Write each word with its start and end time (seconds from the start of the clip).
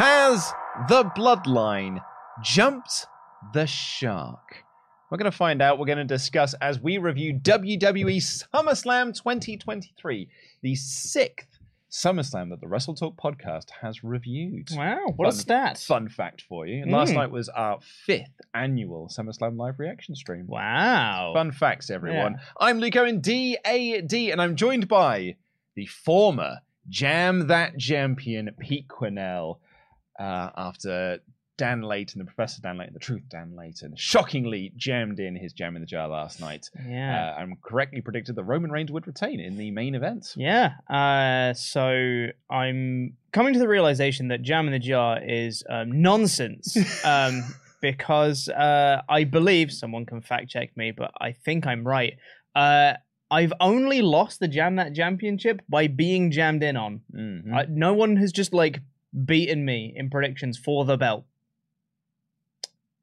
Has 0.00 0.54
the 0.88 1.04
bloodline 1.14 2.02
jumped 2.42 3.04
the 3.52 3.66
shark? 3.66 4.64
We're 5.10 5.18
going 5.18 5.30
to 5.30 5.36
find 5.36 5.60
out. 5.60 5.78
We're 5.78 5.84
going 5.84 5.98
to 5.98 6.04
discuss 6.04 6.54
as 6.54 6.80
we 6.80 6.96
review 6.96 7.34
WWE 7.34 8.16
SummerSlam 8.16 9.14
2023, 9.14 10.26
the 10.62 10.74
sixth 10.74 11.48
SummerSlam 11.90 12.48
that 12.48 12.62
the 12.62 12.66
WrestleTalk 12.66 13.16
podcast 13.16 13.68
has 13.82 14.02
reviewed. 14.02 14.70
Wow, 14.74 15.12
what 15.16 15.28
a 15.28 15.32
stat. 15.32 15.76
Fun 15.76 16.08
fact 16.08 16.44
for 16.48 16.66
you. 16.66 16.80
And 16.80 16.90
last 16.90 17.10
Mm. 17.10 17.16
night 17.16 17.30
was 17.30 17.50
our 17.50 17.78
fifth 17.82 18.40
annual 18.54 19.08
SummerSlam 19.08 19.58
live 19.58 19.78
reaction 19.78 20.14
stream. 20.14 20.46
Wow. 20.46 21.32
Fun 21.34 21.52
facts, 21.52 21.90
everyone. 21.90 22.36
Yeah. 22.38 22.44
I'm 22.58 22.78
Luke 22.78 22.96
Owen, 22.96 23.20
DAD, 23.20 24.14
and 24.14 24.40
I'm 24.40 24.56
joined 24.56 24.88
by 24.88 25.36
the 25.74 25.84
former 25.84 26.60
Jam 26.88 27.48
That 27.48 27.78
Champion, 27.78 28.48
Pete 28.58 28.88
Quinnell, 28.88 29.58
uh, 30.20 30.50
after 30.56 31.18
Dan 31.56 31.82
Layton, 31.82 32.18
the 32.18 32.24
Professor 32.24 32.62
Dan 32.62 32.78
Layton, 32.78 32.94
the 32.94 33.00
Truth 33.00 33.24
Dan 33.28 33.54
Layton, 33.56 33.94
shockingly 33.96 34.72
jammed 34.76 35.20
in 35.20 35.36
his 35.36 35.52
Jam 35.52 35.76
in 35.76 35.82
the 35.82 35.86
Jar 35.86 36.08
last 36.08 36.40
night. 36.40 36.70
Yeah. 36.88 37.34
Uh, 37.36 37.42
and 37.42 37.62
correctly 37.62 38.00
predicted 38.00 38.36
that 38.36 38.44
Roman 38.44 38.70
Reigns 38.70 38.90
would 38.90 39.06
retain 39.06 39.40
in 39.40 39.56
the 39.56 39.70
main 39.70 39.94
event. 39.94 40.32
Yeah. 40.36 40.72
Uh, 40.88 41.52
so 41.54 42.26
I'm 42.50 43.16
coming 43.32 43.52
to 43.52 43.58
the 43.58 43.68
realization 43.68 44.28
that 44.28 44.42
Jam 44.42 44.66
in 44.68 44.72
the 44.72 44.78
Jar 44.78 45.20
is 45.22 45.62
um, 45.68 46.00
nonsense. 46.00 46.76
um, 47.04 47.42
because 47.82 48.48
uh, 48.48 49.02
I 49.08 49.24
believe 49.24 49.72
someone 49.72 50.06
can 50.06 50.20
fact 50.20 50.48
check 50.48 50.76
me, 50.76 50.92
but 50.92 51.10
I 51.20 51.32
think 51.32 51.66
I'm 51.66 51.86
right. 51.86 52.14
Uh, 52.54 52.94
I've 53.30 53.52
only 53.60 54.02
lost 54.02 54.40
the 54.40 54.48
Jam 54.48 54.76
That 54.76 54.94
Championship 54.94 55.62
by 55.68 55.86
being 55.86 56.30
jammed 56.30 56.62
in 56.62 56.76
on. 56.76 57.02
Mhm. 57.14 57.54
I, 57.54 57.66
no 57.68 57.94
one 57.94 58.16
has 58.16 58.32
just 58.32 58.52
like 58.52 58.80
beaten 59.24 59.64
me 59.64 59.92
in 59.96 60.10
predictions 60.10 60.56
for 60.58 60.84
the 60.84 60.96
belt. 60.96 61.24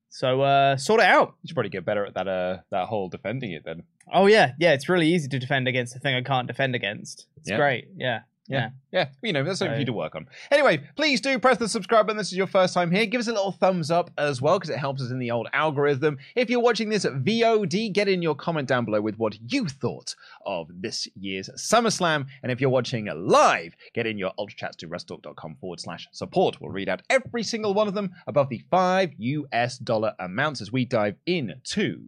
So 0.10 0.42
uh, 0.42 0.78
sort 0.78 1.02
it 1.02 1.06
out. 1.06 1.36
you 1.44 1.48
should 1.50 1.54
probably 1.56 1.70
get 1.70 1.86
better 1.86 2.06
at 2.06 2.14
that 2.16 2.28
uh, 2.28 2.58
that 2.72 2.88
whole 2.88 3.10
defending 3.10 3.52
it 3.52 3.64
then. 3.66 3.84
Oh 4.12 4.26
yeah, 4.26 4.54
yeah. 4.60 4.74
It's 4.74 4.90
really 4.90 5.08
easy 5.08 5.28
to 5.28 5.38
defend 5.40 5.68
against 5.68 5.96
a 5.96 6.00
thing 6.00 6.16
I 6.16 6.22
can't 6.22 6.48
defend 6.48 6.76
against. 6.76 7.28
It's 7.38 7.50
Yeah. 7.50 7.58
great. 7.58 7.90
Yeah, 7.96 8.22
yeah. 8.48 8.70
Yeah, 8.92 9.10
you 9.22 9.34
know, 9.34 9.44
that's 9.44 9.60
something 9.60 9.76
for 9.76 9.80
you 9.80 9.86
to 9.86 9.94
work 9.94 10.16
on. 10.16 10.28
Anyway, 10.50 10.82
please 10.96 11.20
do 11.20 11.38
press 11.38 11.58
the 11.58 11.68
subscribe 11.68 12.08
button. 12.08 12.18
This 12.18 12.32
is 12.32 12.38
your 12.38 12.48
first 12.48 12.74
time 12.74 12.90
here. 12.90 13.06
Give 13.06 13.20
us 13.20 13.28
a 13.28 13.34
little 13.34 13.52
thumbs 13.52 13.92
up 13.92 14.10
as 14.18 14.42
well, 14.42 14.58
because 14.58 14.70
it 14.70 14.80
helps 14.80 15.02
us 15.02 15.12
in 15.12 15.20
the 15.20 15.30
old 15.30 15.48
algorithm. 15.54 16.18
If 16.36 16.50
you're 16.50 16.62
watching 16.62 16.88
this 16.90 17.04
at 17.04 17.14
VOD, 17.24 17.92
get 17.92 18.08
in 18.08 18.22
your 18.22 18.34
comment 18.34 18.68
down 18.68 18.86
below 18.86 19.02
with 19.02 19.18
what 19.18 19.38
you 19.52 19.66
thought 19.68 20.16
of 20.46 20.70
this 20.74 21.08
year's 21.16 21.50
SummerSlam. 21.58 22.26
And 22.42 22.52
if 22.52 22.62
you're 22.62 22.70
watching 22.70 23.08
live, 23.14 23.76
get 23.94 24.08
in 24.08 24.18
your 24.18 24.32
ultra 24.38 24.58
chats 24.58 24.78
to 24.78 24.88
wrestletalk.com 24.88 25.58
forward 25.60 25.82
slash 25.82 26.08
support. 26.14 26.62
We'll 26.62 26.72
read 26.72 26.90
out 26.90 27.02
every 27.10 27.44
single 27.44 27.74
one 27.74 27.88
of 27.90 27.94
them 27.94 28.14
above 28.26 28.50
the 28.50 28.64
five 28.72 29.12
US 29.18 29.78
dollar 29.78 30.14
amounts 30.20 30.62
as 30.62 30.72
we 30.72 30.86
dive 30.86 31.18
into 31.26 32.08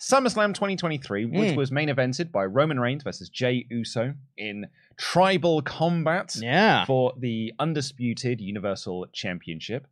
SummerSlam 0.00 0.54
2023, 0.54 1.26
which 1.26 1.52
Mm. 1.52 1.56
was 1.56 1.70
main 1.70 1.88
evented 1.90 2.32
by 2.32 2.44
Roman 2.44 2.80
Reigns 2.80 3.02
versus 3.02 3.28
Jey 3.28 3.66
Uso 3.70 4.14
in 4.38 4.66
tribal 4.96 5.60
combat 5.60 6.34
Yeah. 6.40 6.86
for 6.86 7.12
the 7.18 7.52
undisputed 7.58 8.40
Universal 8.40 9.08
Championship. 9.12 9.86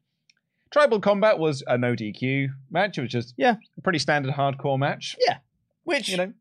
Tribal 0.71 1.01
combat 1.01 1.39
was 1.39 1.63
a 1.67 1.77
no 1.77 1.95
DQ 1.95 2.49
match. 2.71 2.97
It 2.99 3.03
was 3.03 3.11
just 3.11 3.35
Yeah. 3.37 3.57
a 3.77 3.81
pretty 3.83 3.99
standard 3.99 4.35
hardcore 4.35 4.79
match. 4.79 5.15
Yeah, 5.27 5.39
which 5.85 6.09
You 6.09 6.17
know, 6.17 6.33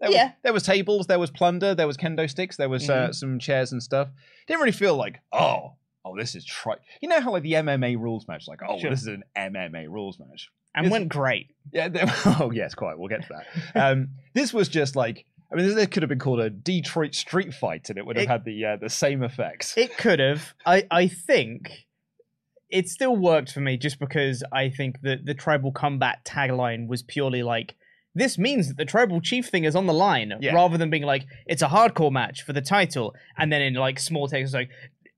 there 0.00 0.10
Yeah. 0.12 0.24
was, 0.26 0.32
there 0.44 0.52
was 0.52 0.62
tables, 0.62 1.06
there 1.08 1.18
was 1.18 1.30
plunder, 1.30 1.74
there 1.74 1.86
was 1.88 1.96
kendo 1.96 2.30
sticks, 2.30 2.56
there 2.56 2.68
was 2.68 2.88
uh, 2.88 3.12
some 3.12 3.38
chairs 3.40 3.72
and 3.72 3.82
stuff. 3.82 4.08
Didn't 4.46 4.60
really 4.60 4.72
feel 4.72 4.94
like 4.96 5.20
oh. 5.32 5.72
Oh, 6.06 6.16
this 6.16 6.34
is 6.36 6.44
tri. 6.44 6.74
You 7.02 7.08
know 7.08 7.20
how 7.20 7.32
like 7.32 7.42
the 7.42 7.54
MMA 7.54 7.98
rules 7.98 8.28
match, 8.28 8.46
like 8.46 8.60
oh, 8.66 8.78
Sure. 8.78 8.90
this 8.90 9.00
is 9.02 9.08
an 9.08 9.24
MMA 9.36 9.88
rules 9.88 10.18
match. 10.20 10.48
and 10.74 10.86
It's- 10.86 10.92
went 10.92 11.08
great. 11.08 11.48
Yeah. 11.72 11.88
They, 11.94 12.04
oh, 12.40 12.52
yes, 12.52 12.74
quite. 12.74 12.96
We'll 12.98 13.08
get 13.08 13.22
to 13.26 13.28
that. 13.74 13.80
Um, 13.92 14.10
this 14.34 14.54
was 14.54 14.68
just 14.68 14.94
like, 14.94 15.24
I 15.52 15.56
mean, 15.56 15.66
this 15.74 15.86
could 15.88 16.02
have 16.04 16.08
been 16.08 16.18
called 16.20 16.40
a 16.40 16.48
Detroit 16.50 17.14
street 17.14 17.52
fight, 17.54 17.88
and 17.90 17.98
it 17.98 18.06
would 18.06 18.16
have 18.16 18.24
It- 18.24 18.28
had 18.28 18.44
the 18.44 18.64
uh, 18.64 18.76
the 18.76 18.88
same 18.90 19.22
effects. 19.24 19.76
It 19.76 19.96
could 19.98 20.20
have. 20.20 20.54
I 20.64 20.86
I 20.90 21.08
think 21.08 21.86
it 22.70 22.88
still 22.88 23.16
worked 23.16 23.52
for 23.52 23.60
me 23.60 23.76
just 23.76 23.98
because 23.98 24.42
I 24.52 24.70
think 24.70 25.00
that 25.02 25.24
the 25.24 25.34
tribal 25.34 25.72
combat 25.72 26.18
tagline 26.24 26.88
was 26.88 27.02
purely 27.02 27.42
like 27.42 27.74
this 28.14 28.38
means 28.38 28.68
that 28.68 28.76
the 28.78 28.84
tribal 28.86 29.20
chief 29.20 29.46
thing 29.48 29.64
is 29.64 29.76
on 29.76 29.86
the 29.86 29.92
line 29.92 30.32
Yeah. 30.40 30.54
rather 30.54 30.76
than 30.78 30.90
being 30.90 31.02
like 31.04 31.26
it's 31.46 31.62
a 31.62 31.68
hardcore 31.68 32.10
match 32.10 32.42
for 32.42 32.52
the 32.52 32.62
title 32.62 33.14
and 33.38 33.52
then 33.52 33.60
in 33.62 33.74
like 33.74 34.00
small 34.00 34.26
text 34.26 34.46
it's 34.46 34.54
like 34.54 34.70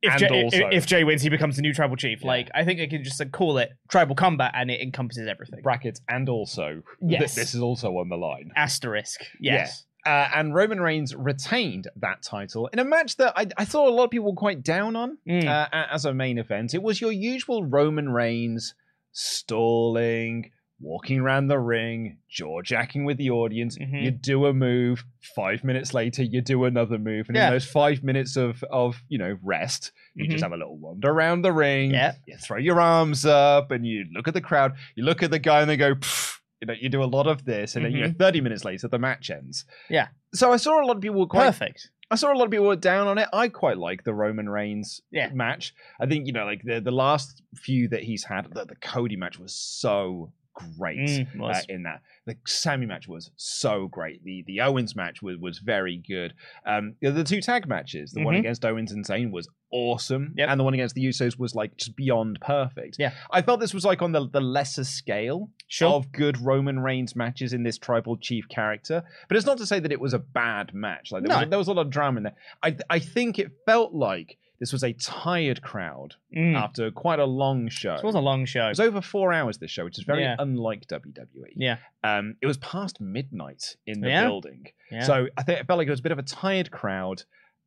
if 0.02 0.12
And 0.12 0.20
Jey, 0.20 0.42
also- 0.44 0.68
if, 0.70 0.86
Jey 0.86 1.04
wins, 1.04 1.22
he 1.22 1.28
becomes 1.28 1.56
the 1.56 1.62
new 1.62 1.72
tribal 1.74 1.96
chief. 1.96 2.20
Yeah. 2.22 2.28
Like, 2.28 2.50
I 2.54 2.64
think 2.64 2.80
I 2.80 2.86
can 2.86 3.02
just 3.04 3.18
like, 3.20 3.32
call 3.32 3.58
it 3.58 3.70
tribal 3.90 4.14
combat, 4.14 4.52
and 4.54 4.70
it 4.70 4.80
encompasses 4.80 5.26
everything. 5.28 5.60
Brackets, 5.62 6.00
and 6.08 6.28
also, 6.28 6.82
th- 7.00 7.20
Yes. 7.20 7.34
this 7.34 7.54
is 7.54 7.60
also 7.60 7.88
on 7.98 8.08
the 8.08 8.16
line. 8.16 8.50
Asterisk. 8.56 9.20
Yes. 9.40 9.84
Uh, 10.06 10.28
and 10.34 10.54
Roman 10.54 10.80
Reigns 10.80 11.14
retained 11.14 11.88
that 11.96 12.22
title 12.22 12.68
in 12.68 12.78
a 12.78 12.84
match 12.84 13.16
that 13.16 13.32
I, 13.36 13.46
I 13.58 13.64
thought 13.64 13.88
a 13.88 13.90
lot 13.92 14.04
of 14.04 14.10
people 14.10 14.30
were 14.30 14.36
quite 14.36 14.62
down 14.62 14.94
on 14.96 15.18
Mm. 15.28 15.44
uh, 15.46 15.68
as 15.90 16.04
a 16.04 16.14
main 16.14 16.38
event. 16.38 16.72
It 16.72 16.82
was 16.82 17.00
your 17.00 17.12
usual 17.12 17.64
Roman 17.64 18.08
Reigns 18.08 18.74
stalling, 19.12 20.50
walking 20.80 21.18
around 21.18 21.48
the 21.48 21.58
ring, 21.58 22.18
jaw 22.30 22.62
jacking 22.62 23.04
with 23.04 23.16
the 23.16 23.30
audience. 23.30 23.76
Mhm. 23.76 24.02
You 24.04 24.10
do 24.12 24.46
a 24.46 24.52
move, 24.54 25.04
five 25.34 25.64
minutes 25.64 25.92
later, 25.92 26.22
you 26.22 26.40
do 26.40 26.64
another 26.64 26.98
move. 26.98 27.28
And 27.28 27.36
Yeah. 27.36 27.48
in 27.48 27.52
those 27.54 27.66
five 27.66 28.04
minutes 28.04 28.36
of, 28.36 28.62
of 28.70 29.02
you 29.08 29.18
know, 29.18 29.36
rest, 29.42 29.90
you 30.14 30.26
Mhm. 30.26 30.30
just 30.30 30.42
have 30.44 30.52
a 30.52 30.56
little 30.56 30.78
wander 30.78 31.10
around 31.10 31.42
the 31.42 31.52
ring. 31.52 31.90
Yeah. 31.90 32.14
You 32.26 32.36
throw 32.36 32.58
your 32.58 32.80
arms 32.80 33.26
up 33.26 33.70
and 33.72 33.84
you 33.86 34.06
look 34.12 34.28
at 34.28 34.34
the 34.34 34.40
crowd. 34.40 34.74
You 34.94 35.04
look 35.04 35.22
at 35.22 35.30
the 35.32 35.38
guy 35.40 35.60
and 35.62 35.68
they 35.70 35.76
go, 35.76 35.94
"Pff," 35.96 36.38
you 36.60 36.66
know, 36.66 36.74
you 36.74 36.88
do 36.88 37.02
a 37.02 37.06
lot 37.06 37.26
of 37.26 37.44
this. 37.44 37.74
And 37.74 37.84
then, 37.84 37.92
you 37.92 38.00
know, 38.02 38.12
30 38.16 38.40
minutes 38.40 38.64
later, 38.64 38.86
the 38.88 38.98
match 38.98 39.30
ends. 39.30 39.64
Mm-hmm. 39.64 39.94
Yeah. 39.94 40.08
So 40.34 40.52
I 40.52 40.58
saw 40.58 40.80
a 40.80 40.86
lot 40.86 40.96
of 40.96 41.02
people 41.02 41.18
were 41.18 41.26
quite 41.26 41.46
Perfect. 41.46 41.90
I 42.10 42.14
saw 42.14 42.32
a 42.32 42.36
lot 42.38 42.46
of 42.46 42.50
people 42.50 42.66
were 42.66 42.74
down 42.76 43.06
on 43.06 43.18
it. 43.18 43.28
I 43.34 43.48
quite 43.48 43.76
like 43.76 44.04
the 44.04 44.14
Roman 44.14 44.48
Reigns 44.48 45.02
Yeah. 45.10 45.28
match. 45.34 45.74
I 46.00 46.06
think 46.06 46.26
you 46.26 46.32
know, 46.32 46.46
like 46.46 46.62
the 46.62 46.80
the 46.80 46.90
last 46.90 47.42
few 47.54 47.86
that 47.88 48.02
he's 48.04 48.24
had, 48.24 48.46
the, 48.54 48.64
the 48.64 48.76
Cody 48.76 49.16
match 49.16 49.38
was 49.38 49.52
so 49.54 50.32
great 50.76 50.98
Mm, 50.98 51.40
uh, 51.40 51.60
in 51.68 51.82
that. 51.84 52.00
The 52.26 52.36
Sami 52.46 52.86
match 52.86 53.08
was 53.08 53.30
so 53.36 53.88
great. 53.88 54.22
The 54.24 54.44
the 54.46 54.60
Owens 54.60 54.94
match 54.96 55.22
was 55.22 55.36
was 55.38 55.58
very 55.58 55.96
good. 56.06 56.34
Um, 56.66 56.94
the, 57.00 57.10
the 57.10 57.24
two 57.24 57.40
tag 57.40 57.66
matches, 57.68 58.12
the 58.12 58.22
one 58.24 58.34
Mhm. 58.34 58.40
against 58.40 58.64
Owens 58.64 58.92
and 58.92 59.04
Zayn 59.04 59.30
was 59.30 59.48
awesome, 59.70 60.34
Yep. 60.36 60.48
and 60.48 60.58
the 60.60 60.64
one 60.64 60.74
against 60.74 60.94
the 60.94 61.04
Usos 61.04 61.38
was 61.38 61.54
like 61.54 61.76
just 61.76 61.94
beyond 61.96 62.38
perfect. 62.40 62.96
Yeah. 62.98 63.12
I 63.30 63.42
felt 63.42 63.60
this 63.60 63.74
was 63.74 63.84
like 63.84 64.02
on 64.02 64.12
the 64.12 64.28
the 64.28 64.40
lesser 64.40 64.84
scale 64.84 65.50
Sure. 65.68 65.90
of 65.90 66.10
good 66.12 66.40
Roman 66.40 66.80
Reigns 66.80 67.14
matches 67.14 67.52
in 67.52 67.62
this 67.62 67.78
tribal 67.78 68.16
chief 68.16 68.48
character. 68.48 69.02
But 69.28 69.36
it's 69.36 69.46
not 69.46 69.58
to 69.58 69.66
say 69.66 69.80
that 69.80 69.92
it 69.92 70.00
was 70.00 70.14
a 70.14 70.18
bad 70.18 70.72
match. 70.74 71.12
Like 71.12 71.22
there, 71.22 71.28
No. 71.34 71.40
was, 71.40 71.48
there 71.50 71.58
was 71.58 71.68
a 71.68 71.72
lot 71.72 71.86
of 71.86 71.90
drama 71.90 72.18
in 72.18 72.22
there. 72.24 72.36
I 72.62 72.76
I 72.90 72.98
think 72.98 73.38
it 73.38 73.52
felt 73.66 73.92
like 73.94 74.36
this 74.60 74.72
was 74.72 74.82
a 74.82 74.92
tired 74.94 75.62
crowd 75.62 76.16
Mm. 76.36 76.54
after 76.56 76.90
quite 76.90 77.18
a 77.20 77.24
long 77.24 77.68
show. 77.68 77.94
This 77.94 78.02
was 78.02 78.14
a 78.16 78.20
long 78.20 78.44
show. 78.44 78.66
It 78.66 78.70
was 78.70 78.80
over 78.80 79.00
four 79.00 79.32
hours. 79.32 79.58
This 79.58 79.70
show, 79.70 79.84
which 79.84 79.98
is 79.98 80.04
very 80.04 80.22
Yeah. 80.22 80.36
unlike 80.38 80.86
WWE. 80.88 81.52
Yeah. 81.56 81.76
Um, 82.02 82.36
it 82.42 82.46
was 82.46 82.56
past 82.58 83.00
midnight 83.00 83.76
in 83.86 84.00
the 84.00 84.08
Yeah. 84.08 84.24
building, 84.24 84.66
Yeah. 84.90 85.02
so 85.02 85.28
I 85.36 85.42
think 85.44 85.60
it 85.60 85.66
felt 85.66 85.78
like 85.78 85.86
it 85.86 85.90
was 85.90 86.00
a 86.00 86.02
bit 86.02 86.12
of 86.12 86.18
a 86.18 86.22
tired 86.24 86.70
crowd, 86.70 87.22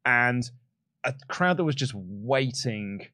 and 0.06 0.44
a 1.04 1.14
crowd 1.28 1.58
that 1.58 1.64
was 1.64 1.76
just 1.76 1.94
waiting 1.96 3.08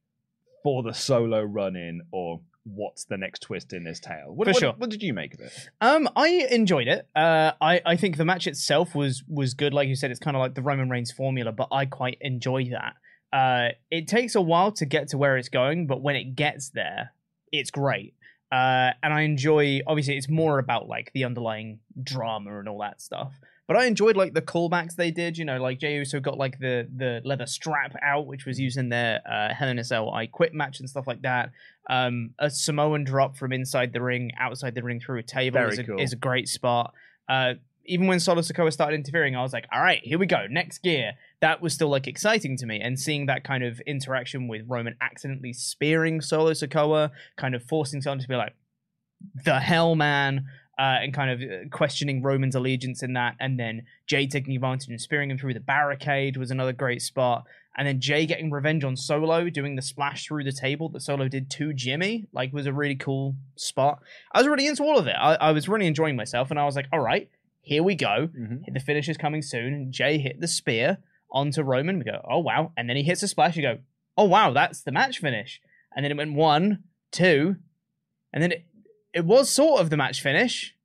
for 0.64 0.84
the 0.84 0.94
solo 0.94 1.42
run 1.44 1.76
in 1.76 2.02
or 2.12 2.42
what's 2.66 3.06
the 3.06 3.16
next 3.16 3.40
twist 3.44 3.72
in 3.72 3.86
this 3.86 4.00
tale. 4.00 4.34
What, 4.36 4.46
For 4.48 4.52
what- 4.54 4.60
sure. 4.60 4.74
what 4.74 4.90
did 4.90 5.02
you 5.02 5.14
make 5.14 5.34
of 5.34 5.40
it? 5.40 5.70
Um, 5.80 6.10
I 6.18 6.48
enjoyed 6.52 6.88
it. 6.90 7.08
Uh, 7.16 7.54
I 7.62 7.82
I 7.86 7.96
think 7.96 8.18
the 8.18 8.26
match 8.26 8.46
itself 8.48 8.94
was 8.94 9.24
was 9.28 9.54
good. 9.54 9.74
Like 9.74 9.88
you 9.88 9.96
said, 9.96 10.12
it's 10.12 10.20
kind 10.20 10.36
of 10.36 10.42
like 10.42 10.56
the 10.56 10.62
Roman 10.62 10.90
Reigns 10.90 11.12
formula, 11.12 11.52
but 11.54 11.70
I 11.72 11.86
quite 11.86 12.18
enjoy 12.20 12.66
that. 12.72 12.96
Uh, 13.34 13.70
it 13.92 14.08
takes 14.08 14.36
a 14.36 14.42
while 14.42 14.72
to 14.74 14.86
get 14.86 15.10
to 15.10 15.18
where 15.18 15.38
it's 15.38 15.50
going, 15.50 15.88
but 15.88 16.02
when 16.02 16.16
it 16.16 16.36
gets 16.36 16.70
there, 16.70 17.14
it's 17.52 17.72
great. 17.72 18.14
Uh, 18.52 18.92
and 19.04 19.14
I 19.14 19.22
enjoy. 19.22 19.82
Obviously, 19.86 20.16
it's 20.16 20.30
more 20.30 20.60
about 20.60 20.88
like 20.88 21.12
the 21.14 21.26
underlying 21.26 21.80
drama 22.02 22.60
and 22.60 22.70
all 22.70 22.80
that 22.80 23.02
stuff. 23.02 23.34
But 23.68 23.76
I 23.76 23.86
enjoyed 23.86 24.16
like 24.16 24.34
the 24.34 24.42
callbacks 24.42 24.96
they 24.96 25.12
did. 25.12 25.38
You 25.38 25.44
know, 25.44 25.62
like 25.62 25.80
Jey 25.80 25.96
Uso 25.96 26.22
got 26.22 26.38
like 26.38 26.58
the 26.60 26.88
the 26.96 27.22
leather 27.26 27.46
strap 27.46 27.94
out, 28.02 28.26
which 28.26 28.46
was 28.46 28.58
used 28.58 28.78
in 28.78 28.88
their 28.88 29.22
uh, 29.30 29.54
Hell 29.54 29.68
in 29.68 29.80
a 29.80 29.84
Cell 29.84 30.14
I 30.14 30.28
Quit 30.28 30.54
match 30.54 30.80
and 30.80 30.90
stuff 30.90 31.08
like 31.08 31.24
that. 31.24 31.52
Um, 31.90 32.32
a 32.40 32.50
Samoan 32.50 33.04
drop 33.04 33.36
from 33.36 33.52
inside 33.52 33.92
the 33.92 34.02
ring, 34.02 34.32
outside 34.40 34.76
the 34.76 34.84
ring 34.84 35.02
through 35.02 35.20
a 35.20 35.24
table 35.24 35.60
is 35.68 35.80
a, 35.80 35.84
cool. 35.84 36.00
is 36.00 36.14
a 36.14 36.18
great 36.18 36.48
spot. 36.48 36.94
Uh, 37.28 37.56
even 37.88 38.08
when 38.08 38.20
Solo 38.20 38.42
Sikoa 38.42 38.72
started 38.72 38.96
interfering, 38.98 39.36
I 39.36 39.42
was 39.42 39.54
like, 39.54 39.66
all 39.74 39.82
right, 39.82 40.02
here 40.04 40.20
we 40.20 40.26
go, 40.26 40.46
next 40.50 40.80
gear. 40.84 41.14
That 41.42 41.62
was 41.62 41.74
still 41.74 41.90
like 41.90 42.08
exciting 42.08 42.58
to 42.58 42.66
me, 42.66 42.80
and 42.80 43.00
seeing 43.00 43.26
that 43.26 43.44
kind 43.44 43.64
of 43.64 43.80
interaction 43.88 44.48
with 44.48 44.64
Roman 44.68 44.96
accidentally 45.02 45.54
spearing 45.54 46.22
Solo 46.22 46.52
Sikoa, 46.52 47.12
kind 47.38 47.56
of 47.56 47.64
forcing 47.64 48.02
someone 48.02 48.20
to 48.20 48.28
be 48.28 48.36
like, 48.36 48.56
the 49.46 49.60
hell, 49.60 49.96
man. 49.96 50.46
Uh, 50.80 51.02
and 51.02 51.12
kind 51.12 51.32
of 51.32 51.42
uh, 51.42 51.68
questioning 51.72 52.22
Roman's 52.22 52.54
allegiance 52.54 53.02
in 53.02 53.14
that, 53.14 53.34
and 53.40 53.60
then 53.60 53.82
Jey 54.06 54.28
taking 54.28 54.54
advantage 54.54 54.90
and 54.90 55.02
spearing 55.02 55.32
him 55.32 55.38
through 55.40 55.56
the 55.56 55.60
barricade 55.60 56.38
was 56.38 56.52
another 56.52 56.72
great 56.72 57.02
spot. 57.02 57.46
And 57.76 57.88
then 57.88 58.00
Jey 58.00 58.28
getting 58.28 58.52
revenge 58.52 58.84
on 58.84 58.96
Solo, 58.96 59.50
doing 59.50 59.76
the 59.76 59.82
splash 59.82 60.28
through 60.28 60.44
the 60.44 60.52
table 60.52 60.90
that 60.90 61.02
Solo 61.02 61.28
did 61.28 61.50
to 61.50 61.74
Jimmy, 61.74 62.28
like 62.32 62.54
was 62.54 62.68
a 62.68 62.74
really 62.74 62.94
cool 62.96 63.36
spot. 63.56 64.02
I 64.32 64.38
was 64.38 64.48
really 64.48 64.68
into 64.68 64.84
all 64.84 65.00
of 65.00 65.08
it. 65.08 65.16
I, 65.20 65.34
I 65.36 65.52
was 65.52 65.68
really 65.68 65.88
enjoying 65.88 66.16
myself, 66.16 66.52
and 66.52 66.60
I 66.60 66.66
was 66.66 66.76
like, 66.76 66.88
all 66.94 67.00
right, 67.00 67.28
here 67.68 67.84
we 67.84 67.96
go. 67.96 68.30
The 68.74 68.80
finish 68.80 69.10
is 69.10 69.18
coming 69.18 69.42
soon. 69.42 69.92
Jey 69.92 70.18
hit 70.18 70.40
the 70.40 70.48
spear 70.48 70.98
onto 71.32 71.62
Roman. 71.62 71.98
We 72.00 72.06
go, 72.06 72.22
oh 72.30 72.40
wow. 72.40 72.72
And 72.78 72.90
then 72.90 72.96
he 72.98 73.04
hits 73.04 73.22
a 73.24 73.28
splash. 73.28 73.56
You 73.58 73.62
go, 73.64 73.78
oh 74.18 74.24
wow, 74.26 74.52
that's 74.54 74.82
the 74.82 74.92
match 74.92 75.20
finish. 75.20 75.62
And 75.96 76.04
then 76.04 76.12
it 76.12 76.18
went 76.18 76.34
one, 76.34 76.84
two, 77.12 77.58
and 78.34 78.42
then 78.44 78.52
it, 78.52 78.66
it 79.14 79.26
was 79.26 79.50
sort 79.50 79.82
of 79.82 79.90
the 79.90 79.98
match 79.98 80.22
finish. 80.22 80.76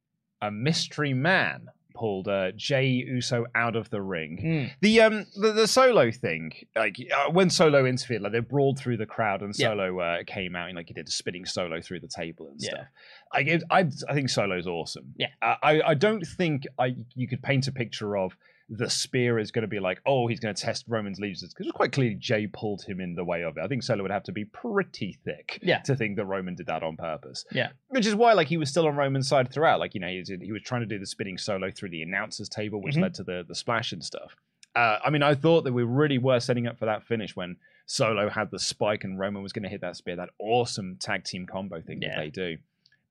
A 0.41 0.51
mystery 0.51 1.15
man 1.15 1.67
pulled 1.95 2.27
uh, 2.27 2.51
Jey 2.57 2.87
Uso 2.87 3.45
out 3.55 3.77
of 3.77 3.91
the 3.91 4.01
ring. 4.01 4.39
Mm. 4.43 4.71
The 4.81 5.01
um 5.03 5.27
the, 5.37 5.53
the 5.53 5.67
solo 5.69 6.11
thing, 6.11 6.53
like 6.75 6.97
uh, 7.15 7.31
when 7.31 7.51
Solo 7.51 7.85
interfered, 7.85 8.23
like 8.23 8.33
they 8.33 8.41
brawled 8.41 8.79
through 8.79 8.97
the 8.97 9.07
crowd 9.07 9.43
and 9.43 9.55
Yeah. 9.57 9.69
Solo 9.69 10.01
uh, 10.01 10.17
came 10.27 10.57
out 10.57 10.69
and 10.69 10.77
like 10.77 10.89
he 10.89 10.95
did 10.95 11.07
a 11.07 11.11
spinning 11.11 11.45
solo 11.45 11.81
through 11.83 12.01
the 12.01 12.09
table 12.09 12.49
and 12.49 12.59
Yeah. 12.61 12.71
stuff. 12.71 12.87
I 13.33 13.43
give, 13.43 13.63
I 13.71 13.81
I 14.09 14.15
think 14.15 14.29
Solo's 14.29 14.67
awesome. 14.67 15.15
Yeah. 15.17 15.29
I 15.43 15.81
I 15.85 15.95
don't 15.95 16.25
think 16.27 16.65
I 16.79 16.95
you 17.15 17.29
could 17.29 17.43
paint 17.43 17.67
a 17.69 17.73
picture 17.73 18.17
of 18.17 18.37
the 18.69 18.89
spear 18.89 19.39
is 19.39 19.51
going 19.51 19.63
to 19.63 19.69
be 19.69 19.81
like 19.81 20.01
oh 20.07 20.27
he's 20.29 20.41
going 20.41 20.55
to 20.55 20.63
test 20.63 20.85
Roman's 20.89 21.19
allegiance 21.19 21.53
because 21.53 21.71
quite 21.73 21.93
clearly 21.93 22.15
Jey 22.15 22.47
pulled 22.47 22.83
him 22.85 23.01
in 23.01 23.15
the 23.15 23.25
way 23.25 23.43
of 23.43 23.57
it. 23.59 23.61
I 23.63 23.69
think 23.69 23.83
Solo 23.83 24.03
would 24.03 24.11
have 24.11 24.23
to 24.25 24.33
be 24.33 24.45
pretty 24.47 25.19
thick 25.25 25.59
Yeah. 25.63 25.81
to 25.81 25.95
think 25.97 26.17
that 26.17 26.25
Roman 26.27 26.55
did 26.55 26.67
that 26.67 26.83
on 26.83 26.97
purpose. 26.97 27.45
Yeah. 27.53 27.71
Which 27.89 28.07
is 28.07 28.15
why, 28.15 28.33
like, 28.33 28.47
he 28.49 28.57
was 28.57 28.71
still 28.71 28.87
on 28.87 28.97
Roman's 28.97 29.29
side 29.29 29.53
throughout. 29.53 29.79
Like, 29.81 29.95
you 29.95 30.01
know, 30.01 30.09
he 30.09 30.21
was, 30.21 30.29
he 30.29 30.53
was 30.53 30.63
trying 30.63 30.81
to 30.83 30.87
do 30.87 30.99
the 30.99 31.07
spinning 31.07 31.37
solo 31.37 31.71
through 31.71 31.91
the 31.91 32.01
announcers 32.03 32.49
table, 32.49 32.81
which 32.81 32.95
Mhm. 32.97 33.03
led 33.03 33.15
to 33.15 33.25
the 33.25 33.45
the 33.47 33.55
splash 33.55 33.93
and 33.93 34.03
stuff. 34.03 34.37
Uh, 34.75 34.99
I 35.05 35.11
mean, 35.11 35.23
I 35.23 35.35
thought 35.35 35.65
that 35.65 35.73
we 35.75 35.83
really 35.83 36.17
were 36.17 36.41
setting 36.41 36.67
up 36.67 36.79
for 36.79 36.87
that 36.87 37.03
finish 37.03 37.37
when 37.37 37.57
Solo 37.85 38.31
had 38.31 38.51
the 38.51 38.59
spike 38.59 39.05
and 39.05 39.19
Roman 39.19 39.43
was 39.43 39.53
going 39.53 39.65
to 39.65 39.69
hit 39.69 39.83
that 39.83 39.97
spear, 39.97 40.17
that 40.17 40.31
awesome 40.39 40.97
tag 40.99 41.25
team 41.25 41.47
combo 41.47 41.83
thing 41.83 42.01
that 42.01 42.17
they 42.17 42.31
do. 42.31 42.57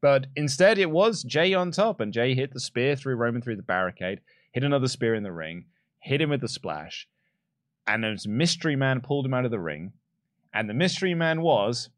But 0.01 0.27
instead, 0.36 0.80
it 0.80 0.89
was 0.89 1.24
Jey 1.24 1.53
on 1.53 1.71
top, 1.71 2.00
and 2.00 2.12
Jey 2.12 2.33
hit 2.33 2.53
the 2.53 2.59
spear 2.59 2.95
through 2.95 3.15
Roman 3.15 3.42
through 3.42 3.56
the 3.57 3.62
barricade, 3.62 4.21
hit 4.51 4.63
another 4.63 4.88
spear 4.88 5.13
in 5.13 5.24
the 5.24 5.31
ring, 5.31 5.65
hit 6.00 6.21
him 6.21 6.31
with 6.31 6.42
the 6.42 6.48
splash, 6.48 7.07
and 7.88 8.03
as 8.03 8.27
Mystery 8.27 8.75
Man 8.75 9.01
pulled 9.01 9.25
him 9.25 9.33
out 9.33 9.45
of 9.45 9.51
the 9.51 9.59
ring. 9.59 9.94
And 10.53 10.69
the 10.69 10.74
Mystery 10.74 11.13
Man 11.13 11.42
was, 11.42 11.89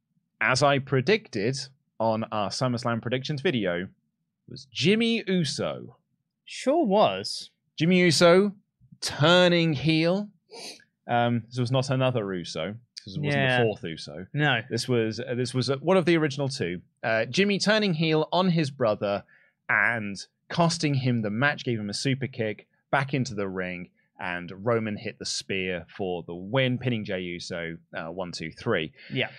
as 0.41 0.61
I 0.61 0.79
predicted 0.79 1.57
on 1.99 2.25
our 2.31 2.49
SummerSlam 2.49 3.01
predictions 3.01 3.41
video, 3.41 3.87
was 4.49 4.67
Jimmy 4.71 5.23
Uso. 5.25 5.97
Sure 6.45 6.85
was. 6.85 7.49
Jimmy 7.79 7.99
Uso 8.01 8.51
turning 9.01 9.73
heel. 9.73 10.29
Um, 11.07 11.43
this 11.47 11.59
was 11.59 11.71
not 11.71 11.89
another 11.89 12.33
Uso. 12.33 12.75
This 13.05 13.17
wasn't 13.17 13.25
Yeah. 13.25 13.57
the 13.59 13.63
fourth 13.65 13.83
Uso. 13.83 14.25
No. 14.33 14.61
This 14.69 14.87
was 14.87 15.19
uh, 15.19 15.33
this 15.35 15.53
was 15.53 15.69
uh, 15.69 15.77
one 15.77 15.97
of 15.97 16.05
the 16.05 16.17
original 16.17 16.47
two. 16.49 16.81
Uh, 17.03 17.25
Jimmy 17.25 17.59
turning 17.59 17.93
heel 17.93 18.27
on 18.31 18.49
his 18.49 18.71
brother 18.71 19.23
and 19.69 20.17
costing 20.49 20.93
him 20.95 21.21
the 21.21 21.29
match, 21.29 21.63
gave 21.63 21.79
him 21.79 21.89
a 21.89 21.93
super 21.93 22.27
kick 22.27 22.67
back 22.91 23.13
into 23.13 23.33
the 23.33 23.47
ring, 23.47 23.89
and 24.19 24.51
Roman 24.65 24.95
hit 24.97 25.17
the 25.19 25.25
spear 25.25 25.85
for 25.97 26.23
the 26.23 26.35
win, 26.35 26.77
pinning 26.77 27.03
Jey 27.05 27.21
Uso 27.21 27.77
uh, 27.97 28.11
one, 28.11 28.31
two, 28.31 28.51
three. 28.51 28.93
Yeah. 29.11 29.29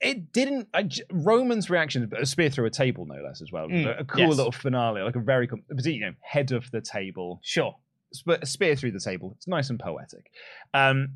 It 0.00 0.32
didn't. 0.32 0.68
Roman's 1.10 1.70
reaction, 1.70 2.10
a 2.16 2.26
spear 2.26 2.50
through 2.50 2.66
a 2.66 2.70
table, 2.70 3.06
no 3.06 3.22
less, 3.22 3.40
as 3.40 3.50
well. 3.50 3.66
Mm, 3.66 4.00
a, 4.00 4.04
cool 4.04 4.20
yes. 4.28 4.36
little 4.36 4.52
finale, 4.52 5.00
like 5.02 5.16
a 5.16 5.20
very, 5.20 5.48
you 5.84 6.00
know, 6.00 6.12
head 6.20 6.52
of 6.52 6.70
the 6.70 6.82
table 6.82 7.40
Sure. 7.42 7.74
sp- 8.12 8.44
spear 8.44 8.76
through 8.76 8.90
the 8.92 9.00
table. 9.00 9.32
It's 9.36 9.48
nice 9.48 9.70
and 9.70 9.80
poetic. 9.80 10.30
Um, 10.74 11.14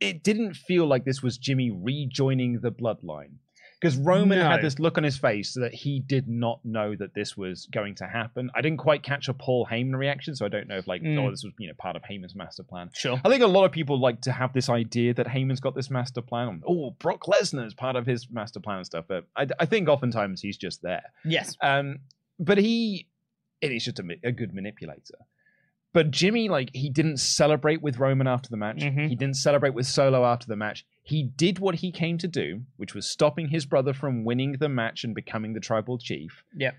it 0.00 0.22
didn't 0.22 0.54
feel 0.54 0.86
like 0.86 1.04
this 1.04 1.22
was 1.22 1.38
Jimmy 1.38 1.70
rejoining 1.70 2.60
the 2.60 2.70
bloodline 2.70 3.36
because 3.80 3.96
Roman 3.98 4.38
No. 4.38 4.48
had 4.48 4.62
this 4.62 4.78
look 4.78 4.96
on 4.96 5.04
his 5.04 5.18
face 5.18 5.52
that 5.54 5.74
he 5.74 6.00
did 6.00 6.28
not 6.28 6.60
know 6.64 6.94
that 6.96 7.14
this 7.14 7.36
was 7.36 7.66
going 7.72 7.94
to 7.96 8.06
happen. 8.06 8.50
I 8.54 8.62
didn't 8.62 8.78
quite 8.78 9.02
catch 9.02 9.28
a 9.28 9.34
Paul 9.34 9.66
Heyman 9.70 9.96
reaction, 9.96 10.34
so 10.34 10.46
I 10.46 10.48
don't 10.48 10.66
know 10.66 10.78
if 10.78 10.86
like 10.86 11.02
Mm. 11.02 11.18
oh 11.18 11.30
this 11.30 11.44
was 11.44 11.52
you 11.58 11.68
know 11.68 11.74
part 11.78 11.94
of 11.96 12.02
Heyman's 12.02 12.34
master 12.34 12.62
plan. 12.62 12.90
Sure. 12.94 13.20
I 13.24 13.28
think 13.28 13.42
a 13.42 13.46
lot 13.46 13.64
of 13.64 13.72
people 13.72 13.98
like 14.00 14.22
to 14.22 14.32
have 14.32 14.52
this 14.54 14.68
idea 14.70 15.12
that 15.14 15.26
Heyman's 15.26 15.60
got 15.60 15.74
this 15.74 15.90
master 15.90 16.22
plan. 16.22 16.62
Oh, 16.66 16.90
Brock 16.98 17.22
Lesnar's 17.26 17.74
part 17.74 17.96
of 17.96 18.06
his 18.06 18.28
master 18.30 18.60
plan 18.60 18.78
and 18.78 18.86
stuff, 18.86 19.04
but 19.08 19.24
I, 19.36 19.46
I 19.60 19.66
think 19.66 19.88
oftentimes 19.88 20.40
he's 20.40 20.56
just 20.56 20.80
there. 20.82 21.02
Yes. 21.24 21.56
Um, 21.62 21.98
but 22.38 22.58
he, 22.58 23.08
and 23.62 23.72
he's 23.72 23.84
just 23.84 23.98
a, 23.98 24.04
a 24.24 24.32
good 24.32 24.52
manipulator. 24.54 25.18
But 25.96 26.10
Jimmy, 26.10 26.50
like, 26.50 26.68
he 26.74 26.90
didn't 26.90 27.16
celebrate 27.16 27.80
with 27.80 27.98
Roman 27.98 28.26
after 28.26 28.50
the 28.50 28.58
match. 28.58 28.80
Mhm. 28.82 29.08
He 29.08 29.14
didn't 29.16 29.36
celebrate 29.36 29.72
with 29.72 29.86
Solo 29.86 30.26
after 30.26 30.46
the 30.46 30.54
match. 30.54 30.84
He 31.02 31.22
did 31.22 31.58
what 31.58 31.76
he 31.76 31.90
came 31.90 32.18
to 32.18 32.28
do, 32.28 32.66
which 32.76 32.94
was 32.94 33.10
stopping 33.10 33.48
his 33.48 33.64
brother 33.64 33.94
from 33.94 34.22
winning 34.22 34.52
the 34.60 34.68
match 34.68 35.04
and 35.04 35.14
becoming 35.14 35.54
the 35.54 35.60
tribal 35.60 35.96
chief. 35.96 36.44
Yeah. 36.54 36.72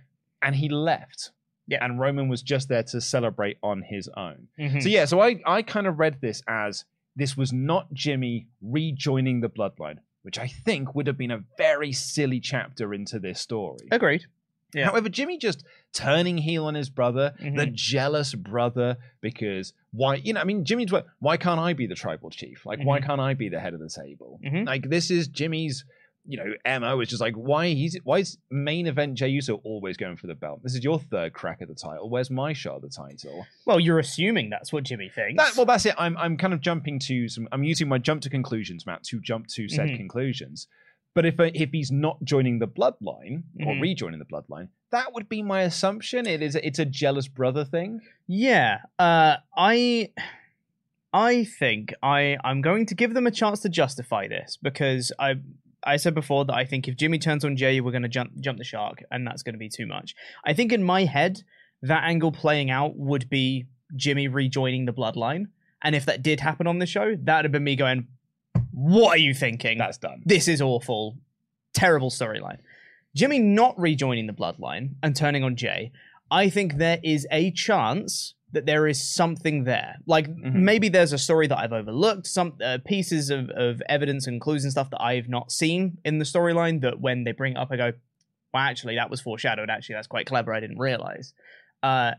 And 0.43 0.55
he 0.55 0.69
left. 0.69 1.31
Yeah. 1.65 1.83
And 1.83 1.99
Roman 1.99 2.29
was 2.29 2.43
just 2.43 2.69
there 2.69 2.83
to 2.83 3.01
celebrate 3.01 3.57
on 3.63 3.81
his 3.81 4.07
own. 4.09 4.49
Mhm. 4.59 4.83
So 4.83 4.87
yeah, 4.89 5.05
so 5.05 5.19
I, 5.19 5.41
I 5.47 5.63
kind 5.63 5.87
of 5.87 5.97
read 5.97 6.21
this 6.21 6.43
as 6.47 6.85
this 7.15 7.35
was 7.35 7.51
not 7.51 7.91
Jimmy 7.95 8.45
rejoining 8.61 9.41
the 9.41 9.49
bloodline, 9.49 9.97
which 10.21 10.37
I 10.37 10.45
think 10.45 10.93
would 10.93 11.07
have 11.07 11.17
been 11.17 11.31
a 11.31 11.43
very 11.57 11.91
silly 11.91 12.39
chapter 12.39 12.93
into 12.93 13.17
this 13.17 13.41
story. 13.41 13.87
Agreed. 13.89 14.27
Yeah. 14.75 14.85
However, 14.85 15.09
Jimmy 15.09 15.39
just 15.39 15.63
turning 15.93 16.37
heel 16.37 16.65
on 16.65 16.75
his 16.75 16.89
brother, 16.89 17.33
the 17.39 17.45
Mhm. 17.67 17.73
jealous 17.73 18.33
brother, 18.35 18.97
because 19.21 19.73
why? 19.91 20.15
You 20.15 20.33
know, 20.33 20.41
I 20.41 20.43
mean, 20.43 20.63
Jimmy's 20.65 20.91
what? 20.91 21.07
Why 21.19 21.37
can't 21.37 21.59
I 21.59 21.73
be 21.73 21.87
the 21.87 21.95
tribal 21.95 22.29
chief? 22.29 22.65
Like, 22.65 22.83
why 22.83 22.99
Mhm. 22.99 23.05
can't 23.05 23.21
I 23.21 23.33
be 23.33 23.49
the 23.49 23.59
head 23.59 23.73
of 23.73 23.79
the 23.79 23.89
table? 23.89 24.39
Mhm. 24.43 24.65
Like, 24.65 24.89
this 24.89 25.09
is 25.11 25.27
Jimmy's. 25.27 25.85
You 26.29 26.35
know, 26.65 26.79
mo 26.81 26.99
is 26.99 27.07
just 27.07 27.21
like 27.21 27.35
why 27.35 27.69
he's 27.69 27.97
why 28.03 28.19
is 28.19 28.37
main 28.51 28.85
event 28.85 29.13
Jey 29.17 29.29
Uso 29.29 29.61
always 29.63 29.95
going 29.95 30.17
for 30.17 30.27
the 30.27 30.35
belt? 30.35 30.61
This 30.61 30.75
is 30.75 30.83
your 30.83 30.99
third 30.99 31.31
crack 31.31 31.61
at 31.61 31.69
the 31.69 31.73
title. 31.73 32.09
Where's 32.09 32.29
my 32.29 32.51
shot 32.51 32.75
at 32.75 32.81
the 32.81 32.89
title? 32.89 33.47
Well, 33.65 33.79
you're 33.79 33.97
assuming 33.99 34.49
that's 34.49 34.73
what 34.73 34.83
Jimmy 34.83 35.07
thinks. 35.07 35.41
That, 35.41 35.55
well, 35.55 35.65
that's 35.65 35.85
it. 35.85 35.95
I'm 35.97 36.17
I'm 36.17 36.35
kind 36.35 36.53
of 36.53 36.59
jumping 36.59 36.99
to 37.07 37.29
some. 37.29 37.47
I'm 37.53 37.63
using 37.63 37.87
my 37.87 37.97
jump 37.97 38.23
to 38.23 38.29
conclusions, 38.29 38.85
Matt, 38.85 39.03
to 39.05 39.21
jump 39.21 39.47
to 39.55 39.69
said 39.69 39.87
Mhm. 39.87 39.95
conclusions. 39.95 40.67
But 41.15 41.25
if 41.25 41.39
uh, 41.39 41.49
if 41.53 41.69
he's 41.71 41.93
not 41.93 42.21
joining 42.25 42.59
the 42.59 42.67
bloodline 42.67 43.43
or 43.61 43.73
Mhm. 43.75 43.81
rejoining 43.81 44.19
the 44.19 44.25
bloodline, 44.25 44.67
that 44.91 45.13
would 45.13 45.27
be 45.29 45.41
my 45.41 45.61
assumption. 45.61 46.25
It 46.27 46.41
is 46.41 46.55
it's 46.55 46.79
a 46.79 46.85
jealous 46.85 47.27
brother 47.27 47.65
thing. 47.65 48.01
Yeah, 48.27 48.79
uh, 48.99 49.37
I, 49.55 50.11
I 51.13 51.43
think 51.43 51.93
I 52.01 52.37
I'm 52.43 52.61
going 52.61 52.85
to 52.87 52.95
give 52.95 53.13
them 53.13 53.27
a 53.27 53.31
chance 53.31 53.61
to 53.61 53.69
justify 53.69 54.27
this 54.27 54.57
because 54.61 55.11
I 55.19 55.35
I 55.83 55.97
said 55.97 56.13
before 56.13 56.45
that 56.45 56.55
I 56.55 56.65
think 56.65 56.87
if 56.87 56.95
Jimmy 56.95 57.19
turns 57.19 57.43
on 57.45 57.55
Jey, 57.57 57.79
we're 57.81 57.91
going 57.91 58.03
to 58.03 58.09
jump 58.09 58.31
jump 58.39 58.57
the 58.57 58.63
shark, 58.63 59.03
and 59.11 59.25
that's 59.25 59.43
going 59.43 59.55
to 59.55 59.59
be 59.59 59.69
too 59.69 59.87
much. 59.87 60.15
I 60.45 60.53
think 60.53 60.71
in 60.71 60.83
my 60.83 61.05
head 61.05 61.43
that 61.81 62.03
angle 62.03 62.31
playing 62.31 62.71
out 62.71 62.95
would 62.95 63.29
be 63.29 63.65
Jimmy 63.95 64.27
rejoining 64.27 64.85
the 64.85 64.93
bloodline, 64.93 65.47
and 65.81 65.95
if 65.95 66.05
that 66.05 66.23
did 66.23 66.39
happen 66.39 66.67
on 66.67 66.79
the 66.79 66.85
show, 66.85 67.15
that'd 67.15 67.45
have 67.45 67.51
been 67.51 67.63
me 67.63 67.75
going, 67.75 68.07
"What 68.71 69.15
are 69.15 69.21
you 69.21 69.33
thinking? 69.33 69.77
That's 69.77 69.97
done. 69.97 70.23
this 70.25 70.47
is 70.47 70.61
awful, 70.61 71.17
terrible 71.73 72.09
storyline. 72.09 72.57
Jimmy 73.17 73.39
not 73.39 73.77
rejoining 73.79 74.27
the 74.27 74.33
bloodline 74.33 74.91
and 75.01 75.15
turning 75.15 75.43
on 75.43 75.55
Jey, 75.55 75.91
I 76.29 76.49
think 76.49 76.77
there 76.77 76.99
is 77.03 77.25
a 77.31 77.49
chance 77.51 78.35
that 78.51 78.65
there 78.65 78.87
is 78.87 79.01
something 79.03 79.63
there. 79.63 79.97
Like 80.05 80.27
Mhm. 80.27 80.53
maybe 80.53 80.87
there's 80.87 81.13
a 81.13 81.17
story 81.17 81.47
that 81.47 81.57
I've 81.57 81.73
overlooked, 81.73 82.27
some 82.27 82.53
uh, 82.63 82.77
pieces 82.85 83.29
of, 83.29 83.49
of 83.49 83.81
evidence 83.89 84.27
and 84.27 84.39
clues 84.39 84.63
and 84.63 84.71
stuff 84.71 84.89
that 84.91 85.01
I've 85.01 85.27
not 85.27 85.51
seen 85.51 85.97
in 86.05 86.19
the 86.19 86.25
storyline 86.25 86.81
that 86.81 86.99
when 87.01 87.23
they 87.23 87.31
bring 87.33 87.53
it 87.53 87.57
up, 87.57 87.69
I 87.71 87.75
go, 87.77 87.93
well, 88.53 88.63
actually, 88.63 88.95
that 88.95 89.09
was 89.09 89.19
foreshadowed. 89.19 89.69
Actually, 89.69 89.95
that's 89.95 90.07
quite 90.07 90.27
clever. 90.27 90.53
I 90.53 90.59
didn't 90.59 90.77
realize. 90.79 91.33
Uh, 91.83 92.11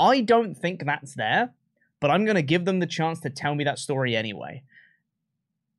I 0.00 0.20
don't 0.20 0.54
think 0.54 0.84
that's 0.86 1.14
there, 1.14 1.50
but 2.00 2.10
I'm 2.10 2.24
going 2.24 2.36
to 2.36 2.42
give 2.42 2.64
them 2.64 2.78
the 2.78 2.86
chance 2.86 3.20
to 3.20 3.30
tell 3.30 3.54
me 3.54 3.64
that 3.64 3.78
story 3.78 4.16
anyway. 4.16 4.62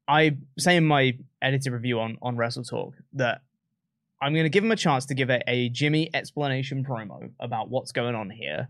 I 0.08 0.38
say 0.58 0.76
in 0.76 0.86
my 0.86 1.18
edited 1.42 1.72
review 1.74 2.00
on 2.00 2.18
on 2.22 2.36
WrestleTalk 2.36 2.94
that 3.14 3.42
I'm 4.22 4.34
going 4.34 4.46
to 4.46 4.50
give 4.50 4.64
him 4.64 4.72
a 4.72 4.76
chance 4.76 5.06
to 5.08 5.16
give 5.16 5.30
a, 5.30 5.42
a 5.48 5.70
Jimmy 5.70 6.10
explanation 6.14 6.84
promo 6.84 7.32
about 7.40 7.70
what's 7.70 7.92
going 7.92 8.16
on 8.16 8.30
here. 8.30 8.70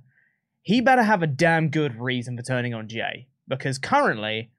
He 0.62 0.82
better 0.82 1.04
have 1.04 1.24
a 1.24 1.28
damn 1.28 1.70
good 1.70 2.00
reason 2.00 2.38
for 2.38 2.44
turning 2.44 2.74
on 2.74 2.88
Jey 2.88 3.28
because 3.48 3.78
currently 3.78 4.52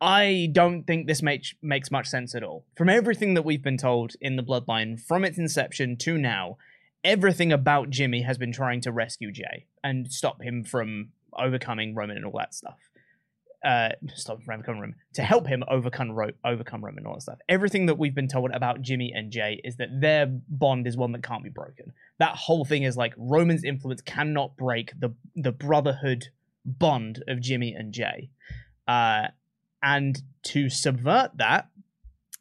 I 0.00 0.48
don't 0.52 0.84
think 0.84 1.06
this 1.06 1.22
makes 1.22 1.54
makes 1.60 1.90
much 1.90 2.06
sense 2.06 2.34
at 2.34 2.42
all. 2.42 2.64
From 2.76 2.88
everything 2.88 3.34
that 3.34 3.44
we've 3.44 3.62
been 3.62 3.76
told 3.76 4.14
in 4.20 4.36
the 4.36 4.42
Bloodline 4.42 5.00
from 5.00 5.24
its 5.24 5.38
inception 5.38 5.96
to 5.98 6.16
now, 6.16 6.56
everything 7.04 7.52
about 7.52 7.90
Jimmy 7.90 8.22
has 8.22 8.38
been 8.38 8.52
trying 8.52 8.80
to 8.82 8.92
rescue 8.92 9.32
Jey 9.32 9.66
and 9.82 10.10
stop 10.10 10.40
him 10.42 10.64
from 10.64 11.10
overcoming 11.36 11.94
Roman 11.94 12.16
and 12.16 12.24
all 12.24 12.38
that 12.38 12.54
stuff 12.54 12.78
uh, 13.64 13.90
stop 14.14 14.38
overcoming 14.50 14.80
Roman 14.80 14.96
to 15.14 15.22
help 15.22 15.46
him 15.46 15.64
overcome 15.68 16.12
Ro- 16.12 16.30
overcome 16.44 16.84
Roman 16.84 16.98
and 16.98 17.06
all 17.06 17.14
that 17.14 17.22
stuff. 17.22 17.38
Everything 17.48 17.86
that 17.86 17.98
we've 17.98 18.14
been 18.14 18.28
told 18.28 18.50
about 18.52 18.82
Jimmy 18.82 19.12
and 19.14 19.32
Jey 19.32 19.60
is 19.64 19.76
that 19.76 19.88
their 20.00 20.26
bond 20.26 20.86
is 20.86 20.96
one 20.96 21.12
that 21.12 21.22
can't 21.22 21.42
be 21.42 21.50
broken. 21.50 21.92
That 22.18 22.36
whole 22.36 22.64
thing 22.64 22.84
is 22.84 22.96
like 22.96 23.14
Roman's 23.16 23.64
influence 23.64 24.00
cannot 24.00 24.56
break 24.56 24.92
the 24.98 25.14
the 25.34 25.52
brotherhood 25.52 26.28
bond 26.64 27.22
of 27.26 27.40
Jimmy 27.40 27.74
and 27.76 27.92
Jey. 27.92 28.30
Uh, 28.86 29.28
and 29.82 30.22
to 30.44 30.68
subvert 30.68 31.32
that 31.36 31.68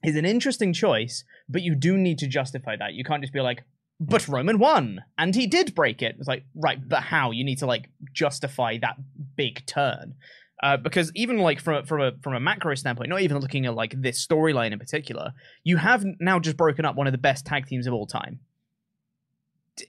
is 0.04 0.16
an 0.16 0.26
interesting 0.26 0.74
choice, 0.74 1.24
but 1.50 1.62
you 1.62 1.76
do 1.76 1.98
need 1.98 2.20
to 2.20 2.28
justify 2.28 2.76
that. 2.78 2.94
You 2.94 3.04
can't 3.04 3.22
just 3.22 3.34
be 3.34 3.42
like, 3.42 3.64
but 4.00 4.28
Roman 4.28 4.60
won 4.60 5.02
and 5.18 5.34
he 5.34 5.48
did 5.48 5.74
break 5.74 6.02
it. 6.02 6.16
It's 6.20 6.28
like, 6.28 6.44
right, 6.56 6.78
but 6.88 7.02
how? 7.02 7.32
You 7.32 7.44
need 7.44 7.58
to 7.60 7.66
like 7.66 7.90
justify 8.14 8.78
that 8.80 8.98
big 9.36 9.66
turn. 9.66 10.16
Uh, 10.64 10.76
because 10.78 11.12
even 11.14 11.38
like 11.38 11.62
from 11.62 11.76
a, 11.76 11.86
from 11.86 12.02
a 12.02 12.12
from 12.24 12.34
a 12.34 12.40
macro 12.40 12.74
standpoint, 12.76 13.10
not 13.10 13.22
even 13.22 13.38
looking 13.38 13.66
at 13.68 13.76
like 13.76 13.94
this 14.02 14.26
storyline 14.26 14.72
in 14.72 14.80
particular, 14.80 15.32
you 15.64 15.78
have 15.78 16.04
now 16.20 16.40
just 16.40 16.58
broken 16.58 16.84
up 16.84 16.96
one 16.96 17.06
of 17.08 17.12
the 17.14 17.18
best 17.20 17.46
tag 17.46 17.68
teams 17.68 17.86
of 17.86 17.94
all 17.94 18.08
time. 18.08 18.40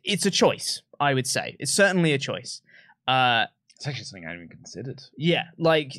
It's 0.04 0.26
a 0.26 0.30
choice, 0.30 0.82
I 1.00 1.14
would 1.14 1.26
say. 1.26 1.56
It's 1.58 1.72
certainly 1.72 2.12
a 2.12 2.18
choice. 2.18 2.60
Uh, 3.06 3.46
It's 3.76 3.86
actually 3.86 4.04
something 4.04 4.26
I 4.26 4.30
hadn't 4.30 4.44
even 4.44 4.56
considered. 4.56 5.02
yeah, 5.16 5.44
like 5.56 5.92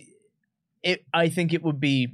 it. 0.83 1.03
I 1.13 1.29
think 1.29 1.53
it 1.53 1.63
would 1.63 1.79
be 1.79 2.13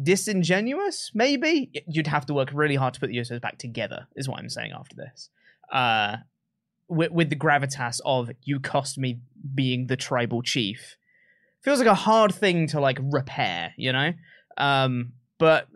disingenuous. 0.00 1.10
Maybe 1.14 1.70
you'd 1.88 2.06
have 2.06 2.26
to 2.26 2.34
work 2.34 2.50
really 2.52 2.76
hard 2.76 2.94
to 2.94 3.00
put 3.00 3.08
the 3.10 3.16
Usos 3.16 3.40
back 3.40 3.58
together. 3.58 4.06
Is 4.16 4.28
what 4.28 4.38
I'm 4.38 4.50
saying 4.50 4.72
after 4.72 4.94
this. 4.96 5.30
Uh, 5.72 6.18
with, 6.88 7.10
with 7.10 7.30
the 7.30 7.36
gravitas 7.36 8.00
of 8.04 8.30
you 8.42 8.60
cost 8.60 8.98
me 8.98 9.18
being 9.54 9.86
the 9.86 9.96
tribal 9.96 10.42
chief, 10.42 10.96
feels 11.64 11.78
like 11.78 11.88
a 11.88 11.94
hard 11.94 12.34
thing 12.34 12.66
to 12.68 12.80
like 12.80 12.98
repair. 13.02 13.72
You 13.76 13.92
know, 13.92 14.12
um, 14.56 15.12
but 15.38 15.68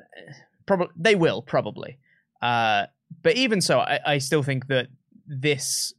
probably 0.67 0.89
they 0.97 1.15
will 1.15 1.43
probably. 1.43 1.99
Uh, 2.41 2.87
but 3.23 3.37
even 3.37 3.61
so, 3.61 3.79
I, 3.81 3.99
I 4.07 4.19
still 4.19 4.43
think 4.43 4.67
that 4.69 4.89
this 5.27 5.93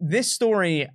this 0.00 0.30
story 0.32 0.88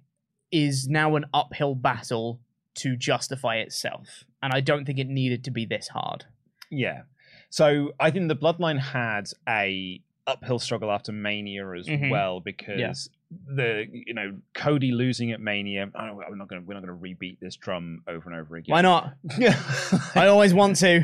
is 0.51 0.87
now 0.87 1.15
an 1.15 1.25
uphill 1.33 1.75
battle 1.75 2.39
to 2.75 2.95
justify 2.95 3.57
itself. 3.57 4.23
And 4.41 4.53
I 4.53 4.61
don't 4.61 4.85
think 4.85 4.99
it 4.99 5.07
needed 5.07 5.43
to 5.45 5.51
be 5.51 5.65
this 5.65 5.87
hard. 5.89 6.25
Yeah. 6.69 7.03
So 7.49 7.93
I 7.99 8.11
think 8.11 8.27
the 8.27 8.35
Bloodline 8.35 8.79
had 8.79 9.25
a 9.47 10.01
uphill 10.25 10.59
struggle 10.59 10.91
after 10.91 11.11
Mania 11.11 11.69
as 11.73 11.87
Mhm. 11.87 12.09
well 12.09 12.39
because 12.39 13.09
the 13.47 13.85
you 13.91 14.13
know 14.13 14.37
Cody 14.55 14.91
losing 14.91 15.31
at 15.31 15.39
Mania. 15.39 15.89
I 15.95 16.07
don't, 16.07 16.23
I'm 16.23 16.37
not 16.37 16.49
to 16.49 16.59
We're 16.59 16.73
not 16.73 16.81
to 16.81 16.93
rebeat 16.93 17.39
this 17.39 17.55
drum 17.55 18.03
over 18.07 18.29
and 18.29 18.39
over 18.39 18.55
again. 18.55 18.73
Why 18.73 18.81
not? 18.81 19.13
Yeah. 19.37 19.61
I 20.15 20.27
always 20.27 20.53
want 20.53 20.77
to. 20.77 21.03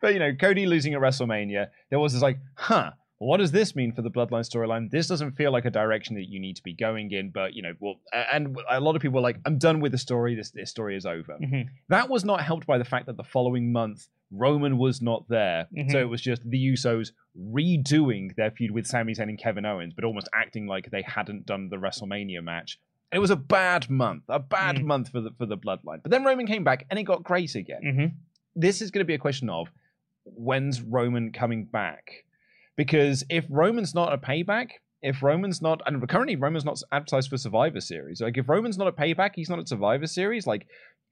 But 0.00 0.12
you 0.12 0.18
know, 0.18 0.34
Cody 0.34 0.66
losing 0.66 0.94
at 0.94 1.00
WrestleMania, 1.00 1.68
there 1.90 1.98
was 1.98 2.12
this 2.12 2.22
like, 2.22 2.38
huh, 2.54 2.92
what 3.18 3.38
does 3.38 3.50
this 3.50 3.74
mean 3.74 3.92
for 3.92 4.02
the 4.02 4.10
Bloodline 4.10 4.46
storyline? 4.48 4.90
This 4.90 5.06
doesn't 5.08 5.32
feel 5.32 5.50
like 5.50 5.64
a 5.64 5.70
direction 5.70 6.16
that 6.16 6.28
you 6.28 6.38
need 6.38 6.56
to 6.56 6.62
be 6.62 6.74
going 6.74 7.10
in. 7.12 7.30
But 7.30 7.54
you 7.54 7.62
know, 7.62 7.72
well, 7.80 7.96
and 8.32 8.56
a 8.70 8.80
lot 8.80 8.94
of 8.96 9.02
people 9.02 9.14
were 9.16 9.22
like, 9.22 9.38
I'm 9.46 9.58
done 9.58 9.80
with 9.80 9.92
the 9.92 9.98
story. 9.98 10.34
This 10.34 10.50
this 10.50 10.70
story 10.70 10.96
is 10.96 11.06
over. 11.06 11.38
Mhm. 11.42 11.66
That 11.88 12.08
was 12.10 12.24
not 12.24 12.42
helped 12.42 12.66
by 12.66 12.78
the 12.78 12.84
fact 12.84 13.06
that 13.06 13.16
the 13.16 13.24
following 13.24 13.72
month 13.72 14.08
Roman 14.32 14.76
was 14.76 15.00
not 15.00 15.28
there, 15.28 15.68
Mhm. 15.76 15.90
so 15.92 16.00
it 16.00 16.08
was 16.08 16.20
just 16.20 16.42
the 16.50 16.58
Usos 16.72 17.12
redoing 17.56 18.34
their 18.36 18.50
feud 18.50 18.70
with 18.72 18.86
Sami 18.86 19.14
Zayn 19.14 19.28
and 19.28 19.38
Kevin 19.38 19.64
Owens, 19.64 19.94
but 19.94 20.04
almost 20.04 20.28
acting 20.34 20.66
like 20.66 20.90
they 20.90 21.02
hadn't 21.02 21.46
done 21.46 21.68
the 21.68 21.76
WrestleMania 21.76 22.42
match. 22.42 22.78
It 23.12 23.20
was 23.20 23.30
a 23.30 23.36
bad 23.36 23.88
month, 23.88 24.24
a 24.28 24.40
bad 24.40 24.76
Mm. 24.76 24.84
month 24.84 25.08
for 25.10 25.20
the 25.20 25.30
for 25.38 25.46
the 25.46 25.56
Bloodline. 25.56 26.02
But 26.02 26.10
then 26.10 26.24
Roman 26.24 26.46
came 26.46 26.64
back 26.64 26.86
and 26.90 26.98
it 26.98 27.04
got 27.04 27.22
great 27.22 27.54
again 27.54 27.82
Mhm. 27.84 28.12
this 28.56 28.82
is 28.82 28.90
going 28.90 29.00
to 29.04 29.06
be 29.06 29.14
a 29.14 29.18
question 29.18 29.48
of 29.48 29.68
when's 30.24 30.82
Roman 30.82 31.30
coming 31.32 31.64
back? 31.66 32.24
Because 32.76 33.24
if 33.30 33.46
Roman's 33.48 33.94
not 33.94 34.12
a 34.12 34.18
payback, 34.18 34.68
if 35.02 35.22
Roman's 35.22 35.62
not, 35.62 35.80
and 35.86 36.06
currently 36.08 36.36
Roman's 36.36 36.64
not 36.64 36.80
advertised 36.92 37.30
for 37.30 37.36
Survivor 37.38 37.80
Series, 37.80 38.20
like 38.20 38.36
if 38.36 38.48
Roman's 38.48 38.78
not 38.78 38.88
a 38.88 38.92
payback, 38.92 39.30
he's 39.34 39.48
not 39.48 39.58
at 39.58 39.68
Survivor 39.68 40.06
Series, 40.06 40.46
like 40.46 40.66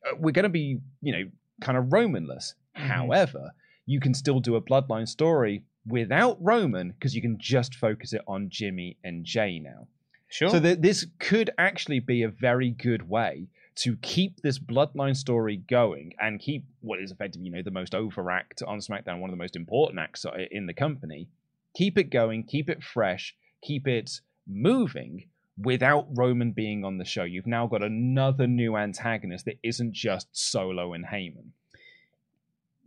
uh, 0.06 0.16
we're 0.18 0.32
going 0.32 0.44
to 0.44 0.48
be, 0.48 0.78
you 1.00 1.12
know, 1.12 1.24
kind 1.60 1.78
of 1.78 1.92
Romanless. 1.92 2.54
Mhm. 2.76 2.80
However, 2.80 3.52
you 3.86 4.00
can 4.00 4.14
still 4.14 4.40
do 4.40 4.56
a 4.56 4.62
bloodline 4.62 5.08
story 5.08 5.64
without 5.86 6.38
Roman 6.40 6.90
because 6.92 7.14
you 7.14 7.22
can 7.22 7.38
just 7.38 7.74
focus 7.74 8.12
it 8.12 8.22
on 8.26 8.48
Jimmy 8.48 8.96
and 9.04 9.24
Jay 9.24 9.58
now. 9.58 9.86
Sure. 10.28 10.48
So 10.48 10.60
th- 10.60 10.80
this 10.80 11.06
could 11.18 11.50
actually 11.58 12.00
be 12.00 12.22
a 12.22 12.28
very 12.28 12.70
good 12.70 13.08
way 13.08 13.46
to 13.76 13.96
keep 13.96 14.40
this 14.40 14.58
bloodline 14.58 15.16
story 15.16 15.56
going 15.56 16.14
and 16.20 16.40
keep 16.40 16.64
what 16.80 17.00
is 17.00 17.10
effectively, 17.10 17.46
you 17.46 17.52
know, 17.52 17.62
the 17.62 17.70
most 17.70 17.94
over 17.94 18.30
act 18.30 18.62
on 18.66 18.78
SmackDown, 18.78 19.18
one 19.18 19.30
of 19.30 19.36
the 19.36 19.42
most 19.42 19.56
important 19.56 19.98
acts 19.98 20.24
in 20.50 20.66
the 20.66 20.74
company. 20.74 21.28
Keep 21.74 21.98
it 21.98 22.04
going, 22.10 22.44
keep 22.44 22.68
it 22.70 22.82
fresh, 22.82 23.34
keep 23.62 23.86
it 23.86 24.20
moving 24.46 25.26
without 25.58 26.06
Roman 26.10 26.52
being 26.52 26.84
on 26.84 26.98
the 26.98 27.04
show. 27.04 27.24
You've 27.24 27.46
now 27.46 27.66
got 27.66 27.82
another 27.82 28.46
new 28.46 28.76
antagonist 28.76 29.44
that 29.44 29.58
isn't 29.62 29.92
just 29.92 30.28
Solo 30.32 30.92
and 30.92 31.06
Heyman. 31.06 31.50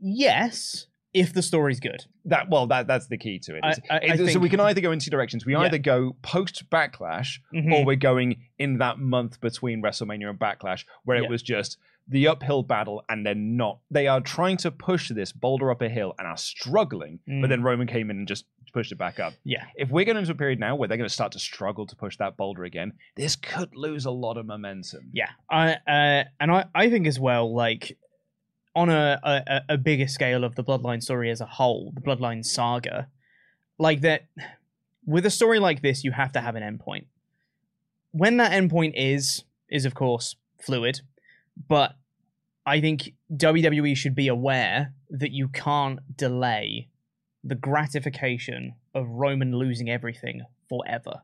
yes, 0.01 0.87
if 1.13 1.33
the 1.33 1.41
story's 1.41 1.79
good. 1.79 2.05
That 2.25 2.49
well, 2.49 2.67
that 2.67 2.85
that's 2.87 3.07
the 3.07 3.17
key 3.17 3.39
to 3.39 3.55
it. 3.55 3.61
I- 3.63 3.75
I- 3.89 3.99
I 4.11 4.15
so 4.17 4.25
think- 4.25 4.41
we 4.41 4.49
can 4.49 4.59
either 4.59 4.81
go 4.81 4.91
in 4.91 4.99
two 4.99 5.09
directions. 5.09 5.45
We 5.45 5.53
Yeah. 5.53 5.61
either 5.61 5.77
go 5.77 6.15
post 6.21 6.69
Backlash, 6.69 7.39
Mhm. 7.53 7.73
or 7.73 7.85
we're 7.85 7.95
going 7.95 8.43
in 8.59 8.77
that 8.77 8.99
month 8.99 9.39
between 9.41 9.81
WrestleMania 9.81 10.29
and 10.29 10.37
Backlash, 10.39 10.85
where 11.03 11.17
Yeah. 11.17 11.23
it 11.23 11.29
was 11.29 11.41
just 11.41 11.77
the 12.07 12.27
uphill 12.27 12.63
battle, 12.63 13.03
and 13.09 13.25
they're 13.25 13.33
not. 13.35 13.79
They 13.89 14.07
are 14.07 14.21
trying 14.21 14.57
to 14.57 14.71
push 14.71 15.09
this 15.09 15.31
boulder 15.31 15.71
up 15.71 15.81
a 15.81 15.89
hill 15.89 16.13
and 16.19 16.27
are 16.27 16.37
struggling, 16.37 17.19
Mm. 17.27 17.41
but 17.41 17.47
then 17.49 17.63
Roman 17.63 17.87
came 17.87 18.09
in 18.11 18.17
and 18.17 18.27
just 18.27 18.45
pushed 18.71 18.91
it 18.91 18.97
back 18.97 19.19
up. 19.19 19.33
Yeah. 19.43 19.65
If 19.75 19.89
we're 19.89 20.05
going 20.05 20.17
into 20.17 20.31
a 20.31 20.35
period 20.35 20.59
now 20.59 20.75
where 20.75 20.87
they're 20.87 20.97
going 20.97 21.07
to 21.07 21.13
start 21.13 21.31
to 21.33 21.39
struggle 21.39 21.85
to 21.87 21.95
push 21.95 22.17
that 22.17 22.37
boulder 22.37 22.63
again, 22.63 22.93
this 23.15 23.35
could 23.35 23.75
lose 23.75 24.05
a 24.05 24.11
lot 24.11 24.37
of 24.37 24.45
momentum. 24.45 25.09
Yeah, 25.13 25.29
I 25.49 25.73
uh, 25.87 26.23
and 26.39 26.51
I, 26.51 26.65
I 26.73 26.89
think 26.89 27.07
as 27.07 27.19
well, 27.19 27.53
like 27.53 27.97
on 28.75 28.89
a, 28.89 29.19
a 29.23 29.61
a 29.73 29.77
bigger 29.77 30.07
scale 30.07 30.43
of 30.43 30.55
the 30.55 30.63
Bloodline 30.63 31.01
story 31.01 31.29
as 31.31 31.41
a 31.41 31.45
whole, 31.45 31.91
the 31.95 32.01
Bloodline 32.01 32.45
saga, 32.45 33.07
like 33.77 34.01
that. 34.01 34.27
With 35.05 35.25
a 35.25 35.29
story 35.29 35.59
like 35.59 35.81
this, 35.81 36.03
you 36.03 36.11
have 36.11 36.33
to 36.33 36.41
have 36.41 36.55
an 36.57 36.63
endpoint. 36.63 37.05
When 38.11 38.37
that 38.37 38.51
endpoint 38.51 38.91
is 38.95 39.43
is 39.69 39.85
of 39.85 39.95
course 39.95 40.35
fluid, 40.59 41.01
but 41.67 41.95
I 42.65 42.81
think 42.81 43.13
WWE 43.33 43.95
should 43.95 44.15
be 44.15 44.27
aware 44.27 44.93
that 45.09 45.31
you 45.31 45.47
can't 45.47 45.99
delay 46.17 46.89
the 47.47 47.55
gratification 47.55 48.73
of 48.93 49.07
Roman 49.07 49.55
losing 49.55 49.89
everything 49.89 50.43
forever. 50.69 51.21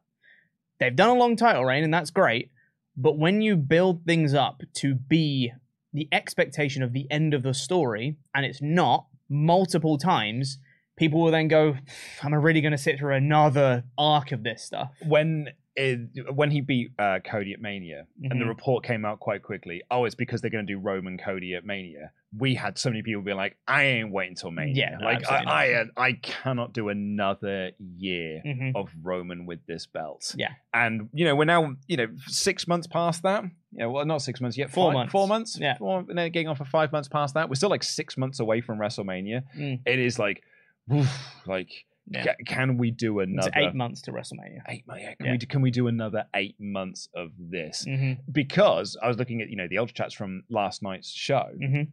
They've 0.80 0.96
done 0.96 1.10
a 1.10 1.20
long 1.20 1.36
title 1.36 1.66
reign, 1.66 1.84
and 1.84 1.94
that's 1.94 2.12
great. 2.12 2.52
But 2.96 3.18
when 3.18 3.42
you 3.42 3.56
build 3.56 4.06
things 4.06 4.34
up 4.34 4.62
to 4.76 4.96
be 4.96 5.54
the 5.94 6.08
expectation 6.12 6.84
of 6.84 6.94
the 6.94 7.08
end 7.12 7.34
of 7.34 7.44
the 7.44 7.54
story, 7.54 8.18
and 8.34 8.46
it's 8.46 8.62
not 8.62 9.06
multiple 9.30 9.98
times, 9.98 10.60
people 10.96 11.22
will 11.22 11.32
then 11.32 11.48
go, 11.48 11.76
Am 12.24 12.34
I 12.34 12.38
really 12.38 12.62
going 12.62 12.72
to 12.72 12.78
sit 12.78 13.00
through 13.00 13.16
another 13.16 13.84
arc 13.98 14.32
of 14.32 14.44
this 14.44 14.64
stuff? 14.64 14.92
when 15.06 15.50
it, 15.76 16.34
when 16.36 16.52
he 16.52 16.62
beat 16.62 16.92
uh, 17.00 17.20
Cody 17.26 17.54
at 17.54 17.60
Mania, 17.62 18.06
and 18.22 18.40
the 18.40 18.46
Mhm. 18.46 18.50
report 18.50 18.84
came 18.84 19.06
out 19.06 19.20
quite 19.20 19.42
quickly. 19.42 19.82
Oh, 19.90 20.06
it's 20.06 20.14
because 20.16 20.40
they're 20.42 20.52
going 20.52 20.68
to 20.68 20.74
do 20.74 20.80
Roman 20.80 21.18
Cody 21.18 21.56
at 21.56 21.66
Mania. 21.66 22.12
We 22.38 22.54
had 22.56 22.78
so 22.78 22.90
many 22.90 23.02
people 23.02 23.22
be 23.24 23.34
like, 23.34 23.58
"I 23.68 23.84
ain't 23.86 24.12
waiting 24.12 24.36
till 24.36 24.52
Mania." 24.52 24.74
Yeah, 24.76 24.98
no, 25.00 25.06
like 25.06 25.28
I, 25.32 25.82
I, 25.82 25.86
I 25.98 26.14
cannot 26.14 26.74
do 26.74 26.90
another 26.90 27.72
year 27.80 28.42
Mhm. 28.46 28.76
of 28.76 28.90
Roman 29.02 29.46
with 29.46 29.66
this 29.66 29.86
belt. 29.88 30.36
Yeah. 30.38 30.54
and 30.76 31.10
you 31.14 31.26
know 31.26 31.36
we're 31.36 31.46
now 31.46 31.76
you 31.88 31.98
know 31.98 32.08
six 32.28 32.68
months 32.68 32.88
past 32.88 33.24
that. 33.24 33.44
Yeah, 33.72 33.88
well, 33.88 34.06
not 34.06 34.22
six 34.22 34.42
months 34.42 34.58
yet. 34.58 34.70
Four 34.70 34.90
five- 34.90 34.94
months. 34.94 35.12
Four 35.12 35.28
months. 35.28 35.58
Yeah. 35.60 35.78
four, 35.78 36.06
and 36.08 36.18
then 36.18 36.32
getting 36.32 36.48
off 36.48 36.58
for 36.60 36.66
five 36.66 36.92
months 36.92 37.08
past 37.08 37.34
that. 37.34 37.50
We're 37.50 37.56
still 37.56 37.70
like 37.70 37.84
six 37.84 38.16
months 38.18 38.40
away 38.40 38.62
from 38.62 38.78
WrestleMania. 38.78 39.44
Mm. 39.58 39.82
It 39.88 40.00
is 40.00 40.20
like, 40.20 40.44
oof, 40.94 41.42
like, 41.48 41.86
Yeah. 42.10 42.24
ca- 42.26 42.36
can 42.46 42.78
we 42.78 42.92
do 42.92 43.20
It's 43.20 43.30
another 43.32 43.52
eight 43.56 43.74
months 43.76 44.02
to 44.04 44.12
WrestleMania. 44.12 44.62
eight 44.68 44.86
months. 44.86 45.04
Yeah, 45.04 45.16
can 45.16 45.26
Yeah. 45.26 45.32
we 45.34 45.38
do, 45.38 45.48
can 45.48 45.62
we 45.62 45.72
do 45.72 45.88
another 45.88 46.26
eight 46.36 46.56
months 46.60 47.08
of 47.16 47.32
this? 47.40 47.86
hmm 47.86 48.14
Because 48.32 48.98
I 49.02 49.08
was 49.08 49.18
looking 49.18 49.42
at 49.42 49.50
you 49.50 49.56
know 49.56 49.68
the 49.70 49.78
ultra 49.78 49.96
chats 49.96 50.14
from 50.14 50.44
last 50.50 50.84
night's 50.84 51.10
show. 51.12 51.50
hmm 51.60 51.84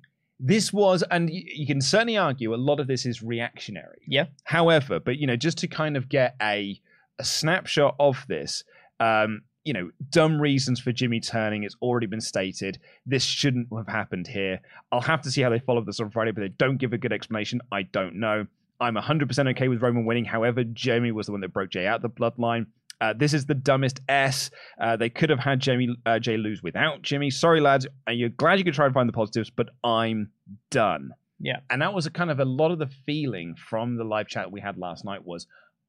This 0.40 0.72
was, 0.72 1.02
and 1.10 1.28
you 1.30 1.66
can 1.66 1.80
certainly 1.80 2.16
argue 2.16 2.54
a 2.54 2.56
lot 2.56 2.80
of 2.80 2.86
this 2.86 3.04
is 3.06 3.22
reactionary. 3.22 4.00
Yeah. 4.08 4.26
However, 4.44 4.98
but 4.98 5.18
you 5.18 5.26
know, 5.26 5.36
just 5.36 5.58
to 5.58 5.68
kind 5.68 5.96
of 5.96 6.08
get 6.08 6.34
a 6.40 6.80
a 7.18 7.24
snapshot 7.24 7.94
of 8.00 8.24
this, 8.28 8.64
um, 8.98 9.42
you 9.62 9.74
know, 9.74 9.90
dumb 10.08 10.40
reasons 10.40 10.80
for 10.80 10.90
Jimmy 10.90 11.20
turning. 11.20 11.64
It's 11.64 11.76
already 11.82 12.06
been 12.06 12.22
stated. 12.22 12.78
This 13.04 13.22
shouldn't 13.22 13.68
have 13.76 13.86
happened 13.88 14.26
here. 14.26 14.60
I'll 14.90 15.02
have 15.02 15.20
to 15.22 15.30
see 15.30 15.42
how 15.42 15.50
they 15.50 15.58
follow 15.58 15.82
this 15.84 16.00
on 16.00 16.10
Friday, 16.10 16.30
but 16.32 16.40
they 16.40 16.48
don't 16.48 16.78
give 16.78 16.94
a 16.94 16.98
good 16.98 17.12
explanation. 17.12 17.60
I 17.70 17.82
don't 17.82 18.14
know. 18.16 18.46
I'm 18.80 18.94
100% 18.94 19.50
okay 19.50 19.68
with 19.68 19.82
Roman 19.82 20.04
winning. 20.06 20.24
However, 20.24 20.64
Jamie 20.64 21.12
was 21.12 21.26
the 21.26 21.32
one 21.32 21.40
that 21.42 21.52
broke 21.52 21.70
Jey 21.70 21.86
out 21.86 22.02
the 22.02 22.08
bloodline. 22.08 22.66
Uh, 23.00 23.14
this 23.16 23.32
is 23.32 23.46
the 23.46 23.54
dumbest 23.54 24.00
S. 24.08 24.50
Uh, 24.80 24.96
they 24.96 25.08
could 25.08 25.30
have 25.30 25.38
had 25.38 25.60
Jamie 25.60 25.96
uh, 26.04 26.18
Jey 26.18 26.36
lose 26.36 26.62
without 26.62 27.00
Jimmy. 27.02 27.30
Sorry, 27.30 27.60
lads. 27.60 27.86
Uh, 28.08 28.12
You're 28.12 28.28
glad 28.28 28.58
you 28.58 28.64
could 28.64 28.74
try 28.74 28.84
and 28.84 28.92
find 28.94 29.08
the 29.08 29.12
positives, 29.12 29.50
but 29.50 29.68
I'm 29.82 30.30
done. 30.70 31.12
Yeah. 31.38 31.60
And 31.70 31.80
that 31.80 31.94
was 31.94 32.04
a 32.06 32.10
kind 32.10 32.30
of 32.30 32.40
a 32.40 32.44
lot 32.44 32.70
of 32.70 32.78
the 32.78 32.88
feeling 33.06 33.54
from 33.54 33.96
the 33.96 34.04
live 34.04 34.28
chat 34.28 34.52
we 34.52 34.60
had 34.60 34.76
last 34.76 35.04
night 35.04 35.24
was, 35.24 35.46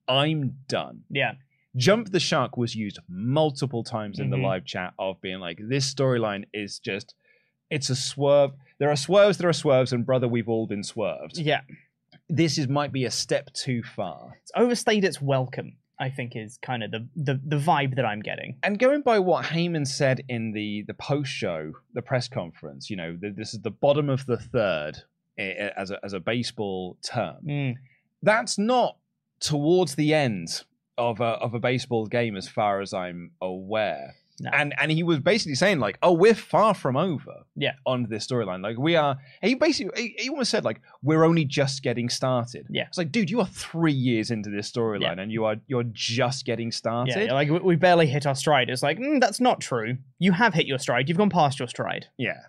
I'm 0.08 0.56
done. 0.70 1.02
Yeah. 1.10 1.34
Jump 1.76 2.12
the 2.12 2.20
Shark 2.20 2.56
was 2.58 2.76
used 2.76 3.00
multiple 3.10 3.84
times 3.84 4.20
in 4.20 4.30
the 4.30 4.38
Mhm. 4.38 4.44
live 4.44 4.66
chat 4.66 4.94
of 5.00 5.20
being 5.22 5.40
like, 5.40 5.60
this 5.62 5.94
storyline 5.94 6.46
is 6.54 6.80
just, 6.80 7.16
it's 7.70 7.90
a 7.90 7.96
swerve. 7.96 8.52
There 8.80 8.90
are 8.90 8.96
swerves, 8.96 9.38
there 9.38 9.50
are 9.50 9.54
swerves, 9.54 9.92
and 9.94 10.06
brother, 10.06 10.28
we've 10.28 10.50
all 10.50 10.68
been 10.68 10.84
swerved. 10.84 11.38
Yeah. 11.38 11.62
This 12.34 12.58
is 12.58 12.70
might 12.70 12.94
be 12.94 13.04
a 13.04 13.12
step 13.12 13.52
too 13.52 13.84
far. 13.84 14.40
It's 14.42 14.54
overstayed 14.56 15.04
its 15.04 15.22
welcome, 15.22 15.74
I 16.00 16.10
think, 16.10 16.32
is 16.36 16.58
kind 16.62 16.82
of 16.82 16.92
the, 16.92 17.10
the, 17.16 17.42
the 17.46 17.58
vibe 17.58 17.98
that 17.98 18.06
I'm 18.06 18.22
getting. 18.22 18.58
And 18.64 18.80
going 18.80 19.02
by 19.02 19.20
what 19.20 19.44
Heyman 19.46 19.86
said 19.86 20.22
in 20.30 20.54
the 20.54 20.86
the 20.88 20.94
post 20.94 21.30
show, 21.30 21.74
the 21.94 22.02
press 22.02 22.30
conference, 22.30 22.90
you 22.90 22.96
know, 22.96 23.18
th- 23.20 23.36
this 23.36 23.54
is 23.54 23.60
the 23.60 23.70
bottom 23.70 24.10
of 24.10 24.26
the 24.26 24.38
third 24.38 25.00
eh, 25.38 25.54
eh, 25.58 25.70
as 25.76 25.92
a 25.92 26.00
as 26.06 26.14
a 26.14 26.22
baseball 26.22 26.98
term. 27.04 27.38
Mm. 27.46 27.76
That's 28.24 28.58
not 28.58 28.98
towards 29.42 29.96
the 29.96 30.14
end 30.14 30.64
of 30.98 31.20
a 31.20 31.34
of 31.42 31.54
a 31.54 31.60
baseball 31.60 32.08
game, 32.08 32.38
as 32.38 32.48
far 32.48 32.80
as 32.80 32.94
I'm 32.94 33.32
aware. 33.42 34.16
No. 34.42 34.50
And 34.54 34.74
and 34.80 34.92
he 34.92 35.04
was 35.04 35.20
basically 35.20 35.56
saying 35.56 35.80
like, 35.80 35.98
"Oh, 36.02 36.14
we're 36.14 36.34
far 36.34 36.74
from 36.74 36.98
over." 36.98 37.46
Yeah. 37.56 37.74
On 37.86 38.08
this 38.10 38.28
storyline, 38.28 38.64
like 38.64 38.78
we 38.78 38.96
are. 38.96 39.18
He 39.42 39.56
basically 39.56 40.02
he, 40.02 40.16
he 40.18 40.30
almost 40.30 40.52
said 40.52 40.64
like, 40.64 40.82
"We're 41.04 41.24
only 41.24 41.46
just 41.46 41.84
getting 41.84 42.10
started." 42.10 42.68
Yeah. 42.70 42.88
It's 42.88 42.98
like, 42.98 43.12
dude, 43.12 43.30
you 43.30 43.40
are 43.40 43.48
three 43.48 43.94
years 43.94 44.32
into 44.32 44.50
this 44.50 44.72
storyline, 44.72 45.20
and 45.20 45.32
you 45.32 45.46
are 45.46 45.58
you're 45.68 45.86
just 45.92 46.46
getting 46.46 46.72
started. 46.72 47.26
Yeah, 47.26 47.34
like 47.34 47.50
we, 47.50 47.60
we 47.60 47.76
barely 47.76 48.08
hit 48.08 48.26
our 48.26 48.36
stride. 48.36 48.70
It's 48.70 48.84
like, 48.84 48.98
mm, 48.98 49.20
that's 49.20 49.40
not 49.40 49.62
true. 49.62 49.98
You 50.20 50.32
have 50.32 50.54
hit 50.54 50.66
your 50.66 50.80
stride. 50.80 51.08
You've 51.08 51.18
gone 51.18 51.30
past 51.30 51.60
your 51.60 51.68
stride. 51.68 52.08
Yeah. 52.18 52.40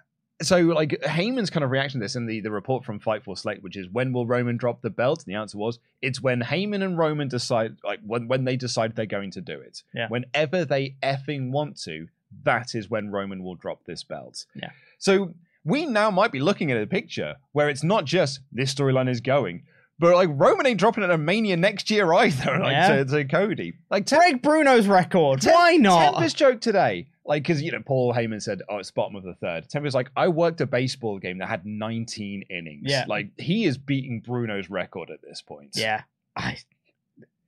So, 0.43 0.59
like, 0.61 0.91
Heyman's 1.03 1.51
kind 1.51 1.65
of 1.65 1.71
reaction 1.71 2.01
to 2.01 2.05
this 2.05 2.17
in 2.17 2.27
the, 2.27 2.41
the 2.41 2.51
report 2.51 2.85
from 2.85 3.01
Fightful 3.01 3.37
Select, 3.39 3.63
which 3.63 3.77
is 3.77 3.89
when 3.91 4.13
will 4.13 4.27
Roman 4.27 4.57
drop 4.57 4.83
the 4.83 4.91
belt? 4.91 5.25
And 5.25 5.35
the 5.35 5.39
answer 5.39 5.59
was 5.59 5.79
it's 6.01 6.21
when 6.23 6.41
Heyman 6.41 6.83
and 6.85 6.97
Roman 6.99 7.29
decide, 7.29 7.77
like, 7.85 8.01
when, 8.07 8.29
when 8.29 8.45
they 8.45 8.57
decide 8.57 8.95
they're 8.97 9.07
going 9.07 9.31
to 9.33 9.41
do 9.41 9.61
it. 9.61 9.83
Yeah. 9.95 10.09
Whenever 10.09 10.65
they 10.65 10.97
effing 11.03 11.51
want 11.51 11.81
to, 11.83 12.09
that 12.45 12.75
is 12.75 12.89
when 12.91 13.11
Roman 13.11 13.43
will 13.43 13.55
drop 13.57 13.85
this 13.85 14.03
belt. 14.05 14.45
Yeah. 14.55 14.71
So, 14.99 15.35
we 15.65 15.87
now 15.87 16.11
might 16.11 16.33
be 16.33 16.41
looking 16.41 16.73
at 16.73 16.83
a 16.83 16.87
picture 16.87 17.37
where 17.53 17.69
it's 17.69 17.85
not 17.85 18.05
just 18.05 18.41
this 18.51 18.75
storyline 18.75 19.09
is 19.09 19.21
going, 19.21 19.63
but 19.99 20.17
like 20.17 20.29
Roman 20.33 20.67
ain't 20.67 20.81
dropping 20.81 21.05
it 21.05 21.11
at 21.11 21.21
Mania 21.21 21.57
next 21.57 21.89
year 21.89 22.13
either, 22.15 22.59
like 22.61 22.73
Yeah. 22.73 22.97
to, 22.97 23.05
to 23.05 23.25
Cody. 23.25 23.75
Like, 23.89 24.07
Tem- 24.07 24.19
Break 24.19 24.43
Bruno's 24.43 24.89
record. 24.89 25.41
Tem- 25.43 25.55
Why 25.55 25.77
not? 25.77 26.15
Tempest 26.15 26.37
joke 26.37 26.61
today. 26.61 27.07
Like, 27.25 27.43
because, 27.45 27.63
you 27.63 27.71
know, 27.71 27.81
Paul 27.85 28.13
Heyman 28.13 28.43
said, 28.43 28.63
oh, 28.69 28.79
it's 28.79 28.91
bottom 28.91 29.15
of 29.15 29.23
the 29.23 29.35
third. 29.35 29.69
Tempest 29.69 29.95
like, 29.95 30.11
I 30.17 30.27
worked 30.29 30.61
a 30.61 30.67
baseball 30.67 31.19
game 31.21 31.39
that 31.39 31.49
had 31.49 31.65
19 31.65 32.43
innings. 32.51 32.83
Yeah. 32.85 33.05
Like, 33.07 33.29
he 33.39 33.65
is 33.65 33.79
beating 33.79 34.21
Bruno's 34.21 34.69
record 34.69 35.09
at 35.11 35.23
this 35.23 35.41
point. 35.41 35.71
Yeah. 35.77 36.03
I 36.37 36.59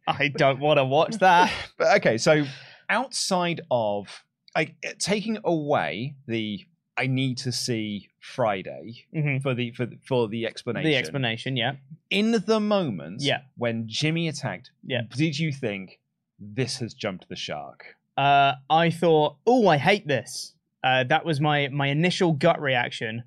I 0.06 0.28
don't 0.28 0.60
want 0.60 0.78
to 0.78 0.84
watch 0.84 1.16
that. 1.18 1.50
But 1.78 1.96
okay, 1.96 2.18
so 2.18 2.44
outside 2.88 3.62
of 3.70 4.24
like 4.54 4.74
taking 4.98 5.38
away 5.44 6.14
the 6.26 6.64
I 6.96 7.06
need 7.08 7.38
to 7.38 7.50
see 7.50 8.10
Friday 8.20 9.06
Mhm. 9.14 9.42
for 9.42 9.54
the 9.54 9.72
for 9.72 9.88
for 10.06 10.28
the 10.28 10.46
explanation. 10.46 10.88
The 10.90 10.96
explanation, 10.96 11.56
yeah. 11.56 11.76
In 12.10 12.32
the 12.46 12.60
moment 12.60 13.22
Yeah. 13.22 13.40
when 13.56 13.88
Jimmy 13.88 14.28
attacked, 14.28 14.70
Yeah. 14.84 15.02
did 15.16 15.38
you 15.38 15.50
think 15.50 15.98
this 16.38 16.78
has 16.78 16.92
jumped 16.94 17.28
the 17.28 17.36
shark? 17.36 17.96
Uh, 18.16 18.52
I 18.70 18.90
thought, 18.90 19.36
oh, 19.46 19.66
I 19.68 19.76
hate 19.76 20.06
this. 20.06 20.54
Uh, 20.82 21.04
that 21.04 21.24
was 21.24 21.40
my 21.40 21.68
my 21.68 21.88
initial 21.88 22.32
gut 22.32 22.60
reaction. 22.60 23.24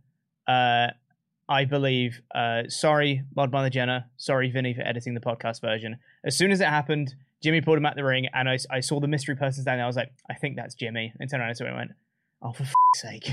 Uh, 0.48 0.88
I 1.50 1.66
believe. 1.66 2.22
Uh, 2.34 2.64
sorry, 2.68 3.24
Mod 3.36 3.52
Mother 3.52 3.70
Jenna. 3.70 4.08
Sorry, 4.18 4.50
Vinny, 4.52 4.74
for 4.74 4.82
editing 4.82 5.14
the 5.14 5.20
podcast 5.20 5.62
version. 5.62 5.98
As 6.26 6.38
soon 6.38 6.52
as 6.52 6.62
it 6.62 6.68
happened, 6.68 7.16
Jimmy 7.42 7.62
pulled 7.62 7.78
him 7.78 7.86
out 7.86 7.96
the 7.96 8.04
ring, 8.04 8.28
and 8.34 8.50
I, 8.50 8.58
I 8.70 8.80
saw 8.82 9.00
the 9.00 9.08
mystery 9.08 9.36
person 9.36 9.62
standing 9.64 9.80
there. 9.80 9.86
I 9.86 9.88
was 9.88 9.96
like, 9.96 10.12
I 10.30 10.34
think 10.36 10.56
that's 10.56 10.76
Jimmy. 10.76 11.14
And 11.20 11.30
turned 11.30 11.42
around 11.42 11.50
and 11.52 11.60
him 11.60 11.68
and 11.68 11.76
went, 11.78 11.92
oh, 12.42 12.52
for 12.54 12.64
f- 12.64 12.74
sake. 12.96 13.30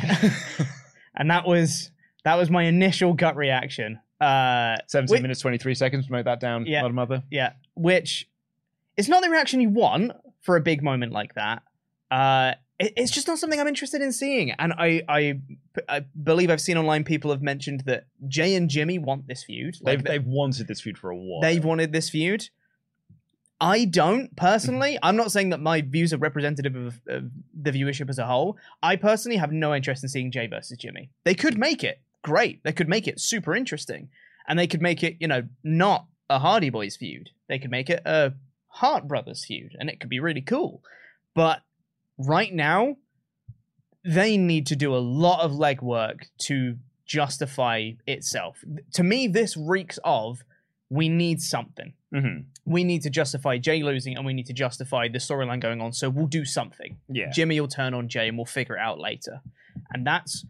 and 1.16 1.30
that 1.30 1.46
was 1.46 1.90
that 2.24 2.36
was 2.36 2.50
my 2.50 2.64
initial 2.64 3.12
gut 3.12 3.36
reaction. 3.36 3.98
Uh, 4.20 4.76
17 4.86 5.12
Wait- 5.14 5.22
minutes 5.22 5.40
23 5.40 5.74
seconds 5.74 6.06
to 6.06 6.12
note 6.12 6.24
that 6.24 6.40
down, 6.40 6.64
Yeah. 6.66 6.82
Mother 6.82 6.94
Mother. 6.94 7.22
yeah, 7.30 7.52
which 7.74 8.28
it's 8.96 9.08
not 9.08 9.22
the 9.22 9.28
reaction 9.28 9.60
you 9.60 9.70
want 9.70 10.12
for 10.44 10.56
a 10.56 10.60
big 10.60 10.82
moment 10.82 11.10
like 11.12 11.34
that. 11.34 11.62
Uh, 12.10 12.52
it- 12.78 12.92
it's 12.96 13.10
just 13.10 13.26
not 13.26 13.38
something 13.38 13.58
I'm 13.60 13.66
interested 13.68 14.00
in 14.02 14.12
seeing. 14.12 14.52
And 14.52 14.72
I, 14.72 15.02
I, 15.08 15.40
I 15.88 16.00
believe 16.22 16.50
I've 16.50 16.60
seen 16.60 16.76
online 16.76 17.02
people 17.04 17.30
have 17.32 17.42
mentioned 17.42 17.82
that 17.86 18.06
Jey 18.28 18.54
and 18.54 18.68
Jimmy 18.70 18.98
want 18.98 19.26
this 19.26 19.42
feud. 19.44 19.76
Like, 19.80 19.98
They've, 19.98 20.04
they've 20.04 20.26
wanted 20.26 20.68
this 20.68 20.80
feud 20.80 20.96
for 20.98 21.10
a 21.10 21.16
while. 21.16 21.40
they've 21.40 21.64
wanted 21.64 21.92
this 21.92 22.08
feud. 22.10 22.48
I 23.60 23.84
don't 23.86 24.34
personally. 24.36 24.98
I'm 25.02 25.16
not 25.16 25.30
saying 25.32 25.50
that 25.50 25.60
my 25.60 25.80
views 25.80 26.12
are 26.12 26.18
representative 26.18 26.74
of, 26.74 27.00
of 27.08 27.30
the 27.54 27.70
viewership 27.70 28.10
as 28.10 28.18
a 28.18 28.26
whole. 28.26 28.58
I 28.82 28.96
personally 28.96 29.36
have 29.38 29.52
no 29.52 29.74
interest 29.74 30.02
in 30.02 30.08
seeing 30.08 30.30
Jey 30.32 30.46
versus 30.48 30.76
Jimmy. 30.76 31.10
They 31.24 31.34
could 31.34 31.56
make 31.56 31.82
it 31.84 32.00
great. 32.22 32.62
They 32.64 32.72
could 32.72 32.88
make 32.88 33.06
it 33.06 33.20
super 33.20 33.54
interesting, 33.54 34.08
and 34.48 34.58
they 34.58 34.66
could 34.66 34.82
make 34.82 35.02
it, 35.02 35.16
you 35.20 35.28
know, 35.28 35.44
not 35.62 36.06
a 36.28 36.38
Hardy 36.40 36.68
Boys 36.68 36.96
feud. 36.96 37.30
They 37.48 37.58
could 37.58 37.70
make 37.70 37.88
it 37.88 38.02
a 38.04 38.32
Hart 38.78 39.06
Brothers 39.06 39.44
feud, 39.44 39.76
and 39.78 39.88
it 39.88 40.00
could 40.00 40.10
be 40.10 40.18
really 40.20 40.40
cool. 40.40 40.82
But 41.34 41.62
right 42.18 42.52
now, 42.52 42.96
they 44.04 44.36
need 44.36 44.66
to 44.66 44.76
do 44.76 44.94
a 44.94 44.98
lot 44.98 45.40
of 45.40 45.52
legwork 45.52 46.24
to 46.46 46.76
justify 47.06 47.92
itself. 48.06 48.64
To 48.94 49.02
me, 49.02 49.28
this 49.28 49.56
reeks 49.56 49.98
of 50.04 50.42
we 50.90 51.08
need 51.08 51.40
something. 51.40 51.92
Mhm. 52.12 52.44
We 52.64 52.82
need 52.84 53.02
to 53.02 53.10
justify 53.10 53.58
Jey 53.58 53.82
losing, 53.82 54.16
and 54.16 54.26
we 54.26 54.32
need 54.34 54.46
to 54.46 54.52
justify 54.52 55.08
the 55.08 55.18
storyline 55.18 55.60
going 55.60 55.80
on. 55.80 55.92
So 55.92 56.10
we'll 56.10 56.26
do 56.26 56.44
something. 56.44 56.98
Yeah. 57.08 57.30
Jimmy 57.30 57.60
will 57.60 57.68
turn 57.68 57.94
on 57.94 58.08
Jey, 58.08 58.28
and 58.28 58.36
we'll 58.36 58.44
figure 58.46 58.76
it 58.76 58.80
out 58.80 58.98
later. 58.98 59.40
And 59.92 60.06
that's 60.06 60.44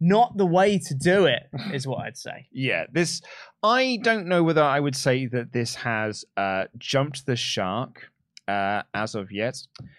not 0.00 0.36
the 0.36 0.46
way 0.46 0.78
to 0.78 0.94
do 0.94 1.26
it, 1.26 1.48
is 1.72 1.86
what 1.86 2.00
I'd 2.00 2.18
say. 2.18 2.48
Yeah, 2.52 2.86
this 2.92 3.20
I 3.64 3.98
don't 4.02 4.26
know 4.26 4.42
whether 4.42 4.62
I 4.62 4.78
would 4.78 4.94
say 4.94 5.26
that 5.26 5.52
this 5.52 5.74
has 5.76 6.24
uh, 6.36 6.64
jumped 6.78 7.24
the 7.26 7.34
shark 7.34 8.10
uh, 8.46 8.82
as 8.92 9.14
of 9.14 9.32
yet. 9.32 9.56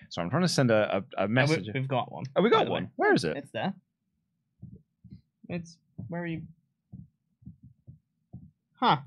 So 0.10 0.22
I'm 0.22 0.30
trying 0.30 0.44
to 0.44 0.48
send 0.48 0.70
a, 0.72 1.04
a, 1.18 1.24
a 1.24 1.28
message. 1.28 1.66
we- 1.74 1.80
We've 1.80 1.88
got 1.88 2.12
one. 2.12 2.26
oh, 2.36 2.42
we 2.44 2.50
got 2.52 2.68
one. 2.70 2.84
way. 2.84 2.90
Where 2.96 3.14
is 3.14 3.24
it? 3.24 3.36
It's 3.38 3.52
there. 3.52 3.74
It's 5.50 5.78
where 6.10 6.22
are 6.22 6.28
you? 6.28 6.44
Huh. 8.80 8.98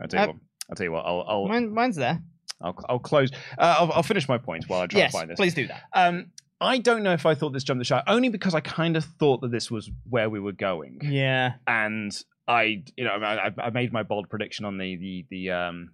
I'll 0.00 0.08
tell 0.08 0.20
you 0.20 0.30
Uh, 0.30 0.32
what. 0.32 0.36
I'll 0.70 0.76
tell 0.76 0.84
you 0.84 0.92
what. 0.92 1.04
I'll 1.06 1.24
I'll 1.28 1.48
Mine, 1.48 1.72
mine's 1.72 1.96
there. 1.96 2.20
I'll, 2.60 2.74
I'll 2.88 2.98
close. 2.98 3.30
Uh, 3.58 3.76
I'll, 3.78 3.92
I'll 3.92 4.02
finish 4.02 4.28
my 4.28 4.38
point 4.38 4.64
while 4.68 4.80
I 4.80 4.86
try 4.86 5.00
Yes, 5.00 5.12
to 5.12 5.18
find 5.18 5.30
this. 5.30 5.36
please 5.36 5.54
do 5.54 5.66
that. 5.68 5.82
Um, 5.94 6.26
I 6.60 6.78
don't 6.78 7.02
know 7.02 7.12
if 7.12 7.24
I 7.26 7.34
thought 7.34 7.50
this 7.52 7.62
jumped 7.62 7.80
the 7.80 7.84
shark, 7.84 8.04
only 8.08 8.30
because 8.30 8.54
I 8.54 8.60
kind 8.60 8.96
of 8.96 9.04
thought 9.04 9.42
that 9.42 9.50
this 9.52 9.70
was 9.70 9.90
where 10.10 10.28
we 10.28 10.40
were 10.40 10.52
going, 10.52 10.98
Yeah. 11.02 11.52
and 11.68 12.12
I, 12.48 12.82
you 12.96 13.04
know, 13.04 13.10
I, 13.12 13.52
I- 13.58 13.70
made 13.70 13.92
my 13.92 14.02
bold 14.02 14.28
prediction 14.30 14.64
on 14.64 14.78
the 14.78 14.96
the 14.96 15.26
the 15.30 15.50
um 15.52 15.90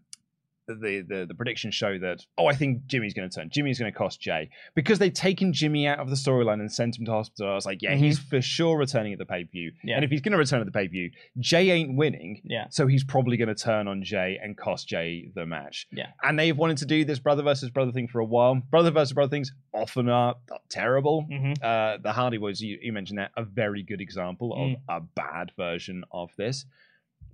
the 0.66 1.05
the, 1.09 1.27
the 1.29 1.35
prediction 1.35 1.70
show 1.70 1.98
that 1.98 2.24
oh 2.38 2.46
I 2.46 2.55
think 2.55 2.87
Jimmy's 2.87 3.14
going 3.14 3.29
to 3.29 3.35
turn. 3.35 3.50
Jimmy's 3.50 3.79
going 3.79 3.92
to 3.92 3.96
cost 3.96 4.20
Jey 4.20 4.50
because 4.74 4.98
they've 4.98 5.12
taken 5.12 5.53
Jimmy 5.53 5.87
out 5.87 5.98
of 5.98 6.09
the 6.11 6.16
storyline 6.16 6.61
and 6.61 6.72
sent 6.72 6.98
him 6.98 7.05
to 7.07 7.12
hospital. 7.12 7.50
I 7.50 7.55
was 7.55 7.66
like, 7.66 7.83
yeah, 7.83 7.94
he's 7.94 8.18
for 8.18 8.40
sure 8.40 8.77
returning 8.79 9.12
at 9.12 9.18
the 9.18 9.27
pay 9.27 9.44
per 9.44 9.50
view, 9.50 9.72
Yeah. 9.85 9.96
and 9.96 10.05
if 10.05 10.11
he's 10.11 10.20
going 10.20 10.33
to 10.33 10.38
return 10.38 10.61
at 10.61 10.66
the 10.66 10.72
pay 10.72 10.87
per 10.88 10.92
view, 10.92 11.11
Jey 11.38 11.70
ain't 11.70 11.96
winning. 11.96 12.40
Yeah. 12.44 12.66
So 12.70 12.87
he's 12.87 13.05
probably 13.05 13.37
going 13.37 13.48
to 13.48 13.55
turn 13.55 13.88
on 13.88 14.03
Jey 14.03 14.38
and 14.42 14.57
cost 14.57 14.88
Jey 14.88 15.31
the 15.35 15.46
match. 15.46 15.87
Yeah. 15.92 16.09
And 16.22 16.38
they've 16.38 16.57
wanted 16.57 16.79
to 16.79 16.87
do 16.87 17.05
this 17.05 17.18
brother 17.18 17.42
versus 17.42 17.70
brother 17.70 17.92
thing 17.92 18.09
for 18.09 18.20
a 18.20 18.24
while. 18.24 18.55
Brother 18.70 18.90
versus 18.90 19.12
brother 19.12 19.31
things 19.31 19.53
often 19.72 20.09
are 20.09 20.37
terrible. 20.70 21.27
Mhm. 21.31 21.62
Uh, 21.62 21.98
the 22.03 22.12
Hardy 22.12 22.38
Boys, 22.38 22.61
you, 22.61 22.79
you 22.81 22.92
mentioned 22.92 23.18
that, 23.18 23.31
a 23.37 23.44
very 23.44 23.83
good 23.83 24.00
example 24.00 24.53
of 24.53 24.70
Mm. 24.70 24.81
a 24.88 25.00
bad 25.00 25.50
version 25.57 26.05
of 26.11 26.31
this. 26.37 26.64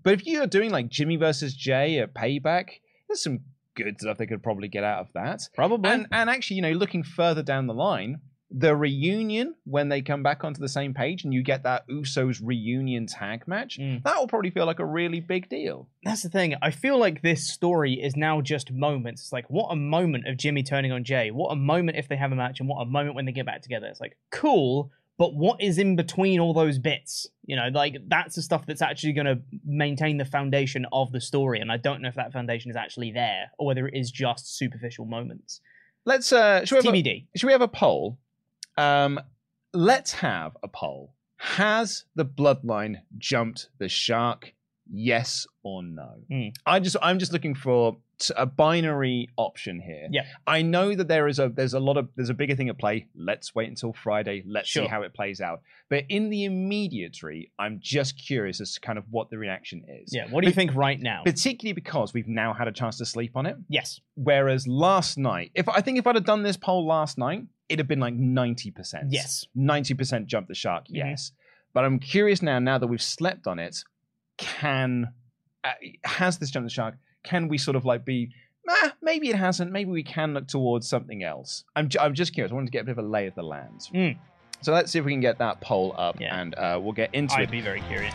But 0.02 0.14
if 0.14 0.26
you're 0.26 0.46
doing 0.46 0.70
like 0.70 0.88
Jimmy 0.88 1.16
versus 1.16 1.54
Jey 1.54 1.98
at 1.98 2.14
Payback, 2.14 2.80
there's 3.10 3.22
some 3.22 3.40
good 3.74 4.00
stuff 4.00 4.18
they 4.18 4.26
could 4.26 4.42
probably 4.42 4.68
get 4.68 4.84
out 4.84 5.00
of 5.00 5.12
that. 5.14 5.40
Probably. 5.54 5.90
And 5.90 6.06
and 6.12 6.30
actually, 6.30 6.56
you 6.56 6.62
know, 6.62 6.72
looking 6.72 7.02
further 7.02 7.42
down 7.42 7.66
the 7.66 7.74
line, 7.74 8.20
the 8.52 8.74
reunion 8.74 9.54
when 9.64 9.88
they 9.90 10.02
come 10.02 10.24
back 10.24 10.42
onto 10.42 10.60
the 10.60 10.68
same 10.68 10.92
page 10.92 11.22
and 11.22 11.32
you 11.32 11.40
get 11.42 11.62
that 11.62 11.88
Usos 11.88 12.40
reunion 12.42 13.06
tag 13.06 13.46
match, 13.46 13.78
Mm. 13.78 14.02
that 14.02 14.18
will 14.18 14.26
probably 14.26 14.50
feel 14.50 14.66
like 14.66 14.80
a 14.80 14.84
really 14.84 15.20
big 15.20 15.48
deal. 15.48 15.88
That's 16.02 16.22
the 16.24 16.28
thing. 16.30 16.56
I 16.60 16.72
feel 16.72 16.98
like 16.98 17.22
this 17.22 17.48
story 17.48 17.94
is 17.94 18.16
now 18.16 18.40
just 18.40 18.72
moments. 18.72 19.22
It's 19.22 19.32
like, 19.32 19.48
what 19.48 19.68
a 19.70 19.76
moment 19.76 20.26
of 20.26 20.36
Jimmy 20.36 20.64
turning 20.64 20.90
on 20.90 21.04
Jey. 21.04 21.30
What 21.30 21.52
a 21.52 21.56
moment 21.56 21.96
if 21.96 22.08
they 22.08 22.16
have 22.16 22.32
a 22.32 22.36
match, 22.36 22.58
and 22.58 22.68
what 22.68 22.80
a 22.82 22.86
moment 22.86 23.14
when 23.14 23.24
they 23.24 23.32
get 23.32 23.46
back 23.46 23.62
together. 23.62 23.86
It's 23.86 24.00
like, 24.00 24.16
cool, 24.32 24.90
but 25.20 25.34
what 25.34 25.60
is 25.60 25.76
in 25.76 25.96
between 25.96 26.40
all 26.40 26.54
those 26.54 26.78
bits? 26.78 27.26
You 27.44 27.54
know, 27.54 27.68
like 27.74 27.98
that's 28.08 28.36
the 28.36 28.42
stuff 28.42 28.64
that's 28.64 28.80
actually 28.80 29.12
going 29.12 29.26
to 29.26 29.38
maintain 29.66 30.16
the 30.16 30.24
foundation 30.24 30.86
of 30.92 31.12
the 31.12 31.20
story. 31.20 31.60
And 31.60 31.70
I 31.70 31.76
don't 31.76 32.00
know 32.00 32.08
if 32.08 32.14
that 32.14 32.32
foundation 32.32 32.70
is 32.70 32.76
actually 32.76 33.12
there 33.12 33.50
or 33.58 33.66
whether 33.66 33.86
it 33.86 33.92
is 33.94 34.10
just 34.10 34.56
superficial 34.56 35.04
moments. 35.04 35.60
Let's 36.06 36.32
uh 36.32 36.64
should 36.64 36.76
we 36.82 36.86
have 36.86 36.94
a- 36.94 37.02
TBD. 37.02 37.26
should 37.36 37.46
we 37.48 37.52
have 37.52 37.60
a 37.60 37.68
poll? 37.68 38.16
Um, 38.78 39.20
let's 39.74 40.12
have 40.14 40.56
a 40.62 40.68
poll. 40.68 41.12
Has 41.36 42.06
the 42.14 42.24
bloodline 42.24 43.02
jumped 43.18 43.68
the 43.78 43.90
shark? 43.90 44.54
Yes 44.90 45.46
or 45.62 45.82
no? 45.82 46.14
Hmm. 46.30 46.48
I 46.64 46.80
just 46.80 46.96
I'm 47.02 47.18
just 47.18 47.34
looking 47.34 47.54
for 47.54 47.98
a 48.36 48.44
binary 48.44 49.28
option 49.36 49.80
here. 49.80 50.08
Yeah. 50.10 50.26
I 50.46 50.60
know 50.62 50.94
that 50.94 51.08
there 51.08 51.26
is 51.28 51.38
a 51.38 51.48
there's 51.48 51.72
a 51.74 51.80
lot 51.80 51.96
of 51.96 52.08
there's 52.16 52.28
a 52.28 52.34
bigger 52.34 52.54
thing 52.54 52.68
at 52.68 52.78
play. 52.78 53.06
Let's 53.14 53.54
wait 53.54 53.68
until 53.68 53.92
Friday. 53.94 54.42
Let's 54.46 54.70
see 54.70 54.86
how 54.86 55.02
it 55.02 55.14
plays 55.14 55.40
out. 55.40 55.62
But 55.88 56.04
in 56.10 56.28
the 56.28 56.44
immediately, 56.44 57.50
I'm 57.58 57.78
just 57.80 58.18
curious 58.18 58.60
as 58.60 58.74
to 58.74 58.80
kind 58.80 58.98
of 58.98 59.04
what 59.10 59.30
the 59.30 59.38
reaction 59.38 59.84
is. 59.88 60.12
Yeah. 60.14 60.26
What 60.30 60.42
do 60.42 60.48
you 60.48 60.52
But- 60.52 60.56
think 60.56 60.74
right 60.74 61.00
now? 61.00 61.22
Particularly 61.24 61.72
because 61.72 62.12
we've 62.12 62.28
now 62.28 62.52
had 62.52 62.68
a 62.68 62.72
chance 62.72 62.98
to 62.98 63.06
sleep 63.06 63.32
on 63.36 63.46
it. 63.46 63.56
yes. 63.68 64.00
Whereas 64.16 64.66
last 64.68 65.16
night, 65.16 65.50
if 65.54 65.66
I 65.68 65.80
think 65.80 65.96
if 65.98 66.06
I'd 66.06 66.14
have 66.16 66.24
done 66.24 66.42
this 66.42 66.58
poll 66.58 66.86
last 66.86 67.16
night, 67.16 67.44
it'd 67.70 67.78
have 67.78 67.88
been 67.88 68.00
like 68.00 68.12
90%. 68.14 69.04
Yes. 69.10 69.46
90% 69.56 70.26
jump 70.26 70.48
the 70.48 70.54
shark, 70.54 70.84
Mhm. 70.88 70.96
yes. 70.96 71.32
But 71.72 71.84
I'm 71.84 71.98
curious 72.00 72.42
now, 72.42 72.58
now 72.58 72.76
that 72.78 72.88
we've 72.88 73.00
slept 73.00 73.46
on 73.46 73.58
it, 73.58 73.82
can, 74.36 75.12
uh, 75.64 75.72
has 76.04 76.38
this 76.38 76.50
jump 76.50 76.66
the 76.66 76.70
shark, 76.70 76.96
can 77.22 77.48
we 77.48 77.58
sort 77.58 77.76
of 77.76 77.84
like 77.84 78.04
be, 78.04 78.30
ah, 78.68 78.92
maybe 79.02 79.28
it 79.30 79.36
hasn't, 79.36 79.72
maybe 79.72 79.90
we 79.90 80.02
can 80.02 80.34
look 80.34 80.46
towards 80.48 80.88
something 80.88 81.22
else. 81.22 81.64
I'm, 81.76 81.88
ju- 81.88 81.98
I'm 82.00 82.14
just 82.14 82.32
curious. 82.34 82.52
I 82.52 82.54
wanted 82.54 82.66
to 82.66 82.72
get 82.72 82.82
a 82.82 82.84
bit 82.84 82.92
of 82.92 83.04
a 83.04 83.08
lay 83.08 83.26
of 83.26 83.34
the 83.34 83.42
land. 83.42 83.88
Mm. 83.94 84.18
So 84.62 84.72
let's 84.72 84.92
see 84.92 84.98
if 84.98 85.04
we 85.04 85.12
can 85.12 85.20
get 85.20 85.38
that 85.38 85.60
poll 85.60 85.94
up 85.96 86.20
Yeah. 86.20 86.38
and 86.40 86.54
uh, 86.54 86.78
we'll 86.82 86.92
get 86.92 87.14
into 87.14 87.34
it. 87.34 87.40
I'd 87.40 87.50
be 87.50 87.60
very 87.62 87.80
curious. 87.82 88.14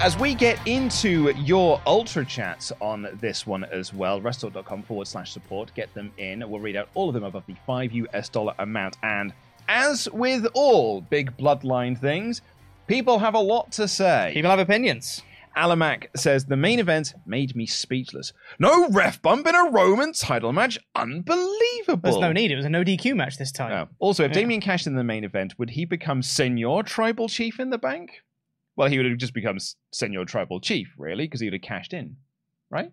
As 0.00 0.16
we 0.16 0.32
get 0.32 0.64
into 0.66 1.30
your 1.38 1.80
ultra 1.84 2.24
chats 2.24 2.70
on 2.80 3.08
this 3.20 3.46
one 3.48 3.64
as 3.64 3.92
well, 3.92 4.20
wrestletalk.com 4.20 4.84
forward 4.84 5.08
slash 5.08 5.32
support, 5.32 5.72
get 5.74 5.92
them 5.92 6.12
in. 6.18 6.48
We'll 6.48 6.60
read 6.60 6.76
out 6.76 6.88
all 6.94 7.08
of 7.08 7.14
them 7.14 7.24
above 7.24 7.44
the 7.46 7.56
5 7.66 7.92
US 7.92 8.28
dollar 8.28 8.54
amount. 8.60 8.96
And 9.02 9.32
as 9.66 10.08
with 10.10 10.46
all 10.54 11.00
big 11.00 11.36
bloodline 11.36 11.98
things, 11.98 12.42
people 12.86 13.18
have 13.18 13.34
a 13.34 13.40
lot 13.40 13.72
to 13.72 13.88
say. 13.88 14.30
People 14.34 14.50
have 14.50 14.60
opinions. 14.60 15.22
Alamac 15.56 16.06
says 16.14 16.44
the 16.44 16.56
main 16.56 16.78
event 16.78 17.14
made 17.26 17.56
me 17.56 17.66
speechless. 17.66 18.32
No 18.60 18.88
ref 18.90 19.20
bump 19.20 19.48
in 19.48 19.54
a 19.56 19.68
Roman 19.70 20.12
title 20.12 20.52
match. 20.52 20.78
Unbelievable. 20.94 21.98
There's 22.04 22.18
no 22.18 22.30
need. 22.32 22.52
It 22.52 22.56
was 22.56 22.64
a 22.64 22.70
no 22.70 22.84
DQ 22.84 23.16
match 23.16 23.36
this 23.36 23.50
time. 23.50 23.72
Oh. 23.72 23.94
Also, 23.98 24.22
if 24.22 24.30
Yeah. 24.30 24.42
Damian 24.42 24.60
cashed 24.60 24.86
in 24.86 24.94
the 24.94 25.02
main 25.02 25.24
event, 25.24 25.58
would 25.58 25.70
he 25.70 25.84
become 25.84 26.22
Senor 26.22 26.84
Tribal 26.84 27.28
Chief 27.28 27.58
in 27.58 27.70
the 27.70 27.78
bank? 27.78 28.22
Well, 28.78 28.88
he 28.88 28.96
would 28.96 29.06
have 29.06 29.18
just 29.18 29.34
become 29.34 29.58
Senor 29.90 30.24
Tribal 30.24 30.60
Chief, 30.60 30.94
really, 30.96 31.24
because 31.24 31.40
he 31.40 31.46
would 31.48 31.52
have 31.52 31.62
cashed 31.62 31.92
in, 31.92 32.16
right? 32.70 32.92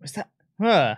Was 0.00 0.12
that? 0.12 0.30
Huh. 0.62 0.94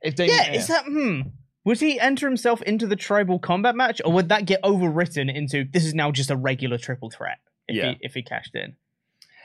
If 0.00 0.14
Damian, 0.14 0.36
Yeah, 0.38 0.52
is 0.52 0.68
that 0.68 0.84
hmm? 0.84 1.22
Would 1.64 1.80
he 1.80 1.98
enter 1.98 2.28
himself 2.28 2.62
into 2.62 2.86
the 2.86 2.94
tribal 2.94 3.40
combat 3.40 3.74
match, 3.74 4.00
or 4.04 4.12
would 4.12 4.28
that 4.28 4.46
get 4.46 4.62
overwritten 4.62 5.32
into 5.34 5.64
this 5.64 5.84
is 5.84 5.92
now 5.92 6.12
just 6.12 6.30
a 6.30 6.36
regular 6.36 6.78
triple 6.78 7.10
threat 7.10 7.38
if 7.66 7.74
Yeah. 7.76 7.90
he 7.90 7.98
if 8.00 8.14
he 8.14 8.22
cashed 8.22 8.54
in? 8.54 8.76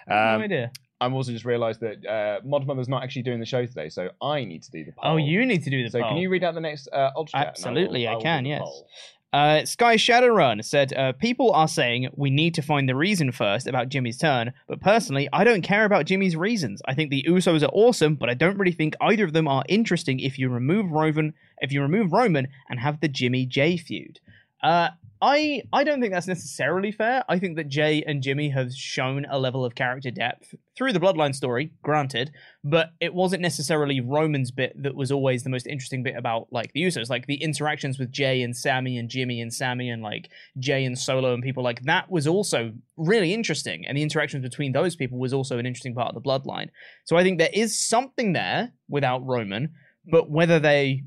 I 0.07 0.33
Um, 0.33 0.39
no 0.41 0.45
idea. 0.45 0.71
I'm 1.01 1.13
also 1.15 1.31
just 1.31 1.45
realised 1.45 1.79
that 1.81 2.05
uh, 2.05 2.39
Mod 2.45 2.67
Mother's 2.67 2.87
not 2.87 3.03
actually 3.03 3.23
doing 3.23 3.39
the 3.39 3.45
show 3.47 3.65
today, 3.65 3.89
so 3.89 4.09
I 4.21 4.45
need 4.45 4.61
to 4.63 4.71
do 4.71 4.83
the 4.85 4.91
poll. 4.91 5.13
Oh, 5.13 5.17
you 5.17 5.43
need 5.45 5.63
to 5.63 5.69
do 5.71 5.83
the 5.83 5.89
So 5.89 6.01
poll. 6.01 6.09
can 6.09 6.17
you 6.17 6.29
read 6.29 6.43
out 6.43 6.53
the 6.53 6.59
next 6.61 6.87
uh, 6.93 7.09
Ultra 7.15 7.31
Chat? 7.39 7.41
and 7.41 7.65
I 7.65 7.69
will- 7.69 7.77
Absolutely, 7.77 8.07
I 8.07 8.15
can, 8.19 8.45
yes. 8.45 8.61
poll. 8.61 8.87
Uh, 9.33 9.65
Sky 9.65 9.95
Shadowrun 9.95 10.63
said, 10.63 10.93
uh, 10.93 11.11
People 11.11 11.51
are 11.51 11.67
saying 11.67 12.09
we 12.15 12.29
need 12.29 12.53
to 12.55 12.61
find 12.61 12.87
the 12.87 12.95
reason 12.95 13.31
first 13.31 13.67
about 13.67 13.89
Jimmy's 13.89 14.17
turn, 14.17 14.53
but 14.67 14.79
personally, 14.79 15.27
I 15.33 15.43
don't 15.43 15.61
care 15.61 15.83
about 15.83 16.05
Jimmy's 16.05 16.35
reasons. 16.35 16.81
I 16.85 16.93
think 16.93 17.09
the 17.09 17.25
Usos 17.27 17.61
are 17.61 17.71
awesome, 17.73 18.15
but 18.15 18.29
I 18.29 18.33
don't 18.33 18.57
really 18.57 18.71
think 18.71 18.95
either 19.01 19.25
of 19.25 19.33
them 19.33 19.47
are 19.47 19.63
interesting 19.67 20.19
if 20.19 20.39
you 20.39 20.49
remove 20.49 20.91
Roman, 20.91 21.33
if 21.59 21.73
you 21.73 21.81
remove 21.81 22.13
Roman 22.13 22.47
and 22.69 22.79
have 22.79 23.01
the 23.01 23.09
Jimmy 23.09 23.45
Jey 23.45 23.75
feud. 23.75 24.19
Uh, 24.63 24.89
I 25.21 25.63
I 25.73 25.83
don't 25.83 25.99
think 25.99 26.13
that's 26.13 26.27
necessarily 26.27 26.91
fair. 26.91 27.23
I 27.27 27.39
think 27.39 27.55
that 27.55 27.67
Jey 27.67 28.03
and 28.05 28.21
Jimmy 28.21 28.49
have 28.49 28.73
shown 28.73 29.25
a 29.29 29.39
level 29.39 29.65
of 29.65 29.75
character 29.75 30.11
depth 30.11 30.53
through 30.75 30.93
the 30.93 30.99
Bloodline 30.99 31.33
story, 31.33 31.71
granted, 31.81 32.31
but 32.63 32.91
it 32.99 33.13
wasn't 33.13 33.41
necessarily 33.41 33.99
Roman's 33.99 34.51
bit 34.51 34.81
that 34.81 34.95
was 34.95 35.11
always 35.11 35.43
the 35.43 35.49
most 35.49 35.65
interesting 35.65 36.03
bit 36.03 36.15
about 36.15 36.47
like 36.51 36.71
the 36.73 36.83
Usos, 36.83 37.09
like 37.09 37.25
the 37.25 37.41
interactions 37.41 37.97
with 37.97 38.11
Jey 38.11 38.43
and 38.43 38.55
Sami 38.55 38.97
and 38.97 39.09
Jimmy 39.09 39.41
and 39.41 39.51
Sami 39.51 39.89
and 39.89 40.03
like 40.03 40.29
Jay 40.59 40.85
and 40.85 40.97
Solo 40.97 41.33
and 41.33 41.41
people 41.41 41.63
like 41.63 41.83
that 41.83 42.11
was 42.11 42.27
also 42.27 42.73
really 42.95 43.33
interesting, 43.33 43.85
and 43.87 43.97
the 43.97 44.03
interactions 44.03 44.43
between 44.43 44.71
those 44.71 44.95
people 44.95 45.17
was 45.17 45.33
also 45.33 45.57
an 45.57 45.65
interesting 45.65 45.95
part 45.95 46.13
of 46.13 46.21
the 46.21 46.27
Bloodline. 46.27 46.69
So 47.05 47.17
I 47.17 47.23
think 47.23 47.39
there 47.39 47.49
is 47.53 47.77
something 47.77 48.33
there 48.33 48.71
without 48.87 49.25
Roman, 49.25 49.73
but 50.05 50.29
whether 50.29 50.59
they, 50.59 51.03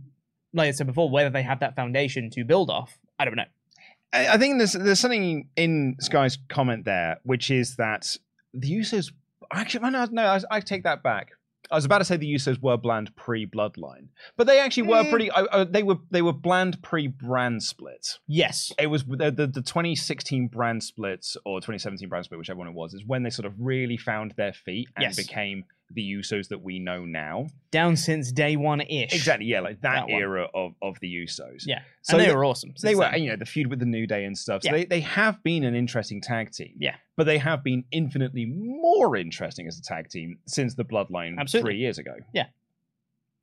like 0.53 0.69
I 0.69 0.73
said 0.73 0.87
before, 0.89 1.09
whether 1.11 1.31
they 1.31 1.43
have 1.43 1.61
that 1.61 1.77
foundation 1.77 2.31
to 2.31 2.45
build 2.45 2.71
off, 2.71 2.99
I 3.19 3.25
don't 3.25 3.37
know. 3.37 3.45
I, 4.13 4.39
think 4.39 4.59
there's 4.59 4.73
there's 4.73 5.01
something 5.01 5.49
in 5.57 5.97
Sky's 6.01 6.39
comment 6.49 6.85
there, 6.85 7.19
which 7.23 7.51
is 7.51 7.77
that 7.77 8.17
the 8.53 8.71
Usos. 8.73 9.13
Actually, 9.53 9.91
no, 9.91 10.05
no, 10.11 10.27
I, 10.27 10.41
I 10.51 10.61
take 10.61 10.85
that 10.85 11.03
back. 11.03 11.31
I 11.73 11.77
was 11.77 11.85
about 11.85 11.99
to 11.99 12.05
say 12.05 12.17
the 12.17 12.33
Usos 12.35 12.61
were 12.61 12.77
bland 12.77 13.15
pre-bloodline, 13.15 14.09
but 14.37 14.47
they 14.49 14.59
actually 14.59 14.85
were 14.89 15.05
Mm. 15.05 15.11
pretty. 15.11 15.31
Uh, 15.31 15.65
they 15.65 15.83
were 15.85 15.99
they 16.11 16.23
were 16.23 16.33
bland 16.33 16.83
pre-brand 16.83 17.63
split. 17.63 18.19
Yes, 18.27 18.73
It 18.79 18.89
was 18.89 19.05
the, 19.05 19.31
the 19.31 19.47
the 19.47 19.63
2016 19.63 20.49
brand 20.49 20.83
splits 20.83 21.37
or 21.45 21.61
2017 21.61 22.09
brand 22.09 22.25
split, 22.25 22.39
whichever 22.39 22.59
one 22.59 22.69
it 22.69 22.75
was, 22.75 22.95
is 22.95 23.05
when 23.05 23.23
they 23.23 23.31
sort 23.31 23.47
of 23.47 23.55
really 23.59 23.97
found 23.97 24.35
their 24.37 24.53
feet 24.53 24.89
and 24.97 25.05
Yes. 25.05 25.17
became 25.17 25.65
the 25.93 26.03
Usos 26.13 26.49
that 26.49 26.63
we 26.63 26.79
know 26.79 27.05
now. 27.05 27.47
down 27.73 27.97
since 27.97 28.31
day 28.33 28.57
one 28.57 28.81
ish. 28.81 29.13
Exactly, 29.13 29.47
yeah, 29.47 29.61
like 29.61 29.81
that, 29.83 30.07
That 30.07 30.09
one. 30.09 30.21
era 30.21 30.47
of 30.55 30.75
of 30.83 30.99
the 31.01 31.13
Usos. 31.13 31.65
Yeah, 31.67 31.81
So 32.03 32.15
and 32.17 32.23
they 32.25 32.29
the- 32.29 32.37
were 32.37 32.45
awesome. 32.45 32.75
they 32.83 32.95
were, 32.95 33.09
then. 33.11 33.23
you 33.23 33.31
know, 33.31 33.37
the 33.37 33.45
feud 33.47 33.67
with 33.69 33.79
the 33.81 33.87
New 33.87 34.07
Day 34.07 34.25
and 34.25 34.37
stuff. 34.39 34.63
So 34.63 34.69
Yeah. 34.71 34.73
they, 34.79 34.85
they 34.87 35.01
have 35.01 35.43
been 35.43 35.65
an 35.65 35.75
interesting 35.75 36.21
tag 36.21 36.53
team. 36.53 36.75
Yeah. 36.79 36.95
But 37.17 37.25
they 37.25 37.39
have 37.39 37.63
been 37.65 37.85
infinitely 37.93 38.47
more 38.47 39.17
interesting 39.17 39.67
as 39.67 39.79
a 39.79 39.83
tag 39.83 40.09
team 40.09 40.39
since 40.47 40.75
the 40.75 40.85
Bloodline 40.85 41.39
Absolutely. 41.39 41.73
three 41.73 41.79
years 41.81 41.99
ago. 41.99 42.15
Yeah. 42.33 42.47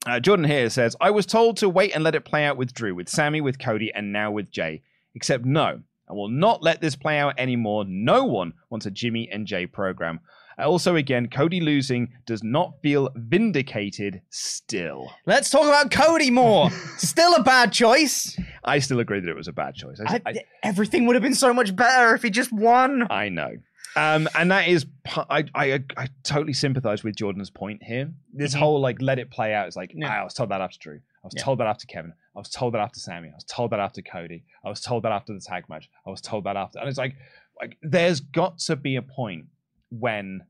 Uh, 0.05 0.19
Jordan 0.19 0.45
here 0.45 0.69
says, 0.69 0.95
I 1.01 1.12
was 1.12 1.25
told 1.25 1.57
to 1.57 1.67
wait 1.69 1.93
and 1.93 2.03
let 2.03 2.15
it 2.15 2.23
play 2.23 2.45
out 2.45 2.55
with 2.57 2.73
Drew, 2.73 2.95
with 2.95 3.10
Sami, 3.10 3.41
with 3.41 3.60
Cody, 3.60 3.91
and 3.93 4.13
now 4.13 4.31
with 4.31 4.51
Jey. 4.51 4.81
Except 5.15 5.43
no, 5.43 5.81
I 6.10 6.13
will 6.13 6.29
not 6.29 6.63
let 6.63 6.79
this 6.79 6.95
play 6.95 7.17
out 7.19 7.33
anymore. 7.38 7.83
No 7.88 8.23
one 8.23 8.53
wants 8.69 8.86
a 8.86 8.91
Jimmy 8.91 9.27
and 9.31 9.45
Jey 9.45 9.65
program. 9.65 10.19
Uh, 10.60 10.67
Also, 10.70 10.96
again, 10.96 11.28
Cody 11.28 11.60
losing 11.62 12.10
does 12.26 12.43
not 12.43 12.74
feel 12.82 13.10
vindicated 13.15 14.22
still. 14.30 15.12
Let's 15.26 15.50
talk 15.50 15.65
about 15.67 15.91
Cody 15.91 16.32
more. 16.32 16.70
Still 16.98 17.36
a 17.36 17.43
bad 17.43 17.72
choice. 17.72 18.39
I 18.63 18.80
still 18.80 19.00
agree 19.00 19.20
that 19.20 19.30
it 19.30 19.36
was 19.36 19.48
a 19.48 19.54
bad 19.54 19.76
choice. 19.76 20.00
I, 20.06 20.15
I, 20.15 20.22
I- 20.32 20.43
everything 20.63 21.06
would 21.06 21.15
have 21.15 21.24
been 21.24 21.36
so 21.36 21.54
much 21.54 21.76
better 21.76 22.15
if 22.15 22.24
he 22.24 22.30
just 22.30 22.52
won. 22.52 23.08
I 23.12 23.30
know. 23.30 23.52
Um, 23.96 24.28
and 24.36 24.52
that 24.52 24.67
is, 24.67 24.86
I, 25.15 25.46
I, 25.56 25.84
I 25.96 26.08
totally 26.24 26.54
sympathize 26.54 27.04
with 27.04 27.15
Jordan's 27.15 27.50
point 27.50 27.82
here. 27.84 28.12
This 28.34 28.54
Mhm. 28.54 28.60
whole 28.60 28.80
like 28.82 29.02
let 29.02 29.17
it 29.17 29.32
play 29.32 29.54
out 29.56 29.67
is 29.67 29.76
like 29.76 29.91
Yeah. 29.96 30.22
I 30.22 30.24
was 30.24 30.34
told 30.36 30.50
that 30.50 30.62
after 30.62 30.78
Drew. 30.80 30.96
I 31.24 31.28
was 31.28 31.34
Yeah. 31.36 31.43
told 31.43 31.60
that 31.60 31.67
after 31.67 31.88
Kevin. 31.88 32.13
I 32.36 32.39
was 32.39 32.50
told 32.50 32.74
that 32.76 32.82
after 32.82 33.00
Sami. 33.00 33.30
I 33.30 33.36
was 33.36 33.43
told 33.46 33.72
that 33.72 33.80
after 33.80 34.02
Cody. 34.04 34.43
I 34.63 34.70
was 34.70 34.82
told 34.82 35.04
that 35.04 35.12
after 35.12 35.34
the 35.34 35.39
tag 35.39 35.63
match. 35.70 35.89
I 36.06 36.10
was 36.12 36.22
told 36.22 36.43
that 36.43 36.56
after, 36.56 36.78
and 36.80 36.88
it's 36.88 36.98
like, 37.00 37.15
like 37.60 37.78
there's 37.82 38.20
got 38.20 38.60
to 38.60 38.76
be 38.76 38.96
a 38.98 39.02
point 39.02 39.46
when 39.89 40.41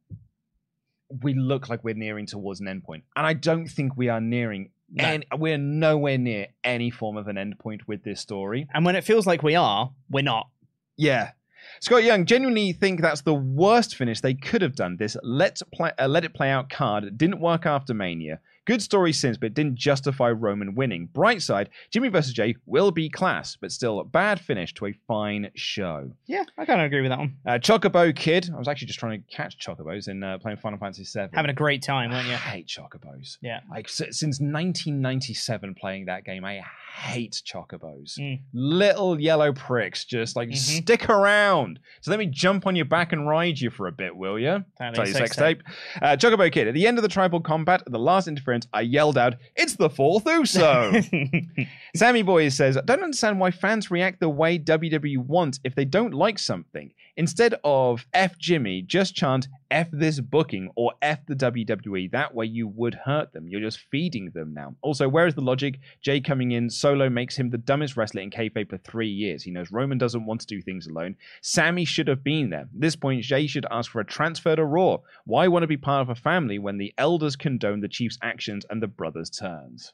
we 1.23 1.33
look 1.33 1.69
like 1.69 1.83
we're 1.83 1.95
nearing 1.95 2.25
towards 2.25 2.59
an 2.59 2.67
end 2.67 2.83
point, 2.83 3.03
and 3.15 3.25
I 3.25 3.33
don't 3.33 3.67
think 3.67 3.95
we 3.95 4.09
are 4.09 4.21
nearing. 4.21 4.71
No. 4.89 5.03
And 5.03 5.25
we're 5.37 5.57
nowhere 5.57 6.17
near 6.17 6.47
any 6.63 6.89
form 6.91 7.17
of 7.17 7.27
an 7.27 7.37
end 7.37 7.59
point 7.59 7.89
with 7.89 8.03
this 8.03 8.21
story. 8.21 8.69
And 8.73 8.85
when 8.85 8.95
it 8.95 9.03
feels 9.03 9.27
like 9.27 9.43
we 9.43 9.53
are, 9.53 9.91
we're 10.09 10.21
not. 10.21 10.47
Yeah. 10.95 11.31
Scott 11.81 12.03
Young 12.03 12.25
genuinely 12.25 12.71
think 12.71 13.01
that's 13.01 13.21
the 13.21 13.33
worst 13.33 13.95
finish 13.95 14.21
they 14.21 14.33
could 14.33 14.61
have 14.61 14.75
done. 14.75 14.95
This 14.97 15.17
let 15.23 15.61
play, 15.73 15.91
uh, 15.99 16.07
let 16.07 16.23
it 16.23 16.33
play 16.33 16.49
out 16.49 16.69
card 16.69 17.17
didn't 17.17 17.41
work 17.41 17.65
after 17.65 17.93
Mania. 17.93 18.39
Good 18.67 18.81
story 18.81 19.13
since, 19.13 19.37
but 19.37 19.53
didn't 19.53 19.75
justify 19.75 20.29
Roman 20.29 20.75
winning. 20.75 21.07
Bright 21.13 21.41
side, 21.41 21.69
Jimmy 21.89 22.09
versus 22.09 22.33
Jey 22.33 22.55
will 22.65 22.91
be 22.91 23.09
class, 23.09 23.55
but 23.59 23.71
still 23.71 24.03
bad 24.03 24.39
finish 24.39 24.73
to 24.75 24.85
a 24.87 24.93
fine 25.07 25.49
show. 25.55 26.11
Yeah, 26.27 26.43
I 26.57 26.65
kind 26.65 26.81
of 26.81 26.85
agree 26.85 27.01
with 27.01 27.09
that 27.11 27.17
one. 27.19 27.37
Uh, 27.45 27.51
Chocobo 27.53 28.15
Kid, 28.15 28.49
I 28.53 28.59
was 28.59 28.67
actually 28.67 28.87
just 28.87 28.99
trying 28.99 29.23
to 29.23 29.35
catch 29.35 29.57
Chocobos 29.57 30.07
in 30.09 30.21
uh, 30.23 30.37
playing 30.37 30.57
Final 30.57 30.77
Fantasy 30.77 31.03
VII. 31.05 31.29
Having 31.33 31.51
a 31.51 31.53
great 31.53 31.81
time, 31.81 32.11
weren't 32.11 32.27
you? 32.27 32.33
I 32.33 32.37
hate 32.37 32.67
Chocobos. 32.67 33.37
Yeah. 33.41 33.61
Like 33.71 33.87
since 33.89 34.21
1997 34.21 35.75
playing 35.75 36.05
that 36.05 36.23
game, 36.25 36.43
I 36.43 36.61
hate 36.95 37.41
Chocobos. 37.45 38.17
Mm. 38.19 38.41
Little 38.53 39.19
yellow 39.19 39.53
pricks, 39.53 40.03
just 40.05 40.35
like 40.35 40.49
Mhm. 40.49 40.55
stick 40.57 41.09
around. 41.09 41.79
So 42.01 42.11
let 42.11 42.19
me 42.19 42.25
jump 42.25 42.65
on 42.67 42.75
your 42.75 42.85
back 42.85 43.13
and 43.13 43.27
ride 43.27 43.59
you 43.59 43.69
for 43.69 43.87
a 43.87 43.91
bit, 43.91 44.15
will 44.15 44.37
you? 44.39 44.65
Tell 44.77 44.89
you 45.07 45.13
sex 45.13 45.17
sex 45.17 45.35
tape. 45.35 45.63
Uh, 46.01 46.17
Chocobo 46.17 46.51
Kid. 46.51 46.67
At 46.67 46.73
the 46.73 46.87
end 46.87 46.97
of 46.97 47.01
the 47.03 47.07
tribal 47.07 47.39
combat, 47.39 47.83
the 47.85 47.99
last 47.99 48.27
interference, 48.27 48.56
I 48.73 48.81
yelled 48.81 49.17
out, 49.17 49.35
"It's 49.55 49.75
the 49.75 49.89
fourth 49.89 50.25
Uso!" 50.25 50.93
Sammy 51.95 52.21
Boy 52.21 52.49
says, 52.49 52.77
I 52.77 52.81
don't 52.81 53.03
understand 53.03 53.39
why 53.39 53.51
fans 53.51 53.89
react 53.91 54.19
the 54.19 54.29
way 54.29 54.59
WWE 54.59 55.17
want 55.17 55.59
if 55.63 55.75
they 55.75 55.85
don't 55.85 56.13
like 56.13 56.39
something. 56.39 56.93
Instead 57.15 57.55
of 57.63 58.05
F 58.13 58.37
Jimmy, 58.37 58.83
just 58.83 59.15
chant 59.15 59.47
F 59.71 59.87
this 59.91 60.19
booking 60.19 60.69
or 60.75 60.93
F 61.01 61.25
the 61.25 61.35
WWE. 61.35 62.11
That 62.11 62.35
way 62.35 62.45
you 62.45 62.67
would 62.67 62.93
hurt 62.93 63.33
them. 63.33 63.47
You're 63.47 63.61
just 63.61 63.79
feeding 63.91 64.29
them 64.29 64.53
now. 64.53 64.75
Also, 64.81 65.09
where 65.09 65.25
is 65.25 65.33
the 65.33 65.41
logic? 65.41 65.79
Jey 66.01 66.21
coming 66.21 66.51
in 66.51 66.69
solo 66.69 67.09
makes 67.09 67.35
him 67.35 67.49
the 67.49 67.57
dumbest 67.57 67.97
wrestler 67.97 68.21
in 68.21 68.29
kayfabe 68.29 68.69
for 68.69 68.77
three 68.77 69.09
years. 69.09 69.41
He 69.41 69.51
knows 69.51 69.71
Roman 69.71 69.97
doesn't 69.97 70.25
want 70.25 70.41
to 70.41 70.47
do 70.47 70.61
things 70.61 70.85
alone. 70.85 71.15
Sami 71.41 71.85
should 71.85 72.07
have 72.07 72.23
been 72.23 72.51
there. 72.51 72.61
At 72.61 72.67
this 72.73 72.95
point, 72.95 73.23
Jey 73.23 73.47
should 73.47 73.65
ask 73.71 73.89
for 73.89 73.99
a 73.99 74.05
transfer 74.05 74.55
to 74.55 74.63
Raw. 74.63 74.99
Why 75.25 75.47
want 75.47 75.63
to 75.63 75.67
be 75.67 75.77
part 75.77 76.03
of 76.03 76.09
a 76.09 76.21
family 76.21 76.59
when 76.59 76.77
the 76.77 76.93
elders 76.97 77.35
condone 77.35 77.79
the 77.79 77.87
chief's 77.87 78.19
actions 78.21 78.46
and 78.47 78.81
the 78.81 78.87
brothers' 78.87 79.29
turns? 79.29 79.93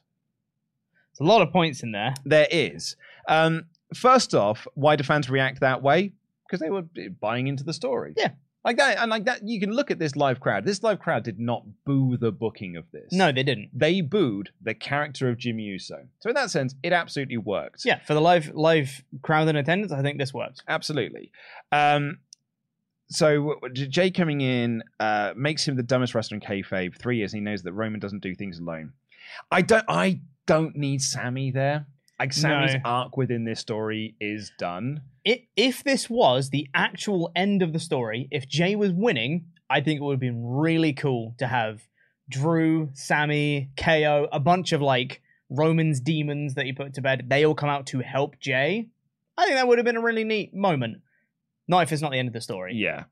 There's 1.12 1.26
a 1.26 1.30
lot 1.30 1.42
of 1.42 1.52
points 1.52 1.82
in 1.82 1.92
there. 1.92 2.14
There 2.24 2.48
is. 2.50 2.96
Um, 3.28 3.66
first 3.94 4.34
off, 4.34 4.66
why 4.74 4.96
do 4.96 5.04
fans 5.04 5.30
react 5.30 5.60
that 5.60 5.82
way? 5.82 6.12
Because 6.46 6.60
they 6.60 6.70
were 6.70 6.84
buying 7.20 7.46
into 7.46 7.64
the 7.64 7.72
story. 7.72 8.14
Yeah. 8.16 8.30
Like 8.64 8.78
that, 8.78 8.96
and 8.96 9.10
like 9.10 9.26
that, 9.26 9.46
you 9.46 9.60
can 9.60 9.72
look 9.72 9.90
at 9.90 9.98
this 9.98 10.16
live 10.16 10.40
crowd. 10.40 10.64
This 10.64 10.82
live 10.82 10.98
crowd 10.98 11.22
did 11.22 11.38
not 11.38 11.64
boo 11.84 12.16
the 12.16 12.32
booking 12.32 12.76
of 12.76 12.90
this. 12.92 13.12
No, 13.12 13.30
they 13.30 13.42
didn't. 13.42 13.68
They 13.74 14.00
booed 14.00 14.50
the 14.62 14.72
character 14.72 15.28
of 15.28 15.36
Jimmy 15.36 15.64
Uso. 15.64 16.06
So 16.20 16.30
in 16.30 16.34
that 16.34 16.50
sense, 16.50 16.74
it 16.82 16.90
absolutely 16.90 17.36
worked. 17.36 17.84
Yeah, 17.84 18.00
for 18.06 18.14
the 18.14 18.22
live 18.22 18.54
live 18.54 19.04
crowd 19.20 19.48
in 19.48 19.56
attendance, 19.56 19.92
I 19.92 20.00
think 20.00 20.18
this 20.18 20.32
worked. 20.32 20.62
Absolutely. 20.66 21.30
Um, 21.72 22.20
so 23.08 23.56
Jey 23.72 24.10
coming 24.10 24.40
in 24.40 24.82
uh, 25.00 25.32
makes 25.36 25.66
him 25.66 25.76
the 25.76 25.82
dumbest 25.82 26.14
wrestler 26.14 26.36
in 26.36 26.40
kayfabe. 26.40 26.96
Three 26.98 27.18
years, 27.18 27.32
and 27.32 27.40
he 27.40 27.44
knows 27.44 27.62
that 27.62 27.72
Roman 27.72 28.00
doesn't 28.00 28.22
do 28.22 28.34
things 28.34 28.58
alone. 28.58 28.92
I 29.50 29.62
don't. 29.62 29.84
I 29.88 30.20
don't 30.46 30.76
need 30.76 31.02
Sami 31.02 31.50
there. 31.50 31.86
Like 32.18 32.32
Sami's 32.32 32.74
No. 32.74 32.80
arc 32.84 33.16
within 33.16 33.44
this 33.44 33.60
story 33.60 34.14
is 34.20 34.52
done. 34.58 35.02
I 35.26 35.42
if 35.56 35.82
this 35.82 36.08
was 36.08 36.50
the 36.50 36.68
actual 36.74 37.32
end 37.34 37.62
of 37.62 37.72
the 37.72 37.78
story, 37.80 38.28
if 38.30 38.46
Jey 38.48 38.76
was 38.76 38.92
winning, 38.92 39.46
I 39.68 39.80
think 39.80 40.00
it 40.00 40.02
would 40.04 40.14
have 40.14 40.20
been 40.20 40.44
really 40.46 40.92
cool 40.92 41.34
to 41.38 41.46
have 41.46 41.82
Drew, 42.28 42.90
Sami, 42.94 43.70
KO, 43.76 44.28
a 44.32 44.40
bunch 44.40 44.72
of 44.72 44.80
like 44.80 45.22
Roman's 45.50 46.00
demons 46.00 46.54
that 46.54 46.66
he 46.66 46.72
put 46.72 46.94
to 46.94 47.02
bed. 47.02 47.26
They 47.28 47.44
all 47.44 47.54
come 47.54 47.68
out 47.68 47.86
to 47.88 48.00
help 48.00 48.38
Jey. 48.38 48.88
I 49.36 49.44
think 49.44 49.56
that 49.56 49.66
would 49.66 49.78
have 49.78 49.84
been 49.84 49.96
a 49.96 50.02
really 50.02 50.24
neat 50.24 50.54
moment. 50.54 50.98
Not 51.68 51.82
if 51.84 51.92
it's 51.92 52.02
not 52.02 52.12
the 52.12 52.18
end 52.18 52.28
of 52.28 52.34
the 52.34 52.40
story. 52.40 52.74
Yeah. 52.74 53.04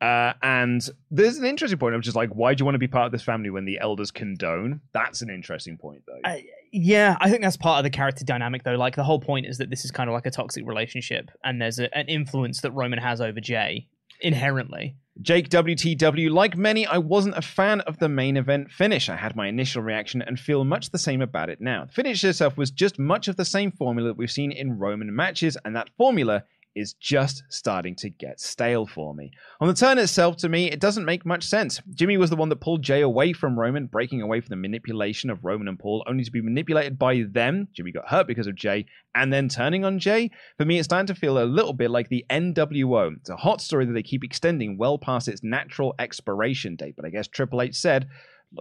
Uh, 0.00 0.32
and 0.42 0.88
there's 1.10 1.38
an 1.38 1.44
interesting 1.44 1.78
point 1.78 1.94
of 1.96 2.02
just 2.02 2.14
like, 2.16 2.30
why 2.30 2.54
do 2.54 2.60
you 2.62 2.64
want 2.64 2.76
to 2.76 2.78
be 2.78 2.86
part 2.86 3.06
of 3.06 3.12
this 3.12 3.22
family 3.22 3.50
when 3.50 3.64
the 3.64 3.80
elders 3.80 4.12
condone? 4.12 4.80
That's 4.92 5.22
an 5.22 5.30
interesting 5.30 5.76
point, 5.76 6.02
though. 6.06 6.20
I- 6.24 6.44
Yeah, 6.70 7.16
I 7.20 7.28
think 7.30 7.42
that's 7.42 7.56
part 7.56 7.78
of 7.78 7.84
the 7.84 7.90
character 7.90 8.24
dynamic, 8.24 8.62
though. 8.62 8.76
Like 8.76 8.94
the 8.94 9.02
whole 9.02 9.18
point 9.18 9.46
is 9.46 9.58
that 9.58 9.70
this 9.70 9.84
is 9.84 9.90
kind 9.90 10.08
of 10.08 10.14
like 10.14 10.26
a 10.26 10.30
toxic 10.30 10.64
relationship, 10.66 11.30
and 11.42 11.60
there's 11.60 11.80
a, 11.80 11.92
an 11.96 12.06
influence 12.08 12.60
that 12.60 12.70
Roman 12.72 13.00
has 13.00 13.20
over 13.20 13.40
Jey 13.40 13.88
inherently. 14.20 14.94
Jake 15.20 15.48
WTW, 15.48 16.30
like 16.30 16.56
many, 16.56 16.86
I 16.86 16.98
wasn't 16.98 17.36
a 17.36 17.42
fan 17.42 17.80
of 17.82 17.98
the 17.98 18.08
main 18.08 18.36
event 18.36 18.70
finish. 18.70 19.08
I 19.08 19.16
had 19.16 19.34
my 19.34 19.48
initial 19.48 19.82
reaction 19.82 20.22
and 20.22 20.38
feel 20.38 20.64
much 20.64 20.90
the 20.90 20.98
same 20.98 21.22
about 21.22 21.50
it 21.50 21.60
now. 21.60 21.86
The 21.86 21.92
finish 21.92 22.22
itself 22.22 22.56
was 22.56 22.70
just 22.70 22.98
much 23.00 23.26
of 23.26 23.34
the 23.36 23.44
same 23.44 23.72
formula 23.72 24.10
that 24.10 24.16
we've 24.16 24.30
seen 24.30 24.52
in 24.52 24.78
Roman 24.78 25.14
matches, 25.14 25.56
and 25.64 25.74
that 25.74 25.90
formula 25.96 26.44
is 26.74 26.92
just 26.94 27.42
starting 27.48 27.94
to 27.96 28.08
get 28.08 28.40
stale 28.40 28.86
for 28.86 29.14
me. 29.14 29.30
On 29.60 29.68
the 29.68 29.74
turn 29.74 29.98
itself, 29.98 30.36
to 30.38 30.48
me, 30.48 30.70
it 30.70 30.80
doesn't 30.80 31.04
make 31.04 31.26
much 31.26 31.44
sense. 31.44 31.80
Jimmy 31.94 32.16
was 32.16 32.30
the 32.30 32.36
one 32.36 32.48
that 32.48 32.60
pulled 32.60 32.82
Jey 32.82 33.00
away 33.00 33.32
from 33.32 33.58
Roman, 33.58 33.86
breaking 33.86 34.22
away 34.22 34.40
from 34.40 34.50
the 34.50 34.56
manipulation 34.56 35.30
of 35.30 35.44
Roman 35.44 35.68
and 35.68 35.78
Paul, 35.78 36.04
only 36.06 36.24
to 36.24 36.30
be 36.30 36.40
manipulated 36.40 36.98
by 36.98 37.24
them. 37.28 37.68
Jimmy 37.72 37.92
got 37.92 38.08
hurt 38.08 38.26
because 38.26 38.46
of 38.46 38.54
Jey, 38.54 38.86
and 39.14 39.32
then 39.32 39.48
turning 39.48 39.84
on 39.84 39.98
Jey. 39.98 40.30
For 40.56 40.64
me, 40.64 40.78
it's 40.78 40.86
starting 40.86 41.12
to 41.12 41.14
feel 41.14 41.42
a 41.42 41.44
little 41.44 41.72
bit 41.72 41.90
like 41.90 42.08
the 42.08 42.24
NWO. 42.30 43.16
It's 43.16 43.30
a 43.30 43.36
hot 43.36 43.60
story 43.60 43.84
that 43.86 43.92
they 43.92 44.02
keep 44.02 44.24
extending 44.24 44.78
well 44.78 44.98
past 44.98 45.28
its 45.28 45.42
natural 45.42 45.94
expiration 45.98 46.76
date, 46.76 46.94
but 46.96 47.04
I 47.04 47.10
guess 47.10 47.28
Triple 47.28 47.62
H 47.62 47.74
said, 47.74 48.08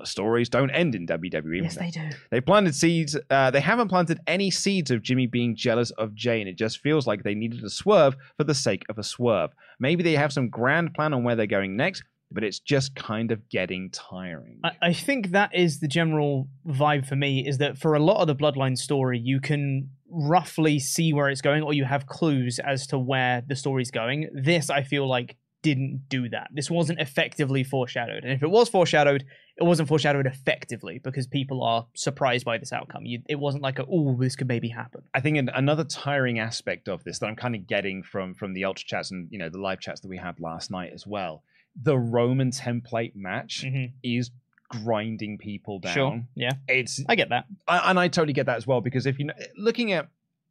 stories 0.03 0.49
don't 0.49 0.69
end 0.71 0.95
in 0.95 1.07
WWE. 1.07 1.63
Yes, 1.63 1.75
they 1.75 1.89
do. 1.89 2.09
They 2.31 2.41
planted 2.41 2.75
seeds. 2.75 3.17
Uh, 3.29 3.51
they 3.51 3.61
haven't 3.61 3.87
planted 3.87 4.19
any 4.27 4.51
seeds 4.51 4.91
of 4.91 5.01
Jimmy 5.01 5.27
being 5.27 5.55
jealous 5.55 5.91
of 5.91 6.13
Jane. 6.13 6.47
it 6.47 6.57
just 6.57 6.79
feels 6.79 7.07
like 7.07 7.23
they 7.23 7.35
needed 7.35 7.63
a 7.63 7.69
swerve 7.69 8.15
for 8.37 8.43
the 8.43 8.55
sake 8.55 8.83
of 8.89 8.97
a 8.97 9.03
swerve. 9.03 9.51
Maybe 9.79 10.03
they 10.03 10.13
have 10.13 10.33
some 10.33 10.49
grand 10.49 10.93
plan 10.93 11.13
on 11.13 11.23
where 11.23 11.35
they're 11.35 11.47
going 11.47 11.75
next, 11.75 12.03
but 12.31 12.43
it's 12.43 12.59
just 12.59 12.95
kind 12.95 13.31
of 13.31 13.47
getting 13.49 13.89
tiring. 13.91 14.59
I, 14.63 14.71
I 14.81 14.93
think 14.93 15.31
that 15.31 15.55
is 15.55 15.79
the 15.79 15.87
general 15.87 16.47
vibe 16.67 17.07
for 17.07 17.15
me. 17.15 17.47
Is 17.47 17.57
that 17.59 17.77
for 17.77 17.93
a 17.93 17.99
lot 17.99 18.21
of 18.21 18.27
the 18.27 18.35
Bloodline 18.35 18.77
story, 18.77 19.19
you 19.19 19.39
can 19.39 19.89
roughly 20.09 20.79
see 20.79 21.13
where 21.13 21.29
it's 21.29 21.41
going, 21.41 21.63
or 21.63 21.73
you 21.73 21.85
have 21.85 22.07
clues 22.07 22.59
as 22.59 22.87
to 22.87 22.99
where 22.99 23.43
the 23.47 23.55
story's 23.55 23.91
going. 23.91 24.29
This, 24.33 24.69
I 24.69 24.83
feel 24.83 25.07
like, 25.07 25.37
didn't 25.69 26.09
do 26.09 26.29
that. 26.29 26.47
This 26.53 26.69
wasn't 26.71 26.99
effectively 26.99 27.63
foreshadowed, 27.63 28.23
and 28.23 28.31
if 28.33 28.41
it 28.43 28.49
was 28.49 28.69
foreshadowed, 28.69 29.25
it 29.57 29.63
wasn't 29.63 29.87
foreshadowed 29.89 30.25
effectively 30.25 30.99
because 31.07 31.25
people 31.27 31.63
are 31.63 31.85
surprised 31.93 32.45
by 32.45 32.57
this 32.57 32.71
outcome. 32.71 33.05
You, 33.05 33.21
it 33.27 33.39
wasn't 33.45 33.63
like 33.63 33.79
oh, 33.79 34.15
this 34.19 34.35
could 34.35 34.47
maybe 34.47 34.69
happen. 34.69 35.01
I 35.13 35.19
think 35.19 35.37
an, 35.37 35.49
another 35.53 35.83
tiring 35.83 36.39
aspect 36.39 36.87
of 36.87 37.03
this 37.03 37.19
that 37.19 37.27
I'm 37.27 37.35
kind 37.35 37.55
of 37.55 37.67
getting 37.67 38.03
from 38.03 38.33
from 38.33 38.53
the 38.53 38.63
ultra 38.65 38.85
chats 38.85 39.11
and 39.11 39.27
you 39.31 39.39
know 39.39 39.49
the 39.49 39.59
live 39.59 39.79
chats 39.79 39.99
that 40.01 40.07
we 40.07 40.17
had 40.17 40.39
last 40.39 40.71
night 40.71 40.91
as 40.93 41.05
well. 41.05 41.43
The 41.89 41.97
Roman 41.97 42.51
template 42.51 43.15
match 43.15 43.63
Mhm. 43.65 43.91
is 44.03 44.31
grinding 44.69 45.37
people 45.37 45.79
down. 45.79 45.93
Sure, 45.93 46.21
yeah, 46.35 46.51
It's 46.67 47.03
I 47.07 47.15
get 47.15 47.29
that. 47.29 47.45
I, 47.67 47.89
and 47.89 47.99
I 47.99 48.07
totally 48.07 48.33
get 48.33 48.45
that 48.47 48.57
as 48.57 48.67
well 48.67 48.81
because 48.81 49.05
if 49.05 49.17
you 49.19 49.25
know, 49.25 49.33
looking 49.57 49.91
at 49.93 50.07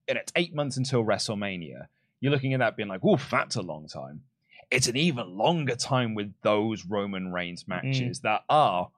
and 0.08 0.16
it's 0.18 0.32
eight 0.36 0.54
months 0.54 0.76
until 0.76 1.04
WrestleMania, 1.04 1.88
you're 2.20 2.32
looking 2.32 2.54
at 2.54 2.60
that 2.60 2.76
being 2.76 2.88
like, 2.88 3.04
"Oof, 3.04 3.28
that's 3.30 3.56
a 3.56 3.62
long 3.62 3.88
time." 3.88 4.22
It's 4.70 4.88
an 4.88 4.96
even 4.96 5.36
longer 5.36 5.76
time 5.76 6.14
with 6.14 6.32
those 6.42 6.84
Roman 6.84 7.32
Reigns 7.32 7.64
mm. 7.64 7.68
matches 7.68 8.20
that 8.20 8.42
are 8.48 8.90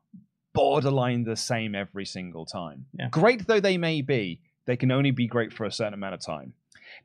borderline 0.54 1.24
the 1.24 1.36
same 1.36 1.74
every 1.74 2.06
single 2.06 2.46
time. 2.46 2.86
Yeah. 2.98 3.08
Great 3.10 3.46
though 3.46 3.60
they 3.60 3.78
may 3.78 4.02
be, 4.02 4.40
they 4.66 4.76
can 4.76 4.90
only 4.90 5.10
be 5.10 5.26
great 5.26 5.52
for 5.52 5.64
a 5.64 5.72
certain 5.72 5.94
amount 5.94 6.14
of 6.14 6.20
time. 6.20 6.54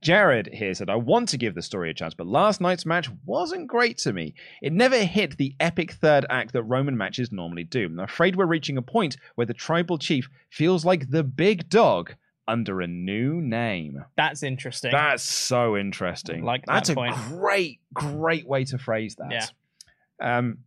Jared 0.01 0.49
here 0.53 0.73
said, 0.73 0.89
I 0.89 0.95
want 0.95 1.29
to 1.29 1.37
give 1.37 1.55
the 1.55 1.61
story 1.61 1.89
a 1.89 1.93
chance, 1.93 2.13
but 2.13 2.27
last 2.27 2.61
night's 2.61 2.85
match 2.85 3.09
wasn't 3.25 3.67
great 3.67 3.97
to 3.99 4.13
me. 4.13 4.33
It 4.61 4.73
never 4.73 5.03
hit 5.03 5.37
the 5.37 5.55
epic 5.59 5.91
third 5.91 6.25
act 6.29 6.53
that 6.53 6.63
Roman 6.63 6.97
matches 6.97 7.31
normally 7.31 7.63
do. 7.63 7.85
I'm 7.85 7.99
afraid 7.99 8.35
we're 8.35 8.45
reaching 8.45 8.77
a 8.77 8.81
point 8.81 9.17
where 9.35 9.45
the 9.45 9.53
tribal 9.53 9.97
chief 9.97 10.29
feels 10.49 10.85
like 10.85 11.09
the 11.09 11.23
big 11.23 11.69
dog 11.69 12.15
under 12.47 12.81
a 12.81 12.87
new 12.87 13.41
name. 13.41 14.03
That's 14.17 14.43
interesting. 14.43 14.91
That's 14.91 15.23
so 15.23 15.77
interesting. 15.77 16.43
Like 16.43 16.65
that 16.65 16.73
That's 16.73 16.89
a 16.89 16.95
point. 16.95 17.15
great, 17.29 17.79
great 17.93 18.47
way 18.47 18.65
to 18.65 18.77
phrase 18.77 19.15
that. 19.15 19.31
Yeah. 19.31 20.37
Um, 20.37 20.59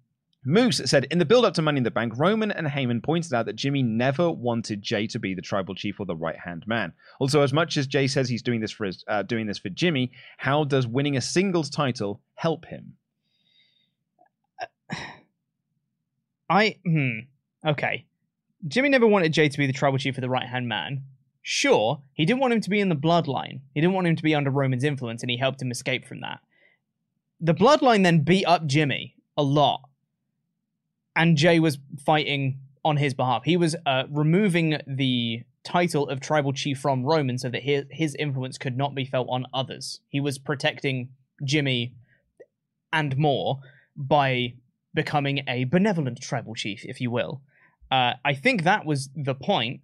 Moose 0.49 0.81
said, 0.85 1.07
in 1.11 1.19
the 1.19 1.25
build 1.25 1.45
up 1.45 1.55
to 1.55 1.62
Money 1.62 1.79
in 1.79 1.85
the 1.85 1.91
Bank, 1.91 2.12
Roman 2.17 2.53
and 2.53 2.69
Heyman 2.69 3.03
pointed 3.03 3.35
out 3.35 3.47
that 3.47 3.57
Jimmy 3.57 3.83
never 3.83 4.31
wanted 4.31 4.81
Jey 4.81 5.09
to 5.09 5.19
be 5.19 5.35
the 5.35 5.43
tribal 5.43 5.75
chief 5.75 5.99
or 5.99 6.07
the 6.07 6.15
right 6.15 6.39
hand 6.39 6.62
man. 6.69 6.93
Also, 7.19 7.43
as 7.43 7.53
much 7.53 7.77
as 7.77 7.89
Jey 7.89 8.07
says 8.07 8.29
he's 8.29 8.43
doing 8.43 8.61
this 8.61 8.71
for 8.71 8.85
his, 8.87 9.05
uh, 9.09 9.25
doing 9.25 9.47
this 9.47 9.59
for 9.59 9.71
Jimmy, 9.71 10.12
how 10.39 10.62
does 10.62 10.87
winning 10.87 11.17
a 11.17 11.21
singles 11.21 11.69
title 11.69 12.21
help 12.37 12.65
him? 12.65 12.95
I 16.49 16.77
hmm. 16.85 17.19
Okay. 17.67 18.07
Jimmy 18.69 18.89
never 18.89 19.07
wanted 19.07 19.33
Jey 19.33 19.49
to 19.49 19.59
be 19.59 19.67
the 19.67 19.73
tribal 19.73 19.99
chief 19.99 20.17
of 20.17 20.23
the 20.23 20.31
right 20.31 20.47
hand 20.47 20.69
man. 20.69 21.03
Sure, 21.49 22.03
he 22.13 22.25
didn't 22.25 22.41
want 22.41 22.55
him 22.55 22.61
to 22.61 22.71
be 22.71 22.81
in 22.81 22.89
the 22.89 22.97
bloodline. 22.97 23.61
He 23.73 23.81
didn't 23.81 23.95
want 23.95 24.09
him 24.09 24.17
to 24.17 24.23
be 24.25 24.35
under 24.35 24.51
Roman's 24.51 24.83
influence, 24.83 25.23
and 25.23 25.31
he 25.31 25.37
helped 25.37 25.63
him 25.63 25.71
escape 25.71 26.05
from 26.05 26.21
that. 26.23 26.41
The 27.41 27.55
bloodline 27.55 28.03
then 28.03 28.25
beat 28.25 28.47
up 28.47 28.67
Jimmy 28.67 29.15
a 29.37 29.45
lot. 29.45 29.83
And 31.15 31.37
Jey 31.37 31.61
was 31.61 31.79
fighting 32.05 32.59
on 32.85 32.97
his 32.97 33.15
behalf. 33.15 33.45
He 33.45 33.57
was 33.57 33.77
uh, 33.87 34.07
removing 34.11 34.81
the 34.89 35.45
title 35.63 36.09
of 36.09 36.19
tribal 36.19 36.53
chief 36.53 36.81
from 36.81 37.05
Roman 37.05 37.39
so 37.39 37.49
that 37.49 37.63
his, 37.63 37.85
his 37.93 38.17
influence 38.17 38.59
could 38.59 38.77
not 38.77 38.97
be 38.97 39.05
felt 39.05 39.29
on 39.31 39.47
others. 39.55 40.01
He 40.09 40.19
was 40.19 40.39
protecting 40.39 41.11
Jimmy 41.45 41.95
and 42.93 43.17
more 43.17 43.61
by 43.95 44.55
becoming 44.95 45.45
a 45.47 45.63
benevolent 45.63 46.21
tribal 46.21 46.57
chief, 46.57 46.85
if 46.85 47.01
you 47.01 47.13
will. 47.13 47.41
Uh, 47.89 48.15
I 48.25 48.35
think 48.35 48.65
that 48.65 48.85
was 48.85 49.11
the 49.15 49.37
point. 49.37 49.83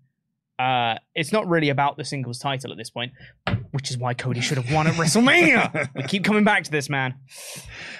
Uh, 0.62 0.96
it's 1.16 1.33
not 1.33 1.48
really 1.48 1.70
about 1.70 1.96
the 1.96 2.05
singles 2.05 2.38
title 2.38 2.70
at 2.70 2.79
this 2.79 2.88
point, 2.88 3.12
which 3.72 3.90
is 3.90 3.98
why 3.98 4.14
Cody 4.14 4.40
should 4.40 4.59
have 4.59 4.72
won 4.72 4.87
at 4.87 4.94
WrestleMania. 4.94 5.88
we 5.96 6.05
keep 6.05 6.22
coming 6.22 6.44
back 6.44 6.62
to 6.62 6.70
this, 6.70 6.88
man. 6.88 7.14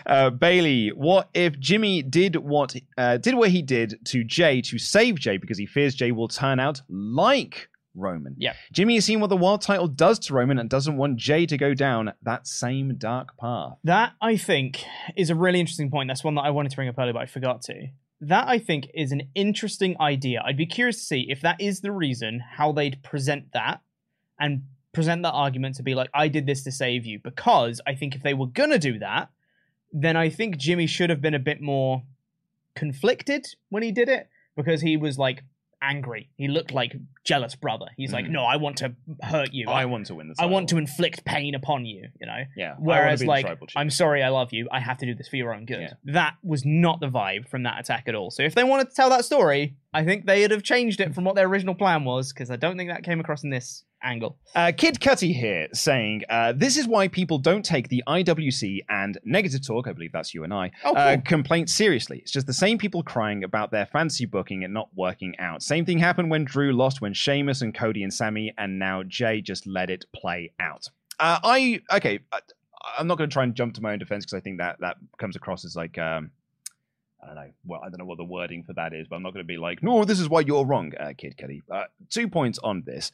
Uh, 0.07 0.31
Bailey, 0.31 0.91
what 0.91 1.29
if 1.35 1.59
Jimmy 1.59 2.03
did 2.03 2.37
what 2.37 2.77
uh, 2.97 3.17
did 3.17 3.35
what 3.35 3.51
he 3.51 3.63
did 3.63 3.99
to 4.07 4.23
Jey 4.23 4.61
to 4.63 4.79
save 4.79 5.17
Jey 5.17 5.39
because 5.39 5.59
he 5.59 5.67
fears 5.67 5.97
Jey 5.97 6.13
will 6.13 6.29
turn 6.29 6.61
out 6.61 6.83
like 6.89 7.69
Roman? 7.97 8.37
Yeah. 8.39 8.53
Jimmy 8.71 8.95
has 8.95 9.07
seen 9.07 9.19
what 9.19 9.31
the 9.31 9.37
world 9.37 9.63
title 9.63 9.89
does 9.89 10.21
to 10.21 10.35
Roman 10.35 10.61
and 10.61 10.71
doesn't 10.71 10.97
want 10.97 11.17
Jey 11.17 11.47
to 11.47 11.57
go 11.57 11.75
down 11.75 12.13
that 12.23 12.47
same 12.47 12.95
dark 12.97 13.37
path. 13.39 13.77
That 13.83 14.13
I 14.21 14.37
think 14.37 14.85
is 15.17 15.31
a 15.31 15.35
really 15.35 15.59
interesting 15.59 15.91
point. 15.91 16.07
That's 16.07 16.23
one 16.23 16.37
that 16.37 16.43
I 16.43 16.51
wanted 16.51 16.69
to 16.71 16.77
bring 16.77 16.89
up 16.89 16.95
earlier, 16.97 17.13
but 17.13 17.23
I 17.23 17.27
forgot 17.27 17.63
to. 17.63 17.89
That 18.23 18.47
I 18.47 18.59
think 18.59 18.89
is 18.95 19.11
an 19.11 19.23
interesting 19.35 19.97
idea. 20.01 20.43
I'd 20.45 20.57
be 20.57 20.65
curious 20.65 20.99
to 20.99 21.05
see 21.05 21.27
if 21.29 21.41
that 21.41 21.61
is 21.61 21.81
the 21.81 21.91
reason 21.91 22.39
how 22.39 22.71
they'd 22.71 23.03
present 23.03 23.53
that 23.53 23.81
and 24.39 24.63
present 24.93 25.25
that 25.25 25.33
argument 25.33 25.75
to 25.77 25.83
be 25.83 25.97
like, 25.97 26.09
I 26.15 26.29
did 26.29 26.47
this 26.47 26.63
to 26.63 26.71
save 26.71 27.05
you. 27.05 27.19
Because 27.19 27.81
I 27.85 27.97
think 27.97 28.15
if 28.15 28.23
they 28.23 28.33
were 28.33 28.47
gonna 28.47 28.79
do 28.79 29.01
that, 29.01 29.31
then 29.93 30.17
I 30.17 30.29
think 30.29 30.57
Jimmy 30.57 30.87
should 30.87 31.11
have 31.11 31.21
been 31.21 31.35
a 31.35 31.41
bit 31.41 31.61
more 31.61 32.05
conflicted 32.77 33.45
when 33.71 33.83
he 33.83 33.91
did 33.91 34.09
it 34.09 34.29
because 34.57 34.83
he 34.83 34.97
was 34.97 35.19
like 35.19 35.43
angry. 35.83 36.31
He 36.37 36.49
looked 36.49 36.73
like 36.73 36.95
jealous 37.25 37.55
brother. 37.55 37.87
He's 37.97 38.13
like, 38.13 38.25
Mhm. 38.27 38.31
no, 38.31 38.45
I 38.45 38.57
want 38.57 38.79
to 38.79 38.95
hurt 39.23 39.53
you. 39.53 39.69
I 39.69 39.85
want 39.87 40.07
to 40.07 40.15
win 40.15 40.29
the 40.29 40.35
I 40.39 40.47
want 40.47 40.69
to 40.71 40.79
inflict 40.79 41.25
pain 41.25 41.55
upon 41.55 41.85
you. 41.85 42.09
You 42.21 42.27
know. 42.27 42.43
Yeah. 42.57 42.71
I 42.73 42.75
wanna 42.79 42.85
Whereas, 43.01 43.21
be 43.21 43.27
the 43.27 43.31
like, 43.31 43.47
tribal 43.47 43.67
chief. 43.67 43.77
I'm 43.77 43.91
sorry, 43.91 44.23
I 44.23 44.29
love 44.29 44.53
you. 44.53 44.69
I 44.73 44.81
have 44.81 44.99
to 44.99 45.07
do 45.07 45.15
this 45.15 45.29
for 45.29 45.37
your 45.37 45.55
own 45.55 45.67
good. 45.67 45.81
Yeah. 45.81 45.93
That 46.13 46.35
was 46.43 46.65
not 46.65 47.01
the 47.01 47.09
vibe 47.09 47.49
from 47.49 47.65
that 47.65 47.79
attack 47.81 48.05
at 48.09 48.15
all. 48.15 48.31
So 48.31 48.43
if 48.43 48.55
they 48.55 48.65
wanted 48.65 48.89
to 48.91 48.95
tell 48.95 49.11
that 49.11 49.25
story, 49.25 49.75
I 49.95 50.05
think 50.05 50.27
they'd 50.27 50.51
have 50.51 50.63
changed 50.63 51.01
it 51.01 51.15
from 51.15 51.25
what 51.25 51.35
their 51.35 51.47
original 51.47 51.75
plan 51.75 52.05
was 52.05 52.33
because 52.33 52.51
I 52.51 52.57
don't 52.57 52.77
think 52.77 52.91
that 52.91 53.03
came 53.03 53.21
across 53.21 53.45
in 53.45 53.51
this 53.51 53.85
angle. 54.03 54.39
Uh, 54.55 54.73
Kid 54.77 55.01
Cutty 55.01 55.33
here 55.33 55.69
saying, 55.75 56.23
uh, 56.31 56.53
This 56.53 56.77
is 56.77 56.89
why 56.89 57.09
people 57.09 57.39
don't 57.39 57.65
take 57.65 57.89
the 57.89 58.03
IWC 58.09 58.81
and 58.89 59.19
Negative 59.25 59.65
Talk, 59.65 59.87
I 59.87 59.93
believe 59.93 60.13
that's 60.13 60.33
you 60.35 60.45
and 60.45 60.53
I, 60.55 60.71
Oh, 60.85 60.95
uh, 60.95 61.19
complaints 61.21 61.75
seriously. 61.75 62.19
It's 62.21 62.33
just 62.33 62.47
the 62.47 62.53
same 62.53 62.79
people 62.79 63.03
crying 63.03 63.45
about 63.45 63.71
their 63.71 63.87
fantasy 63.87 64.25
booking 64.25 64.65
and 64.65 64.73
not 64.73 64.89
working 64.95 65.39
out. 65.39 65.63
Same 65.63 65.85
thing 65.85 65.99
happened 65.99 66.31
when 66.31 66.45
Drew 66.45 66.73
lost, 66.73 67.01
when 67.01 67.13
Sheamus 67.13 67.61
and 67.63 67.75
Cody 67.75 68.03
and 68.03 68.13
Sami, 68.13 68.53
and 68.57 68.79
now 68.79 69.03
Jey 69.03 69.41
just 69.41 69.67
let 69.67 69.91
it 69.91 70.07
play 70.15 70.53
out. 70.59 70.89
Uh, 71.21 71.39
I, 71.43 71.83
okay, 71.93 72.21
I, 72.33 72.41
I'm 72.99 73.07
not 73.07 73.19
going 73.19 73.29
to 73.29 73.35
try 73.35 73.45
and 73.45 73.55
jump 73.55 73.75
to 73.75 73.83
my 73.83 73.93
own 73.93 73.99
defense 73.99 74.25
because 74.25 74.35
I 74.35 74.41
think 74.41 74.59
that 74.59 74.81
that 74.81 74.97
comes 75.19 75.37
across 75.37 75.65
as 75.65 75.77
like, 75.77 75.99
um, 75.99 76.31
I 77.23 77.27
don't 77.27 77.35
know. 77.37 77.51
Well, 77.67 77.81
I 77.85 77.89
don't 77.89 77.99
know 77.99 78.05
what 78.05 78.19
the 78.19 78.25
wording 78.25 78.65
for 78.65 78.73
that 78.73 78.93
is, 78.93 79.07
but 79.09 79.17
I'm 79.17 79.23
not 79.23 79.33
going 79.33 79.45
to 79.45 79.49
be 79.49 79.57
like, 79.57 79.83
no, 79.83 80.05
this 80.05 80.19
is 80.19 80.29
why 80.29 80.41
you're 80.41 80.65
wrong, 80.67 80.93
uh, 80.99 81.13
Kid 81.17 81.37
Cuddy. 81.39 81.63
Uh, 81.71 81.85
two 82.11 82.29
points 82.29 82.59
on 82.65 82.83
this. 82.85 83.13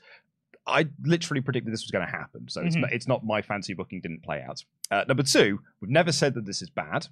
I 0.66 0.86
literally 1.02 1.40
predicted 1.40 1.72
this 1.72 1.82
was 1.82 1.90
going 1.90 2.04
to 2.06 2.10
happen. 2.10 2.48
So 2.48 2.62
it's, 2.62 2.76
Mhm. 2.76 2.80
not, 2.80 2.92
it's 2.92 3.08
not 3.08 3.24
my 3.24 3.42
fancy 3.42 3.74
booking 3.74 4.00
didn't 4.00 4.22
play 4.22 4.42
out. 4.42 4.64
Uh, 4.90 5.04
number 5.08 5.22
two, 5.22 5.60
we've 5.80 5.90
never 5.90 6.12
said 6.12 6.34
that 6.34 6.46
this 6.46 6.62
is 6.62 6.70
bad. 6.70 7.06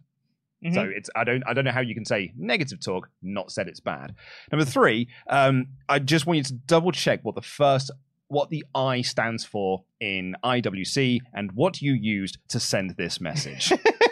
So 0.72 0.80
Mhm. 0.86 0.96
it's 0.96 1.10
I 1.14 1.22
don't 1.24 1.42
I 1.46 1.52
don't 1.52 1.66
know 1.66 1.70
how 1.70 1.80
you 1.82 1.94
can 1.94 2.06
say 2.06 2.32
negative 2.34 2.80
talk, 2.80 3.10
not 3.22 3.52
said 3.52 3.68
it's 3.68 3.78
bad. 3.78 4.14
Number 4.50 4.64
three, 4.64 5.06
um, 5.28 5.66
I 5.86 5.98
just 5.98 6.26
want 6.26 6.38
you 6.38 6.42
to 6.44 6.54
double 6.54 6.92
check 6.92 7.20
what 7.24 7.34
the 7.34 7.42
first 7.42 7.90
what 8.28 8.48
the 8.48 8.64
I 8.74 9.02
stands 9.02 9.44
for 9.44 9.84
in 10.00 10.34
IWC 10.42 11.20
and 11.34 11.52
what 11.52 11.82
you 11.82 11.92
used 11.92 12.38
to 12.48 12.58
send 12.58 12.96
this 12.96 13.20
message. 13.20 13.70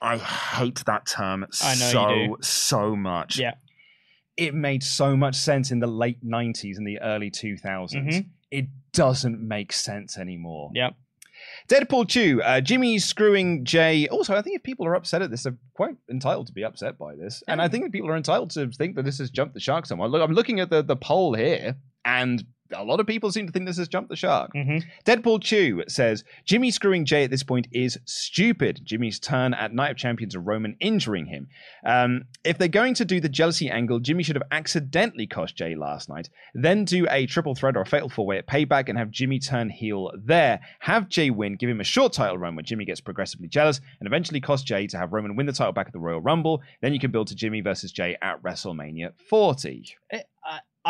I 0.00 0.16
hate 0.18 0.82
that 0.86 1.06
term 1.06 1.46
so 1.50 2.36
so 2.40 2.96
much. 2.96 3.38
Yeah. 3.38 3.54
It 4.36 4.54
made 4.54 4.82
so 4.82 5.16
much 5.16 5.34
sense 5.36 5.70
in 5.70 5.80
the 5.80 5.86
late 5.86 6.24
90s 6.24 6.76
and 6.78 6.86
the 6.86 6.98
early 7.00 7.30
2000s. 7.30 8.16
Mhm. 8.16 8.26
It 8.50 8.66
doesn't 8.92 9.40
make 9.40 9.72
sense 9.72 10.16
anymore. 10.18 10.70
Yeah. 10.74 10.90
Deadpool 11.68 12.08
2, 12.08 12.42
uh, 12.42 12.60
Jimmy's 12.60 13.04
screwing 13.04 13.64
Jey. 13.64 14.08
Also, 14.08 14.34
I 14.34 14.42
think 14.42 14.56
if 14.56 14.62
people 14.62 14.86
are 14.86 14.94
upset 14.94 15.22
at 15.22 15.30
this, 15.30 15.44
they're 15.44 15.56
quite 15.74 15.96
entitled 16.10 16.46
to 16.48 16.52
be 16.52 16.64
upset 16.64 16.98
by 16.98 17.14
this. 17.14 17.42
And 17.48 17.62
I 17.62 17.68
think 17.68 17.92
people 17.92 18.10
are 18.10 18.16
entitled 18.16 18.50
to 18.52 18.70
think 18.70 18.96
that 18.96 19.04
this 19.04 19.18
has 19.18 19.30
jumped 19.30 19.54
the 19.54 19.60
shark 19.60 19.86
somewhere. 19.86 20.08
Look, 20.08 20.22
I'm 20.22 20.34
looking 20.34 20.60
at 20.60 20.70
the, 20.70 20.82
the 20.82 20.96
poll 20.96 21.34
here, 21.34 21.76
and 22.04 22.44
a 22.74 22.84
lot 22.84 23.00
of 23.00 23.06
people 23.06 23.30
seem 23.32 23.46
to 23.46 23.52
think 23.52 23.66
this 23.66 23.78
has 23.78 23.88
jumped 23.88 24.10
the 24.10 24.16
shark. 24.16 24.52
Mhm. 24.54 24.84
Deadpool 25.04 25.42
Chew 25.42 25.82
says 25.88 26.24
Jimmy 26.44 26.70
screwing 26.70 27.04
Jey 27.04 27.24
at 27.24 27.30
this 27.30 27.42
point 27.42 27.68
is 27.72 27.98
stupid. 28.04 28.80
Jimmy's 28.84 29.18
turn 29.18 29.54
at 29.54 29.74
Night 29.74 29.90
of 29.90 29.96
Champions 29.96 30.34
of 30.34 30.46
Roman 30.46 30.76
injuring 30.80 31.26
him. 31.26 31.48
Um, 31.84 32.24
if 32.44 32.58
they're 32.58 32.68
going 32.68 32.94
to 32.94 33.04
do 33.04 33.20
the 33.20 33.28
jealousy 33.28 33.68
angle, 33.70 33.98
Jimmy 34.00 34.22
should 34.22 34.36
have 34.36 34.48
accidentally 34.50 35.26
cost 35.26 35.56
Jey 35.56 35.74
last 35.74 36.08
night. 36.08 36.28
Then 36.54 36.84
do 36.84 37.06
a 37.10 37.26
triple 37.26 37.54
threat 37.54 37.76
or 37.76 37.82
a 37.82 37.86
fatal 37.86 38.08
four 38.08 38.26
way 38.26 38.38
at 38.38 38.46
payback 38.46 38.88
and 38.88 38.98
have 38.98 39.10
Jimmy 39.10 39.38
turn 39.38 39.70
heel 39.70 40.12
there. 40.16 40.60
Have 40.80 41.08
Jey 41.08 41.30
win, 41.30 41.56
give 41.56 41.68
him 41.70 41.80
a 41.80 41.84
short 41.84 42.12
title 42.12 42.38
run 42.38 42.54
where 42.56 42.62
Jimmy 42.62 42.84
gets 42.84 43.00
progressively 43.00 43.48
jealous, 43.48 43.80
and 44.00 44.06
eventually 44.06 44.40
cost 44.40 44.66
Jey 44.66 44.86
to 44.88 44.98
have 44.98 45.12
Roman 45.12 45.36
win 45.36 45.46
the 45.46 45.52
title 45.52 45.72
back 45.72 45.86
at 45.86 45.92
the 45.92 45.98
Royal 45.98 46.20
Rumble. 46.20 46.62
Then 46.80 46.92
you 46.92 47.00
can 47.00 47.10
build 47.10 47.28
to 47.28 47.34
Jimmy 47.34 47.60
versus 47.60 47.92
Jey 47.92 48.16
at 48.22 48.42
WrestleMania 48.42 49.12
40. 49.28 49.84
I, 50.12 50.22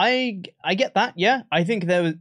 I 0.01 0.43
I 0.65 0.75
get 0.77 0.95
that. 0.95 1.13
Yeah, 1.17 1.43
I 1.53 1.65
think 1.65 1.85
there 1.85 2.03
was, 2.03 2.15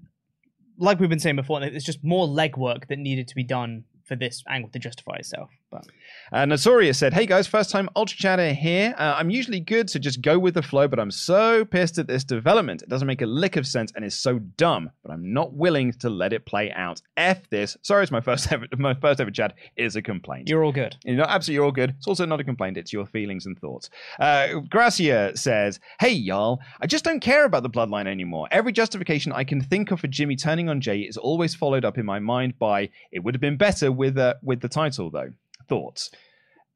like 0.77 0.99
we've 0.99 1.09
been 1.09 1.19
saying 1.19 1.37
before, 1.37 1.61
there's 1.61 1.85
just 1.85 2.03
more 2.03 2.27
legwork 2.27 2.87
that 2.87 2.99
needed 2.99 3.29
to 3.29 3.35
be 3.35 3.43
done 3.43 3.85
for 4.03 4.17
this 4.17 4.43
angle 4.49 4.69
to 4.71 4.79
justify 4.79 5.15
itself. 5.15 5.49
But 5.71 5.85
Uh, 6.31 6.45
Notorious 6.45 6.97
said, 6.97 7.13
Hey 7.13 7.25
guys, 7.25 7.47
first 7.47 7.69
time 7.71 7.89
Ultra 7.95 8.17
Chatter 8.17 8.53
here. 8.53 8.93
Uh, 8.97 9.15
I'm 9.17 9.29
usually 9.31 9.59
good 9.59 9.87
to 9.89 9.99
just 9.99 10.21
go 10.21 10.37
with 10.37 10.53
the 10.53 10.61
flow, 10.61 10.87
but 10.87 10.99
I'm 10.99 11.09
so 11.11 11.65
pissed 11.65 11.97
at 11.97 12.07
this 12.07 12.23
development. 12.23 12.81
It 12.83 12.89
doesn't 12.89 13.07
make 13.07 13.21
a 13.21 13.25
lick 13.25 13.55
of 13.55 13.65
sense 13.65 13.91
and 13.95 14.05
is 14.05 14.13
so 14.17 14.37
dumb, 14.39 14.91
but 15.03 15.11
I'm 15.11 15.33
not 15.33 15.53
willing 15.53 15.91
to 15.93 16.09
let 16.09 16.33
it 16.33 16.45
play 16.45 16.71
out. 16.71 17.01
F 17.17 17.49
this. 17.49 17.77
Sorry, 17.81 18.03
it's 18.03 18.11
my 18.11 18.21
first 18.21 18.51
ever, 18.51 18.65
my 18.77 18.93
first 18.93 19.19
ever 19.19 19.31
chat 19.31 19.53
is 19.75 19.95
a 19.95 20.01
complaint. 20.01 20.49
you're 20.49 20.63
all 20.63 20.71
good. 20.71 20.95
You're 21.03 21.17
not 21.17 21.29
absolutely 21.29 21.65
all 21.65 21.71
good. 21.71 21.95
It's 21.97 22.07
also 22.07 22.25
not 22.25 22.39
a 22.39 22.43
complaint. 22.43 22.77
It's 22.77 22.93
your 22.93 23.05
feelings 23.07 23.45
and 23.45 23.57
thoughts. 23.59 23.89
Uh, 24.19 24.59
Gracia 24.69 25.35
says, 25.35 25.79
"Hey 25.99 26.11
y'all, 26.11 26.59
I 26.81 26.85
just 26.87 27.03
don't 27.03 27.21
care 27.21 27.45
about 27.45 27.63
the 27.63 27.69
bloodline 27.69 28.07
anymore. 28.07 28.47
Every 28.51 28.71
justification 28.71 29.31
I 29.31 29.43
can 29.43 29.61
think 29.61 29.91
of 29.91 29.99
for 29.99 30.07
Jimmy 30.07 30.35
turning 30.35 30.69
on 30.69 30.79
Jey 30.81 30.99
is 30.99 31.17
always 31.17 31.55
followed 31.55 31.85
up 31.85 31.97
in 31.97 32.05
my 32.05 32.19
mind 32.19 32.57
by 32.59 32.89
it 33.11 33.23
would 33.23 33.33
have 33.35 33.41
been 33.41 33.57
better 33.57 33.91
with 33.91 34.17
uh, 34.17 34.35
with 34.43 34.61
the 34.61 34.69
title 34.69 35.09
though." 35.09 35.29
Thoughts? 35.69 36.11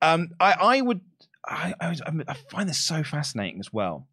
Um, 0.01 0.29
I 0.39 0.53
I 0.53 0.81
would 0.81 1.01
I, 1.45 1.73
I 1.81 1.95
I 2.27 2.33
find 2.51 2.69
this 2.69 2.77
so 2.77 3.03
fascinating 3.03 3.59
as 3.59 3.71
well. 3.73 4.07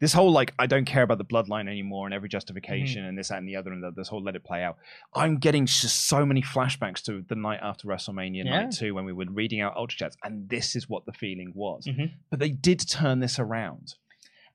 This 0.00 0.12
whole 0.12 0.32
like 0.32 0.52
I 0.58 0.66
don't 0.66 0.84
care 0.84 1.02
about 1.04 1.18
the 1.18 1.24
bloodline 1.24 1.68
anymore 1.68 2.06
and 2.06 2.12
every 2.14 2.28
justification 2.28 3.04
and 3.04 3.16
this 3.16 3.28
that, 3.28 3.38
and 3.38 3.48
the 3.48 3.56
other 3.56 3.72
and 3.72 3.82
the, 3.82 3.90
this 3.92 4.08
whole 4.08 4.22
let 4.22 4.34
it 4.36 4.44
play 4.44 4.62
out. 4.62 4.76
I'm 5.14 5.38
getting 5.38 5.66
just 5.66 6.06
so 6.06 6.26
many 6.26 6.42
flashbacks 6.42 7.00
to 7.04 7.24
the 7.28 7.36
night 7.36 7.60
after 7.62 7.86
WrestleMania 7.88 8.44
Yeah. 8.44 8.62
night 8.64 8.72
two 8.72 8.92
when 8.94 9.04
we 9.04 9.12
were 9.12 9.26
reading 9.30 9.60
out 9.60 9.76
Ultra 9.76 9.96
Chats, 9.98 10.16
and 10.24 10.48
this 10.48 10.74
is 10.76 10.88
what 10.88 11.06
the 11.06 11.12
feeling 11.12 11.52
was. 11.54 11.86
Mhm. 11.86 12.12
But 12.28 12.40
they 12.40 12.50
did 12.50 12.80
turn 12.88 13.20
this 13.20 13.38
around, 13.38 13.94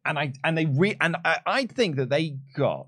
and 0.06 0.20
I 0.20 0.34
and 0.44 0.58
they 0.58 0.66
re 0.66 0.98
and 1.02 1.16
I, 1.26 1.40
I 1.46 1.66
think 1.66 1.96
that 1.96 2.10
they 2.10 2.38
got 2.56 2.88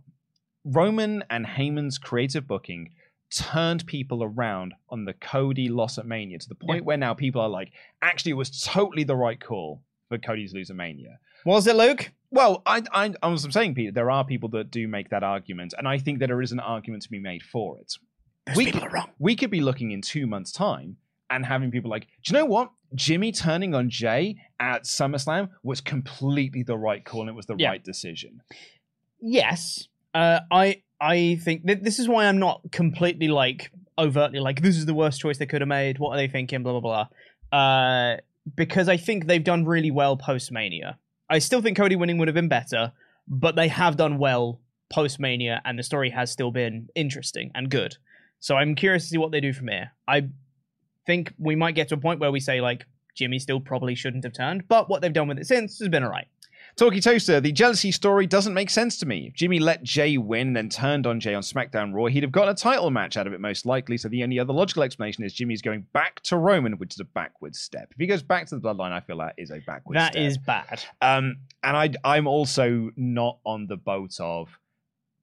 Roman 0.65 1.23
and 1.29 1.45
Heyman's 1.45 1.97
creative 1.97 2.47
booking 2.47 2.93
turned 3.31 3.85
people 3.85 4.23
around 4.23 4.73
on 4.89 5.05
the 5.05 5.13
Cody 5.13 5.69
loss 5.69 5.97
at 5.97 6.05
Mania 6.05 6.37
to 6.39 6.49
the 6.49 6.55
point 6.55 6.85
where 6.85 6.97
now 6.97 7.13
people 7.13 7.41
are 7.41 7.49
like, 7.49 7.71
actually, 8.01 8.31
it 8.31 8.35
was 8.35 8.61
totally 8.63 9.03
the 9.03 9.15
right 9.15 9.39
call 9.39 9.81
for 10.09 10.17
Cody's 10.17 10.51
to 10.51 10.57
lose 10.57 10.69
at 10.69 10.75
Mania. 10.75 11.19
Was 11.45 11.65
it 11.67 11.75
Luke? 11.75 12.11
Well, 12.29 12.61
I, 12.65 12.83
I, 12.93 13.13
I 13.23 13.27
was 13.27 13.45
saying, 13.51 13.75
Peter, 13.75 13.91
there 13.91 14.11
are 14.11 14.23
people 14.23 14.49
that 14.49 14.71
do 14.71 14.87
make 14.87 15.09
that 15.09 15.23
argument, 15.23 15.73
and 15.77 15.87
I 15.87 15.97
think 15.97 16.19
that 16.19 16.27
there 16.27 16.41
is 16.41 16.51
an 16.51 16.59
argument 16.59 17.03
to 17.03 17.09
be 17.09 17.19
made 17.19 17.41
for 17.43 17.77
it. 17.79 17.93
we 18.55 18.65
people 18.65 18.83
are 18.83 18.89
wrong. 18.89 19.09
We 19.19 19.35
could 19.35 19.51
be 19.51 19.61
looking 19.61 19.91
in 19.91 20.01
two 20.01 20.27
months' 20.27 20.51
time 20.51 20.97
and 21.29 21.45
having 21.45 21.71
people 21.71 21.89
like, 21.89 22.07
do 22.23 22.33
you 22.33 22.39
know 22.39 22.45
what? 22.45 22.71
Jimmy 22.95 23.31
turning 23.31 23.73
on 23.73 23.89
Jey 23.89 24.35
at 24.59 24.83
SummerSlam 24.83 25.49
was 25.63 25.79
completely 25.81 26.63
the 26.63 26.77
right 26.77 27.03
call, 27.03 27.21
and 27.21 27.29
it 27.29 27.35
was 27.35 27.45
the 27.45 27.55
Yeah. 27.57 27.69
right 27.69 27.83
decision. 27.83 28.41
Yes. 29.19 29.87
Uh, 30.13 30.41
I 30.51 30.83
I 31.01 31.39
think 31.43 31.65
th- 31.65 31.81
this 31.81 31.97
is 31.97 32.07
why 32.07 32.27
I'm 32.27 32.37
not 32.37 32.61
completely 32.71 33.27
like 33.27 33.71
overtly 33.97 34.39
like 34.39 34.61
this 34.61 34.77
is 34.77 34.85
the 34.85 34.93
worst 34.93 35.19
choice 35.19 35.37
they 35.39 35.47
could 35.47 35.61
have 35.61 35.67
made. 35.67 35.97
What 35.97 36.11
are 36.11 36.17
they 36.17 36.27
thinking? 36.27 36.61
Blah 36.61 36.79
blah 36.79 37.07
blah. 37.51 37.59
Uh, 37.59 38.17
because 38.55 38.87
I 38.87 38.97
think 38.97 39.25
they've 39.25 39.43
done 39.43 39.65
really 39.65 39.91
well 39.91 40.15
post 40.15 40.51
Mania. 40.51 40.97
I 41.29 41.39
still 41.39 41.61
think 41.61 41.77
Cody 41.77 41.95
winning 41.95 42.17
would 42.19 42.27
have 42.27 42.35
been 42.35 42.47
better, 42.47 42.93
but 43.27 43.55
they 43.55 43.67
have 43.67 43.97
done 43.97 44.19
well 44.19 44.59
post 44.91 45.19
Mania, 45.19 45.61
and 45.65 45.79
the 45.79 45.83
story 45.83 46.11
has 46.11 46.31
still 46.31 46.51
been 46.51 46.89
interesting 46.95 47.51
and 47.55 47.69
good. 47.69 47.97
So 48.39 48.55
I'm 48.55 48.75
curious 48.75 49.03
to 49.03 49.09
see 49.09 49.17
what 49.17 49.31
they 49.31 49.41
do 49.41 49.53
from 49.53 49.69
here. 49.69 49.91
I 50.07 50.29
think 51.05 51.33
we 51.39 51.55
might 51.55 51.75
get 51.75 51.89
to 51.89 51.95
a 51.95 51.97
point 51.97 52.19
where 52.19 52.31
we 52.31 52.39
say 52.39 52.61
like 52.61 52.85
Jimmy 53.15 53.39
still 53.39 53.59
probably 53.59 53.95
shouldn't 53.95 54.23
have 54.23 54.33
turned, 54.33 54.67
but 54.67 54.89
what 54.89 55.01
they've 55.01 55.13
done 55.13 55.27
with 55.27 55.39
it 55.39 55.47
since 55.47 55.79
has 55.79 55.89
been 55.89 56.03
alright. 56.03 56.27
Talkie 56.75 57.01
Toaster, 57.01 57.39
the 57.39 57.51
jealousy 57.51 57.91
story 57.91 58.25
doesn't 58.25 58.53
make 58.53 58.69
sense 58.69 58.97
to 58.99 59.05
me. 59.05 59.27
If 59.27 59.33
Jimmy 59.35 59.59
let 59.59 59.83
Jey 59.83 60.17
win, 60.17 60.53
then 60.53 60.69
turned 60.69 61.05
on 61.05 61.19
Jey 61.19 61.33
on 61.33 61.43
SmackDown 61.43 61.93
Raw, 61.93 62.05
he'd 62.05 62.23
have 62.23 62.31
gotten 62.31 62.53
a 62.53 62.55
title 62.55 62.89
match 62.89 63.17
out 63.17 63.27
of 63.27 63.33
it 63.33 63.39
most 63.41 63.65
likely. 63.65 63.97
So 63.97 64.07
the 64.09 64.23
only 64.23 64.39
other 64.39 64.53
logical 64.53 64.83
explanation 64.83 65.23
is 65.23 65.33
Jimmy's 65.33 65.61
going 65.61 65.85
back 65.93 66.21
to 66.23 66.37
Roman, 66.37 66.73
which 66.77 66.93
is 66.95 66.99
a 66.99 67.05
backwards 67.05 67.59
step. 67.59 67.89
If 67.91 67.97
he 67.97 68.07
goes 68.07 68.23
back 68.23 68.47
to 68.47 68.57
the 68.57 68.61
bloodline, 68.61 68.91
I 68.91 69.01
feel 69.01 69.17
that 69.17 69.35
is 69.37 69.51
a 69.51 69.59
backwards 69.59 69.95
That 69.97 70.13
step. 70.13 70.23
is 70.23 70.37
bad. 70.37 70.83
Um, 71.01 71.37
and 71.63 71.77
I, 71.77 71.91
I'm 72.03 72.27
also 72.27 72.89
not 72.95 73.37
on 73.45 73.67
the 73.67 73.77
boat 73.77 74.15
of 74.19 74.47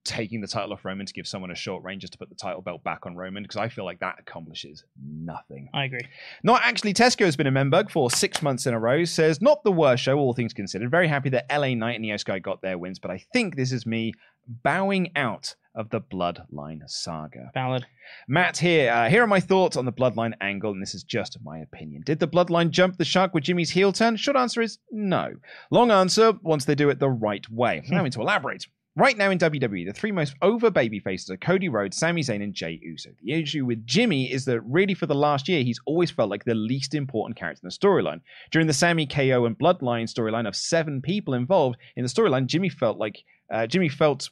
taking 0.08 0.40
the 0.40 0.46
title 0.46 0.72
off 0.72 0.84
Roman 0.84 1.04
to 1.04 1.12
give 1.12 1.26
someone 1.26 1.50
a 1.50 1.54
short 1.54 1.84
range 1.84 2.00
just 2.00 2.14
to 2.14 2.18
put 2.18 2.30
the 2.30 2.34
title 2.34 2.62
belt 2.62 2.82
back 2.82 3.04
on 3.04 3.14
Roman 3.14 3.42
because 3.42 3.58
I 3.58 3.68
feel 3.68 3.84
like 3.84 4.00
that 4.00 4.16
accomplishes 4.18 4.84
nothing. 5.00 5.68
I 5.74 5.84
agree. 5.84 6.00
Not 6.42 6.62
actually, 6.64 6.94
Tesco 6.94 7.26
has 7.26 7.36
been 7.36 7.46
a 7.46 7.52
member 7.52 7.84
for 7.90 8.10
six 8.10 8.42
months 8.42 8.66
in 8.66 8.72
a 8.72 8.80
row. 8.80 9.04
Says 9.04 9.42
not 9.42 9.62
the 9.64 9.72
worst 9.72 10.02
show, 10.02 10.18
all 10.18 10.32
things 10.32 10.54
considered. 10.54 10.90
Very 10.90 11.08
happy 11.08 11.28
that 11.30 11.46
LA 11.50 11.74
Knight 11.74 11.96
and 11.96 12.04
Iyo 12.04 12.18
Sky 12.18 12.38
got 12.38 12.62
their 12.62 12.78
wins, 12.78 12.98
but 12.98 13.10
I 13.10 13.22
think 13.32 13.54
this 13.54 13.70
is 13.70 13.84
me 13.84 14.14
bowing 14.62 15.12
out 15.14 15.54
of 15.74 15.90
the 15.90 16.00
Bloodline 16.00 16.80
saga. 16.88 17.50
Valid. 17.54 17.86
Matt 18.26 18.56
here. 18.56 18.90
Uh, 18.90 19.08
here 19.08 19.22
are 19.22 19.28
my 19.28 19.38
thoughts 19.40 19.76
on 19.76 19.84
the 19.84 19.92
Bloodline 19.92 20.32
angle, 20.40 20.72
and 20.72 20.82
this 20.82 20.94
is 20.94 21.04
just 21.04 21.38
my 21.44 21.58
opinion. 21.58 22.02
Did 22.04 22.18
the 22.18 22.26
Bloodline 22.26 22.70
jump 22.70 22.96
the 22.96 23.04
shark 23.04 23.32
with 23.32 23.44
Jimmy's 23.44 23.70
heel 23.70 23.92
turn? 23.92 24.16
Short 24.16 24.36
answer 24.36 24.60
is 24.60 24.78
no. 24.90 25.34
Long 25.70 25.90
answer, 25.90 26.32
once 26.42 26.64
they 26.64 26.74
do 26.74 26.88
it 26.90 26.98
the 26.98 27.10
right 27.10 27.48
way. 27.48 27.82
Now 27.90 28.00
I 28.00 28.02
mean, 28.02 28.12
to 28.12 28.20
elaborate. 28.20 28.66
Right 28.98 29.16
now 29.16 29.30
in 29.30 29.38
WWE, 29.38 29.86
the 29.86 29.92
three 29.92 30.10
most 30.10 30.34
over 30.42 30.72
baby 30.72 30.98
faces 30.98 31.30
are 31.30 31.36
Cody 31.36 31.68
Rhodes, 31.68 31.96
Sami 31.96 32.20
Zayn, 32.20 32.42
and 32.42 32.52
Jey 32.52 32.80
Uso. 32.82 33.10
The 33.22 33.32
issue 33.34 33.64
with 33.64 33.86
Jimmy 33.86 34.24
is 34.24 34.44
that 34.46 34.60
really 34.62 34.94
for 34.94 35.06
the 35.06 35.14
last 35.14 35.46
year, 35.48 35.62
he's 35.62 35.78
always 35.86 36.10
felt 36.10 36.30
like 36.30 36.42
the 36.42 36.56
least 36.56 36.96
important 36.96 37.38
character 37.38 37.60
in 37.62 37.68
the 37.68 37.72
storyline. 37.72 38.22
During 38.50 38.66
the 38.66 38.72
Sami 38.72 39.06
KO 39.06 39.44
and 39.44 39.56
Bloodline 39.56 40.12
storyline 40.12 40.48
of 40.48 40.56
seven 40.56 41.00
people 41.00 41.34
involved 41.34 41.76
in 41.94 42.02
the 42.02 42.08
storyline, 42.08 42.46
Jimmy 42.46 42.70
felt 42.70 42.98
like 42.98 43.22
uh, 43.52 43.68
Jimmy 43.68 43.88
felt 43.88 44.30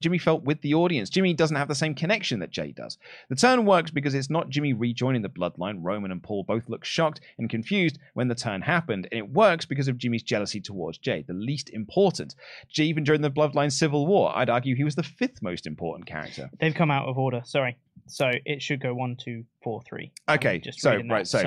Jimmy 0.00 0.18
felt 0.18 0.44
with 0.44 0.60
the 0.60 0.74
audience. 0.74 1.08
Jimmy 1.08 1.32
doesn't 1.32 1.56
have 1.56 1.68
the 1.68 1.74
same 1.74 1.94
connection 1.94 2.40
that 2.40 2.50
Jey 2.50 2.72
does. 2.72 2.98
The 3.28 3.36
turn 3.36 3.64
works 3.64 3.90
because 3.90 4.14
it's 4.14 4.30
not 4.30 4.50
Jimmy 4.50 4.72
rejoining 4.72 5.22
the 5.22 5.28
bloodline. 5.28 5.78
Roman 5.80 6.10
and 6.10 6.22
Paul 6.22 6.44
both 6.44 6.68
look 6.68 6.84
shocked 6.84 7.20
and 7.38 7.48
confused 7.48 7.98
when 8.14 8.28
the 8.28 8.34
turn 8.34 8.62
happened, 8.62 9.08
and 9.10 9.18
it 9.18 9.30
works 9.30 9.64
because 9.64 9.88
of 9.88 9.98
Jimmy's 9.98 10.22
jealousy 10.22 10.60
towards 10.60 10.98
Jey, 10.98 11.24
the 11.26 11.32
least 11.32 11.70
important. 11.70 12.34
Jey, 12.68 12.84
even 12.84 13.04
during 13.04 13.22
the 13.22 13.30
bloodline 13.30 13.72
civil 13.72 14.06
war, 14.06 14.36
I'd 14.36 14.50
argue 14.50 14.76
he 14.76 14.84
was 14.84 14.94
the 14.94 15.02
fifth 15.02 15.42
most 15.42 15.66
important 15.66 16.06
character. 16.06 16.50
They've 16.60 16.74
come 16.74 16.90
out 16.90 17.08
of 17.08 17.18
order. 17.18 17.42
Sorry. 17.44 17.78
So 18.06 18.30
it 18.44 18.62
should 18.62 18.80
go 18.80 18.94
one, 18.94 19.16
two, 19.16 19.44
four, 19.62 19.82
three. 19.82 20.12
Okay, 20.28 20.58
just 20.58 20.80
so 20.80 21.00
right, 21.08 21.26
so 21.26 21.42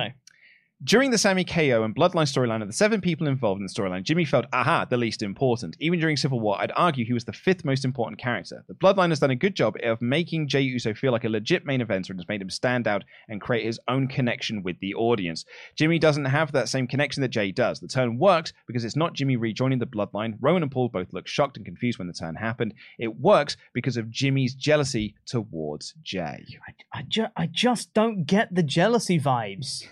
During 0.82 1.12
the 1.12 1.18
Sami 1.18 1.44
KO 1.44 1.84
and 1.84 1.94
Bloodline 1.94 2.24
storyline 2.24 2.62
of 2.62 2.70
the 2.70 2.74
seven 2.74 3.02
people 3.02 3.28
involved 3.28 3.60
in 3.60 3.68
the 3.68 3.74
storyline, 3.74 4.04
Jimmy 4.04 4.24
felt, 4.24 4.46
aha, 4.54 4.86
the 4.86 4.96
least 4.96 5.22
important. 5.22 5.76
Even 5.82 6.00
during 6.00 6.16
Civil 6.16 6.40
War, 6.40 6.56
I'd 6.58 6.72
argue 6.74 7.04
he 7.04 7.12
was 7.12 7.26
the 7.26 7.34
fifth 7.34 7.66
most 7.66 7.84
important 7.84 8.18
character. 8.18 8.64
The 8.66 8.76
Bloodline 8.76 9.10
has 9.10 9.20
done 9.20 9.30
a 9.30 9.36
good 9.36 9.56
job 9.56 9.76
of 9.84 10.02
making 10.02 10.48
Jey 10.48 10.62
Uso 10.62 10.94
feel 10.94 11.12
like 11.12 11.26
a 11.26 11.30
legit 11.30 11.66
main 11.66 11.82
eventer 11.82 12.12
and 12.12 12.20
has 12.20 12.30
made 12.30 12.42
him 12.42 12.50
stand 12.50 12.88
out 12.88 13.04
and 13.28 13.42
create 13.42 13.66
his 13.66 13.78
own 13.90 14.08
connection 14.08 14.64
with 14.64 14.80
the 14.80 14.94
audience. 14.94 15.44
Jimmy 15.76 16.00
doesn't 16.00 16.24
have 16.24 16.54
that 16.54 16.70
same 16.70 16.88
connection 16.88 17.20
that 17.24 17.28
Jey 17.28 17.52
does. 17.52 17.82
The 17.82 17.88
turn 17.90 18.18
works 18.18 18.54
because 18.66 18.86
it's 18.86 18.96
not 18.96 19.12
Jimmy 19.12 19.36
rejoining 19.36 19.80
the 19.80 19.86
Bloodline. 19.86 20.38
Roman 20.40 20.64
and 20.64 20.72
Paul 20.72 20.88
both 20.88 21.12
look 21.12 21.28
shocked 21.28 21.58
and 21.58 21.66
confused 21.66 22.00
when 22.00 22.08
the 22.08 22.14
turn 22.14 22.36
happened. 22.36 22.74
It 22.98 23.20
works 23.20 23.58
because 23.74 23.98
of 23.98 24.10
Jimmy's 24.10 24.56
jealousy 24.56 25.16
towards 25.26 25.94
Jey. 26.04 26.46
I, 26.94 27.02
ju- 27.02 27.28
I 27.36 27.48
just 27.48 27.94
don't 27.94 28.24
get 28.24 28.56
the 28.56 28.64
jealousy 28.64 29.20
vibes 29.20 29.84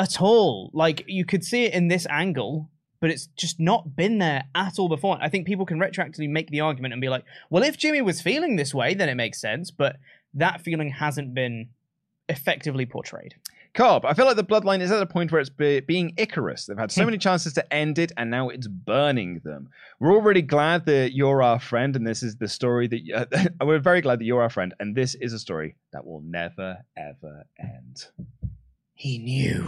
at 0.00 0.20
all. 0.20 0.70
Like 0.72 1.04
you 1.06 1.24
could 1.24 1.44
see 1.44 1.64
it 1.64 1.74
in 1.74 1.88
this 1.88 2.06
angle, 2.08 2.70
but 3.00 3.10
it's 3.10 3.26
just 3.36 3.60
not 3.60 3.94
been 3.94 4.18
there 4.18 4.44
at 4.54 4.78
all 4.78 4.88
before. 4.88 5.18
I 5.20 5.28
think 5.28 5.46
people 5.46 5.66
can 5.66 5.78
retroactively 5.78 6.28
make 6.28 6.50
the 6.50 6.60
argument 6.60 6.92
and 6.92 7.00
be 7.00 7.08
like, 7.08 7.24
well, 7.50 7.62
if 7.62 7.76
Jimmy 7.76 8.00
was 8.00 8.22
feeling 8.22 8.56
this 8.56 8.74
way, 8.74 8.94
then 8.94 9.08
it 9.08 9.14
makes 9.14 9.40
sense. 9.40 9.70
But 9.70 9.96
that 10.34 10.62
feeling 10.62 10.90
hasn't 10.90 11.34
been 11.34 11.68
effectively 12.28 12.86
portrayed. 12.86 13.34
Cobb, 13.72 14.04
I 14.04 14.14
feel 14.14 14.24
like 14.24 14.36
the 14.36 14.42
bloodline 14.42 14.80
is 14.80 14.90
at 14.90 15.00
a 15.00 15.06
point 15.06 15.30
where 15.30 15.40
it's 15.40 15.50
be- 15.50 15.78
being 15.78 16.12
Icarus. 16.16 16.66
They've 16.66 16.76
had 16.76 16.90
so 16.90 17.04
many 17.04 17.18
chances 17.18 17.52
to 17.52 17.72
end 17.72 18.00
it, 18.00 18.10
and 18.16 18.28
now 18.28 18.48
it's 18.48 18.66
burning 18.66 19.40
them. 19.44 19.68
We're 20.00 20.12
all 20.12 20.22
really 20.22 20.42
glad 20.42 20.86
that 20.86 21.12
you're 21.14 21.40
our 21.40 21.60
friend, 21.60 21.94
and 21.94 22.04
this 22.04 22.24
is 22.24 22.36
the 22.36 22.48
story 22.48 22.88
that 22.88 23.28
uh, 23.32 23.64
we're 23.64 23.78
very 23.78 24.00
glad 24.00 24.18
that 24.18 24.24
you're 24.24 24.42
our 24.42 24.50
friend, 24.50 24.74
and 24.80 24.96
this 24.96 25.14
is 25.14 25.32
a 25.32 25.38
story 25.38 25.76
that 25.92 26.04
will 26.04 26.20
never 26.22 26.78
ever 26.96 27.44
end. 27.60 28.06
He 29.00 29.16
knew. 29.16 29.64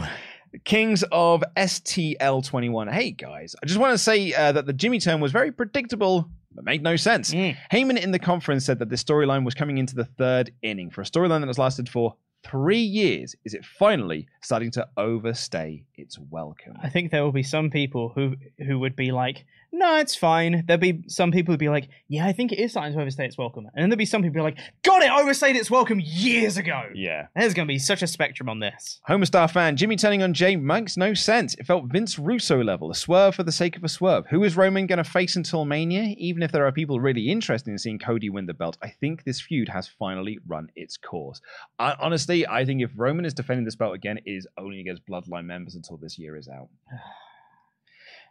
Kings 0.65 1.05
of 1.11 1.43
STL21. 1.57 2.93
Hey 2.93 3.13
guys, 3.13 3.57
I 3.63 3.65
just 3.65 3.81
want 3.81 3.93
to 3.93 3.97
say 3.97 4.35
uh, 4.35 4.53
that 4.53 4.67
the 4.67 4.75
Jimmy 4.75 5.01
turn 5.01 5.21
was 5.21 5.33
very 5.33 5.51
predictable, 5.51 6.29
but 6.55 6.67
made 6.67 6.83
no 6.83 6.97
sense. 6.97 7.33
Mm. 7.33 7.57
Heyman 7.73 7.99
in 7.99 8.11
the 8.11 8.19
conference 8.19 8.67
said 8.67 8.79
that 8.81 8.91
this 8.91 9.03
storyline 9.03 9.47
was 9.47 9.55
coming 9.55 9.79
into 9.79 9.95
the 9.95 10.05
third 10.05 10.53
inning. 10.61 10.91
For 10.91 11.01
a 11.01 11.05
storyline 11.05 11.41
that 11.41 11.47
has 11.47 11.59
lasted 11.59 11.89
for 11.89 12.15
three 12.45 12.83
years, 12.83 13.35
is 13.43 13.55
it 13.55 13.65
finally 13.65 14.29
starting 14.43 14.71
to 14.73 14.87
overstay 14.99 15.83
its 15.95 16.19
welcome? 16.19 16.77
I 16.83 16.91
think 16.91 17.11
there 17.11 17.25
will 17.25 17.33
be 17.33 17.43
some 17.43 17.71
people 17.71 18.13
who 18.15 18.35
who 18.59 18.81
would 18.81 18.97
be 18.97 19.13
like, 19.13 19.47
"No, 19.73 19.97
it's 19.97 20.15
fine." 20.15 20.65
There'll 20.67 20.81
be 20.81 21.03
some 21.09 21.31
people 21.31 21.53
who'd 21.53 21.61
be 21.61 21.69
like, 21.69 21.89
"Yeah, 22.09 22.27
I 22.27 22.33
think 22.33 22.53
it 22.53 22.59
is 22.59 22.73
starting 22.73 22.95
to 22.95 23.01
overstay 23.01 23.27
its 23.27 23.39
welcome," 23.39 23.67
and 23.75 23.83
then 23.83 23.91
there'll 23.91 23.99
be 23.99 24.05
some 24.05 24.23
people 24.23 24.35
who 24.35 24.47
are 24.47 24.51
like, 24.51 24.59
"Got 24.83 25.03
it, 25.03 25.11
overstayed 25.11 25.57
its 25.57 25.71
welcome 25.71 26.01
years 26.01 26.57
ago." 26.57 26.85
Yeah. 26.95 27.27
There's 27.35 27.55
going 27.55 27.67
to 27.67 27.73
be 27.73 27.79
such 27.79 28.03
a 28.03 28.07
spectrum 28.07 28.49
on 28.49 28.61
this. 28.61 29.01
Homer 29.07 29.27
Star 29.27 29.49
fan, 29.49 29.77
Jimmy 29.77 29.97
turning 29.97 30.23
on 30.23 30.35
Jay 30.35 30.57
makes 30.57 30.97
no 30.97 31.15
sense. 31.15 31.55
It 31.55 31.67
felt 31.67 31.87
Vince 31.87 32.19
Russo 32.19 32.63
level, 32.63 32.91
a 32.91 32.95
swerve 32.95 33.35
for 33.35 33.43
the 33.43 33.53
sake 33.53 33.77
of 33.77 33.85
a 33.85 33.89
swerve. 33.89 34.27
Who 34.29 34.45
is 34.45 34.57
Roman 34.57 34.87
going 34.87 34.99
to 34.99 35.05
face 35.05 35.37
until 35.37 35.65
Mania? 35.65 36.15
Even 36.19 36.43
if 36.43 36.53
there 36.53 36.67
are 36.67 36.73
people 36.73 37.01
really 37.01 37.31
interested 37.31 37.71
in 37.71 37.79
seeing 37.79 37.99
Cody 37.99 38.31
win 38.31 38.47
the 38.47 38.55
belt, 38.55 38.77
I 38.83 38.89
think 38.89 39.25
this 39.25 39.41
feud 39.41 39.69
has 39.69 39.89
finally 39.89 40.39
run 40.47 40.69
its 40.77 40.97
course. 40.97 41.41
I, 41.79 41.95
honestly, 42.01 42.47
I 42.47 42.65
think 42.65 42.83
if 42.83 42.91
Roman 42.97 43.25
is 43.25 43.35
defending 43.35 43.65
this 43.65 43.77
belt 43.77 43.95
again, 43.95 44.19
it 44.19 44.31
is 44.31 44.47
only 44.59 44.81
against 44.81 45.07
Bloodline 45.07 45.47
members 45.47 45.75
until 45.75 45.97
this 45.97 46.19
year 46.19 46.37
is 46.37 46.49
out. 46.49 46.69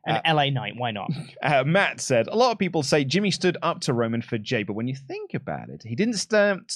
An 0.05 0.35
LA 0.35 0.49
Knight, 0.49 0.73
why 0.75 0.91
not? 0.91 1.11
Uh, 1.43 1.63
Matt 1.63 1.99
said, 1.99 2.27
a 2.27 2.35
lot 2.35 2.51
of 2.51 2.59
people 2.59 2.83
say 2.83 3.03
Jimmy 3.03 3.31
stood 3.31 3.57
up 3.63 3.81
to 3.81 3.93
Roman 3.93 4.21
for 4.21 4.37
Jey, 4.37 4.61
but 4.61 4.73
when 4.73 4.87
you 4.87 4.95
think 4.95 5.33
about 5.33 5.69
it, 5.69 5.81
he 5.83 5.95
didn't 5.95 6.15
stand. 6.15 6.69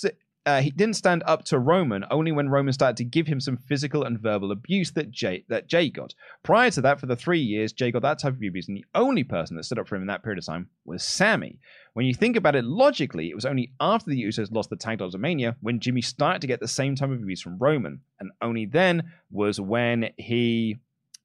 Uh, 0.46 0.62
he 0.62 0.70
didn't 0.70 0.96
stand 0.96 1.24
up 1.26 1.44
to 1.44 1.58
Roman 1.58 2.06
only 2.12 2.32
when 2.32 2.50
Roman 2.50 2.74
started 2.74 2.98
to 2.98 3.04
give 3.04 3.26
him 3.26 3.40
some 3.40 3.58
physical 3.58 4.04
and 4.04 4.20
verbal 4.20 4.52
abuse 4.52 4.92
that 4.92 5.10
Jey 5.10 5.44
that 5.50 5.68
Jey 5.68 5.90
got. 5.90 6.14
Prior 6.44 6.70
to 6.72 6.82
that, 6.82 7.00
for 7.00 7.08
the 7.08 7.16
three 7.16 7.40
years, 7.40 7.74
Jay 7.74 7.92
got 7.92 8.04
that 8.04 8.20
type 8.20 8.34
of 8.34 8.42
abuse, 8.44 8.68
and 8.68 8.78
the 8.78 8.86
only 8.94 9.24
person 9.24 9.56
that 9.56 9.64
stood 9.64 9.80
up 9.80 9.88
for 9.88 9.96
him 9.96 10.02
in 10.02 10.08
that 10.08 10.24
period 10.24 10.40
of 10.40 10.46
time 10.46 10.70
was 10.84 11.04
Sami. 11.04 11.60
When 11.94 12.06
you 12.06 12.14
think 12.14 12.36
about 12.36 12.56
it 12.56 12.66
logically, 12.66 13.30
it 13.30 13.36
was 13.36 13.46
only 13.46 13.72
after 13.80 14.10
the 14.10 14.24
Usos 14.24 14.52
lost 14.52 14.70
the 14.70 14.76
tag 14.76 15.00
titles 15.00 15.16
at 15.16 15.22
Mania 15.22 15.56
when 15.62 15.80
Jimmy 15.80 16.02
started 16.02 16.42
to 16.42 16.48
get 16.48 16.60
the 16.60 16.68
same 16.68 16.96
type 16.96 17.10
of 17.10 17.22
abuse 17.22 17.42
from 17.42 17.58
Roman, 17.58 18.02
and 18.20 18.32
only 18.42 18.66
then 18.66 19.12
was 19.32 19.60
when 19.60 20.10
he. 20.18 20.78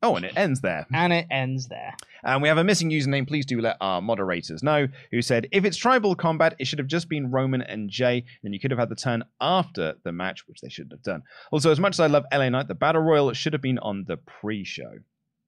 Oh, 0.03 0.17
and 0.17 0.25
it 0.25 0.33
ends 0.37 0.63
there. 0.63 0.87
And 0.95 1.13
it 1.13 1.27
ends 1.31 1.69
there. 1.69 1.95
And 2.25 2.41
we 2.41 2.49
have 2.49 2.57
a 2.59 2.65
missing 2.65 2.91
username. 2.91 3.29
Please 3.29 3.45
do 3.45 3.61
let 3.61 3.77
our 3.83 4.01
moderators 4.01 4.63
know. 4.63 4.89
Who 5.11 5.21
said, 5.21 5.47
if 5.53 5.65
it's 5.67 5.77
tribal 5.77 6.15
combat, 6.15 6.55
it 6.59 6.67
should 6.67 6.79
have 6.79 6.89
just 6.89 7.09
been 7.09 7.31
Roman 7.31 7.61
and 7.61 7.91
Jey. 7.91 8.25
Then 8.43 8.53
you 8.55 8.61
could 8.61 8.71
have 8.71 8.81
had 8.81 8.89
the 8.89 8.97
turn 8.97 9.25
after 9.41 9.95
the 10.03 10.13
match, 10.13 10.49
which 10.49 10.61
they 10.63 10.71
shouldn't 10.71 10.93
have 10.93 11.03
done. 11.03 11.23
Also, 11.51 11.71
as 11.71 11.79
much 11.79 11.95
as 11.97 12.01
I 12.01 12.07
love 12.07 12.25
LA 12.33 12.49
Knight, 12.49 12.69
the 12.69 12.75
Battle 12.75 13.03
Royal 13.03 13.33
should 13.35 13.53
have 13.53 13.61
been 13.63 13.79
on 13.79 14.05
the 14.09 14.17
pre 14.17 14.65
show. 14.65 14.91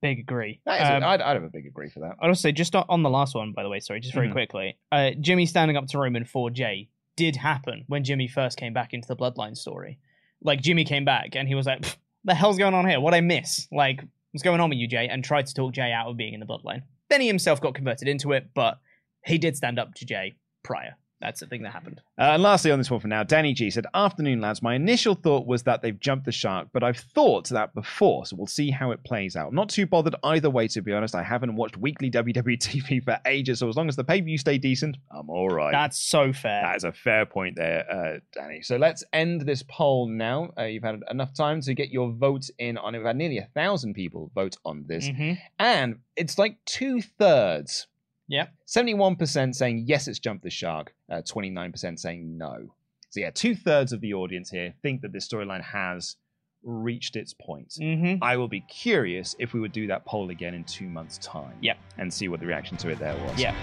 Big 0.02 0.18
agree. 0.18 0.60
Is 0.66 0.72
a- 0.80 0.96
Um, 0.96 1.04
I'd, 1.04 1.22
I'd 1.22 1.34
have 1.34 1.44
a 1.44 1.48
big 1.50 1.64
agree 1.66 1.88
for 1.88 2.00
that. 2.00 2.16
I'd 2.20 2.28
also 2.28 2.40
say 2.40 2.52
just 2.52 2.74
on- 2.74 3.02
the 3.02 3.10
last 3.10 3.34
one, 3.34 3.52
by 3.52 3.62
the 3.62 3.68
way, 3.70 3.80
sorry, 3.80 4.00
just 4.00 4.14
very 4.14 4.28
Mhm. 4.28 4.32
quickly. 4.32 4.76
Uh, 4.90 5.12
Jimmy 5.20 5.46
standing 5.46 5.76
up 5.76 5.86
to 5.88 5.98
Roman 5.98 6.24
for 6.24 6.50
Jey 6.50 6.88
did 7.16 7.36
happen 7.36 7.84
when 7.86 8.02
Jimmy 8.04 8.26
first 8.28 8.58
came 8.58 8.72
back 8.74 8.92
into 8.92 9.06
the 9.08 9.16
Bloodline 9.16 9.56
story. 9.56 9.98
Like 10.42 10.60
Jimmy 10.60 10.84
came 10.84 11.04
back 11.04 11.36
and 11.36 11.46
he 11.46 11.54
was 11.54 11.66
like, 11.66 11.84
"The 12.24 12.34
hell's 12.34 12.58
going 12.58 12.74
on 12.74 12.88
here? 12.88 13.00
What 13.00 13.14
I 13.14 13.20
miss? 13.20 13.68
Like, 13.70 14.02
what's 14.32 14.42
going 14.42 14.60
on 14.60 14.70
with 14.70 14.78
you, 14.78 14.88
Jey?" 14.88 15.08
And 15.08 15.24
tried 15.24 15.46
to 15.46 15.54
talk 15.54 15.72
Jey 15.72 15.92
out 15.92 16.08
of 16.08 16.16
being 16.16 16.34
in 16.34 16.40
the 16.40 16.46
Bloodline. 16.46 16.82
Then 17.08 17.20
he 17.20 17.26
himself 17.26 17.60
got 17.60 17.74
converted 17.74 18.08
into 18.08 18.32
it, 18.32 18.50
but 18.54 18.78
he 19.24 19.38
did 19.38 19.56
stand 19.56 19.78
up 19.78 19.94
to 19.94 20.04
Jey 20.04 20.36
prior. 20.62 20.96
That's 21.22 21.40
the 21.40 21.46
thing 21.46 21.62
that 21.62 21.70
happened. 21.72 22.00
Uh, 22.18 22.32
and 22.34 22.42
lastly, 22.42 22.72
on 22.72 22.78
this 22.78 22.90
one 22.90 22.98
for 23.00 23.06
now, 23.08 23.22
Danny 23.22 23.54
G 23.54 23.70
said, 23.70 23.86
Afternoon, 23.94 24.40
lads. 24.40 24.60
My 24.60 24.74
initial 24.74 25.14
thought 25.14 25.46
was 25.46 25.62
that 25.62 25.80
they've 25.80 25.98
jumped 25.98 26.24
the 26.26 26.32
shark, 26.32 26.68
but 26.72 26.82
I've 26.82 26.98
thought 26.98 27.48
that 27.50 27.72
before, 27.74 28.26
so 28.26 28.34
we'll 28.36 28.46
see 28.48 28.70
how 28.70 28.90
it 28.90 29.02
plays 29.04 29.36
out. 29.36 29.52
Not 29.52 29.68
too 29.68 29.86
bothered 29.86 30.16
either 30.24 30.50
way, 30.50 30.66
to 30.68 30.82
be 30.82 30.92
honest. 30.92 31.14
I 31.14 31.22
haven't 31.22 31.54
watched 31.54 31.76
weekly 31.76 32.10
WWE 32.10 32.58
TV 32.58 33.02
for 33.02 33.18
ages, 33.24 33.60
so 33.60 33.68
as 33.68 33.76
long 33.76 33.88
as 33.88 33.94
the 33.96 34.04
pay 34.04 34.20
per 34.20 34.24
view 34.26 34.36
stay 34.36 34.58
decent, 34.58 34.96
I'm 35.10 35.30
all 35.30 35.48
right. 35.48 35.70
That's 35.72 35.98
so 35.98 36.32
fair. 36.32 36.62
That 36.62 36.76
is 36.76 36.84
a 36.84 36.92
fair 36.92 37.24
point 37.24 37.54
there, 37.56 37.90
uh, 37.90 38.18
Danny. 38.34 38.60
So 38.62 38.76
let's 38.76 39.04
end 39.12 39.42
this 39.42 39.62
poll 39.62 40.08
now. 40.08 40.50
Uh, 40.58 40.64
you've 40.64 40.82
had 40.82 41.00
enough 41.10 41.32
time 41.34 41.60
to 41.60 41.74
get 41.74 41.90
your 41.90 42.10
votes 42.10 42.50
in 42.58 42.76
on 42.78 42.94
it. 42.94 42.98
We've 42.98 43.06
had 43.06 43.16
nearly 43.16 43.38
a 43.38 43.48
thousand 43.54 43.94
people 43.94 44.30
vote 44.34 44.56
on 44.64 44.86
this, 44.88 45.08
Mhm. 45.08 45.38
and 45.60 46.00
it's 46.16 46.36
like 46.36 46.56
two 46.66 47.00
thirds. 47.00 47.86
Yep. 48.32 48.50
71% 48.66 49.54
saying 49.54 49.84
yes, 49.86 50.08
it's 50.08 50.18
jumped 50.18 50.42
the 50.42 50.50
shark, 50.50 50.94
uh, 51.10 51.16
29% 51.16 51.98
saying 51.98 52.38
no. 52.38 52.74
So, 53.10 53.20
yeah, 53.20 53.30
two 53.30 53.54
thirds 53.54 53.92
of 53.92 54.00
the 54.00 54.14
audience 54.14 54.48
here 54.48 54.72
think 54.80 55.02
that 55.02 55.12
this 55.12 55.28
storyline 55.28 55.62
has 55.62 56.16
reached 56.62 57.14
its 57.14 57.34
point. 57.34 57.74
Mm-hmm. 57.78 58.24
I 58.24 58.38
will 58.38 58.48
be 58.48 58.62
curious 58.62 59.36
if 59.38 59.52
we 59.52 59.60
would 59.60 59.72
do 59.72 59.86
that 59.88 60.06
poll 60.06 60.30
again 60.30 60.54
in 60.54 60.64
two 60.64 60.88
months' 60.88 61.18
time. 61.18 61.58
Yep. 61.60 61.76
And 61.98 62.12
see 62.12 62.28
what 62.28 62.40
the 62.40 62.46
reaction 62.46 62.78
to 62.78 62.88
it 62.88 62.98
there 62.98 63.14
was. 63.26 63.38
Yeah. 63.38 63.54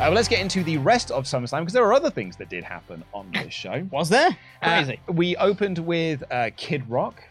Uh, 0.00 0.04
well, 0.04 0.12
let's 0.12 0.28
get 0.28 0.40
into 0.40 0.64
the 0.64 0.78
rest 0.78 1.10
of 1.10 1.24
SummerSlam 1.24 1.60
because 1.60 1.74
there 1.74 1.84
are 1.84 1.92
other 1.92 2.08
things 2.08 2.34
that 2.38 2.48
did 2.48 2.64
happen 2.64 3.04
on 3.12 3.30
this 3.32 3.52
show. 3.52 3.86
Was 3.90 4.08
there? 4.08 4.30
Uh, 4.62 4.82
Crazy. 4.82 4.98
we 5.08 5.36
opened 5.36 5.78
with 5.78 6.22
uh, 6.32 6.48
Kid 6.56 6.88
Rock 6.88 7.22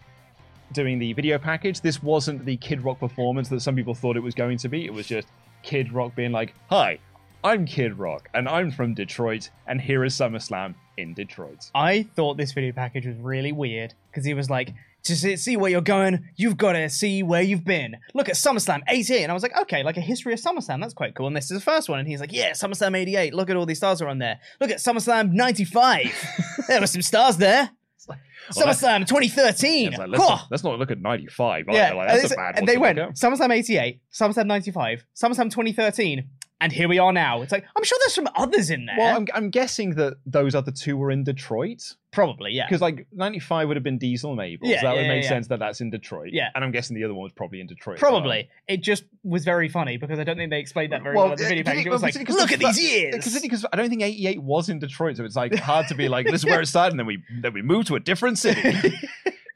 doing 0.72 1.00
the 1.00 1.12
video 1.14 1.40
package. 1.40 1.82
This 1.82 2.04
wasn't 2.04 2.46
the 2.46 2.58
Kid 2.58 2.84
Rock 2.84 3.00
performance 3.00 3.50
that 3.50 3.62
some 3.62 3.76
people 3.76 3.96
thought 3.96 4.18
it 4.18 4.20
was 4.20 4.36
going 4.36 4.60
to 4.60 4.70
be. 4.70 4.86
It 4.86 4.94
was 4.94 5.08
just 5.08 5.28
Kid 5.64 5.92
Rock 5.92 6.14
being 6.14 6.32
like, 6.32 6.54
"Hi, 6.70 7.00
I'm 7.44 7.66
Kid 7.66 7.98
Rock, 7.98 8.30
and 8.36 8.48
I'm 8.48 8.70
from 8.70 8.94
Detroit, 8.94 9.50
and 9.66 9.82
here 9.82 10.06
is 10.06 10.14
SummerSlam 10.14 10.76
in 10.98 11.16
Detroit." 11.16 11.72
I 11.74 12.04
thought 12.04 12.38
this 12.38 12.52
video 12.52 12.72
package 12.72 13.08
was 13.08 13.18
really 13.18 13.52
weird 13.52 13.96
because 14.12 14.26
he 14.26 14.36
was 14.36 14.48
like, 14.48 14.76
to 15.04 15.16
see, 15.16 15.36
see 15.38 15.58
where 15.58 15.72
you're 15.72 15.82
going, 15.82 16.26
you've 16.36 16.58
got 16.58 16.74
to 16.74 16.90
see 16.90 17.24
where 17.24 17.42
you've 17.42 17.66
been. 17.66 17.96
Look 18.14 18.30
at 18.30 18.36
SummerSlam 18.36 18.82
88. 18.88 19.24
And 19.24 19.32
I 19.32 19.34
was 19.34 19.44
like, 19.44 19.58
okay, 19.62 19.84
like 19.84 19.98
a 19.98 20.02
history 20.02 20.34
of 20.34 20.40
SummerSlam. 20.40 20.82
That's 20.82 20.94
quite 20.94 21.16
cool. 21.16 21.28
And 21.28 21.36
this 21.36 21.50
is 21.50 21.58
the 21.58 21.64
first 21.64 21.90
one. 21.90 22.00
And 22.00 22.08
he's 22.08 22.20
like, 22.20 22.34
yeah, 22.34 22.52
SummerSlam 22.52 22.98
88. 22.98 23.34
Look 23.34 23.50
at 23.50 23.56
all 23.56 23.66
these 23.66 23.78
stars 23.78 24.02
are 24.02 24.08
on 24.08 24.20
there. 24.20 24.40
Look 24.60 24.72
at 24.72 24.78
SummerSlam 24.78 25.32
95. 25.32 26.12
there 26.68 26.80
were 26.82 26.88
some 26.88 27.02
stars 27.02 27.38
there. 27.38 27.72
Well, 28.08 28.18
oh, 28.66 28.72
SummerSlam 28.72 29.06
2013. 29.08 29.90
It's 29.90 29.98
like, 29.98 30.08
let's, 30.10 30.20
Cool. 30.20 30.30
not, 30.30 30.48
let's 30.50 30.64
not 30.64 30.80
look 30.80 30.92
at 30.92 31.00
95. 31.00 31.66
Yeah, 31.70 31.94
Like, 31.94 32.10
and, 32.10 32.20
that's 32.20 32.32
a 32.32 32.36
bad 32.36 32.58
and 32.58 32.68
one 32.68 32.74
they 32.74 32.78
went. 32.78 32.98
SummerSlam 32.98 33.54
88, 33.54 34.02
SummerSlam 34.12 34.48
95, 34.48 35.06
SummerSlam 35.16 35.52
2013, 35.52 36.28
and 36.62 36.72
here 36.72 36.88
we 36.88 37.00
are 37.00 37.14
now. 37.14 37.42
It's 37.42 37.52
like, 37.52 37.66
I'm 37.76 37.84
sure 37.84 37.98
there's 38.02 38.14
some 38.14 38.28
others 38.36 38.70
in 38.70 38.86
there. 38.86 38.96
Well, 38.98 39.16
I'm, 39.16 39.28
I'm 39.34 39.50
guessing 39.50 39.96
that 39.96 40.18
those 40.26 40.56
other 40.56 40.72
two 40.72 40.98
were 40.98 41.10
in 41.10 41.24
Detroit. 41.24 41.96
Probably, 42.12 42.52
yeah. 42.52 42.68
Because 42.68 42.82
like 42.82 43.08
95 43.14 43.68
would 43.68 43.78
have 43.78 43.84
been 43.84 43.98
Diesel 43.98 44.36
Mabel. 44.36 44.68
Yeah, 44.68 44.82
so 44.82 44.88
that 44.88 44.96
would 44.96 45.08
make 45.08 45.24
yeah. 45.24 45.30
sense 45.30 45.48
that 45.48 45.60
that's 45.60 45.80
in 45.80 45.90
Detroit. 45.90 46.30
Yeah. 46.34 46.50
And 46.56 46.64
I'm 46.64 46.72
guessing 46.72 46.96
the 46.96 47.04
other 47.06 47.14
one 47.14 47.24
was 47.24 47.32
probably 47.32 47.62
in 47.62 47.68
Detroit. 47.68 48.02
well. 48.02 48.12
Probably. 48.12 48.50
It 48.68 48.82
just 48.82 49.06
was 49.24 49.46
very 49.46 49.70
funny 49.70 49.98
because 49.98 50.20
I 50.20 50.24
don't 50.24 50.38
think 50.38 50.50
they 50.50 50.60
explained 50.60 50.92
that 50.92 51.04
very 51.04 51.16
well, 51.16 51.32
in 51.32 51.38
the 51.38 51.44
video 51.44 51.64
package. 51.64 51.86
It 51.86 51.92
was 51.92 52.02
like, 52.02 52.16
look 52.30 52.52
at 52.52 52.60
these 52.60 52.80
years. 52.80 53.16
Because 53.42 53.66
I 53.72 53.78
don't 53.78 53.90
think 53.90 54.02
88 54.02 54.42
was 54.42 54.70
in 54.70 54.80
Detroit, 54.80 55.18
so 55.18 55.24
it's 55.24 55.36
like 55.36 55.56
hard 55.60 55.88
to 55.88 55.96
be 55.96 56.10
like, 56.10 56.26
this 56.26 56.42
is 56.42 56.46
where 56.46 56.62
it 56.62 56.66
started, 56.66 56.94
and 56.94 57.00
then 57.00 57.08
we 57.08 57.24
then 57.42 57.54
we 57.54 57.62
moved 57.62 57.88
to 57.88 57.96
a 57.96 58.00
different 58.00 58.38
city. 58.38 58.94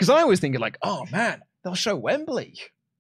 Because 0.04 0.10
I 0.10 0.22
always 0.22 0.40
think 0.40 0.58
like, 0.60 0.78
oh 0.82 1.06
man, 1.12 1.42
they'll 1.64 1.76
show 1.76 1.96
Wembley. 1.96 2.56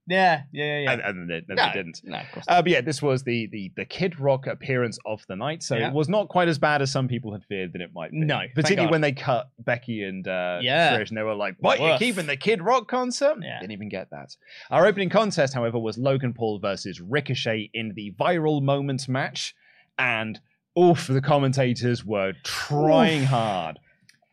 Yeah, 0.05 0.41
yeah, 0.51 0.79
yeah. 0.79 0.91
and, 0.91 1.01
and 1.01 1.29
they, 1.29 1.41
they 1.47 1.53
no, 1.53 1.69
didn't. 1.73 2.01
No, 2.03 2.17
of 2.17 2.31
course. 2.33 2.45
Uh, 2.47 2.61
but 2.61 2.69
yeah, 2.71 2.81
this 2.81 3.01
was 3.01 3.23
the, 3.23 3.47
the 3.47 3.71
the 3.77 3.85
Kid 3.85 4.19
Rock 4.19 4.47
appearance 4.47 4.99
of 5.05 5.23
the 5.29 5.35
night, 5.37 5.63
so 5.63 5.75
Yeah. 5.77 5.87
it 5.87 5.93
was 5.93 6.09
not 6.09 6.27
quite 6.27 6.49
as 6.49 6.59
bad 6.59 6.81
as 6.81 6.91
some 6.91 7.07
people 7.07 7.31
had 7.31 7.43
feared 7.45 7.71
that 7.71 7.81
it 7.81 7.91
might 7.95 8.11
be. 8.11 8.19
No, 8.19 8.41
particularly 8.53 8.91
when 8.91 8.99
they 8.99 9.13
cut 9.13 9.49
Becky 9.59 10.03
and 10.03 10.27
uh, 10.27 10.59
Yeah. 10.61 10.97
Trish, 10.97 11.07
and 11.07 11.17
they 11.17 11.23
were 11.23 11.35
like, 11.35 11.55
"What? 11.59 11.79
You're 11.79 11.97
keeping 11.97 12.25
the 12.25 12.35
Kid 12.35 12.61
Rock 12.61 12.89
concert?" 12.89 13.37
Yeah. 13.41 13.59
Didn't 13.61 13.71
even 13.71 13.87
get 13.87 14.09
that. 14.11 14.35
Our 14.69 14.85
opening 14.85 15.09
contest, 15.09 15.53
however, 15.53 15.79
was 15.79 15.97
Logan 15.97 16.33
Paul 16.33 16.59
versus 16.59 16.99
Ricochet 16.99 17.69
in 17.73 17.93
the 17.95 18.13
viral 18.19 18.61
moment 18.61 19.07
match, 19.07 19.55
and 19.97 20.37
oof, 20.77 21.07
the 21.07 21.21
commentators 21.21 22.03
were 22.03 22.33
trying 22.43 23.21
Oof. 23.23 23.29
hard. 23.29 23.79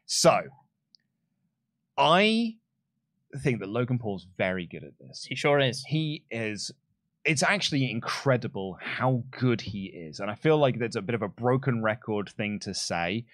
So, 0.06 0.40
I 1.96 2.56
think 3.38 3.60
that 3.60 3.68
Logan 3.68 3.98
Paul's 3.98 4.26
very 4.36 4.66
good 4.66 4.84
at 4.84 4.98
this 5.00 5.24
he 5.24 5.34
sure 5.34 5.58
is. 5.60 5.84
he 5.88 6.24
is 6.30 6.70
it's 7.24 7.42
actually 7.42 7.90
incredible 7.90 8.78
how 8.80 9.22
good 9.30 9.60
he 9.60 9.84
is 9.86 10.20
and 10.20 10.30
i 10.30 10.34
feel 10.34 10.56
like 10.56 10.78
that's 10.78 10.96
a 10.96 11.02
bit 11.02 11.14
of 11.14 11.22
a 11.22 11.28
broken 11.28 11.82
record 11.82 12.30
thing 12.30 12.58
to 12.58 12.74
say 12.74 13.24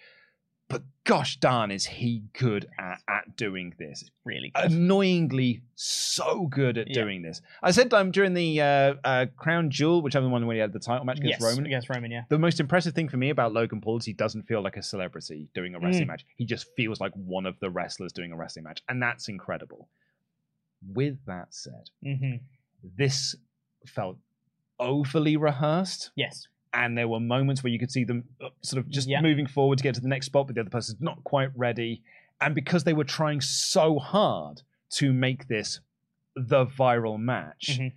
but 0.69 0.83
gosh 1.05 1.37
darn 1.37 1.71
is 1.71 1.87
he 1.87 2.23
good 2.39 2.67
at, 2.79 2.99
at 3.09 3.37
doing 3.37 3.73
this 3.79 4.11
Really 4.25 4.51
good. 4.55 4.73
annoyingly 4.73 5.63
so 5.77 6.47
good 6.47 6.77
at 6.79 6.89
Yeah. 6.89 6.95
doing 7.03 7.23
this 7.23 7.41
i 7.63 7.71
said 7.71 7.93
um, 7.95 8.11
during 8.11 8.35
the 8.35 8.61
uh, 8.61 8.95
uh, 9.05 9.27
crown 9.37 9.71
jewel 9.71 10.03
whichever 10.03 10.29
one 10.29 10.47
when 10.47 10.57
he 10.57 10.61
had 10.61 10.73
the 10.73 10.81
title 10.81 11.05
match 11.05 11.19
against 11.19 11.39
yes, 11.39 11.41
roman 11.41 11.67
against 11.67 11.89
Roman, 11.89 12.11
yeah. 12.11 12.23
the 12.29 12.39
most 12.39 12.59
impressive 12.61 12.95
thing 12.95 13.09
for 13.09 13.17
me 13.17 13.31
about 13.31 13.53
Logan 13.53 13.81
Paul 13.81 13.99
is 13.99 14.05
he 14.05 14.13
doesn't 14.13 14.43
feel 14.49 14.63
like 14.63 14.77
a 14.77 14.83
celebrity 14.83 15.49
doing 15.55 15.75
a 15.75 15.79
wrestling 15.79 16.05
Mm. 16.05 16.09
match. 16.09 16.27
He 16.37 16.45
just 16.45 16.67
feels 16.77 17.01
like 17.01 17.13
one 17.15 17.47
of 17.47 17.59
the 17.61 17.71
wrestlers 17.71 18.13
doing 18.13 18.33
a 18.33 18.37
wrestling 18.37 18.65
match, 18.65 18.83
and 18.89 19.01
that's 19.01 19.29
incredible. 19.29 19.89
With 20.87 21.19
that 21.27 21.55
said, 21.55 21.91
hmm 22.03 22.37
this 22.97 23.35
felt 23.87 24.19
overly 24.79 25.37
rehearsed, 25.37 26.11
Yes. 26.17 26.47
And 26.77 26.97
there 26.97 27.09
were 27.09 27.19
moments 27.21 27.63
where 27.65 27.73
you 27.73 27.79
could 27.79 27.91
see 27.91 28.05
them 28.05 28.25
uh, 28.41 28.49
sort 28.63 28.79
of 28.85 28.89
just 28.91 29.09
Yeah. 29.09 29.21
moving 29.23 29.47
forward 29.47 29.79
to 29.79 29.83
get 29.83 29.95
to 29.97 30.01
the 30.01 30.09
next 30.09 30.27
spot, 30.27 30.47
but 30.47 30.55
the 30.55 30.61
other 30.61 30.71
person's 30.71 31.01
not 31.01 31.25
quite 31.25 31.51
ready. 31.57 32.03
And 32.41 32.55
because 32.55 32.85
they 32.85 32.93
were 32.93 33.05
trying 33.05 33.41
so 33.41 33.99
hard 33.99 34.63
to 34.91 35.13
make 35.13 35.49
this 35.49 35.81
the 36.37 36.67
viral 36.67 37.19
match, 37.19 37.79
Mhm. 37.81 37.93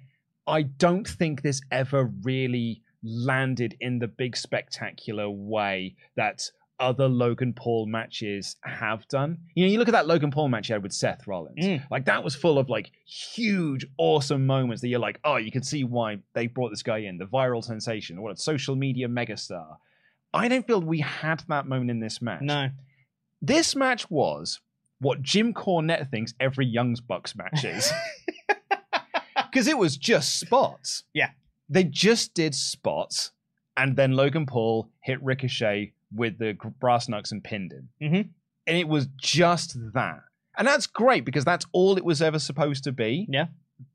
I 0.48 0.62
don't 0.64 1.08
think 1.08 1.42
this 1.42 1.62
ever 1.72 2.06
really 2.24 2.82
landed 3.04 3.76
in 3.82 4.00
the 4.00 4.08
big 4.08 4.36
spectacular 4.38 5.30
way 5.30 5.96
that 6.16 6.50
other 6.80 7.08
Logan 7.08 7.54
Paul 7.54 7.86
matches 7.86 8.56
have 8.64 9.08
done. 9.08 9.38
You 9.56 9.66
know, 9.66 9.72
you 9.72 9.80
look 9.80 9.88
at 9.88 9.94
that 9.94 10.08
Logan 10.08 10.32
Paul 10.32 10.50
match 10.50 10.68
he 10.68 10.74
had 10.74 10.84
with 10.84 10.94
Seth 10.94 11.28
Rollins. 11.28 11.66
Mm. 11.66 11.84
Like 11.92 12.06
that 12.06 12.24
was 12.24 12.36
full 12.36 12.58
of 12.58 12.70
like 12.70 12.92
huge, 13.06 13.86
awesome 13.98 14.46
moments 14.46 14.82
that 14.82 14.88
you're 14.88 15.00
like, 15.00 15.20
oh, 15.24 15.38
you 15.38 15.52
can 15.52 15.64
see 15.64 15.84
why 15.84 16.20
they 16.34 16.48
brought 16.48 16.70
this 16.70 16.84
guy 16.84 17.00
in, 17.00 17.18
the 17.18 17.26
viral 17.26 17.64
sensation, 17.64 18.22
what 18.22 18.34
a 18.34 18.38
social 18.38 18.76
media 18.76 19.08
megastar. 19.08 19.78
I 20.34 20.48
don't 20.48 20.66
feel 20.66 20.82
we 20.82 21.00
had 21.00 21.44
that 21.48 21.68
moment 21.68 21.92
in 21.92 22.00
this 22.00 22.22
match. 22.22 22.42
No. 22.42 22.70
This 23.42 23.76
match 23.76 24.10
was 24.10 24.60
what 25.00 25.22
Jim 25.22 25.54
Cornette 25.54 26.10
thinks 26.12 26.34
every 26.40 26.66
Young's 26.66 27.02
Bucks 27.02 27.36
match 27.36 27.64
is. 27.64 27.92
Because 29.52 29.68
it 29.68 29.78
was 29.78 29.98
just 29.98 30.40
spots. 30.40 31.04
Yeah. 31.14 31.30
They 31.70 31.84
just 31.84 32.34
did 32.34 32.54
spots, 32.54 33.32
and 33.78 33.96
then 33.96 34.14
Logan 34.14 34.46
Paul 34.46 34.90
hit 35.02 35.22
Ricochet 35.24 35.94
with 36.14 36.38
the 36.40 36.58
brass 36.80 37.08
knucks 37.10 37.32
and 37.32 37.44
pinned 37.44 37.72
him. 37.72 37.90
Mhm. 38.02 38.30
And 38.68 38.78
it 38.78 38.88
was 38.88 39.08
just 39.22 39.78
that. 39.94 40.22
And 40.58 40.68
that's 40.68 40.88
great 40.88 41.26
because 41.26 41.46
that's 41.46 41.66
all 41.72 41.98
it 41.98 42.04
was 42.06 42.22
ever 42.22 42.40
supposed 42.40 42.84
to 42.86 42.92
be. 42.92 43.26
Yeah. 43.30 43.48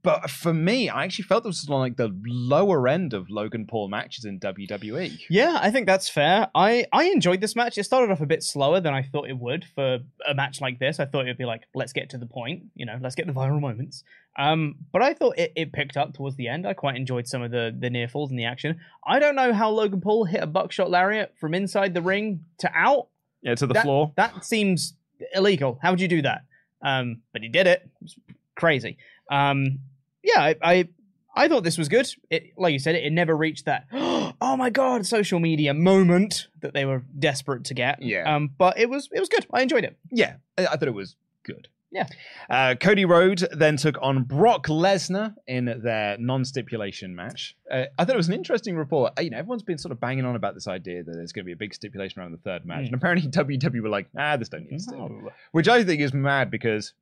But 0.03 0.31
for 0.31 0.53
me, 0.55 0.89
I 0.89 1.05
actually 1.05 1.25
felt 1.25 1.45
this 1.45 1.63
was 1.63 1.69
like 1.69 1.97
the 1.97 2.15
lower 2.27 2.89
end 2.89 3.13
of 3.15 3.29
Logan 3.31 3.67
Paul 3.67 3.89
matches 3.89 4.25
in. 4.25 4.39
WWE. 4.41 5.19
Yeah, 5.31 5.59
I 5.61 5.71
think 5.71 5.87
that's 5.87 6.09
fair. 6.09 6.49
I, 6.55 6.85
I 6.93 7.05
enjoyed 7.05 7.41
this 7.41 7.57
match. 7.57 7.79
It 7.79 7.85
started 7.85 8.11
off 8.13 8.21
a 8.21 8.27
bit 8.27 8.43
slower 8.43 8.81
than 8.81 8.93
I 8.93 9.03
thought 9.03 9.29
it 9.29 9.39
would 9.39 9.65
for 9.75 10.01
a 10.29 10.35
match 10.35 10.61
like 10.61 10.79
this. 10.79 11.01
I 11.01 11.07
thought 11.07 11.21
it 11.25 11.29
would 11.29 11.39
be 11.39 11.45
like, 11.47 11.63
let's 11.75 11.93
get 11.93 12.11
to 12.11 12.19
the 12.19 12.27
point, 12.27 12.65
you 12.75 12.85
know, 12.85 12.99
let's 13.01 13.15
get 13.15 13.27
the 13.27 13.33
viral 13.33 13.61
moments. 13.61 14.05
Um, 14.39 14.75
but 14.93 15.03
I 15.03 15.15
thought 15.15 15.39
it, 15.39 15.53
it 15.57 15.73
picked 15.73 15.97
up 15.97 16.13
towards 16.15 16.37
the 16.37 16.49
end. 16.49 16.67
I 16.67 16.75
quite 16.75 16.97
enjoyed 16.97 17.27
some 17.27 17.43
of 17.43 17.51
the, 17.51 17.75
the 17.79 17.89
near 17.89 18.09
falls 18.09 18.31
in 18.31 18.37
the 18.37 18.45
action. 18.45 18.81
I 19.07 19.19
don't 19.19 19.37
know 19.37 19.53
how 19.55 19.71
Logan 19.71 20.01
Paul 20.01 20.25
hit 20.25 20.43
a 20.43 20.47
buckshot 20.47 20.91
lariat 20.91 21.35
from 21.41 21.55
inside 21.55 21.95
the 21.95 22.03
ring 22.03 22.45
to 22.59 22.71
out. 22.75 23.09
Yeah, 23.43 23.55
to 23.55 23.67
the 23.67 23.75
That- 23.75 23.85
floor. 23.85 24.13
That 24.17 24.45
seems 24.45 24.95
illegal. 25.35 25.79
How 25.83 25.91
would 25.91 26.01
you 26.01 26.09
do 26.09 26.23
that? 26.23 26.43
Um, 26.83 27.23
but 27.33 27.43
he 27.43 27.49
did 27.49 27.67
it. 27.67 27.89
It's 28.03 28.17
crazy. 28.55 28.99
Um, 29.31 29.81
yeah, 30.23 30.41
I, 30.41 30.55
I 30.63 30.89
I 31.37 31.49
thought 31.49 31.65
this 31.65 31.79
was 31.79 31.89
good. 31.89 32.07
It, 32.31 32.53
like 32.57 32.73
you 32.73 32.79
said, 32.79 32.95
it, 32.95 33.05
it 33.05 33.13
never 33.13 33.37
reached 33.37 33.65
that. 33.67 33.87
Oh 34.41 34.57
my 34.57 34.69
god, 34.69 35.07
social 35.07 35.39
media 35.39 35.73
moment 35.75 36.49
that 36.61 36.75
they 36.75 36.85
were 36.85 37.03
desperate 37.19 37.65
to 37.67 37.75
get. 37.75 38.03
Yeah. 38.03 38.35
Um, 38.35 38.51
but 38.59 38.79
it 38.79 38.91
was 38.91 39.09
it 39.13 39.21
was 39.21 39.29
good. 39.29 39.47
I 39.53 39.63
enjoyed 39.63 39.85
it. 39.85 39.97
Yeah, 40.11 40.35
I, 40.59 40.67
I 40.67 40.77
thought 40.77 40.89
it 40.89 40.95
was 40.95 41.15
good. 41.45 41.69
Yeah. 41.93 42.07
Uh, 42.51 42.75
Cody 42.75 43.05
Rhodes 43.05 43.45
then 43.53 43.77
took 43.77 43.97
on 44.03 44.25
Brock 44.25 44.67
Lesnar 44.67 45.35
in 45.47 45.67
their 45.85 46.17
non-stipulation 46.19 47.15
match. 47.15 47.57
Uh, 47.71 47.85
I 47.97 48.05
thought 48.05 48.15
it 48.15 48.19
was 48.19 48.27
an 48.29 48.35
interesting 48.35 48.77
report. 48.77 49.13
Uh, 49.17 49.23
You 49.23 49.31
know, 49.31 49.39
everyone's 49.39 49.63
been 49.63 49.79
sort 49.79 49.93
of 49.93 50.01
banging 50.01 50.25
on 50.25 50.35
about 50.35 50.55
this 50.55 50.67
idea 50.67 51.05
that 51.05 51.13
there's 51.13 51.33
going 51.33 51.45
to 51.45 51.47
be 51.47 51.53
a 51.53 51.57
big 51.57 51.73
stipulation 51.73 52.21
around 52.21 52.33
the 52.33 52.39
third 52.39 52.67
match, 52.67 52.83
Mm. 52.83 52.87
and 52.87 52.95
apparently 52.97 53.31
WWE 53.31 53.81
were 53.83 53.89
like, 53.89 54.09
"Ah, 54.19 54.37
this 54.37 54.49
don't 54.49 54.69
need 54.71 54.81
stip," 54.83 54.99
No. 54.99 55.31
which 55.53 55.69
I 55.69 55.85
think 55.85 56.01
is 56.01 56.13
mad 56.13 56.51
because. 56.51 56.93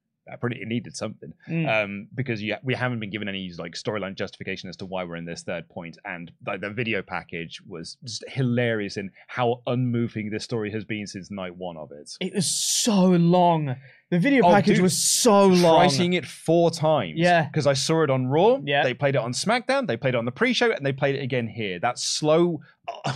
Pretty, 0.40 0.60
it 0.62 0.68
needed 0.68 0.96
something 0.96 1.32
Mm. 1.48 1.84
um, 1.84 2.08
because 2.14 2.40
you, 2.40 2.54
we 2.62 2.74
haven't 2.74 3.00
been 3.00 3.10
given 3.10 3.28
any 3.28 3.50
like 3.58 3.72
storyline 3.74 4.14
justification 4.14 4.68
as 4.68 4.76
to 4.76 4.86
why 4.86 5.02
we're 5.04 5.16
in 5.16 5.24
this 5.24 5.42
third 5.42 5.68
point, 5.68 5.98
and 6.04 6.30
like 6.46 6.60
the 6.60 6.70
video 6.70 7.02
package 7.02 7.60
was 7.66 7.96
just 8.04 8.24
hilarious 8.28 8.96
in 8.96 9.10
how 9.26 9.62
unmoving 9.66 10.30
this 10.30 10.44
story 10.44 10.70
has 10.70 10.84
been 10.84 11.06
since 11.06 11.30
night 11.30 11.56
one 11.56 11.76
of 11.76 11.90
it. 11.92 12.12
It 12.20 12.34
was 12.34 12.46
so 12.46 13.08
long. 13.08 13.74
The 14.10 14.18
video 14.18 14.44
Oh, 14.46 14.50
package 14.52 14.74
dude, 14.76 14.82
was 14.82 14.96
so 14.96 15.46
long. 15.46 15.78
Try 15.80 15.86
seeing 15.88 16.12
it 16.12 16.26
four 16.26 16.70
times. 16.70 17.14
Yeah. 17.16 17.46
Because 17.46 17.66
I 17.66 17.72
saw 17.72 18.02
it 18.04 18.10
on 18.10 18.26
Raw. 18.26 18.58
Yeah. 18.62 18.82
They 18.84 18.92
played 18.92 19.14
it 19.14 19.22
on 19.22 19.32
SmackDown. 19.32 19.86
They 19.86 19.96
played 19.96 20.14
it 20.14 20.18
on 20.18 20.26
the 20.26 20.30
pre-show, 20.32 20.70
and 20.70 20.84
they 20.84 20.92
played 20.92 21.14
it 21.14 21.22
again 21.22 21.48
here. 21.48 21.78
That 21.78 21.98
slow. 21.98 22.60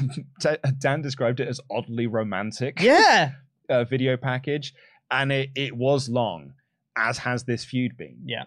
Dan 0.78 1.02
described 1.02 1.40
it 1.40 1.48
as 1.48 1.60
oddly 1.70 2.06
romantic. 2.06 2.80
Yeah. 2.80 3.32
Uh, 3.68 3.82
video 3.82 4.16
package, 4.16 4.72
and 5.10 5.32
it 5.32 5.50
it 5.56 5.76
was 5.76 6.08
long, 6.08 6.52
as 6.96 7.18
has 7.18 7.44
this 7.44 7.64
feud 7.64 7.96
been. 7.96 8.16
Yeah. 8.24 8.44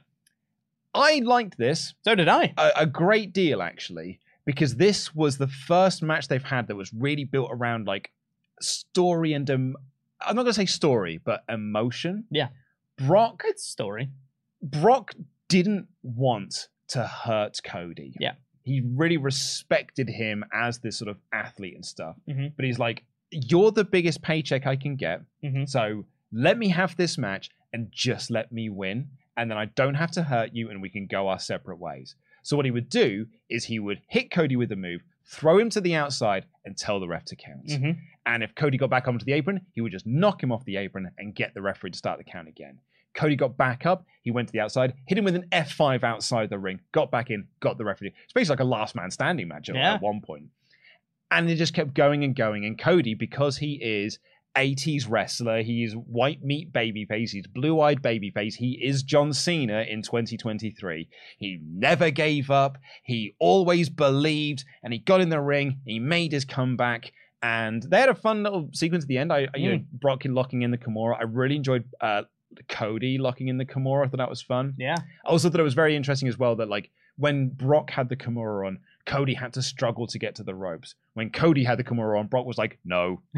I 0.93 1.21
liked 1.23 1.57
this 1.57 1.93
So 2.03 2.15
did 2.15 2.27
I. 2.27 2.53
a, 2.57 2.71
a 2.77 2.85
great 2.85 3.31
deal 3.33 3.61
actually 3.61 4.19
because 4.45 4.75
this 4.77 5.13
was 5.13 5.37
the 5.37 5.47
first 5.47 6.01
match 6.01 6.27
they've 6.27 6.43
had 6.43 6.67
that 6.67 6.75
was 6.75 6.91
really 6.93 7.23
built 7.25 7.49
around 7.51 7.85
like 7.85 8.11
story 8.59 9.33
and 9.33 9.49
um, 9.51 9.75
I'm 10.19 10.35
not 10.35 10.43
gonna 10.43 10.53
say 10.53 10.65
story, 10.65 11.19
but 11.23 11.43
emotion. 11.47 12.25
Yeah. 12.31 12.47
Brock 12.97 13.41
Good 13.43 13.59
story. 13.59 14.09
Brock 14.61 15.13
didn't 15.47 15.87
want 16.03 16.67
to 16.89 17.03
hurt 17.05 17.59
Cody. 17.63 18.15
Yeah. 18.19 18.33
He 18.63 18.81
really 18.81 19.17
respected 19.17 20.09
him 20.09 20.43
as 20.53 20.79
this 20.79 20.97
sort 20.97 21.09
of 21.09 21.17
athlete 21.31 21.75
and 21.75 21.85
stuff. 21.85 22.15
Mhm. 22.27 22.53
But 22.55 22.65
he's 22.65 22.79
like, 22.79 23.03
You're 23.31 23.71
the 23.71 23.83
biggest 23.85 24.21
paycheck 24.23 24.65
I 24.65 24.75
can 24.75 24.95
get. 24.95 25.21
Mhm. 25.43 25.69
So 25.69 26.05
let 26.31 26.57
me 26.57 26.69
have 26.69 26.95
this 26.97 27.17
match 27.17 27.49
and 27.73 27.91
just 27.91 28.29
let 28.31 28.51
me 28.51 28.69
win. 28.69 29.09
And 29.37 29.49
then 29.49 29.57
I 29.57 29.65
don't 29.65 29.95
have 29.95 30.11
to 30.11 30.23
hurt 30.23 30.53
you 30.53 30.69
and 30.69 30.81
we 30.81 30.89
can 30.89 31.05
go 31.07 31.27
our 31.29 31.39
separate 31.39 31.77
ways. 31.79 32.15
So 32.43 32.55
what 32.55 32.65
he 32.65 32.71
would 32.71 32.89
do 32.89 33.27
is 33.49 33.65
he 33.65 33.79
would 33.79 34.01
hit 34.07 34.31
Cody 34.31 34.55
with 34.55 34.71
a 34.71 34.75
move, 34.75 35.01
throw 35.25 35.57
him 35.59 35.69
to 35.71 35.81
the 35.81 35.95
outside, 35.95 36.45
and 36.65 36.75
tell 36.77 36.99
the 36.99 37.07
ref 37.07 37.25
to 37.25 37.35
count. 37.35 37.67
Mhm. 37.67 37.97
And 38.25 38.43
if 38.43 38.55
Cody 38.55 38.77
got 38.77 38.89
back 38.89 39.07
onto 39.07 39.23
the 39.25 39.33
apron, 39.33 39.65
he 39.73 39.81
would 39.81 39.91
just 39.91 40.07
knock 40.07 40.41
him 40.41 40.51
off 40.51 40.65
the 40.65 40.77
apron 40.77 41.11
and 41.17 41.35
get 41.35 41.53
the 41.53 41.61
referee 41.61 41.91
to 41.91 41.97
start 41.97 42.17
the 42.17 42.23
count 42.23 42.47
again. 42.47 42.79
Cody 43.13 43.35
got 43.35 43.57
back 43.57 43.85
up, 43.85 44.05
he 44.21 44.31
went 44.31 44.47
to 44.47 44.51
the 44.51 44.59
outside, 44.59 44.93
hit 45.07 45.17
him 45.17 45.25
with 45.25 45.35
an 45.35 45.45
F5 45.51 46.03
outside 46.03 46.49
the 46.49 46.59
ring, 46.59 46.79
got 46.91 47.11
back 47.11 47.29
in, 47.29 47.47
got 47.59 47.77
the 47.77 47.83
referee. 47.85 48.13
It's 48.23 48.33
basically 48.33 48.53
like 48.53 48.59
a 48.61 48.69
last 48.69 48.95
man 48.95 49.11
standing 49.11 49.47
match 49.47 49.69
at, 49.69 49.75
Yeah. 49.75 49.95
at 49.95 50.01
one 50.01 50.21
point. 50.21 50.49
And 51.31 51.49
it 51.49 51.55
just 51.57 51.73
kept 51.73 51.93
going 51.93 52.23
and 52.23 52.35
going. 52.35 52.65
And 52.65 52.77
Cody, 52.77 53.13
because 53.13 53.57
he 53.57 53.73
is 53.81 54.19
80s 54.59 55.09
wrestler, 55.09 55.61
he 55.61 55.83
is 55.83 55.93
white 55.93 56.43
meat 56.43 56.71
babyface, 56.73 57.29
he's 57.31 57.47
blue 57.47 57.79
eyed 57.81 58.01
babyface, 58.01 58.55
he 58.55 58.71
is 58.83 59.03
John 59.03 59.31
Cena 59.33 59.81
in 59.89 60.01
2023. 60.01 61.07
He 61.37 61.59
never 61.63 62.09
gave 62.11 62.51
up, 62.51 62.77
he 63.03 63.35
always 63.39 63.89
believed, 63.89 64.65
and 64.83 64.91
he 64.93 64.99
got 64.99 65.21
in 65.21 65.29
the 65.29 65.39
ring, 65.41 65.79
he 65.85 65.99
made 65.99 66.31
his 66.31 66.45
comeback. 66.45 67.11
And 67.41 67.81
they 67.83 67.99
had 68.01 68.09
a 68.09 68.15
fun 68.15 68.43
little 68.43 68.69
sequence 68.73 69.05
at 69.05 69.07
the 69.07 69.17
end. 69.17 69.31
I, 69.31 69.47
I- 69.53 69.57
you 69.57 69.71
know, 69.71 69.83
Brock 69.93 70.23
locking 70.25 70.61
in 70.63 70.71
the 70.71 70.77
Kimura. 70.77 71.15
I 71.17 71.23
really 71.23 71.55
enjoyed 71.55 71.85
uh, 72.01 72.23
Cody 72.67 73.17
locking 73.17 73.47
in 73.47 73.57
the 73.57 73.65
Kimura. 73.65 74.05
I 74.05 74.09
thought 74.09 74.17
that 74.17 74.29
was 74.29 74.41
fun. 74.41 74.73
Yeah. 74.77 74.95
I 75.25 75.29
also 75.29 75.49
thought 75.49 75.59
it 75.61 75.63
was 75.63 75.73
very 75.73 75.95
interesting 75.95 76.27
as 76.27 76.37
well 76.37 76.55
that 76.57 76.67
like 76.67 76.89
when 77.17 77.47
Brock 77.49 77.91
had 77.91 78.09
the 78.09 78.17
Kimura 78.17 78.67
on, 78.67 78.79
Cody 79.09 79.33
had 79.33 79.53
to 79.53 79.61
struggle 79.63 80.05
to 80.05 80.19
get 80.19 80.35
to 80.35 80.43
the 80.43 80.53
ropes. 80.53 80.93
When 81.15 81.31
Cody 81.31 81.63
had 81.63 81.79
the 81.79 81.83
Kimura 81.83 82.19
on, 82.19 82.27
Brock 82.27 82.45
was 82.45 82.59
like, 82.59 82.77
"No." 82.85 83.21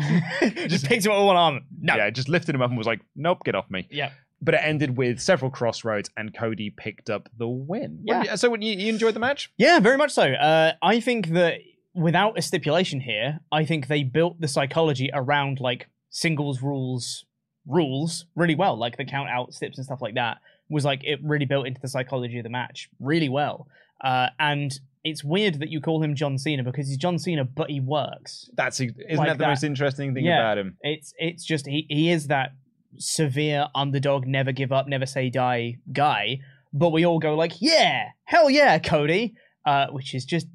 just 0.68 0.86
picked 0.86 1.06
him 1.06 1.14
up 1.14 1.20
with 1.20 1.28
one 1.28 1.38
arm. 1.38 1.62
No. 1.80 1.96
Yeah, 1.96 2.10
just 2.10 2.28
lifted 2.28 2.54
him 2.56 2.62
up 2.62 2.70
and 2.70 2.78
was 2.78 2.88
like, 2.88 3.00
"Nope, 3.16 3.40
get 3.46 3.56
off 3.56 3.70
me." 3.70 3.88
Yeah. 3.90 4.12
but 4.42 4.54
it 4.54 4.62
ended 4.64 4.98
with 4.98 5.22
several 5.22 5.50
crossroads, 5.50 6.10
and 6.18 6.34
Cody 6.34 6.72
picked 6.72 7.10
up 7.10 7.30
the 7.38 7.48
win. 7.48 8.02
Yeah. 8.04 8.36
so, 8.36 8.50
when 8.50 8.62
you, 8.62 8.74
you 8.74 8.92
enjoyed 8.92 9.14
the 9.14 9.20
match? 9.22 9.52
Yeah, 9.58 9.80
very 9.80 9.98
much 9.98 10.12
so. 10.12 10.34
Uh, 10.34 10.74
I 10.82 11.00
think 11.00 11.28
that 11.30 11.60
without 11.94 12.38
a 12.38 12.42
stipulation 12.42 13.00
here, 13.00 13.40
I 13.52 13.64
think 13.64 13.88
they 13.88 14.04
built 14.04 14.42
the 14.42 14.50
psychology 14.50 15.10
around 15.14 15.62
like 15.62 15.88
singles 16.10 16.62
rules 16.62 17.26
rules 17.66 18.26
really 18.36 18.56
well. 18.56 18.76
Like 18.76 18.98
the 18.98 19.06
count 19.06 19.30
out 19.30 19.54
steps 19.54 19.78
and 19.78 19.86
stuff 19.86 20.02
like 20.02 20.16
that 20.16 20.40
was 20.70 20.84
like 20.84 21.02
it 21.04 21.20
really 21.24 21.46
built 21.46 21.68
into 21.68 21.80
the 21.80 21.88
psychology 21.88 22.40
of 22.40 22.44
the 22.44 22.50
match 22.50 22.90
really 23.00 23.30
well. 23.30 23.68
Uh, 24.04 24.28
and 24.40 24.80
it's 25.04 25.24
weird 25.24 25.60
that 25.60 25.70
you 25.70 25.82
call 25.82 26.04
him 26.04 26.14
John 26.16 26.38
Cena 26.38 26.64
because 26.64 26.88
he's 26.88 26.98
John 26.98 27.18
Cena, 27.18 27.44
but 27.44 27.70
he 27.70 27.80
works. 27.80 28.50
That's 28.56 28.80
isn't 28.80 28.96
Like 29.18 29.28
that 29.28 29.38
the 29.38 29.44
that. 29.44 29.48
most 29.50 29.64
interesting 29.64 30.14
thing 30.14 30.26
Yeah. 30.26 30.40
about 30.40 30.58
him? 30.60 30.78
It's 30.82 31.14
it's 31.18 31.44
just 31.46 31.66
he 31.68 31.86
he 31.90 32.10
is 32.12 32.28
that 32.28 32.52
severe 32.98 33.68
underdog, 33.76 34.28
never 34.28 34.52
give 34.52 34.72
up, 34.72 34.88
never 34.88 35.06
say 35.06 35.30
die 35.30 35.78
guy. 35.92 36.40
But 36.74 36.92
we 36.92 37.06
all 37.06 37.20
go 37.20 37.36
like, 37.36 37.54
yeah, 37.62 38.10
hell 38.26 38.50
yeah, 38.50 38.80
Cody, 38.80 39.36
uh, 39.66 39.88
which 39.88 40.14
is 40.14 40.26
just 40.26 40.48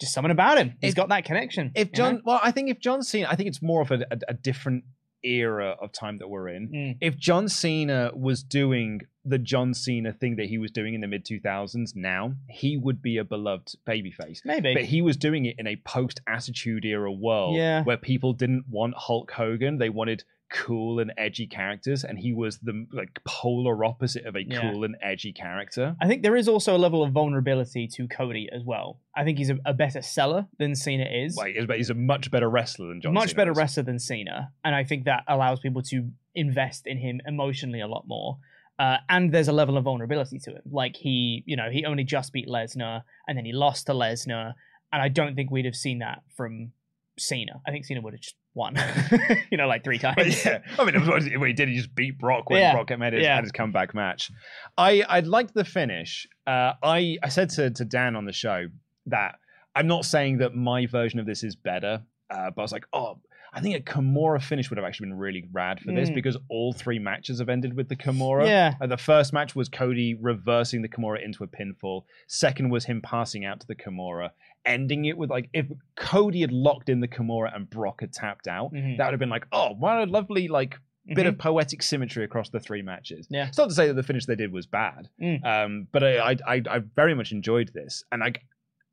just 0.00 0.12
something 0.12 0.30
about 0.32 0.58
him. 0.58 0.74
He's 0.80 0.90
If- 0.90 0.96
got 0.96 1.08
that 1.10 1.24
connection. 1.24 1.70
If 1.74 1.88
you 1.88 1.92
know? 2.02 2.10
John, 2.10 2.22
well, 2.24 2.40
I 2.42 2.50
think 2.50 2.68
if 2.70 2.80
John 2.80 3.02
Cena, 3.02 3.28
I 3.30 3.36
think 3.36 3.48
it's 3.48 3.62
more 3.62 3.80
of 3.80 3.90
a, 3.92 4.00
a, 4.10 4.18
a 4.30 4.34
different 4.34 4.84
era 5.24 5.76
of 5.80 5.92
time 5.92 6.18
that 6.18 6.28
we're 6.28 6.48
in. 6.48 6.68
Mm. 6.68 6.98
If 7.00 7.16
John 7.16 7.48
Cena 7.48 8.10
was 8.14 8.42
doing 8.42 9.00
the 9.24 9.38
John 9.38 9.72
Cena 9.72 10.12
thing 10.12 10.36
that 10.36 10.46
he 10.46 10.58
was 10.58 10.70
doing 10.70 10.94
in 10.94 11.00
the 11.00 11.06
mid 11.06 11.24
2000s 11.24 11.96
now, 11.96 12.34
he 12.48 12.76
would 12.76 13.00
be 13.00 13.16
a 13.16 13.24
beloved 13.24 13.74
babyface. 13.86 14.40
maybe. 14.44 14.74
But 14.74 14.84
he 14.84 15.00
was 15.02 15.16
doing 15.16 15.46
it 15.46 15.56
in 15.58 15.66
a 15.66 15.76
post 15.76 16.20
Attitude 16.28 16.84
Era 16.84 17.10
world 17.10 17.56
Yeah. 17.56 17.82
where 17.84 17.96
people 17.96 18.32
didn't 18.34 18.66
want 18.68 18.94
Hulk 18.96 19.30
Hogan. 19.30 19.78
They 19.78 19.88
wanted 19.88 20.24
cool 20.54 21.00
and 21.00 21.12
edgy 21.18 21.46
characters, 21.48 22.04
and 22.04 22.18
he 22.18 22.32
was 22.32 22.58
the 22.58 22.86
like 22.92 23.18
polar 23.24 23.84
opposite 23.84 24.24
of 24.24 24.36
a 24.36 24.42
Yeah. 24.44 24.60
cool 24.60 24.84
and 24.84 24.96
edgy 25.02 25.32
character. 25.32 25.96
I 26.00 26.06
think 26.06 26.22
there 26.22 26.36
is 26.36 26.48
also 26.48 26.76
a 26.76 26.78
level 26.78 27.02
of 27.02 27.10
vulnerability 27.12 27.88
to 27.88 28.06
Cody 28.06 28.48
as 28.52 28.62
well. 28.64 29.00
I 29.16 29.24
think 29.24 29.38
he's 29.38 29.50
a, 29.50 29.58
a 29.66 29.74
better 29.74 30.00
seller 30.00 30.46
than 30.58 30.74
Cena 30.76 31.04
is. 31.04 31.36
Like, 31.36 31.54
he's- 31.54 31.66
he's 31.76 31.90
a 31.90 31.94
much 31.94 32.30
better 32.30 32.48
wrestler 32.48 32.86
than 32.88 33.00
John 33.00 33.14
much 33.14 33.30
Cena 33.30 33.36
better 33.36 33.50
is. 33.52 33.56
wrestler 33.58 33.82
than 33.82 33.98
Cena, 33.98 34.52
and 34.64 34.74
I 34.74 34.84
think 34.84 35.04
that 35.06 35.24
allows 35.28 35.58
people 35.60 35.82
to 35.82 36.08
invest 36.34 36.86
in 36.86 36.98
him 36.98 37.20
emotionally 37.26 37.80
a 37.80 37.86
lot 37.88 38.04
more. 38.06 38.38
Uh, 38.78 38.96
and 39.08 39.32
there's 39.32 39.46
a 39.48 39.52
level 39.52 39.76
of 39.76 39.84
vulnerability 39.84 40.38
to 40.40 40.50
him. 40.50 40.62
Like 40.70 40.96
he, 40.96 41.44
you 41.46 41.56
know, 41.56 41.70
he 41.70 41.84
only 41.84 42.02
just 42.04 42.32
beat 42.32 42.48
Lesnar, 42.48 43.02
and 43.28 43.36
then 43.38 43.44
he 43.44 43.52
lost 43.52 43.86
to 43.86 43.92
Lesnar, 43.92 44.54
and 44.92 45.00
I 45.02 45.08
don't 45.08 45.34
think 45.36 45.50
we'd 45.50 45.64
have 45.64 45.76
seen 45.76 45.98
that 46.00 46.22
from 46.36 46.72
Cena. 47.18 47.60
I 47.66 47.70
think 47.70 47.84
Cena 47.84 48.00
would 48.00 48.12
have 48.14 48.20
just 48.20 48.36
won, 48.54 48.76
you 49.50 49.56
know, 49.56 49.66
like 49.66 49.84
three 49.84 49.98
times. 49.98 50.16
But 50.16 50.44
yeah, 50.44 50.58
I 50.78 50.84
mean, 50.84 51.06
what 51.06 51.22
he 51.48 51.52
did. 51.52 51.68
He 51.68 51.76
just 51.76 51.94
beat 51.94 52.18
Brock 52.18 52.50
when 52.50 52.60
Yeah. 52.60 52.72
Brock 52.74 52.96
made 52.98 53.12
his, 53.12 53.22
Yeah. 53.22 53.34
had 53.36 53.44
his 53.44 53.52
comeback 53.52 53.94
match. 53.94 54.30
I 54.78 55.02
I 55.08 55.20
liked 55.20 55.54
the 55.54 55.64
finish. 55.64 56.26
Uh, 56.46 56.72
I 56.82 57.18
I 57.22 57.28
said 57.28 57.50
to 57.50 57.70
to 57.70 57.84
Dan 57.84 58.16
on 58.16 58.24
the 58.24 58.32
show 58.32 58.66
that 59.06 59.36
I'm 59.74 59.86
not 59.86 60.04
saying 60.04 60.38
that 60.38 60.54
my 60.54 60.86
version 60.86 61.18
of 61.20 61.26
this 61.26 61.42
is 61.42 61.56
better, 61.56 62.02
uh, 62.30 62.50
but 62.50 62.62
I 62.62 62.64
was 62.64 62.72
like, 62.72 62.86
oh. 62.92 63.18
I 63.56 63.60
think 63.60 63.76
a 63.76 63.80
Kimura 63.80 64.42
finish 64.42 64.68
would 64.68 64.78
have 64.78 64.84
actually 64.84 65.10
been 65.10 65.18
really 65.18 65.44
rad 65.52 65.78
for 65.78 65.92
this 65.92 66.10
Mm. 66.10 66.14
because 66.16 66.36
all 66.48 66.72
three 66.72 66.98
matches 66.98 67.38
have 67.38 67.48
ended 67.48 67.76
with 67.76 67.88
the 67.88 67.94
Kimura. 67.94 68.48
Yeah. 68.48 68.74
Uh, 68.80 68.88
the 68.88 68.96
first 68.96 69.32
match 69.32 69.54
was 69.54 69.68
Cody 69.68 70.14
reversing 70.20 70.82
the 70.82 70.88
Kimura 70.88 71.24
into 71.24 71.44
a 71.44 71.46
pinfall. 71.46 72.02
Second 72.26 72.70
was 72.70 72.86
him 72.86 73.00
passing 73.00 73.44
out 73.44 73.60
to 73.60 73.66
the 73.68 73.76
Kimura, 73.76 74.30
ending 74.66 75.04
it 75.04 75.16
with 75.18 75.30
like 75.30 75.48
if 75.52 75.66
Cody 75.96 76.40
had 76.40 76.52
locked 76.52 76.88
in 76.88 77.00
the 77.00 77.08
Kimura 77.08 77.54
and 77.54 77.68
Brock 77.68 78.00
had 78.00 78.12
tapped 78.12 78.46
out, 78.48 78.72
Mhm. 78.72 78.96
that 78.98 79.06
would 79.06 79.12
have 79.12 79.20
been 79.20 79.28
like, 79.28 79.46
oh, 79.52 79.74
what 79.74 79.98
a 79.98 80.04
lovely 80.10 80.48
like 80.48 80.78
bit 81.06 81.26
Mhm. 81.26 81.28
of 81.28 81.38
poetic 81.38 81.82
symmetry 81.82 82.24
across 82.24 82.48
the 82.48 82.60
three 82.60 82.80
matches. 82.80 83.26
Yeah. 83.30 83.48
It's 83.48 83.58
not 83.58 83.68
to 83.68 83.74
say 83.74 83.88
that 83.88 83.94
the 83.94 84.02
finish 84.02 84.24
they 84.24 84.36
did 84.36 84.52
was 84.52 84.66
bad, 84.66 85.08
Mm. 85.20 85.44
um, 85.44 85.88
but 85.92 86.02
I, 86.02 86.30
I 86.32 86.36
I 86.46 86.62
I 86.70 86.78
very 86.78 87.14
much 87.14 87.30
enjoyed 87.32 87.72
this, 87.74 88.04
and 88.10 88.22
I. 88.24 88.32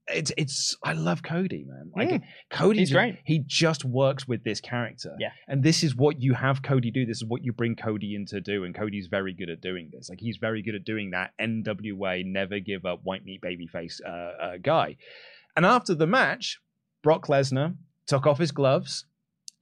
It's 0.07 0.31
it's 0.35 0.75
I 0.83 0.93
love 0.93 1.21
Cody 1.21 1.63
man 1.63 1.91
like 1.95 2.09
Mm. 2.09 2.23
Cody 2.49 2.79
He's 2.79 2.91
great. 2.91 3.19
he 3.23 3.43
just 3.45 3.85
works 3.85 4.27
with 4.27 4.43
this 4.43 4.59
character 4.59 5.15
Yeah. 5.19 5.31
and 5.47 5.61
this 5.63 5.83
is 5.83 5.95
what 5.95 6.19
you 6.21 6.33
have 6.33 6.63
Cody 6.63 6.89
do 6.89 7.05
this 7.05 7.17
is 7.17 7.25
what 7.25 7.43
you 7.45 7.53
bring 7.53 7.75
Cody 7.75 8.15
in 8.15 8.25
to 8.25 8.41
do 8.41 8.63
and 8.65 8.73
Cody's 8.73 9.07
very 9.07 9.31
good 9.31 9.49
at 9.51 9.61
doing 9.61 9.89
this 9.93 10.09
like 10.09 10.19
he's 10.19 10.37
very 10.37 10.63
good 10.63 10.73
at 10.73 10.83
doing 10.85 11.11
that 11.11 11.31
NWA 11.39 12.23
never 12.25 12.59
give 12.59 12.83
up 12.83 13.01
white 13.03 13.23
meat 13.23 13.41
babyface 13.41 14.01
uh, 14.05 14.09
uh, 14.09 14.57
guy 14.57 14.97
and 15.55 15.65
after 15.65 15.93
the 15.95 16.07
match 16.07 16.59
Brock 17.03 17.27
Lesnar 17.27 17.75
took 18.05 18.25
off 18.27 18.37
his 18.39 18.51
gloves 18.51 19.05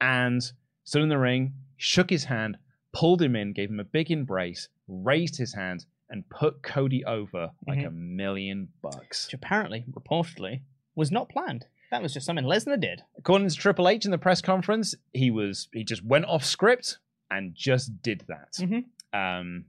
and 0.02 0.42
stood 0.84 1.02
in 1.04 1.10
the 1.10 1.18
ring, 1.18 1.54
shook 1.78 2.10
his 2.10 2.26
hand, 2.26 2.58
pulled 2.94 3.22
him 3.22 3.36
in, 3.36 3.54
gave 3.54 3.70
him 3.70 3.80
a 3.80 3.84
big 3.86 4.12
embrace, 4.12 4.68
raised 4.88 5.38
his 5.38 5.54
hand, 5.54 5.86
and 6.10 6.28
put 6.30 6.64
Cody 6.64 7.06
over 7.06 7.52
like 7.68 7.80
Mhm. 7.80 7.88
a 7.88 7.92
million 7.92 8.70
bucks. 8.82 9.28
Which 9.28 9.34
apparently, 9.36 9.86
reportedly, 9.92 10.62
was 10.96 11.12
not 11.12 11.30
planned. 11.30 11.66
That 11.92 12.02
was 12.02 12.14
just 12.14 12.26
something 12.26 12.46
Lesnar 12.46 12.80
did. 12.80 13.04
According 13.18 13.48
to 13.50 13.56
Triple 13.56 13.88
H 13.88 14.06
in 14.06 14.12
the 14.12 14.18
press 14.18 14.42
conference, 14.42 14.96
he 15.14 15.30
was 15.32 15.70
he 15.74 15.84
just 15.84 16.04
went 16.04 16.26
off 16.26 16.44
script 16.44 16.98
and 17.32 17.54
just 17.56 18.02
did 18.02 18.26
that. 18.28 18.54
Mhm. 18.60 18.86
Um, 19.14 19.66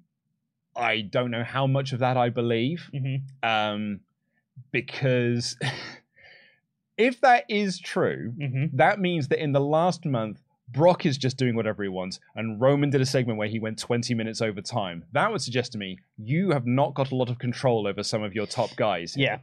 I 0.75 1.03
don't 1.03 1.31
know 1.31 1.45
how 1.45 1.67
much 1.67 1.93
of 1.93 1.99
that 2.01 2.17
I 2.17 2.31
believe. 2.31 2.91
Mm-hmm. 2.95 3.49
um, 3.49 4.01
because 4.73 5.57
if 7.01 7.21
that 7.23 7.45
is 7.49 7.79
true, 7.81 8.33
Mm-hmm. 8.39 8.77
that 8.77 9.01
means 9.01 9.29
that 9.29 9.43
in 9.43 9.53
the 9.53 9.61
last 9.61 10.05
month, 10.05 10.41
Brock 10.69 11.05
is 11.05 11.19
just 11.19 11.37
doing 11.37 11.57
whatever 11.57 11.83
he 11.83 11.89
wants, 11.89 12.21
and 12.37 12.61
Roman 12.61 12.91
did 12.91 13.01
a 13.01 13.07
segment 13.07 13.39
where 13.39 13.49
he 13.49 13.59
went 13.59 13.79
20 13.79 14.15
minutes 14.15 14.41
over 14.41 14.61
time. 14.61 15.05
That 15.13 15.33
would 15.33 15.41
suggest 15.43 15.73
to 15.73 15.79
me 15.79 15.99
you 16.17 16.51
have 16.53 16.65
not 16.67 16.95
got 16.95 17.11
a 17.11 17.17
lot 17.17 17.29
of 17.29 17.39
control 17.41 17.89
over 17.89 18.03
some 18.05 18.23
of 18.23 18.35
your 18.35 18.47
top 18.47 18.77
guys. 18.77 19.17
Yeah. 19.17 19.39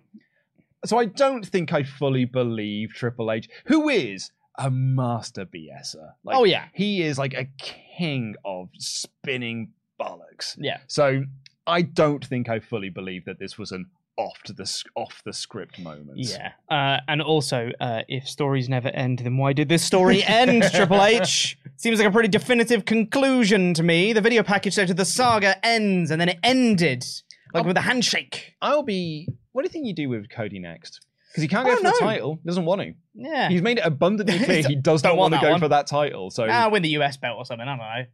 So 0.85 0.97
I 0.97 1.05
don't 1.05 1.45
think 1.45 1.73
I 1.73 1.83
fully 1.83 2.23
believe 2.23 2.93
Triple 2.93 3.29
H, 3.31 3.49
who 3.65 3.89
is 3.89 4.31
a 4.57 4.69
master 4.71 5.45
BSer. 5.45 6.11
Like, 6.23 6.37
oh 6.37 6.45
yeah. 6.45 6.65
He 6.73 7.01
is 7.01 7.17
like 7.17 7.33
a 7.33 7.47
king 7.57 8.35
of 8.45 8.69
spinning 8.77 9.73
bollocks. 9.99 10.55
Yeah. 10.57 10.77
So 10.87 11.23
I 11.65 11.81
don't 11.81 12.23
think 12.25 12.47
I 12.47 12.59
fully 12.59 12.89
believe 12.89 13.25
that 13.25 13.37
this 13.39 13.57
was 13.57 13.71
an 13.73 13.87
off 14.17 14.41
to 14.43 14.53
the 14.53 14.83
off 14.95 15.21
the 15.25 15.31
script 15.33 15.79
moments. 15.79 16.31
Yeah. 16.31 16.51
Uh, 16.69 16.99
and 17.07 17.21
also, 17.21 17.71
uh, 17.79 18.01
if 18.07 18.27
stories 18.27 18.67
never 18.67 18.89
end, 18.89 19.19
then 19.19 19.37
why 19.37 19.53
did 19.53 19.69
this 19.69 19.83
story 19.83 20.23
end, 20.27 20.63
Triple 20.73 21.03
H? 21.03 21.57
Seems 21.77 21.99
like 21.99 22.07
a 22.07 22.11
pretty 22.11 22.29
definitive 22.29 22.85
conclusion 22.85 23.73
to 23.75 23.83
me. 23.83 24.13
The 24.13 24.21
video 24.21 24.43
package 24.43 24.73
said 24.73 24.87
that 24.87 24.97
the 24.97 25.05
saga 25.05 25.63
ends, 25.65 26.11
and 26.11 26.19
then 26.19 26.29
it 26.29 26.39
ended. 26.43 27.05
Like 27.53 27.63
Oh. 27.63 27.67
with 27.67 27.77
a 27.77 27.81
handshake. 27.81 28.55
I'll 28.61 28.83
be. 28.83 29.27
What 29.53 29.61
do 29.61 29.67
you 29.67 29.69
think 29.71 29.85
you 29.85 29.93
do 29.93 30.09
with 30.09 30.29
Cody 30.29 30.59
next? 30.59 31.05
Because 31.29 31.43
he 31.43 31.47
can't 31.47 31.65
go 31.65 31.75
for 31.77 31.83
don't 31.83 31.93
the 31.93 31.99
know. 32.01 32.07
title. 32.11 32.39
Doesn't 32.45 32.65
want 32.65 32.81
to. 32.81 32.93
Yeah. 33.13 33.47
He's 33.49 33.61
made 33.61 33.77
it 33.77 33.85
abundantly 33.85 34.39
clear 34.43 34.63
he 34.67 34.75
does 34.75 35.01
Don't 35.01 35.15
want 35.17 35.31
want 35.31 35.41
to 35.41 35.47
go 35.47 35.51
one. 35.51 35.59
for 35.59 35.67
that 35.69 35.87
title. 35.87 36.29
So 36.31 36.45
Ah, 36.49 36.67
win 36.69 36.81
the 36.83 36.89
US 36.97 37.15
belt 37.17 37.37
or 37.37 37.45
something. 37.45 37.67
I 37.67 37.71
don't 37.71 37.77
know. 37.77 38.05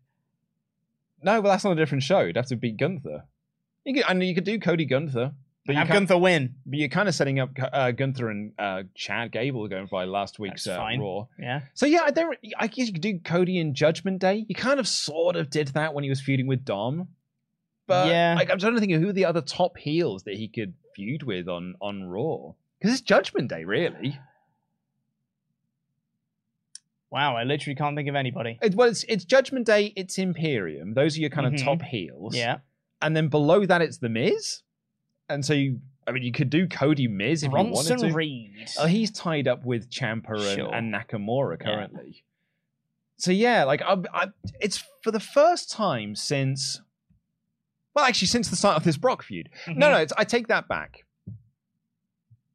no, 1.34 1.41
but 1.41 1.49
that's 1.49 1.64
not 1.64 1.72
a 1.72 1.76
different 1.76 2.04
show. 2.04 2.20
You'd 2.22 2.36
have 2.36 2.47
to 2.47 2.56
beat 2.56 2.78
Gunther. 2.78 3.24
You 3.86 3.93
could, 3.95 4.04
and 4.08 4.24
you 4.24 4.36
could 4.36 4.43
do 4.43 4.60
Cody 4.60 4.86
Gunther. 4.86 5.32
But 5.66 5.74
you 5.76 5.80
Have 5.80 5.88
Gunther 5.88 6.18
win. 6.18 6.55
But 6.66 6.78
you're 6.80 6.89
kind 6.89 7.07
of 7.07 7.16
setting 7.16 7.39
up 7.39 7.51
uh, 7.72 7.91
Gunther 7.91 8.30
and 8.30 8.51
uh, 8.59 8.84
Chad 8.95 9.32
Gable 9.32 9.68
going 9.70 9.88
by 9.89 10.03
last 10.03 10.38
week's 10.38 10.68
uh. 10.68 10.78
Raw. 10.99 11.28
Yeah. 11.39 11.61
So 11.74 11.86
yeah, 11.86 12.01
I 12.03 12.11
don't. 12.11 12.38
I 12.57 12.68
guess 12.68 12.88
you 12.88 12.93
could 12.93 13.01
do 13.01 13.20
Cody 13.20 13.57
in 13.59 13.74
Judgment 13.74 14.20
Day. 14.20 14.45
You 14.47 14.55
kind 14.55 14.80
of 14.80 14.88
sort 14.88 15.38
of 15.38 15.49
did 15.49 15.70
that 15.70 15.93
when 15.93 16.03
he 16.03 16.09
was 16.09 16.20
feuding 16.20 16.47
with 16.47 16.66
Dom. 16.66 17.07
But 17.88 18.07
Yeah. 18.09 18.36
like, 18.38 18.49
I'm 18.51 18.59
trying 18.59 18.74
to 18.76 18.80
think 18.80 18.91
of 18.93 19.01
who 19.01 19.09
are 19.09 19.14
the 19.14 19.26
other 19.26 19.41
top 19.41 19.78
heels 19.78 20.24
that 20.24 20.36
he 20.36 20.47
could 20.49 20.74
feud 20.95 21.24
with 21.24 21.47
on 21.47 21.76
on 21.80 22.03
Raw. 22.03 22.53
Because 22.80 22.93
it's 22.99 23.01
Judgment 23.01 23.49
Day, 23.49 23.64
really. 23.64 24.20
Wow, 27.09 27.36
I 27.38 27.43
literally 27.43 27.76
can't 27.76 27.95
think 27.95 28.09
of 28.09 28.16
anybody. 28.16 28.57
It, 28.61 28.76
well, 28.76 28.89
it's 28.89 29.03
it's 29.03 29.24
Judgment 29.24 29.66
Day. 29.66 29.93
It's 29.95 30.18
Imperium. 30.18 30.93
Those 30.95 31.16
are 31.16 31.22
your 31.22 31.30
kind 31.30 31.47
Mhm. 31.47 31.55
of 31.55 31.61
top 31.64 31.82
heels. 31.84 32.36
Yeah. 32.36 32.57
And 33.01 33.16
then 33.16 33.28
below 33.28 33.66
that, 33.66 33.82
it's 33.82 33.97
the 33.99 34.09
Miz. 34.09 34.61
And 35.30 35.44
so 35.46 35.54
you, 35.54 35.80
I 36.08 36.12
mean, 36.12 36.24
you 36.24 36.32
could 36.32 36.50
do 36.50 36.68
Cody 36.68 37.08
Miz 37.08 37.44
if 37.44 37.50
you 37.52 37.56
wanted 37.58 37.72
Bronson 37.74 37.98
to. 38.10 38.14
Reed. 38.14 38.52
Oh, 38.80 38.86
he's 38.88 39.10
tied 39.12 39.48
up 39.48 39.66
with 39.66 39.90
Ciampa 39.90 40.32
and, 40.36 40.42
Sure. 40.58 40.74
and 40.74 40.94
Nakamura 40.94 41.60
currently. 41.60 42.24
So 43.18 43.32
yeah, 43.32 43.64
like 43.64 43.82
I, 43.82 43.98
I, 44.14 44.28
it's 44.60 44.84
for 45.02 45.12
the 45.12 45.20
first 45.20 45.72
time 45.72 46.16
since, 46.16 46.82
well, 47.96 48.04
actually 48.06 48.28
since 48.28 48.50
the 48.50 48.56
start 48.56 48.76
of 48.76 48.84
this 48.84 48.98
Brock 48.98 49.24
feud. 49.24 49.50
Mm-hmm. 49.66 49.80
No, 49.80 49.92
no, 49.92 49.98
it's, 49.98 50.12
I 50.18 50.24
take 50.26 50.48
that 50.48 50.68
back. 50.68 51.06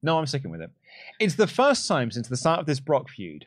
No, 0.02 0.18
I'm 0.18 0.26
sticking 0.26 0.50
with 0.50 0.60
it. 0.60 0.70
It's 1.18 1.34
the 1.36 1.46
first 1.46 1.88
time 1.88 2.10
since 2.10 2.28
the 2.28 2.36
start 2.36 2.60
of 2.60 2.66
this 2.66 2.80
Brock 2.80 3.08
feud 3.08 3.46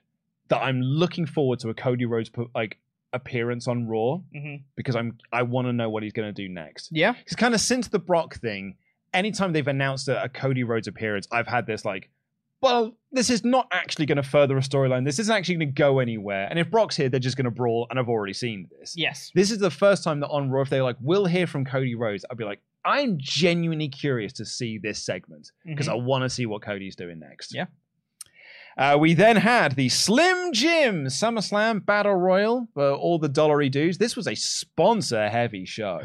that 0.50 0.62
I'm 0.62 0.82
looking 0.82 1.26
forward 1.26 1.60
to 1.60 1.70
a 1.70 1.74
Cody 1.74 2.06
Rhodes 2.06 2.30
like 2.56 2.78
appearance 3.14 3.68
on 3.68 3.88
Raw 3.88 4.22
Mhm. 4.36 4.62
because 4.76 4.96
I'm 4.96 5.18
I 5.32 5.44
want 5.44 5.68
to 5.68 5.74
know 5.74 5.90
what 5.90 6.02
he's 6.04 6.14
going 6.14 6.28
to 6.28 6.34
do 6.34 6.50
next. 6.50 6.90
Yeah. 6.92 7.14
Because 7.14 7.36
kind 7.36 7.54
of 7.54 7.62
since 7.62 7.88
the 7.88 8.00
Brock 8.00 8.36
thing, 8.36 8.76
anytime 9.14 9.53
they've 9.53 9.68
announced 9.68 10.07
a, 10.07 10.24
a 10.24 10.30
Cody 10.30 10.64
Rhodes 10.64 10.88
appearance, 10.88 11.28
I've 11.32 11.47
had 11.47 11.66
this 11.66 11.86
like, 11.86 12.09
well, 12.62 12.95
this 13.12 13.30
is 13.30 13.43
not 13.43 13.68
actually 13.72 14.05
going 14.05 14.18
to 14.18 14.24
further 14.24 14.55
a 14.55 14.62
storyline. 14.62 15.03
This 15.03 15.18
isn't 15.20 15.36
actually 15.36 15.55
going 15.55 15.70
to 15.70 15.74
go 15.74 15.99
anywhere. 15.99 16.47
And 16.49 16.59
if 16.59 16.70
Brock's 16.70 16.95
here, 16.95 17.09
they're 17.09 17.20
just 17.20 17.36
going 17.36 17.45
to 17.45 17.51
brawl. 17.51 17.88
And 17.89 17.99
I've 17.99 18.07
already 18.07 18.34
seen 18.34 18.70
this. 18.80 18.93
Yes. 18.95 19.32
This 19.34 19.49
is 19.49 19.57
the 19.57 19.72
first 19.72 20.03
time 20.03 20.20
that 20.20 20.28
on 20.28 20.51
Raw, 20.51 20.62
if 20.62 20.70
they're 20.70 20.84
like, 20.84 20.97
we'll 21.01 21.26
hear 21.26 21.47
from 21.47 21.66
Cody 21.66 21.95
Rhodes, 21.95 22.24
I'd 22.30 22.38
be 22.38 22.43
like, 22.45 22.62
I'm 22.86 23.18
genuinely 23.20 23.89
curious 23.89 24.34
to 24.34 24.45
see 24.45 24.78
this 24.78 25.03
segment 25.03 25.51
because 25.66 25.88
mm-hmm. 25.88 26.01
I 26.01 26.03
want 26.03 26.24
to 26.24 26.30
see 26.30 26.45
what 26.45 26.62
Cody's 26.62 26.95
doing 26.95 27.20
next. 27.20 27.53
Yeah. 27.53 27.66
Uh, 28.78 28.98
we 29.00 29.14
then 29.14 29.36
had 29.36 29.76
the 29.76 29.90
Slim 29.90 30.54
Jim 30.54 31.06
SummerSlam 31.06 31.86
Battle 31.86 32.16
Royal 32.16 32.68
for 32.74 32.94
all 32.94 33.20
the 33.20 33.30
dollary 33.30 33.70
dues. 33.70 33.98
This 33.98 34.16
was 34.16 34.28
a 34.28 34.36
sponsor 34.36 35.30
heavy 35.30 35.66
show 35.66 36.00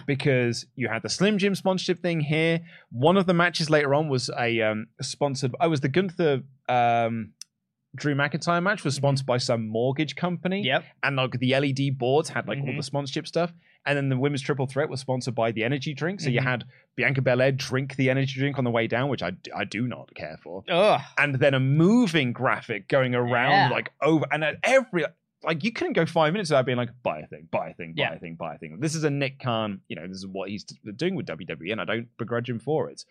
because 0.06 0.66
you 0.76 0.88
had 0.88 1.02
the 1.02 1.08
Slim 1.08 1.38
Jim 1.38 1.54
sponsorship 1.54 2.00
thing 2.00 2.20
here. 2.20 2.60
One 2.90 3.16
of 3.16 3.26
the 3.26 3.34
matches 3.34 3.68
later 3.68 3.94
on 3.94 4.08
was 4.08 4.30
a 4.38 4.60
um, 4.62 4.86
sponsored. 5.00 5.54
I 5.60 5.66
was 5.66 5.80
the 5.80 5.88
Gunther 5.88 6.42
um, 6.68 7.32
Drew 7.96 8.14
McIntyre 8.14 8.62
match 8.62 8.84
was 8.84 8.94
sponsored 8.94 9.26
by 9.26 9.38
some 9.38 9.66
mortgage 9.68 10.14
company. 10.16 10.62
Yep. 10.62 10.84
And 11.02 11.16
like 11.16 11.32
the 11.38 11.54
LED 11.54 11.98
boards 11.98 12.28
had 12.28 12.46
like 12.46 12.58
all 12.60 12.66
Mhm. 12.66 12.76
the 12.76 12.82
sponsorship 12.82 13.26
stuff. 13.26 13.52
And 13.86 13.96
then 13.96 14.08
the 14.10 14.16
women's 14.18 14.42
triple 14.42 14.66
threat 14.66 14.88
was 14.88 15.00
sponsored 15.00 15.34
by 15.34 15.50
the 15.52 15.64
energy 15.64 15.94
drink. 15.94 16.20
So 16.20 16.28
you 16.30 16.40
Mhm. 16.40 16.44
had 16.44 16.64
Bianca 16.96 17.22
Belair 17.22 17.50
drink 17.52 17.96
the 17.96 18.08
energy 18.10 18.38
drink 18.38 18.58
on 18.58 18.64
the 18.64 18.70
way 18.70 18.86
down, 18.86 19.08
which 19.08 19.22
I, 19.22 19.32
I 19.56 19.64
do 19.64 19.88
not 19.88 20.14
care 20.14 20.36
for. 20.42 20.62
Ugh. 20.68 21.00
And 21.18 21.34
then 21.36 21.54
a 21.54 21.60
moving 21.60 22.32
graphic 22.32 22.86
going 22.88 23.14
around 23.14 23.50
Yeah. 23.52 23.68
like 23.70 23.90
over 24.00 24.24
and 24.30 24.44
at 24.44 24.56
every 24.62 25.04
like 25.42 25.64
you 25.64 25.72
couldn't 25.72 25.94
go 25.94 26.04
five 26.04 26.34
minutes 26.34 26.50
without 26.50 26.66
being 26.66 26.76
like 26.76 26.90
buy 27.02 27.20
a 27.20 27.26
thing, 27.26 27.48
buy 27.50 27.70
a 27.70 27.74
thing, 27.74 27.94
buy 27.94 28.02
Yeah. 28.02 28.12
a 28.12 28.18
thing, 28.18 28.34
buy 28.36 28.54
a 28.56 28.58
thing. 28.58 28.78
This 28.78 28.94
is 28.94 29.04
a 29.04 29.10
Nick 29.10 29.38
Khan, 29.40 29.80
you 29.88 29.96
know, 29.96 30.06
this 30.06 30.18
is 30.18 30.26
what 30.26 30.50
he's 30.50 30.64
doing 30.64 31.14
with 31.14 31.24
WWE, 31.26 31.72
and 31.72 31.80
I 31.80 31.86
don't 31.86 32.08
begrudge 32.18 32.48
him 32.50 32.58
for 32.58 32.90
it. 32.90 33.04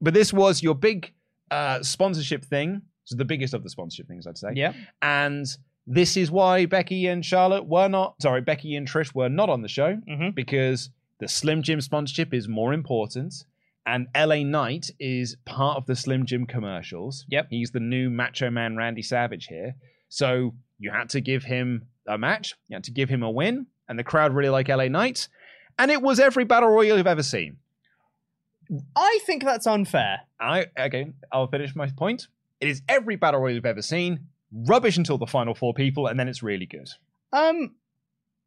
But 0.00 0.14
this 0.14 0.32
was 0.32 0.62
your 0.62 0.76
big 0.76 1.12
uh, 1.50 1.82
sponsorship 1.82 2.44
thing. 2.44 2.82
So 3.04 3.16
the 3.16 3.24
biggest 3.24 3.54
of 3.54 3.62
the 3.62 3.70
sponsorship 3.70 4.08
things, 4.08 4.26
I'd 4.26 4.38
say. 4.38 4.52
Yeah. 4.54 4.72
And 5.02 5.46
this 5.86 6.16
is 6.16 6.30
why 6.30 6.66
Becky 6.66 7.06
and 7.06 7.24
Charlotte 7.24 7.66
were 7.66 7.88
not, 7.88 8.14
sorry, 8.22 8.40
Becky 8.40 8.76
and 8.76 8.88
Trish 8.88 9.14
were 9.14 9.28
not 9.28 9.50
on 9.50 9.62
the 9.62 9.68
show 9.68 9.96
hmm 10.08 10.30
because 10.30 10.90
the 11.20 11.28
Slim 11.28 11.62
Jim 11.62 11.80
sponsorship 11.80 12.34
is 12.34 12.48
more 12.48 12.72
important. 12.72 13.34
And 13.86 14.08
LA 14.16 14.42
Knight 14.42 14.90
is 14.98 15.36
part 15.44 15.76
of 15.76 15.84
the 15.86 15.94
Slim 15.94 16.24
Jim 16.24 16.46
commercials. 16.46 17.26
Yep. 17.28 17.48
He's 17.50 17.70
the 17.70 17.80
new 17.80 18.08
Macho 18.08 18.50
Man 18.50 18.76
Randy 18.76 19.02
Savage 19.02 19.46
here. 19.46 19.74
So 20.08 20.54
you 20.78 20.90
had 20.90 21.10
to 21.10 21.20
give 21.20 21.44
him 21.44 21.86
a 22.08 22.16
match, 22.16 22.54
you 22.68 22.76
had 22.76 22.84
to 22.84 22.90
give 22.90 23.08
him 23.10 23.22
a 23.22 23.30
win, 23.30 23.66
and 23.88 23.98
the 23.98 24.04
crowd 24.04 24.34
really 24.34 24.48
like 24.48 24.68
LA 24.68 24.88
Knight. 24.88 25.28
And 25.78 25.90
it 25.90 26.00
was 26.00 26.18
every 26.18 26.44
battle 26.44 26.70
royal 26.70 26.96
you've 26.96 27.06
ever 27.06 27.22
seen. 27.22 27.58
I 28.96 29.18
think 29.26 29.44
that's 29.44 29.66
unfair. 29.66 30.20
I 30.40 30.66
again, 30.76 31.14
I'll 31.30 31.48
finish 31.48 31.76
my 31.76 31.90
point. 31.90 32.28
It 32.60 32.68
is 32.68 32.82
every 32.88 33.16
battle 33.16 33.40
royal 33.40 33.54
you've 33.54 33.66
ever 33.66 33.82
seen. 33.82 34.26
Rubbish 34.52 34.96
until 34.96 35.18
the 35.18 35.26
final 35.26 35.54
four 35.54 35.74
people, 35.74 36.06
and 36.06 36.18
then 36.18 36.28
it's 36.28 36.42
really 36.42 36.66
good. 36.66 36.88
Um, 37.32 37.74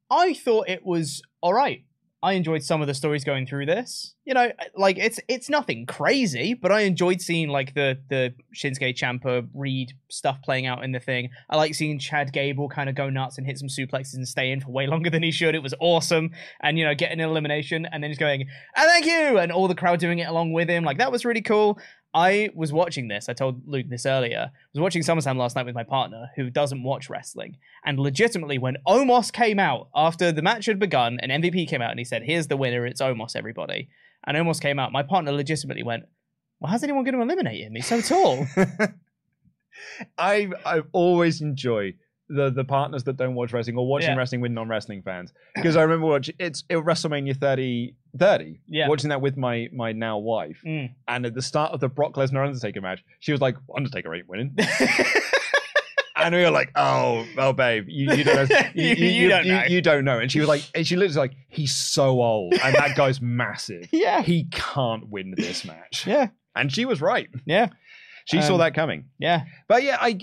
I 0.09 0.33
thought 0.33 0.69
it 0.69 0.85
was 0.85 1.21
all 1.41 1.53
right. 1.53 1.83
I 2.23 2.33
enjoyed 2.33 2.63
some 2.63 2.81
of 2.81 2.87
the 2.87 2.95
stories 2.95 3.23
going 3.23 3.45
through 3.45 3.67
this. 3.67 4.15
You 4.25 4.33
know, 4.33 4.51
like 4.75 4.97
it's 4.97 5.19
it's 5.27 5.49
nothing 5.49 5.85
crazy, 5.85 6.55
but 6.55 6.71
I 6.71 6.81
enjoyed 6.81 7.21
seeing 7.21 7.47
like 7.47 7.75
the 7.75 7.99
the 8.09 8.33
Shinsuke 8.55 8.97
Ciampa 8.97 9.47
Reed 9.53 9.93
stuff 10.09 10.41
playing 10.41 10.65
out 10.65 10.83
in 10.83 10.93
the 10.93 10.99
thing. 10.99 11.29
I 11.47 11.57
like 11.57 11.75
seeing 11.75 11.99
Chad 11.99 12.33
Gable 12.33 12.69
kind 12.69 12.89
of 12.89 12.95
go 12.95 13.11
nuts 13.11 13.37
and 13.37 13.45
hit 13.45 13.59
some 13.59 13.67
suplexes 13.67 14.15
and 14.15 14.27
stay 14.27 14.51
in 14.51 14.61
for 14.61 14.71
way 14.71 14.87
longer 14.87 15.11
than 15.11 15.21
he 15.21 15.31
should. 15.31 15.53
It 15.53 15.61
was 15.61 15.75
awesome, 15.79 16.31
and 16.59 16.79
you 16.79 16.85
know, 16.85 16.95
getting 16.95 17.21
an 17.21 17.29
elimination 17.29 17.85
and 17.85 18.01
then 18.01 18.09
he's 18.09 18.17
going, 18.17 18.41
"And 18.41 18.49
thank 18.87 19.05
you," 19.05 19.37
and 19.37 19.51
all 19.51 19.67
the 19.67 19.75
crowd 19.75 19.99
doing 19.99 20.17
it 20.17 20.27
along 20.27 20.53
with 20.53 20.69
him. 20.69 20.83
Like 20.83 20.97
that 20.97 21.11
was 21.11 21.23
really 21.23 21.43
cool. 21.43 21.77
I 22.13 22.49
was 22.55 22.73
watching 22.73 23.07
this. 23.07 23.29
I 23.29 23.33
told 23.33 23.67
Luke 23.67 23.87
this 23.89 24.05
earlier. 24.05 24.51
I 24.51 24.57
was 24.73 24.81
watching 24.81 25.03
SummerSlam 25.03 25.37
last 25.37 25.55
night 25.55 25.65
with 25.65 25.75
my 25.75 25.83
partner, 25.83 26.31
who 26.35 26.49
doesn't 26.49 26.83
watch 26.83 27.09
wrestling. 27.09 27.57
And 27.85 27.99
legitimately, 27.99 28.57
when 28.57 28.77
Omos 28.87 29.31
came 29.31 29.59
out 29.59 29.89
after 29.95 30.31
the 30.31 30.41
match 30.41 30.65
had 30.65 30.79
begun, 30.79 31.19
and 31.21 31.43
MVP 31.43 31.67
came 31.67 31.81
out 31.81 31.91
and 31.91 31.99
he 31.99 32.05
said, 32.05 32.23
"Here's 32.23 32.47
the 32.47 32.57
winner. 32.57 32.85
It's 32.85 33.01
Omos, 33.01 33.35
everybody." 33.35 33.89
And 34.25 34.35
Omos 34.37 34.61
came 34.61 34.79
out. 34.79 34.91
My 34.91 35.03
partner 35.03 35.31
legitimately 35.31 35.83
went, 35.83 36.05
"Well, 36.59 36.71
how's 36.71 36.83
anyone 36.83 37.03
going 37.03 37.15
to 37.15 37.21
eliminate 37.21 37.63
him? 37.63 37.75
He's 37.75 37.87
so 37.87 38.01
tall." 38.01 38.47
I 40.17 40.49
I 40.65 40.81
always 40.91 41.41
enjoy 41.41 41.93
the 42.29 42.49
the 42.49 42.63
partners 42.65 43.03
that 43.05 43.15
don't 43.17 43.35
watch 43.35 43.53
wrestling 43.53 43.77
or 43.77 43.87
watching 43.87 44.09
Yeah. 44.09 44.15
wrestling 44.17 44.41
with 44.41 44.51
non 44.51 44.67
wrestling 44.67 45.01
fans. 45.01 45.31
Because 45.55 45.75
I 45.77 45.81
remember 45.83 46.07
watching 46.07 46.35
it's 46.39 46.63
it, 46.69 46.75
WrestleMania 46.77 47.37
30, 47.37 47.95
30 48.19 48.59
Yeah. 48.67 48.87
watching 48.89 49.09
that 49.09 49.21
with 49.21 49.37
my 49.37 49.69
my 49.73 49.93
now 49.93 50.17
wife. 50.17 50.59
Mm. 50.65 50.93
and 51.07 51.25
at 51.25 51.33
the 51.33 51.41
start 51.41 51.71
of 51.71 51.79
the 51.79 51.87
Brock 51.89 52.13
Lesnar 52.15 52.45
Undertaker 52.45 52.81
match 52.81 53.03
she 53.21 53.31
was 53.31 53.39
like 53.41 53.55
Undertaker 53.75 54.13
ain't 54.13 54.27
winning. 54.27 54.55
And 56.19 56.33
we 56.33 56.41
were 56.41 56.49
like 56.49 56.71
oh 56.75 57.25
oh 57.37 57.53
babe 57.53 57.85
you, 57.87 58.11
you 58.11 58.23
don't 58.23 58.49
know 58.49 58.57
you, 58.73 58.87
You- 58.95 59.05
you 59.05 59.29
don't 59.29 59.45
know. 59.47 59.63
you 59.67 59.81
don't 59.81 60.03
know. 60.03 60.17
And 60.17 60.31
she 60.31 60.39
was 60.39 60.49
like 60.49 60.63
and 60.73 60.85
she 60.85 60.95
literally 60.95 61.19
like 61.19 61.33
he's 61.47 61.75
so 61.75 62.21
old 62.23 62.53
and 62.55 62.73
that 62.75 62.95
guy's 62.97 63.21
massive. 63.21 63.87
Yeah, 63.91 64.23
he 64.23 64.45
can't 64.45 65.07
win 65.09 65.35
this 65.37 65.63
match. 65.63 66.07
Yeah, 66.07 66.29
and 66.55 66.73
she 66.73 66.85
was 66.85 67.01
right. 67.01 67.29
Yeah, 67.45 67.69
she 68.25 68.41
saw 68.41 68.53
Um, 68.53 68.59
that 68.61 68.73
coming. 68.73 69.05
yeah. 69.19 69.43
but 69.67 69.83
yeah, 69.83 69.97
I 70.01 70.17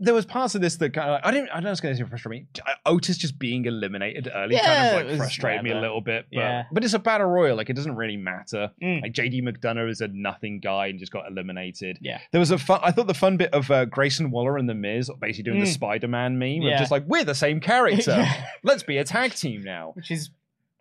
there 0.00 0.14
was 0.14 0.24
parts 0.24 0.54
of 0.54 0.60
this 0.60 0.76
that 0.76 0.92
kind 0.92 1.10
of 1.10 1.20
I 1.24 1.30
didn't 1.32 1.50
I 1.50 1.54
don't 1.54 1.64
know 1.64 1.70
if 1.70 1.72
it's 1.72 1.80
going 1.80 1.96
to 1.96 2.06
frustrate 2.06 2.42
me. 2.42 2.46
Otis 2.86 3.18
just 3.18 3.38
being 3.38 3.64
eliminated 3.64 4.28
early 4.34 4.54
Yeah, 4.54 4.92
kind 4.92 5.00
of 5.00 5.08
like 5.08 5.16
frustrated 5.18 5.62
me 5.64 5.70
a 5.72 5.80
little 5.80 6.00
bit. 6.00 6.26
But, 6.32 6.38
Yeah. 6.38 6.64
but 6.72 6.84
it's 6.84 6.94
a 6.94 6.98
battle 6.98 7.26
royal, 7.26 7.56
like 7.56 7.68
it 7.70 7.74
doesn't 7.74 7.96
really 7.96 8.16
matter. 8.16 8.70
Mm. 8.82 9.02
Like 9.02 9.12
JD 9.12 9.42
McDonagh 9.42 9.90
is 9.90 10.00
a 10.00 10.08
nothing 10.08 10.60
guy 10.60 10.86
and 10.86 10.98
just 10.98 11.12
got 11.12 11.26
eliminated. 11.28 11.98
Yeah. 12.00 12.20
There 12.32 12.38
was 12.38 12.50
a 12.50 12.58
fun. 12.58 12.80
I 12.82 12.92
thought 12.92 13.06
the 13.08 13.14
fun 13.14 13.36
bit 13.36 13.52
of 13.52 13.70
uh, 13.70 13.84
Grayson 13.86 14.30
Waller 14.30 14.56
and 14.56 14.68
the 14.68 14.74
Miz 14.74 15.10
basically 15.20 15.44
doing 15.50 15.60
the 15.60 15.66
Mm. 15.66 15.74
Spider-Man 15.74 16.38
meme 16.38 16.62
of 16.72 16.78
just 16.78 16.90
like 16.90 17.04
we're 17.06 17.24
the 17.24 17.34
same 17.34 17.60
character. 17.60 18.12
Yeah. 18.18 18.44
Let's 18.62 18.82
be 18.82 18.98
a 18.98 19.04
tag 19.04 19.34
team 19.34 19.62
now. 19.62 19.92
Which 19.94 20.10
is 20.10 20.30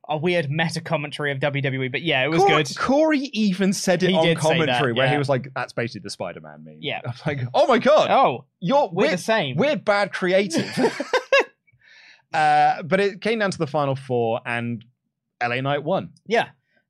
a 0.10 0.18
weird 0.18 0.50
meta 0.50 0.80
commentary 0.82 1.32
of 1.32 1.40
WWE, 1.40 1.92
but 1.92 2.02
yeah, 2.02 2.24
it 2.24 2.30
was 2.30 2.40
Corey, 2.40 2.64
good. 2.64 2.78
Corey 2.78 3.20
even 3.34 3.74
said 3.74 4.04
it 4.04 4.10
He 4.10 4.16
on 4.16 4.24
say 4.24 4.34
that, 4.34 4.40
commentary 4.42 4.94
where 4.94 5.10
he 5.10 5.18
was 5.18 5.28
like, 5.30 5.50
"That's 5.54 5.74
basically 5.74 6.02
the 6.02 6.10
Spider-Man 6.10 6.64
meme." 6.64 6.78
Yeah. 6.82 7.02
I'm 7.06 7.14
like, 7.26 7.42
"Oh 7.54 7.68
my 7.68 7.80
god, 7.80 8.10
Oh, 8.10 8.46
you're 8.60 8.90
we're 8.90 9.06
we're 9.06 9.12
the 9.12 9.18
same. 9.18 9.58
We're 9.58 9.76
bad 9.76 10.14
creative. 10.14 10.66
uh, 12.34 12.84
but 12.84 13.00
it 13.00 13.22
came 13.22 13.40
down 13.40 13.52
to 13.52 13.58
the 13.58 13.68
final 13.68 13.96
four, 13.96 14.42
and 14.46 14.84
LA 15.42 15.62
Knight 15.62 15.84
won. 15.84 16.12
yeah. 16.26 16.50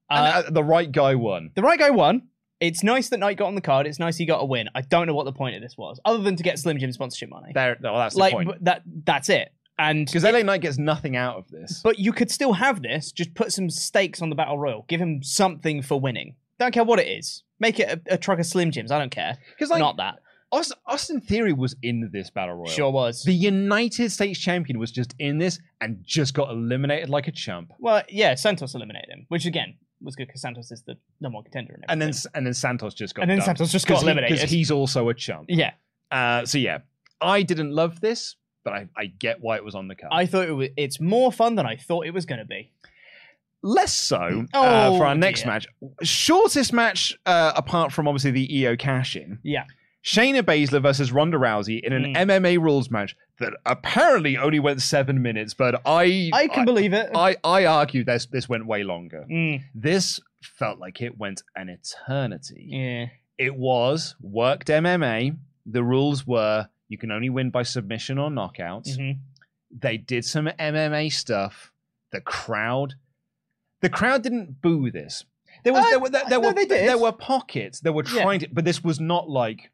And, 0.09 0.19
Uh, 0.19 0.47
uh, 0.47 0.49
the 0.51 0.63
right 0.63 0.89
guy 0.89 1.15
won. 1.15 1.51
The 1.55 1.61
right 1.61 1.77
guy 1.77 1.89
won. 1.89 2.29
It's 2.59 2.81
nice 2.81 3.09
that 3.09 3.19
Knight 3.19 3.37
got 3.37 3.47
on 3.47 3.55
the 3.55 3.61
card. 3.61 3.85
It's 3.85 3.99
nice 3.99 4.17
he 4.17 4.25
got 4.25 4.41
a 4.41 4.45
win. 4.45 4.67
I 4.73 4.81
don't 4.81 5.05
know 5.05 5.13
what 5.13 5.25
the 5.25 5.33
point 5.33 5.55
of 5.55 5.61
this 5.61 5.77
was, 5.77 5.99
other 6.05 6.23
than 6.23 6.35
to 6.37 6.43
get 6.43 6.57
Slim 6.57 6.79
Jim 6.79 6.91
sponsorship 6.91 7.29
money. 7.29 7.51
There, 7.53 7.77
well, 7.83 7.97
that's 7.97 8.15
like 8.15 8.31
the 8.37 8.45
point. 8.45 8.63
that 8.63 8.81
that's 9.05 9.29
it. 9.29 9.53
And 9.79 10.05
Because 10.07 10.23
LA 10.23 10.41
Knight 10.41 10.61
gets 10.61 10.77
nothing 10.77 11.15
out 11.15 11.37
of 11.37 11.47
this. 11.49 11.81
but 11.83 11.99
you 11.99 12.11
could 12.11 12.31
still 12.31 12.53
have 12.53 12.81
this. 12.81 13.11
Just 13.11 13.33
put 13.35 13.51
some 13.51 13.69
stakes 13.69 14.21
on 14.21 14.29
the 14.29 14.35
battle 14.35 14.57
royal. 14.57 14.85
Give 14.87 14.99
him 14.99 15.21
something 15.23 15.81
for 15.83 15.99
winning. 15.99 16.35
Don't 16.59 16.71
care 16.73 16.83
what 16.83 16.99
it 16.99 17.07
is. 17.07 17.43
Make 17.59 17.79
it 17.79 17.87
a, 18.09 18.15
a 18.15 18.17
truck 18.17 18.39
of 18.39 18.45
Slim 18.47 18.71
Jims. 18.71 18.91
I 18.91 18.97
don't 18.97 19.11
care. 19.11 19.37
Because 19.51 19.69
like 19.69 19.79
Not 19.79 19.97
that. 19.97 20.15
Austin, 20.51 20.77
Austin 20.87 21.21
Theory 21.21 21.51
was 21.53 21.75
in 21.83 22.09
this 22.13 22.29
battle 22.29 22.55
royal. 22.55 22.67
Sure 22.67 22.89
was. 22.89 23.23
The 23.23 23.33
United 23.33 24.11
States 24.11 24.39
champion 24.39 24.79
was 24.79 24.91
just 24.91 25.13
in 25.19 25.37
this 25.39 25.59
and 25.81 25.99
just 26.05 26.33
got 26.33 26.49
eliminated 26.49 27.09
like 27.09 27.27
a 27.27 27.31
chump. 27.31 27.71
well, 27.79 28.01
yeah. 28.09 28.33
Santos 28.35 28.73
eliminated 28.73 29.09
him, 29.09 29.25
which 29.27 29.45
again 29.45 29.75
was 30.01 30.15
good 30.15 30.27
because 30.27 30.41
Santos 30.41 30.71
is 30.71 30.83
the 30.83 30.95
number 31.19 31.35
one 31.35 31.43
contender. 31.43 31.73
And, 31.73 31.85
And 31.89 32.01
then 32.01 32.13
and 32.33 32.45
then 32.45 32.53
Santos 32.53 32.93
just 32.93 33.13
got 33.13 33.23
And 33.23 33.31
then 33.31 33.37
dumped. 33.39 33.45
Santos 33.59 33.71
just 33.71 33.87
got 33.87 33.95
'Cause 33.95 34.03
he- 34.03 34.09
eliminated. 34.09 34.49
he's 34.49 34.71
also 34.71 35.09
a 35.09 35.13
chump. 35.13 35.47
yeah, 35.49 35.73
Uh, 36.11 36.45
so 36.45 36.57
yeah, 36.57 36.79
I 37.19 37.41
didn't 37.43 37.71
love 37.71 37.99
this, 37.99 38.35
but 38.67 38.73
I, 38.73 38.87
I 38.97 39.05
get 39.05 39.39
why 39.41 39.55
it 39.55 39.63
was 39.63 39.75
on 39.75 39.87
the 39.87 39.95
card. 39.95 40.11
I 40.13 40.25
thought 40.25 40.47
it 40.47 40.51
was. 40.51 40.69
It's 40.75 40.99
more 40.99 41.31
fun 41.31 41.55
than 41.55 41.65
I 41.65 41.75
thought 41.77 42.05
it 42.05 42.13
was 42.13 42.25
going 42.25 42.39
to 42.39 42.45
be. 42.45 42.71
Less 43.63 43.93
so 43.93 44.45
uh, 44.53 44.89
Oh, 44.91 44.97
for 44.97 45.05
our 45.05 45.15
next 45.15 45.41
dear. 45.41 45.51
match. 45.53 45.67
Shortest 46.03 46.73
match 46.73 47.17
uh, 47.25 47.53
apart 47.55 47.91
from 47.91 48.07
obviously 48.07 48.31
the 48.31 48.57
EO 48.59 48.75
cash 48.75 49.15
in. 49.15 49.39
Yeah. 49.43 49.63
Shayna 50.03 50.41
Baszler 50.43 50.81
versus 50.81 51.11
Ronda 51.11 51.37
Rousey 51.37 51.81
in 51.81 51.91
an 51.91 52.13
Mm. 52.13 52.15
MMA 52.27 52.59
rules 52.61 52.89
match 52.91 53.15
that 53.39 53.53
apparently 53.65 54.37
only 54.37 54.59
went 54.59 54.81
seven 54.81 55.21
minutes, 55.21 55.53
but 55.53 55.81
I 55.85 56.29
I 56.33 56.47
can 56.47 56.65
believe 56.65 56.93
it. 56.93 57.09
I, 57.15 57.35
I 57.43 57.65
argue 57.65 58.03
this 58.03 58.25
this 58.27 58.47
went 58.47 58.65
way 58.67 58.83
longer. 58.83 59.25
Mm, 59.29 59.63
This 59.75 60.19
felt 60.41 60.79
like 60.79 61.01
it 61.01 61.17
went 61.17 61.41
an 61.55 61.67
eternity. 61.69 62.65
yeah. 62.69 63.05
It 63.37 63.55
was 63.55 64.15
worked 64.21 64.67
MMA. 64.69 65.35
The 65.65 65.83
rules 65.83 66.25
were 66.25 66.69
you 66.89 66.97
can 66.97 67.11
only 67.11 67.29
win 67.29 67.49
by 67.49 67.63
submission 67.63 68.17
or 68.17 68.29
knockout. 68.29 68.85
Mhm. 68.85 69.17
They 69.71 69.97
did 69.97 70.23
some 70.25 70.47
MMA 70.59 71.09
stuff. 71.11 71.71
The 72.11 72.21
crowd, 72.21 72.95
the 73.81 73.89
crowd 73.89 74.23
didn't 74.23 74.61
boo 74.61 74.89
this. 74.91 75.25
There 75.63 75.73
was 75.73 75.85
Uh, 75.85 75.89
there 75.89 75.99
were 75.99 76.09
there, 76.09 76.23
there 76.29 76.39
no, 76.41 76.47
were 76.53 76.65
there 76.65 76.97
were 76.97 77.11
pockets. 77.11 77.79
They 77.81 77.89
were 77.89 78.03
Yeah. 78.05 78.21
trying 78.21 78.39
to, 78.41 78.49
but 78.51 78.63
this 78.65 78.83
was 78.83 78.99
not 78.99 79.29
like 79.29 79.71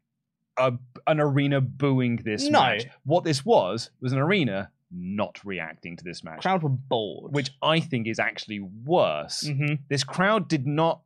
a 0.56 0.74
an 1.06 1.20
arena 1.20 1.60
booing 1.60 2.16
this 2.16 2.48
No. 2.48 2.60
match. 2.60 2.86
What 3.04 3.24
this 3.24 3.44
was 3.44 3.90
was 4.00 4.12
an 4.12 4.18
arena 4.18 4.70
not 4.90 5.44
reacting 5.44 5.96
to 5.96 6.04
this 6.04 6.22
match, 6.22 6.42
Crowd 6.42 6.62
were 6.62 6.68
bored. 6.68 7.32
which 7.34 7.50
I 7.60 7.80
think 7.80 8.06
is 8.06 8.18
actually 8.20 8.60
worse 8.60 9.42
Mhm. 9.44 9.80
this 9.88 10.04
crowd 10.04 10.48
did 10.48 10.66
not 10.66 11.00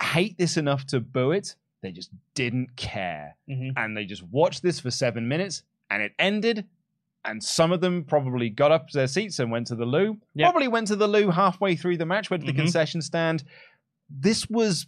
hate 0.00 0.38
this 0.38 0.56
enough 0.56 0.86
to 0.86 1.00
boo 1.00 1.32
it. 1.32 1.56
They 1.84 1.92
just 1.92 2.10
didn't 2.34 2.74
care. 2.76 3.36
Mhm. 3.48 3.74
And 3.76 3.96
they 3.96 4.04
just 4.06 4.22
watched 4.24 4.62
this 4.62 4.80
for 4.80 4.90
seven 4.90 5.28
minutes 5.28 5.62
and 5.90 6.02
it 6.02 6.12
ended. 6.18 6.66
And 7.24 7.42
some 7.42 7.72
of 7.72 7.80
them 7.80 8.04
probably 8.04 8.50
got 8.50 8.72
up 8.72 8.88
to 8.88 8.98
their 8.98 9.06
seats 9.06 9.38
and 9.38 9.50
went 9.50 9.66
to 9.68 9.74
the 9.76 9.84
loo. 9.86 10.18
Yep. 10.34 10.50
Probably 10.50 10.68
went 10.68 10.88
to 10.88 10.96
the 10.96 11.06
loo 11.08 11.30
halfway 11.30 11.76
through 11.76 11.96
the 11.98 12.04
match, 12.06 12.30
went 12.30 12.42
to 12.42 12.46
the 12.46 12.52
Mhm. 12.52 12.62
concession 12.64 13.00
stand. 13.02 13.44
This 14.10 14.48
was. 14.48 14.86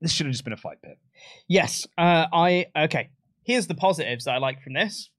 This 0.00 0.12
should 0.12 0.26
have 0.26 0.32
just 0.32 0.44
been 0.44 0.52
a 0.52 0.56
fight 0.56 0.80
pit. 0.82 0.98
Yes. 1.48 1.86
Uh, 1.98 2.26
I 2.32 2.66
okay. 2.76 3.10
Here's 3.44 3.66
the 3.66 3.74
positives 3.74 4.24
that 4.24 4.34
I 4.34 4.38
like 4.38 4.62
from 4.62 4.72
this. 4.74 5.10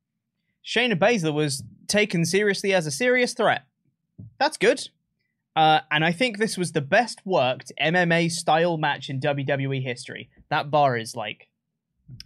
Shayna 0.65 0.95
Baszler 0.95 1.33
was 1.33 1.63
taken 1.87 2.25
seriously 2.25 2.73
as 2.73 2.87
a 2.87 2.91
serious 2.91 3.33
threat. 3.33 3.63
That's 4.39 4.57
good. 4.57 4.89
Uh, 5.55 5.79
and 5.91 6.03
I 6.03 6.11
think 6.11 6.37
this 6.37 6.57
was 6.57 6.71
the 6.71 6.81
best 6.81 7.21
worked 7.25 7.71
MMA 7.79 8.31
style 8.31 8.77
match 8.77 9.09
in 9.09 9.19
WWE 9.19 9.83
history. 9.83 10.29
That 10.49 10.71
bar 10.71 10.97
is 10.97 11.15
like, 11.15 11.47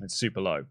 It's 0.01 0.15
super 0.15 0.39
low. 0.41 0.65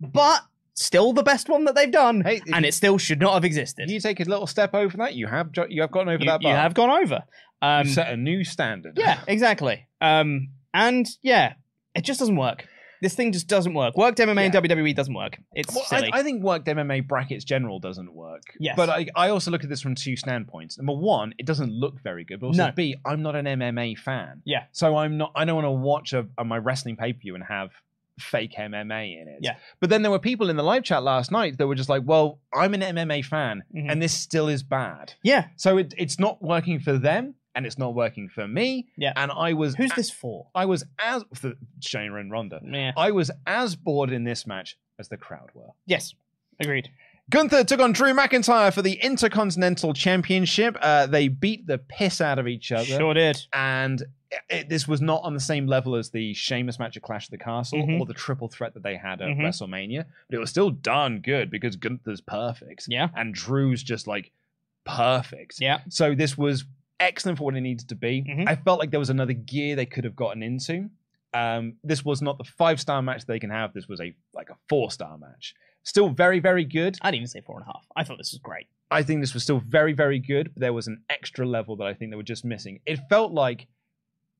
but 0.00 0.42
still 0.74 1.12
the 1.12 1.22
best 1.22 1.48
one 1.48 1.64
that 1.64 1.74
they've 1.74 1.90
done. 1.90 2.20
Hey, 2.20 2.40
and 2.52 2.64
it 2.64 2.74
still 2.74 2.98
should 2.98 3.20
not 3.20 3.34
have 3.34 3.44
existed. 3.44 3.90
You 3.90 3.98
take 4.00 4.20
a 4.20 4.24
little 4.24 4.46
step 4.46 4.74
over 4.74 4.96
that, 4.98 5.14
you 5.14 5.26
have 5.26 5.50
jo- 5.52 5.66
you 5.68 5.80
have 5.82 5.90
gotten 5.90 6.08
over 6.08 6.22
You- 6.22 6.30
that 6.30 6.40
bar. 6.42 6.52
you 6.52 6.56
have 6.56 6.74
gone 6.74 6.90
over. 7.02 7.24
Um, 7.62 7.86
You've 7.86 7.94
set 7.94 8.12
a 8.12 8.16
new 8.16 8.44
standard. 8.44 8.98
Yeah, 8.98 9.18
exactly. 9.26 9.86
Um, 10.00 10.50
and 10.74 11.06
yeah, 11.22 11.54
it 11.94 12.02
just 12.04 12.20
doesn't 12.20 12.36
work. 12.36 12.66
This 13.06 13.14
thing 13.14 13.30
just 13.30 13.46
doesn't 13.46 13.72
work. 13.72 13.96
Worked 13.96 14.18
MMA 14.18 14.46
and 14.46 14.54
WWE 14.54 14.92
doesn't 14.96 15.14
work. 15.14 15.38
It's 15.54 15.72
Well, 15.72 15.84
silly. 15.84 16.10
I, 16.12 16.18
I 16.18 16.22
think 16.24 16.42
worked 16.42 16.66
MMA 16.66 17.06
brackets 17.06 17.44
general 17.44 17.78
doesn't 17.78 18.12
work. 18.12 18.42
Yes. 18.58 18.74
But 18.76 18.88
I, 18.90 19.06
I 19.14 19.28
also 19.28 19.52
look 19.52 19.62
at 19.62 19.70
this 19.70 19.80
from 19.80 19.94
two 19.94 20.16
standpoints. 20.16 20.76
Number 20.76 20.92
one, 20.94 21.32
it 21.38 21.46
doesn't 21.46 21.70
look 21.72 22.00
very 22.02 22.24
good. 22.24 22.40
But 22.40 22.48
also, 22.48 22.66
No. 22.66 22.72
B, 22.72 22.96
I'm 23.04 23.22
not 23.22 23.36
an 23.36 23.44
MMA 23.46 23.96
fan. 23.98 24.42
Yeah. 24.44 24.64
So 24.72 24.96
I'm 24.96 25.16
not. 25.18 25.30
I 25.36 25.44
don't 25.44 25.54
want 25.54 25.66
to 25.66 25.70
watch 25.70 26.12
a, 26.14 26.26
a 26.36 26.44
my 26.44 26.58
wrestling 26.58 26.96
pay 26.96 27.12
per 27.12 27.20
view 27.20 27.34
and 27.36 27.44
have 27.44 27.70
fake 28.18 28.54
MMA 28.58 29.20
in 29.22 29.28
it. 29.28 29.38
Yeah. 29.42 29.56
But 29.78 29.90
then 29.90 30.02
there 30.02 30.10
were 30.10 30.18
people 30.18 30.48
in 30.50 30.56
the 30.56 30.62
live 30.64 30.82
chat 30.82 31.02
last 31.02 31.30
night 31.30 31.58
that 31.58 31.66
were 31.66 31.74
just 31.74 31.88
like, 31.90 32.02
"Well, 32.04 32.40
I'm 32.52 32.74
an 32.74 32.80
MMA 32.80 33.24
fan, 33.24 33.62
Mhm. 33.74 33.92
and 33.92 34.02
this 34.02 34.14
still 34.14 34.48
is 34.48 34.62
bad." 34.62 35.12
yeah. 35.22 35.48
So 35.56 35.76
it, 35.78 35.94
it's 35.98 36.18
not 36.18 36.42
working 36.42 36.80
for 36.80 36.96
them, 36.98 37.34
and 37.56 37.66
it's 37.66 37.78
not 37.78 37.94
working 37.94 38.28
for 38.28 38.46
me. 38.46 38.86
Yeah. 38.96 39.12
And 39.16 39.32
I 39.32 39.54
was. 39.54 39.74
Who's 39.74 39.90
a- 39.92 39.96
this 39.96 40.10
for? 40.10 40.46
I 40.54 40.66
was 40.66 40.84
as 41.00 41.24
for 41.34 41.54
Shayna 41.80 42.20
and 42.20 42.30
Ronda. 42.30 42.60
Yeah. 42.64 42.92
I 42.96 43.10
was 43.10 43.30
as 43.46 43.74
bored 43.74 44.12
in 44.12 44.22
this 44.22 44.46
match 44.46 44.78
as 44.98 45.08
the 45.08 45.16
crowd 45.16 45.50
were. 45.54 45.70
Yes. 45.86 46.14
Agreed. 46.60 46.90
Gunther 47.28 47.64
took 47.64 47.80
on 47.80 47.90
Drew 47.90 48.14
McIntyre 48.14 48.72
for 48.72 48.82
the 48.82 48.92
Intercontinental 49.02 49.92
Championship. 49.94 50.76
Uh, 50.80 51.06
they 51.06 51.26
beat 51.26 51.66
the 51.66 51.78
piss 51.78 52.20
out 52.20 52.38
of 52.38 52.46
each 52.46 52.70
other. 52.70 52.84
Sure 52.84 53.14
did. 53.14 53.42
And 53.52 54.00
it, 54.30 54.40
it- 54.48 54.68
this 54.68 54.86
was 54.86 55.00
not 55.00 55.22
on 55.24 55.34
the 55.34 55.40
same 55.40 55.66
level 55.66 55.96
as 55.96 56.10
the 56.10 56.34
Sheamus 56.34 56.78
match 56.78 56.96
at 56.96 57.02
Clash 57.02 57.24
of 57.26 57.32
the 57.32 57.38
Castle 57.38 57.80
Mhm. 57.82 57.98
or 57.98 58.06
the 58.06 58.14
triple 58.14 58.46
threat 58.48 58.74
that 58.74 58.84
they 58.84 58.96
had 58.96 59.20
at 59.20 59.28
Mhm. 59.28 59.40
WrestleMania. 59.40 60.04
But 60.30 60.36
it 60.36 60.38
was 60.38 60.50
still 60.50 60.70
darn 60.70 61.20
good 61.20 61.50
because 61.50 61.74
Gunther's 61.74 62.20
perfect. 62.20 62.86
Yeah. 62.88 63.08
And 63.16 63.34
Drew's 63.34 63.82
just 63.82 64.06
like 64.06 64.30
perfect. 64.84 65.60
Yeah. 65.60 65.80
So 65.88 66.14
this 66.14 66.38
was 66.38 66.64
excellent 67.00 67.38
for 67.38 67.44
what 67.44 67.54
it 67.56 67.60
needed 67.60 67.88
to 67.88 67.94
be. 67.94 68.22
Mhm. 68.22 68.48
I 68.48 68.56
felt 68.56 68.78
like 68.78 68.90
there 68.90 69.00
was 69.00 69.10
another 69.10 69.32
gear 69.32 69.76
they 69.76 69.86
could 69.86 70.04
have 70.04 70.16
gotten 70.16 70.42
into. 70.42 70.90
Um, 71.34 71.74
this 71.84 72.04
was 72.04 72.22
not 72.22 72.38
the 72.38 72.44
five 72.44 72.80
star 72.80 73.02
match 73.02 73.26
they 73.26 73.38
can 73.38 73.50
have. 73.50 73.72
This 73.74 73.88
was 73.88 74.00
a 74.00 74.14
like 74.32 74.48
a 74.50 74.56
four 74.68 74.90
star 74.90 75.18
match. 75.18 75.54
Still 75.82 76.08
very 76.08 76.40
very 76.40 76.64
good. 76.64 76.98
I'd 77.02 77.14
even 77.14 77.26
say 77.26 77.40
four 77.42 77.56
and 77.58 77.62
a 77.68 77.72
half. 77.72 77.84
I 77.94 78.04
thought 78.04 78.18
this 78.18 78.32
was 78.32 78.40
great. 78.40 78.66
I 78.90 79.02
think 79.02 79.20
this 79.20 79.34
was 79.34 79.42
still 79.42 79.60
very 79.60 79.92
very 79.92 80.18
good. 80.18 80.54
But 80.54 80.60
there 80.60 80.72
was 80.72 80.86
an 80.86 81.02
extra 81.10 81.46
level 81.46 81.76
that 81.76 81.86
I 81.86 81.94
think 81.94 82.10
they 82.10 82.16
were 82.16 82.22
just 82.22 82.44
missing. 82.44 82.80
It 82.86 83.00
felt 83.10 83.32
like 83.32 83.66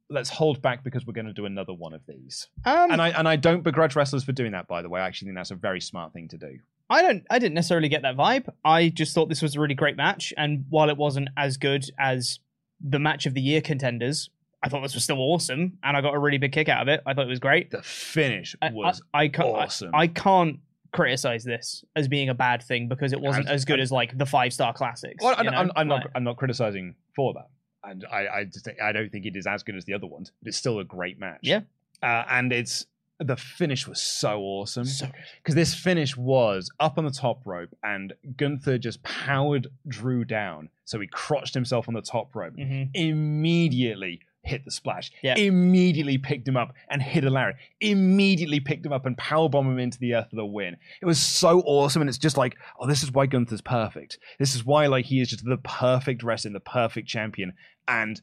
let's 0.08 0.30
hold 0.30 0.62
back 0.62 0.84
because 0.84 1.04
we're 1.04 1.12
going 1.12 1.26
to 1.26 1.32
do 1.32 1.46
another 1.46 1.74
one 1.74 1.92
of 1.92 2.00
these. 2.06 2.46
Um, 2.64 2.92
And 2.92 3.02
I 3.02 3.08
and 3.10 3.28
I 3.28 3.36
don't 3.36 3.62
begrudge 3.62 3.96
wrestlers 3.96 4.24
for 4.24 4.32
doing 4.32 4.52
that. 4.52 4.68
By 4.68 4.80
the 4.82 4.88
way, 4.88 5.00
I 5.00 5.06
actually 5.06 5.26
think 5.26 5.36
that's 5.36 5.50
a 5.50 5.56
very 5.56 5.80
smart 5.80 6.12
thing 6.12 6.28
to 6.28 6.38
do. 6.38 6.58
I 6.88 7.02
don't. 7.02 7.26
I 7.28 7.38
didn't 7.40 7.54
necessarily 7.54 7.88
get 7.88 8.02
that 8.02 8.16
vibe. 8.16 8.48
I 8.64 8.88
just 8.88 9.12
thought 9.14 9.28
this 9.28 9.42
was 9.42 9.56
a 9.56 9.60
really 9.60 9.74
great 9.74 9.96
match, 9.96 10.32
and 10.36 10.64
while 10.70 10.88
it 10.88 10.96
wasn't 10.96 11.28
as 11.36 11.56
good 11.56 11.84
as 11.98 12.38
the 12.80 12.98
match 12.98 13.26
of 13.26 13.34
the 13.34 13.40
year 13.40 13.60
contenders, 13.60 14.30
I 14.62 14.68
thought 14.68 14.82
this 14.82 14.94
was 14.94 15.04
still 15.04 15.18
awesome, 15.20 15.78
and 15.82 15.96
I 15.96 16.00
got 16.00 16.14
a 16.14 16.18
really 16.18 16.38
big 16.38 16.52
kick 16.52 16.68
out 16.68 16.82
of 16.82 16.88
it. 16.88 17.00
I 17.06 17.14
thought 17.14 17.26
it 17.26 17.28
was 17.30 17.38
great. 17.40 17.70
The 17.70 17.82
finish 17.82 18.56
was 18.72 19.00
I, 19.14 19.24
I 19.24 19.28
can't. 19.28 19.48
awesome. 19.48 19.90
I, 19.94 20.02
I 20.02 20.06
can't 20.08 20.58
criticize 20.92 21.44
this 21.44 21.84
as 21.94 22.08
being 22.08 22.28
a 22.30 22.34
bad 22.34 22.62
thing 22.62 22.88
because 22.88 23.12
it 23.12 23.20
wasn't 23.20 23.46
And- 23.46 23.54
as 23.54 23.64
good 23.64 23.74
and- 23.74 23.82
as 23.82 23.92
like 23.92 24.16
the 24.16 24.26
five 24.26 24.52
star 24.52 24.72
classics. 24.72 25.22
Well, 25.22 25.34
I'm? 25.36 25.48
I'm, 25.48 25.70
I'm 25.76 25.88
not. 25.88 26.06
I'm 26.14 26.24
not 26.24 26.36
criticizing 26.36 26.94
for 27.14 27.34
that, 27.34 27.48
and 27.88 28.04
I, 28.10 28.26
I 28.28 28.44
just 28.44 28.64
think, 28.64 28.80
I 28.80 28.92
don't 28.92 29.10
think 29.10 29.26
it 29.26 29.36
is 29.36 29.46
as 29.46 29.62
good 29.62 29.76
as 29.76 29.84
the 29.84 29.94
other 29.94 30.06
ones, 30.06 30.32
but 30.42 30.48
it's 30.48 30.56
still 30.56 30.78
a 30.80 30.84
great 30.84 31.18
match. 31.20 31.40
Yeah. 31.42 31.60
uh, 32.02 32.24
and 32.30 32.52
it's 32.52 32.86
the 33.18 33.36
finish 33.36 33.86
was 33.88 34.00
so 34.00 34.40
awesome 34.42 34.84
So 34.84 35.06
good. 35.06 35.14
because 35.42 35.54
this 35.54 35.74
finish 35.74 36.16
was 36.16 36.70
up 36.80 36.98
on 36.98 37.04
the 37.04 37.10
top 37.10 37.46
rope, 37.46 37.70
and 37.82 38.12
Gunther 38.36 38.78
just 38.78 39.02
powered 39.02 39.68
Drew 39.88 40.24
down, 40.24 40.68
so 40.84 41.00
he 41.00 41.06
crotched 41.06 41.54
himself 41.54 41.88
on 41.88 41.94
the 41.94 42.02
top 42.02 42.34
rope, 42.34 42.54
Mhm. 42.56 42.90
immediately 42.94 44.20
hit 44.42 44.64
the 44.64 44.70
splash, 44.70 45.10
Yeah. 45.22 45.34
immediately 45.36 46.18
picked 46.18 46.46
him 46.46 46.56
up 46.56 46.72
and 46.88 47.02
hit 47.02 47.24
a 47.24 47.30
Larry, 47.30 47.54
immediately 47.80 48.60
picked 48.60 48.86
him 48.86 48.92
up 48.92 49.04
and 49.04 49.16
powerbomb 49.16 49.64
him 49.66 49.78
into 49.80 49.98
the 49.98 50.14
earth 50.14 50.30
for 50.30 50.36
the 50.36 50.46
win. 50.46 50.76
It 51.02 51.06
was 51.06 51.18
so 51.18 51.62
awesome, 51.62 52.00
and 52.02 52.08
it's 52.08 52.16
just 52.18 52.36
like, 52.36 52.56
oh, 52.78 52.86
this 52.86 53.02
is 53.02 53.10
why 53.10 53.26
Gunther's 53.26 53.60
perfect. 53.60 54.18
This 54.38 54.54
is 54.54 54.64
why 54.64 54.86
like 54.86 55.06
he 55.06 55.20
is 55.20 55.30
just 55.30 55.44
the 55.44 55.56
perfect 55.56 56.22
wrestler, 56.22 56.52
the 56.52 56.60
perfect 56.60 57.08
champion, 57.08 57.54
and 57.88 58.20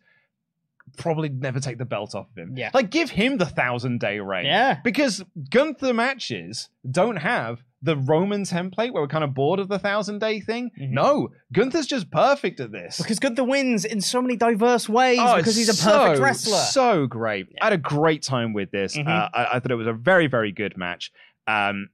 probably 0.98 1.30
never 1.30 1.60
take 1.60 1.78
the 1.78 1.86
belt 1.86 2.16
off 2.16 2.28
of 2.32 2.38
him. 2.38 2.58
Yeah. 2.58 2.72
like 2.74 2.90
give 2.90 3.10
him 3.10 3.38
the 3.38 3.46
thousand 3.46 4.00
day 4.00 4.20
reign. 4.20 4.46
Yeah. 4.46 4.80
because 4.84 5.24
Gunther 5.50 5.94
matches 5.94 6.70
don't 6.90 7.18
have 7.18 7.64
the 7.82 7.98
Roman 7.98 8.44
template 8.44 8.94
where 8.94 9.02
we're 9.04 9.08
kind 9.08 9.26
of 9.26 9.34
bored 9.34 9.60
of 9.60 9.68
the 9.68 9.78
thousand 9.80 10.20
day 10.20 10.40
thing. 10.40 10.72
Mhm. 10.80 10.92
No, 10.92 11.30
Gunther's 11.52 11.86
just 11.88 12.10
perfect 12.12 12.60
at 12.62 12.72
this. 12.72 12.98
Because 12.98 13.20
Gunther 13.20 13.44
wins 13.44 13.84
in 13.84 14.00
so 14.00 14.22
many 14.22 14.36
diverse 14.38 14.88
ways 14.88 15.20
Oh, 15.22 15.36
because 15.38 15.56
he's 15.58 15.68
a 15.70 15.84
perfect 15.84 16.22
wrestler. 16.22 16.58
So 16.60 17.08
great. 17.08 17.48
I 17.62 17.66
had 17.66 17.74
a 17.74 17.78
great 17.78 18.24
time 18.24 18.54
with 18.54 18.72
this. 18.72 18.96
Mhm. 18.96 19.08
Uh, 19.08 19.30
I, 19.34 19.46
I 19.56 19.60
thought 19.60 19.72
it 19.72 19.76
was 19.76 19.88
a 19.88 19.94
very, 19.94 20.28
very 20.28 20.52
good 20.54 20.78
match. 20.78 21.12
Um, 21.46 21.90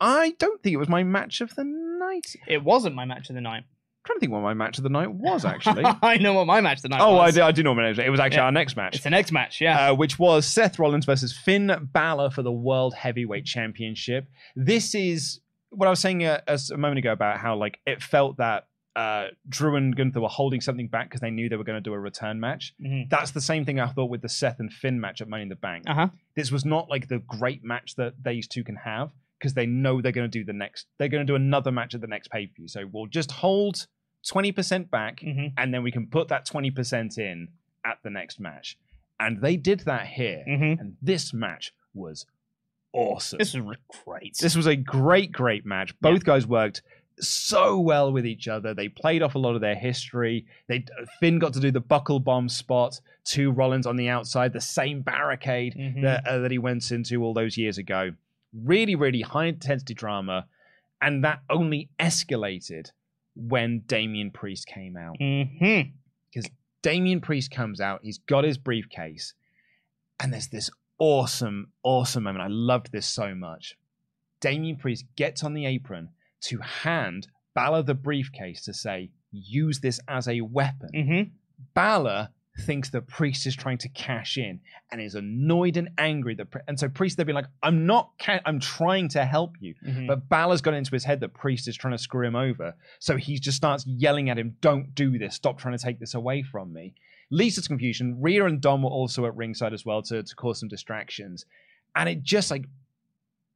I 0.00 0.34
don't 0.38 0.62
think 0.62 0.74
it 0.74 0.78
was 0.78 0.88
my 0.90 1.04
match 1.04 1.40
of 1.40 1.54
the 1.54 1.64
night. 1.64 2.36
It 2.46 2.62
wasn't 2.62 2.94
my 2.94 3.06
match 3.06 3.30
of 3.30 3.34
the 3.34 3.40
night. 3.40 3.64
Trying 4.04 4.16
to 4.16 4.20
think 4.20 4.32
what 4.32 4.42
my 4.42 4.54
match 4.54 4.78
of 4.78 4.84
the 4.84 4.90
night 4.90 5.10
was 5.12 5.44
actually. 5.44 5.82
I 6.02 6.18
know 6.18 6.34
what 6.34 6.46
my 6.46 6.60
match 6.60 6.78
of 6.78 6.82
the 6.82 6.88
night 6.90 7.00
oh, 7.00 7.16
I 7.16 7.26
was. 7.26 7.34
do, 7.34 7.42
I 7.42 7.52
do 7.52 7.62
know 7.62 7.72
what 7.72 7.98
It 7.98 8.10
was 8.10 8.20
actually 8.20 8.36
Yeah. 8.36 8.44
our 8.44 8.52
next 8.52 8.76
match. 8.76 8.94
It's 8.96 9.04
the 9.04 9.10
next 9.10 9.32
match, 9.32 9.60
yeah. 9.60 9.90
uh, 9.90 9.94
which 9.94 10.18
was 10.18 10.46
Seth 10.46 10.78
Rollins 10.78 11.04
versus 11.06 11.32
Finn 11.36 11.88
Balor 11.92 12.30
for 12.30 12.42
the 12.42 12.52
World 12.52 12.94
Heavyweight 12.94 13.44
Championship. 13.46 14.28
This 14.54 14.94
is 14.94 15.40
what 15.70 15.86
I 15.86 15.90
was 15.90 16.00
saying 16.00 16.24
uh, 16.24 16.40
as 16.46 16.70
a 16.70 16.76
moment 16.76 16.98
ago 16.98 17.12
about 17.12 17.38
how 17.38 17.56
like 17.56 17.80
it 17.86 18.02
felt 18.02 18.36
that 18.36 18.68
uh, 18.94 19.28
Drew 19.48 19.74
and 19.74 19.96
Gunther 19.96 20.20
were 20.20 20.28
holding 20.28 20.60
something 20.60 20.86
back 20.86 21.06
because 21.08 21.20
they 21.20 21.30
knew 21.30 21.48
they 21.48 21.56
were 21.56 21.64
going 21.64 21.82
to 21.82 21.88
do 21.90 21.92
a 21.92 21.98
return 21.98 22.38
match. 22.38 22.74
Mhm. 22.80 23.10
That's 23.10 23.32
the 23.32 23.40
same 23.40 23.64
thing 23.64 23.80
I 23.80 23.88
thought 23.88 24.08
with 24.08 24.22
the 24.22 24.28
Seth 24.28 24.60
and 24.60 24.72
Finn 24.72 25.00
match 25.00 25.20
at 25.20 25.28
Money 25.28 25.42
in 25.42 25.48
the 25.48 25.56
Bank. 25.56 25.84
Uh 25.88 25.94
huh. 25.94 26.08
This 26.36 26.52
was 26.52 26.64
not 26.64 26.88
like 26.88 27.08
the 27.08 27.18
great 27.18 27.64
match 27.64 27.96
that 27.96 28.14
these 28.22 28.46
two 28.46 28.62
can 28.62 28.76
have 28.76 29.10
because 29.44 29.54
they 29.54 29.66
know 29.66 30.00
they're 30.00 30.10
going 30.10 30.30
to 30.30 30.38
do 30.38 30.42
the 30.44 30.54
next. 30.54 30.86
They're 30.98 31.08
going 31.08 31.26
to 31.26 31.30
do 31.30 31.36
another 31.36 31.70
match 31.70 31.94
at 31.94 32.00
the 32.00 32.06
next 32.06 32.28
pay 32.30 32.46
per 32.46 32.52
view. 32.56 32.68
So 32.68 32.88
we'll 32.90 33.06
just 33.06 33.30
hold 33.30 33.86
twenty 34.26 34.52
percent 34.52 34.90
back 34.90 35.20
hmm 35.20 35.48
and 35.58 35.72
then 35.74 35.82
we 35.82 35.92
can 35.92 36.06
put 36.06 36.28
that 36.28 36.46
20% 36.46 37.18
in 37.18 37.48
at 37.84 37.98
the 38.02 38.08
next 38.10 38.40
match. 38.40 38.78
And 39.20 39.42
they 39.42 39.56
did 39.56 39.80
that 39.80 40.06
here. 40.06 40.42
hmm 40.46 40.80
And 40.80 40.96
this 41.02 41.34
match 41.34 41.74
was 41.92 42.24
awesome. 42.94 43.38
This 43.38 43.52
was 43.54 43.76
great. 44.06 44.36
This 44.40 44.56
was 44.56 44.66
a 44.66 44.76
great, 44.76 45.30
great 45.30 45.66
match. 45.66 45.94
Both 46.00 46.24
guys 46.24 46.46
worked 46.46 46.80
so 47.20 47.78
well 47.78 48.12
with 48.12 48.26
each 48.26 48.48
other. 48.48 48.74
They 48.74 48.88
played 48.88 49.22
off 49.22 49.34
a 49.34 49.38
lot 49.38 49.54
of 49.54 49.60
their 49.60 49.76
history. 49.76 50.46
They 50.68 50.84
Finn 51.20 51.38
got 51.38 51.52
to 51.52 51.60
do 51.60 51.70
the 51.70 51.80
buckle 51.80 52.18
bomb 52.18 52.48
spot 52.48 52.98
to 53.26 53.52
Rollins 53.52 53.86
on 53.86 53.96
the 53.96 54.08
outside, 54.08 54.52
the 54.52 54.60
same 54.60 55.02
barricade 55.02 55.74
Mhm. 55.78 56.02
that, 56.02 56.26
uh, 56.26 56.38
that 56.38 56.50
he 56.50 56.58
went 56.58 56.90
into 56.90 57.22
all 57.22 57.32
those 57.34 57.56
years 57.56 57.78
ago. 57.78 58.12
Really, 58.54 58.94
really 58.94 59.22
high 59.22 59.46
intensity 59.46 59.94
drama. 59.94 60.46
And 61.02 61.24
that 61.24 61.40
only 61.50 61.90
escalated 61.98 62.90
when 63.34 63.80
Damian 63.80 64.30
Priest 64.30 64.66
came 64.66 64.96
out. 64.96 65.18
Mhm. 65.18 65.92
Damian 66.82 67.22
Priest 67.22 67.50
comes 67.50 67.80
out, 67.80 68.00
he's 68.02 68.18
got 68.18 68.44
his 68.44 68.58
briefcase, 68.58 69.32
and 70.20 70.30
there's 70.30 70.48
this 70.48 70.68
awesome, 70.98 71.72
awesome 71.82 72.24
moment. 72.24 72.42
I 72.44 72.48
loved 72.48 72.92
this 72.92 73.06
so 73.06 73.34
much. 73.34 73.78
Damian 74.40 74.76
Priest 74.76 75.06
gets 75.16 75.42
on 75.42 75.54
the 75.54 75.64
apron 75.64 76.10
to 76.42 76.58
hand 76.58 77.28
Balor 77.54 77.84
the 77.84 77.94
briefcase 77.94 78.62
to 78.64 78.74
say, 78.74 79.10
use 79.32 79.80
this 79.80 79.98
as 80.08 80.28
a 80.28 80.42
weapon. 80.42 80.90
Mhm. 80.92 81.30
Balor 81.72 82.28
thinks 82.60 82.90
that 82.90 83.08
Priest 83.08 83.46
is 83.46 83.56
trying 83.56 83.78
to 83.78 83.88
cash 83.88 84.36
in 84.38 84.60
and 84.92 85.00
is 85.00 85.14
annoyed 85.16 85.76
and 85.76 85.90
angry 85.98 86.34
that, 86.36 86.46
and 86.68 86.78
so 86.78 86.88
Priest 86.88 87.16
they've 87.16 87.26
been 87.26 87.34
like, 87.34 87.48
I'm 87.62 87.84
not, 87.84 88.12
ca- 88.20 88.40
I'm 88.46 88.60
trying 88.60 89.08
to 89.10 89.24
help 89.24 89.56
you. 89.60 89.74
Mhm. 89.84 90.06
But 90.06 90.28
Balor's 90.28 90.60
got 90.60 90.74
into 90.74 90.92
his 90.92 91.02
head 91.04 91.18
that 91.20 91.34
Priest 91.34 91.66
is 91.66 91.76
trying 91.76 91.94
to 91.94 91.98
screw 91.98 92.24
him 92.26 92.36
over. 92.36 92.74
So 93.00 93.16
he 93.16 93.38
just 93.40 93.56
starts 93.56 93.84
yelling 93.86 94.30
at 94.30 94.38
him, 94.38 94.56
Don't 94.60 94.94
do 94.94 95.18
this. 95.18 95.34
Stop 95.34 95.58
trying 95.58 95.76
to 95.76 95.82
take 95.84 95.98
this 95.98 96.14
away 96.14 96.42
from 96.42 96.72
me. 96.72 96.94
Leads 97.30 97.56
to 97.60 97.62
confusion. 97.66 98.20
Rhea 98.20 98.44
and 98.44 98.60
Dom 98.60 98.82
were 98.84 98.90
also 98.90 99.26
at 99.26 99.34
ringside 99.34 99.72
as 99.72 99.84
well 99.84 100.02
to, 100.02 100.22
to 100.22 100.34
cause 100.36 100.60
some 100.60 100.68
distractions. 100.68 101.44
and 101.96 102.08
it 102.08 102.22
just 102.22 102.50
like 102.50 102.64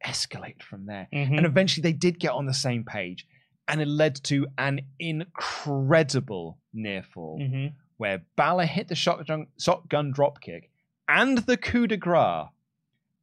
escalated 0.06 0.62
from 0.62 0.86
there. 0.86 1.08
Mhm. 1.12 1.36
And 1.38 1.46
eventually 1.46 1.82
they 1.82 1.92
did 1.92 2.18
get 2.20 2.30
on 2.30 2.46
the 2.46 2.54
same 2.54 2.84
page, 2.84 3.26
and 3.66 3.80
it 3.80 3.88
led 3.88 4.14
to 4.24 4.46
an 4.56 4.80
incredible 4.98 6.58
near 6.72 7.02
fall 7.02 7.38
Mhm. 7.40 7.72
Where 7.98 8.22
Balor 8.36 8.64
hit 8.66 8.88
the 8.88 8.94
shotgun, 8.94 9.46
shotgun 9.58 10.12
dropkick 10.12 10.70
and 11.08 11.38
the 11.38 11.56
coup 11.56 11.86
de 11.86 11.96
grace, 11.96 12.46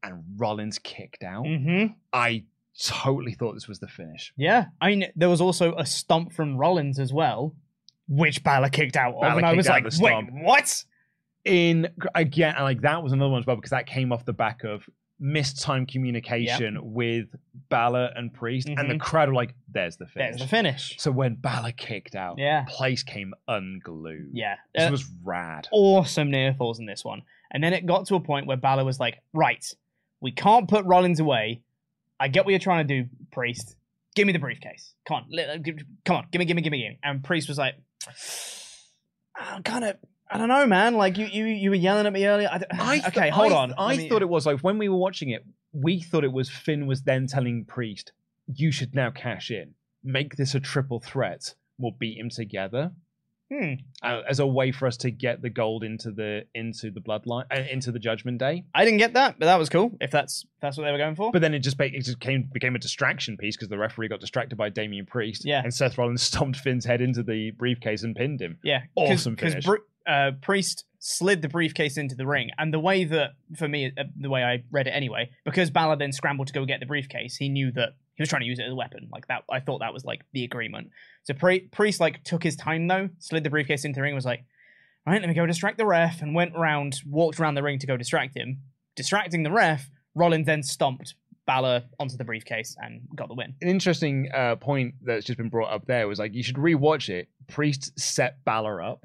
and 0.04 0.24
Rollins 0.38 0.78
kicked 0.80 1.24
out. 1.24 1.46
Mhm. 1.46 1.96
I 2.14 2.44
totally 2.80 3.34
thought 3.34 3.54
this 3.54 3.68
was 3.68 3.80
the 3.80 3.88
finish. 3.88 4.34
Yeah, 4.38 4.66
I 4.80 4.90
mean, 4.90 5.08
there 5.16 5.30
was 5.30 5.42
also 5.42 5.76
a 5.76 5.86
stomp 5.86 6.32
from 6.34 6.58
Rollins 6.58 7.00
as 7.00 7.12
well, 7.12 7.56
which 8.08 8.44
Balor 8.44 8.70
kicked 8.70 8.96
out 8.96 9.16
of, 9.16 9.38
and 9.38 9.46
I 9.46 9.54
was 9.54 9.68
like, 9.68 9.86
"Wait, 10.00 10.32
what?" 10.32 10.84
In 11.44 11.90
again, 12.16 12.56
and 12.56 12.64
like 12.64 12.82
that 12.82 13.04
was 13.04 13.14
another 13.14 13.30
one 13.32 13.40
as 13.40 13.46
well 13.46 13.56
because 13.56 13.70
that 13.72 13.86
came 13.86 14.12
off 14.12 14.26
the 14.26 14.34
back 14.34 14.64
of 14.64 14.90
missed 15.20 15.61
time 15.61 15.86
communication 15.86 16.78
with 16.93 17.28
Balor 17.70 18.11
and 18.16 18.34
Priest, 18.34 18.68
and 18.68 18.89
the 18.89 18.95
Mhm. 18.95 18.99
crowd 18.99 19.30
were 19.30 19.36
like, 19.36 19.55
"There's 19.70 19.95
the 19.97 20.05
finish." 20.07 20.30
There's 20.32 20.41
the 20.41 20.47
finish. 20.47 20.95
So 20.99 21.09
when 21.11 21.36
Balor 21.36 21.72
kicked 21.72 22.16
out, 22.16 22.38
Yeah. 22.38 22.66
place 22.68 23.01
came 23.03 23.34
unglued. 23.47 24.32
Yeah, 24.34 24.57
This 24.74 24.88
Uh, 24.88 24.91
was 24.91 25.09
rad. 25.24 25.68
awesome 25.72 26.30
near 26.32 26.53
falls 26.53 26.80
in 26.80 26.86
this 26.86 27.05
one, 27.05 27.22
and 27.51 27.63
then 27.63 27.74
it 27.74 27.86
got 27.86 28.07
to 28.07 28.16
a 28.16 28.20
point 28.20 28.45
where 28.45 28.57
Balor 28.57 28.84
was 28.84 28.99
like, 28.99 29.22
"Right, 29.34 29.66
we 30.20 30.32
can't 30.32 30.68
put 30.68 30.84
Rollins 30.86 31.20
away. 31.22 31.61
I 32.20 32.28
get 32.28 32.45
what 32.45 32.51
you're 32.51 32.59
trying 32.59 32.86
to 32.88 33.03
do, 33.03 33.09
Priest. 33.32 33.78
Give 34.16 34.28
me 34.28 34.34
the 34.34 34.39
briefcase. 34.39 34.95
Come 35.05 35.18
on, 35.18 35.63
come 36.05 36.18
on, 36.18 36.28
give 36.32 36.39
me, 36.39 36.45
give 36.45 36.55
me, 36.55 36.61
give 36.61 36.72
me, 36.72 36.80
give 36.82 36.89
me." 36.91 36.99
And 37.03 37.24
Priest 37.24 37.47
was 37.47 37.57
like, 37.57 37.76
"I'm 39.36 39.63
kind 39.63 39.86
of." 39.86 39.97
I 40.30 40.38
don't 40.38 40.48
know, 40.48 40.66
man. 40.66 40.96
Like 40.96 41.18
you, 41.18 41.26
you, 41.28 41.46
you 41.46 41.70
were 41.70 41.76
yelling 41.76 42.06
at 42.08 42.14
me 42.14 42.26
earlier. 42.26 42.50
I 42.52 42.60
I 42.72 42.98
th- 43.00 43.08
okay, 43.10 43.30
hold 43.30 43.52
I, 43.54 43.56
on. 43.56 43.74
I 43.78 43.96
me- 43.98 44.10
thought 44.10 44.22
it 44.22 44.30
was 44.30 44.46
like 44.46 44.60
when 44.62 44.78
we 44.78 44.90
were 44.90 44.98
watching 44.98 45.30
it, 45.30 45.46
we 45.74 46.00
thought 46.02 46.24
it 46.24 46.32
was 46.32 46.50
Finn 46.50 46.88
was 46.88 47.04
then 47.04 47.28
telling 47.28 47.66
Priest, 47.66 48.12
"You 48.48 48.72
should 48.72 48.96
now 48.96 49.12
cash 49.12 49.52
in, 49.52 49.76
make 50.04 50.36
this 50.36 50.56
a 50.56 50.60
triple 50.60 51.00
threat. 51.00 51.54
We'll 51.78 51.92
beat 51.92 52.18
him 52.18 52.30
together." 52.30 52.92
Hmm. 53.54 53.74
Uh, 54.02 54.22
as 54.28 54.40
a 54.40 54.48
way 54.48 54.72
for 54.72 54.88
us 54.88 54.98
to 54.98 55.12
get 55.12 55.44
the 55.44 55.52
gold 55.52 55.84
into 55.84 56.10
the 56.10 56.46
into 56.56 56.90
the 56.90 57.00
bloodline 57.00 57.46
uh, 57.56 57.62
into 57.72 57.92
the 57.92 58.00
Judgment 58.00 58.40
Day, 58.40 58.64
I 58.74 58.84
didn't 58.86 58.98
get 58.98 59.14
that, 59.14 59.38
but 59.38 59.46
that 59.46 59.58
was 59.60 59.70
cool. 59.70 59.96
If 60.02 60.10
that's 60.10 60.44
if 60.56 60.62
that's 60.62 60.78
what 60.78 60.86
they 60.86 60.92
were 60.92 60.98
going 60.98 61.16
for. 61.16 61.32
but 61.32 61.44
then 61.44 61.54
it 61.54 61.60
just 61.60 61.78
ba- 61.78 61.96
it 61.96 62.04
just 62.04 62.20
came 62.20 62.50
became 62.52 62.76
a 62.76 62.80
distraction 62.80 63.38
piece 63.38 63.56
because 63.56 63.70
the 63.70 63.78
referee 63.78 64.08
got 64.08 64.20
distracted 64.20 64.56
by 64.56 64.70
Damian 64.70 65.06
Priest, 65.06 65.46
Yeah. 65.46 65.62
and 65.64 65.72
Seth 65.72 65.96
Rollins 66.00 66.22
stomped 66.24 66.58
Finn's 66.58 66.86
head 66.86 67.02
into 67.02 67.22
the 67.22 67.52
briefcase 67.52 68.02
and 68.02 68.16
pinned 68.16 68.42
him. 68.42 68.58
Yeah, 68.64 68.82
Awesome 68.96 69.36
Because 69.36 69.52
finish. 69.54 69.66
Uh, 70.08 70.32
Priest 70.41 70.86
slid 70.99 71.41
the 71.41 71.49
briefcase 71.49 71.97
into 71.97 72.16
the 72.16 72.26
ring, 72.26 72.49
and 72.58 72.74
the 72.74 72.80
way 72.80 73.03
that, 73.03 73.32
for 73.56 73.68
me, 73.68 73.91
uh, 73.97 74.03
the 74.20 74.30
way 74.30 74.43
I 74.43 74.64
read 74.72 74.88
it 74.88 74.91
anyway, 74.91 75.30
because 75.43 75.70
Balor 75.70 75.97
then 75.97 76.12
scrambled 76.12 76.47
to 76.47 76.53
go 76.53 76.66
get 76.66 76.80
the 76.80 76.86
briefcase, 76.86 77.36
he 77.36 77.49
knew 77.49 77.72
that 77.74 77.89
he 78.16 78.22
was 78.22 78.30
trying 78.30 78.41
to 78.41 78.47
use 78.47 78.60
it 78.60 78.64
as 78.64 78.72
a 78.72 78.76
weapon. 78.76 79.10
Like 79.12 79.28
that, 79.28 79.43
I 79.51 79.60
thought 79.60 79.80
that 79.80 79.93
was 79.93 80.03
like 80.03 80.22
the 80.34 80.43
agreement. 80.43 80.89
So 81.24 81.34
Pri- 81.34 81.68
Priest 81.72 81.99
like 81.99 82.24
took 82.24 82.43
his 82.43 82.56
time 82.56 82.88
though, 82.88 83.10
slid 83.20 83.43
the 83.43 83.49
briefcase 83.49 83.86
into 83.86 83.97
the 83.97 84.01
ring, 84.01 84.16
was 84.16 84.26
like, 84.26 84.43
"All 85.06 85.14
right, 85.14 85.22
let 85.22 85.28
me 85.28 85.36
go 85.36 85.45
distract 85.45 85.78
the 85.78 85.86
ref," 85.86 86.22
and 86.22 86.34
went 86.34 86.56
around, 86.56 87.01
walked 87.06 87.39
around 87.39 87.56
the 87.56 87.64
ring 87.64 87.80
to 87.80 87.88
go 87.88 87.97
distract 87.97 88.36
him, 88.36 88.62
distracting 88.95 89.43
the 89.43 89.51
ref. 89.51 89.89
Rollins 90.16 90.45
then 90.45 90.64
stomped 90.64 91.14
Balor 91.45 91.84
onto 91.99 92.18
the 92.18 92.24
briefcase 92.24 92.76
and 92.82 93.01
got 93.16 93.28
the 93.28 93.36
win. 93.36 93.53
An 93.62 93.68
interesting 93.68 94.30
uh, 94.34 94.56
point 94.56 94.95
that's 95.01 95.26
just 95.26 95.38
been 95.38 95.49
brought 95.49 95.72
up 95.72 95.86
there 95.86 96.08
was 96.08 96.18
like 96.18 96.34
you 96.34 96.41
should 96.41 96.56
rewatch 96.56 97.10
it. 97.10 97.28
Priest 97.47 97.97
set 97.99 98.43
Balor 98.45 98.82
up 98.82 99.03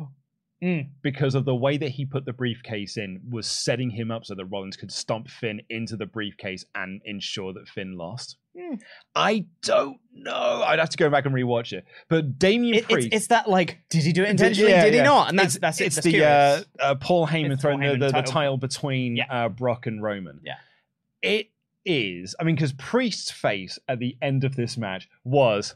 Mm. 0.62 0.88
because 1.02 1.34
of 1.34 1.46
the 1.46 1.54
way 1.54 1.78
that 1.78 1.88
he 1.88 2.04
put 2.04 2.26
the 2.26 2.34
briefcase 2.34 2.98
in 2.98 3.20
was 3.30 3.46
setting 3.46 3.88
him 3.88 4.10
up 4.10 4.26
so 4.26 4.34
that 4.34 4.44
Rollins 4.44 4.76
could 4.76 4.92
stomp 4.92 5.28
Finn 5.30 5.62
into 5.70 5.96
the 5.96 6.04
briefcase 6.04 6.66
and 6.74 7.00
ensure 7.06 7.54
that 7.54 7.66
Finn 7.66 7.96
lost. 7.96 8.36
Hmm. 8.58 8.74
I 9.14 9.46
don't 9.62 9.96
know. 10.12 10.62
I'd 10.66 10.78
have 10.78 10.90
to 10.90 10.98
go 10.98 11.08
back 11.08 11.24
and 11.24 11.34
rewatch 11.34 11.72
it. 11.72 11.86
But 12.10 12.38
Damian 12.38 12.74
It- 12.74 12.78
it's, 12.78 12.86
Priest, 12.92 13.08
it's 13.12 13.26
that 13.28 13.48
like, 13.48 13.78
did 13.88 14.02
he 14.02 14.12
do 14.12 14.22
it 14.22 14.28
intentionally? 14.28 14.70
Yeah, 14.72 14.84
did 14.84 14.92
he 14.94 15.00
not? 15.02 15.30
And 15.30 15.38
that's 15.38 15.54
it's, 15.54 15.60
that's 15.62 15.80
it. 15.80 15.86
it's 15.86 15.94
That's 15.96 16.06
the 16.06 16.24
uh, 16.24 16.62
uh, 16.78 16.94
Paul 16.96 17.26
Heyman 17.26 17.52
It's 17.52 17.62
throwing 17.62 17.80
the, 17.80 17.86
Heyman 17.86 18.00
the, 18.00 18.06
the 18.06 18.12
title. 18.12 18.32
tile 18.32 18.56
between 18.58 19.16
Yeah. 19.16 19.24
uh, 19.46 19.48
Brock 19.48 19.86
and 19.86 20.02
Roman. 20.02 20.40
Yeah. 20.44 20.56
It 21.22 21.50
is. 21.86 22.34
I 22.38 22.44
mean, 22.44 22.54
because 22.54 22.74
Priest's 22.74 23.30
face 23.30 23.78
at 23.88 23.98
the 23.98 24.16
end 24.20 24.44
of 24.44 24.56
this 24.56 24.76
match 24.76 25.08
was, 25.24 25.74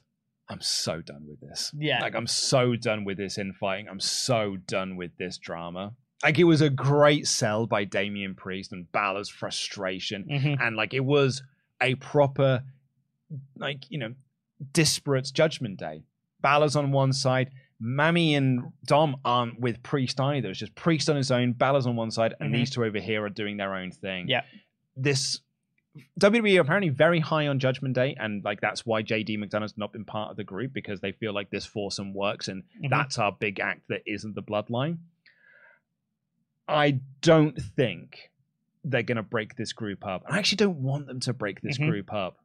I'm 0.49 0.61
so 0.61 1.01
done 1.01 1.27
with 1.27 1.41
this. 1.41 1.73
Yeah. 1.77 2.01
Like, 2.01 2.15
I'm 2.15 2.27
so 2.27 2.77
done 2.77 3.05
with 3.05 3.17
this 3.17 3.39
infighting. 3.39 3.89
I'm 3.89 4.01
so 4.01 4.57
done 4.57 4.97
with 4.97 5.17
this 5.19 5.39
drama. 5.39 5.95
Like, 6.23 6.39
it 6.39 6.45
was 6.45 6.61
a 6.61 6.71
great 6.71 7.27
sell 7.27 7.67
by 7.67 7.85
Damian 7.85 8.35
Priest 8.35 8.73
and 8.73 8.91
Balor's 8.93 9.29
frustration. 9.29 10.25
Mhm. 10.31 10.61
And, 10.61 10.77
like, 10.77 10.93
it 10.95 11.05
was 11.05 11.43
a 11.81 11.95
proper, 11.97 12.63
like, 13.57 13.91
you 13.91 13.99
know, 13.99 14.15
disparate 14.73 15.31
judgment 15.33 15.79
day. 15.79 16.03
Balor's 16.41 16.77
on 16.77 16.93
one 16.93 17.13
side. 17.13 17.51
Mami 17.83 18.37
and 18.37 18.73
Dom 18.85 19.17
aren't 19.25 19.61
with 19.61 19.83
Priest 19.83 20.21
either. 20.21 20.51
It's 20.51 20.59
just 20.61 20.75
Priest 20.75 21.11
on 21.11 21.17
his 21.17 21.31
own, 21.31 21.53
Balor's 21.53 21.87
on 21.87 21.97
one 21.97 22.11
side, 22.11 22.35
and 22.39 22.51
Mhm. 22.51 22.57
these 22.59 22.71
two 22.71 22.85
over 22.85 23.01
here 23.01 23.25
are 23.25 23.31
doing 23.31 23.57
their 23.57 23.75
own 23.75 23.91
thing. 23.91 24.29
Yeah. 24.29 24.43
This 24.97 25.41
WWE 26.19 26.59
are 26.59 26.63
apparently 26.63 26.89
very 26.89 27.21
high 27.21 27.47
on 27.47 27.59
Judgment 27.61 27.95
Day, 27.95 28.17
and 28.19 28.43
like 28.45 28.61
that's 28.61 28.85
why 28.85 29.03
JD 29.03 29.39
McDonagh's 29.39 29.79
not 29.79 29.93
been 29.93 30.05
part 30.05 30.31
of 30.31 30.37
the 30.37 30.45
group 30.45 30.73
because 30.73 31.01
they 31.01 31.13
feel 31.13 31.33
like 31.33 31.51
this 31.51 31.65
foursome 31.67 32.13
works, 32.15 32.49
and 32.49 32.65
Mhm. 32.83 32.91
that's 32.91 33.19
our 33.19 33.31
big 33.33 33.61
act 33.61 33.83
that 33.89 34.03
isn't 34.07 34.35
the 34.35 34.43
Bloodline. 34.43 34.99
I 36.67 37.01
don't 37.21 37.61
think 37.61 38.31
they're 38.83 39.03
going 39.03 39.17
to 39.17 39.23
break 39.23 39.57
this 39.57 39.73
group 39.73 40.05
up. 40.07 40.25
I 40.29 40.39
actually 40.39 40.57
don't 40.57 40.83
want 40.83 41.07
them 41.07 41.21
to 41.21 41.33
break 41.33 41.61
this 41.61 41.79
Mhm. 41.79 41.89
group 41.89 42.13
up. 42.13 42.39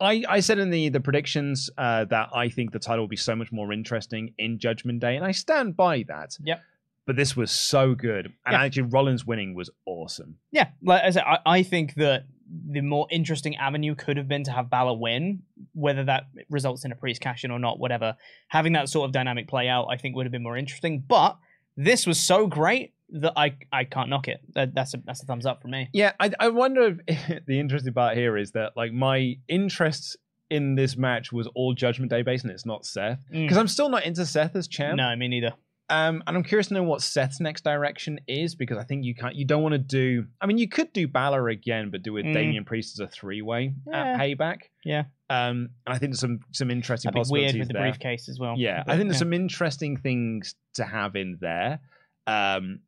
I, 0.00 0.24
I 0.28 0.40
said 0.40 0.58
in 0.58 0.70
the 0.70 0.88
the 0.90 1.00
predictions 1.00 1.70
uh, 1.76 2.04
that 2.06 2.30
I 2.34 2.48
think 2.48 2.72
the 2.72 2.78
title 2.78 3.00
will 3.04 3.08
be 3.08 3.16
so 3.16 3.34
much 3.34 3.50
more 3.50 3.72
interesting 3.72 4.32
in 4.38 4.58
Judgment 4.58 5.00
Day, 5.00 5.16
and 5.16 5.24
I 5.24 5.32
stand 5.32 5.76
by 5.76 6.04
that. 6.04 6.36
Yep. 6.42 6.62
But 7.08 7.16
this 7.16 7.34
was 7.34 7.50
so 7.50 7.94
good, 7.94 8.26
and 8.44 8.52
Yeah. 8.52 8.62
actually 8.62 8.82
Rollins 8.82 9.24
winning 9.24 9.54
was 9.54 9.70
awesome. 9.86 10.36
Yeah, 10.52 10.68
like 10.82 11.02
I 11.02 11.08
said, 11.10 11.24
I, 11.26 11.38
I 11.46 11.62
think 11.62 11.94
that 11.94 12.26
the 12.70 12.82
more 12.82 13.06
interesting 13.10 13.56
avenue 13.56 13.94
could 13.94 14.18
have 14.18 14.28
been 14.28 14.44
to 14.44 14.50
have 14.52 14.68
Balor 14.68 14.98
win, 14.98 15.42
whether 15.72 16.04
that 16.04 16.24
results 16.50 16.84
in 16.84 16.92
a 16.92 16.94
priest 16.94 17.22
cash 17.22 17.44
in 17.44 17.50
or 17.50 17.58
not, 17.58 17.78
whatever. 17.80 18.14
Having 18.48 18.74
that 18.74 18.90
sort 18.90 19.06
of 19.06 19.12
dynamic 19.12 19.48
play 19.48 19.68
out, 19.68 19.86
I 19.90 19.96
think 19.96 20.16
would 20.16 20.26
have 20.26 20.32
been 20.32 20.42
more 20.42 20.56
interesting. 20.58 21.02
But 21.08 21.38
this 21.78 22.06
was 22.06 22.20
so 22.20 22.46
great 22.46 22.92
that 23.10 23.32
I 23.36 23.56
I 23.72 23.84
can't 23.84 24.10
knock 24.10 24.28
it. 24.28 24.40
That, 24.54 24.74
that's 24.74 24.92
a 24.92 24.98
that's 25.06 25.22
a 25.22 25.26
thumbs 25.26 25.46
up 25.46 25.62
for 25.62 25.68
me. 25.68 25.88
Yeah, 25.94 26.12
I, 26.20 26.30
I 26.38 26.48
wonder 26.50 26.98
if 27.06 27.44
the 27.46 27.58
interesting 27.58 27.94
part 27.94 28.18
here 28.18 28.36
is 28.36 28.52
that 28.52 28.76
like 28.76 28.92
my 28.92 29.36
interest 29.48 30.18
in 30.50 30.74
this 30.74 30.94
match 30.96 31.32
was 31.32 31.46
all 31.54 31.72
Judgment 31.72 32.10
Day 32.10 32.20
based, 32.20 32.44
and 32.44 32.52
it's 32.52 32.66
not 32.66 32.84
Seth 32.84 33.20
Mm. 33.32 33.44
because 33.44 33.56
I'm 33.56 33.68
still 33.68 33.88
not 33.88 34.04
into 34.04 34.26
Seth 34.26 34.54
as 34.56 34.68
champ. 34.68 34.96
No, 34.98 35.16
me 35.16 35.28
neither. 35.28 35.54
Um, 35.90 36.22
and 36.26 36.36
I'm 36.36 36.42
curious 36.42 36.66
to 36.68 36.74
know 36.74 36.82
what 36.82 37.00
Seth's 37.00 37.40
next 37.40 37.64
direction 37.64 38.20
is 38.28 38.54
because 38.54 38.76
I 38.76 38.84
think 38.84 39.04
you 39.04 39.14
can't, 39.14 39.34
you 39.34 39.46
don't 39.46 39.62
want 39.62 39.72
to 39.72 39.78
do. 39.78 40.26
I 40.40 40.46
mean, 40.46 40.58
you 40.58 40.68
could 40.68 40.92
do 40.92 41.08
Balor 41.08 41.48
again, 41.48 41.88
but 41.90 42.02
do 42.02 42.16
it 42.18 42.26
Mm. 42.26 42.34
Damian 42.34 42.64
Priest 42.66 42.94
as 42.96 43.00
a 43.00 43.08
three 43.08 43.40
way 43.40 43.72
Yeah. 43.86 44.12
at 44.12 44.20
Payback. 44.20 44.58
Yeah. 44.84 45.04
Um, 45.30 45.70
and 45.86 45.94
I 45.94 45.98
think 45.98 46.10
there's 46.12 46.20
some 46.20 46.40
some 46.52 46.70
interesting 46.70 47.08
That'd 47.10 47.20
possibilities 47.20 47.54
weird 47.54 47.58
with 47.60 47.68
the 47.68 47.74
briefcase 47.80 48.28
as 48.28 48.38
well. 48.38 48.54
Yeah, 48.58 48.82
But, 48.84 48.92
I 48.92 48.96
think 48.96 49.08
there's 49.08 49.16
yeah. 49.16 49.20
some 49.20 49.32
interesting 49.32 49.96
things 49.96 50.54
to 50.74 50.84
have 50.84 51.16
in 51.16 51.38
there. 51.40 51.80
Um, 52.26 52.80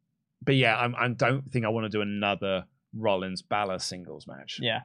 but 0.42 0.56
yeah, 0.56 0.76
I'm, 0.78 0.94
I 0.94 1.08
don't 1.08 1.50
think 1.50 1.64
I 1.64 1.68
want 1.68 1.84
to 1.84 1.90
do 1.90 2.02
another 2.02 2.64
Rollins 2.94 3.40
Balor 3.42 3.78
singles 3.78 4.26
match. 4.26 4.58
Yeah. 4.60 4.80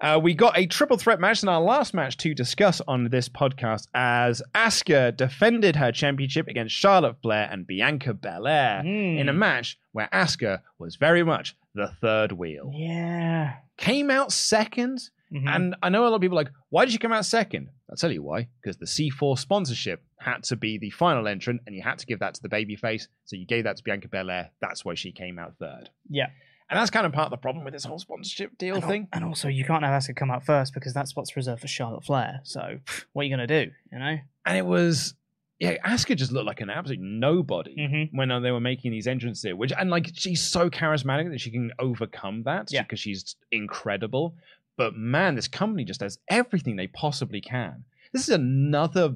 Uh, 0.00 0.18
we 0.22 0.32
got 0.32 0.56
a 0.56 0.64
triple 0.66 0.96
threat 0.96 1.18
match 1.18 1.42
in 1.42 1.48
our 1.48 1.60
last 1.60 1.92
match 1.92 2.16
to 2.18 2.32
discuss 2.32 2.80
on 2.86 3.08
this 3.08 3.28
podcast 3.28 3.88
as 3.94 4.40
Asuka 4.54 5.16
defended 5.16 5.74
her 5.74 5.90
championship 5.90 6.46
against 6.46 6.74
Charlotte 6.74 7.16
Flair 7.20 7.48
and 7.50 7.66
Bianca 7.66 8.14
Belair 8.14 8.82
Mm. 8.84 9.18
in 9.18 9.28
a 9.28 9.32
match 9.32 9.76
where 9.90 10.08
Asuka 10.12 10.60
was 10.78 10.94
very 10.96 11.24
much 11.24 11.56
the 11.74 11.88
third 12.00 12.30
wheel. 12.32 12.70
Yeah. 12.72 13.54
Came 13.76 14.08
out 14.10 14.28
2nd 14.30 15.10
Mhm. 15.32 15.48
and 15.48 15.76
I 15.82 15.88
know 15.88 16.06
a 16.06 16.08
lot 16.08 16.14
of 16.16 16.20
people 16.20 16.38
are 16.38 16.44
like, 16.44 16.52
why 16.70 16.84
did 16.84 16.92
you 16.94 17.00
come 17.00 17.12
out 17.12 17.24
second? 17.24 17.68
I'll 17.90 17.96
tell 17.96 18.12
you 18.12 18.22
why. 18.22 18.48
Because 18.62 18.76
the 18.76 18.86
C4 18.86 19.36
sponsorship 19.36 20.02
had 20.20 20.42
to 20.44 20.56
be 20.56 20.78
the 20.78 20.90
final 20.90 21.26
entrant, 21.26 21.62
and 21.66 21.74
you 21.74 21.82
had 21.82 21.98
to 21.98 22.06
give 22.06 22.18
that 22.20 22.34
to 22.34 22.42
the 22.42 22.48
babyface. 22.48 23.08
So 23.24 23.34
you 23.36 23.46
gave 23.46 23.64
that 23.64 23.76
to 23.78 23.82
Bianca 23.82 24.08
Belair. 24.08 24.50
That's 24.60 24.84
why 24.84 24.94
she 24.94 25.10
came 25.12 25.38
out 25.38 25.54
third. 25.58 25.90
Yeah. 26.08 26.28
And 26.70 26.78
that's 26.78 26.90
kind 26.90 27.06
of 27.06 27.12
part 27.12 27.26
of 27.26 27.30
the 27.30 27.36
problem 27.38 27.64
with 27.64 27.72
this 27.72 27.84
whole 27.84 27.98
sponsorship 27.98 28.58
deal 28.58 28.74
And, 28.74 28.84
al- 28.84 28.90
thing. 28.90 29.08
and 29.12 29.24
also, 29.24 29.48
you 29.48 29.64
can't 29.64 29.82
have 29.84 30.02
Asuka 30.02 30.16
come 30.16 30.30
out 30.30 30.44
first 30.44 30.74
because 30.74 30.92
that's 30.92 31.16
what's 31.16 31.34
reserved 31.36 31.62
for 31.62 31.68
Charlotte 31.68 32.04
Flair. 32.04 32.40
So, 32.44 32.78
what 33.12 33.22
are 33.22 33.24
you 33.26 33.34
going 33.34 33.46
to 33.48 33.64
do? 33.66 33.70
You 33.90 33.98
know? 33.98 34.18
And 34.44 34.58
it 34.58 34.66
was, 34.66 35.14
yeah, 35.58 35.78
Asuka 35.78 36.14
just 36.16 36.30
looked 36.30 36.46
like 36.46 36.60
an 36.60 36.68
absolute 36.70 37.00
nobody 37.00 37.74
Mhm. 37.76 38.08
when 38.12 38.30
uh, 38.30 38.40
they 38.40 38.50
were 38.50 38.60
making 38.60 38.90
these 38.92 39.06
entrances. 39.06 39.42
here, 39.42 39.56
Which 39.56 39.72
and 39.78 39.88
like 39.88 40.10
she's 40.14 40.42
so 40.42 40.68
charismatic 40.68 41.30
that 41.30 41.40
she 41.40 41.50
can 41.50 41.72
overcome 41.78 42.42
that 42.44 42.70
Yeah. 42.70 42.82
because 42.82 43.00
she's 43.00 43.34
incredible. 43.50 44.36
But 44.76 44.94
man, 44.94 45.34
this 45.36 45.48
company 45.48 45.84
just 45.84 46.00
does 46.00 46.18
everything 46.28 46.76
they 46.76 46.86
possibly 46.86 47.40
can. 47.40 47.84
This 48.12 48.22
is 48.28 48.34
another 48.34 49.14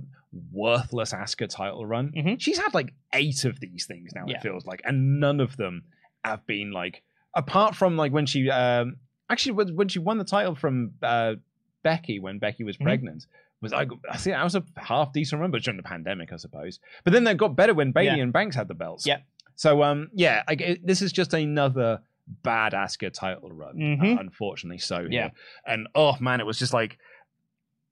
worthless 0.51 1.13
Asuka 1.13 1.49
title 1.49 1.85
run. 1.87 2.13
Mhm. 2.13 2.41
She's 2.41 2.59
had 2.59 2.75
like 2.75 2.95
eight 3.13 3.45
of 3.45 3.61
these 3.61 3.87
things 3.87 4.13
now. 4.15 4.25
Yeah. 4.27 4.37
It 4.39 4.43
feels 4.43 4.65
like, 4.67 4.81
and 4.85 5.21
none 5.21 5.41
of 5.41 5.57
them 5.59 5.85
have 6.25 6.47
been 6.47 6.73
like 6.73 7.03
apart 7.35 7.75
from 7.75 7.97
like 7.97 8.13
when 8.13 8.27
she 8.27 8.51
um 8.51 8.97
actually 9.31 9.53
when 9.53 9.75
when 9.77 9.89
she 9.89 9.99
won 9.99 10.19
the 10.19 10.25
title 10.25 10.55
from 10.55 10.93
uh 11.03 11.35
Becky 11.83 12.19
when 12.21 12.39
Becky 12.39 12.65
was 12.65 12.77
Mhm. 12.77 12.83
pregnant. 12.85 13.27
Was 13.61 13.73
I? 13.73 13.83
I 14.11 14.17
think 14.17 14.35
that 14.37 14.43
was 14.45 14.55
a 14.57 14.65
half 14.77 15.13
decent 15.13 15.39
remember 15.39 15.59
during 15.61 15.77
the 15.77 15.83
pandemic, 15.85 16.33
I 16.33 16.37
suppose. 16.37 16.81
But 17.05 17.13
then 17.13 17.25
they 17.25 17.35
got 17.35 17.55
better 17.57 17.75
when 17.75 17.93
Bayley 17.93 18.17
Yeah. 18.19 18.23
and 18.25 18.33
Banks 18.33 18.57
had 18.57 18.67
the 18.69 18.75
belts. 18.75 19.07
yeah 19.07 19.19
So 19.55 19.83
um, 19.83 20.11
yeah, 20.15 20.43
I, 20.49 20.53
it- 20.55 20.87
this 20.87 21.01
is 21.03 21.13
just 21.13 21.33
another 21.35 22.01
bad 22.43 22.73
Asuka 22.73 23.13
title 23.13 23.51
run, 23.51 23.77
Mhm. 23.77 24.17
uh, 24.17 24.21
unfortunately. 24.21 24.79
So 24.79 25.07
Yeah. 25.11 25.31
and 25.67 25.89
oh 25.95 26.17
man, 26.21 26.41
it 26.41 26.47
was 26.47 26.59
just 26.59 26.73
like 26.73 26.99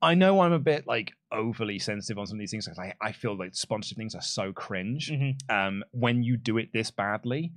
I 0.01 0.15
know 0.15 0.41
I'm 0.41 0.51
a 0.51 0.59
bit 0.59 0.87
like 0.87 1.13
overly 1.31 1.77
sensitive 1.79 2.17
on 2.17 2.25
some 2.25 2.37
of 2.37 2.39
these 2.39 2.51
things. 2.51 2.67
'cause 2.67 2.79
I 2.79 2.93
I 2.99 3.11
feel 3.11 3.37
like 3.37 3.53
sponsored 3.55 3.97
things 3.97 4.15
are 4.15 4.21
so 4.21 4.51
cringe 4.51 5.11
Mhm. 5.11 5.35
um, 5.49 5.83
when 5.91 6.23
you 6.23 6.37
do 6.37 6.57
it 6.57 6.73
this 6.73 6.91
badly. 6.91 7.51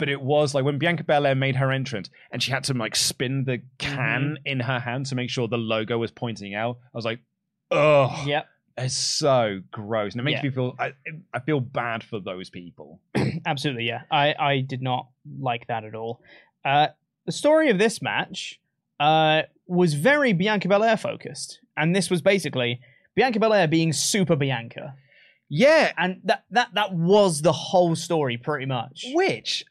But 0.00 0.08
it 0.08 0.20
was 0.20 0.52
like 0.54 0.64
when 0.64 0.78
Bianca 0.78 1.04
Belair 1.04 1.36
made 1.36 1.54
her 1.56 1.70
entrance 1.70 2.10
and 2.32 2.42
she 2.42 2.50
had 2.50 2.64
to 2.64 2.74
like 2.74 2.96
spin 2.96 3.44
the 3.44 3.62
can 3.78 4.38
in 4.44 4.58
her 4.60 4.80
hand 4.80 5.06
to 5.06 5.14
make 5.14 5.30
sure 5.30 5.46
the 5.46 5.56
logo 5.58 5.96
was 5.98 6.10
pointing 6.10 6.54
out. 6.56 6.78
I 6.92 6.96
was 6.98 7.04
like, 7.04 7.20
oh, 7.70 8.24
Yep. 8.26 8.46
it's 8.78 8.96
so 8.96 9.60
gross, 9.70 10.14
and 10.14 10.20
it 10.20 10.24
makes 10.24 10.38
Yeah. 10.42 10.48
me 10.48 10.54
feel 10.54 10.74
I, 10.78 10.92
I 11.32 11.38
feel 11.40 11.60
bad 11.60 12.02
for 12.02 12.18
those 12.18 12.50
people. 12.50 13.00
Absolutely, 13.46 13.84
yeah. 13.84 14.02
I, 14.10 14.34
I 14.38 14.60
did 14.60 14.82
not 14.82 15.06
like 15.38 15.66
that 15.68 15.84
at 15.84 15.94
all. 15.94 16.20
Uh, 16.64 16.88
the 17.26 17.32
story 17.32 17.70
of 17.70 17.78
this 17.78 18.02
match 18.02 18.58
uh, 18.98 19.42
was 19.66 19.94
very 19.94 20.32
Bianca 20.32 20.66
Belair 20.68 20.96
focused, 20.96 21.60
and 21.76 21.94
this 21.94 22.10
was 22.10 22.22
basically 22.22 22.80
Bianca 23.14 23.38
Belair 23.38 23.68
being 23.68 23.92
super 23.92 24.36
Bianca, 24.36 24.94
Yeah, 25.48 25.92
and 25.98 26.20
that 26.24 26.44
that 26.50 26.68
that 26.74 26.92
was 26.94 27.42
the 27.42 27.52
whole 27.52 27.94
story 27.96 28.36
pretty 28.38 28.66
much. 28.66 29.04
which 29.12 29.64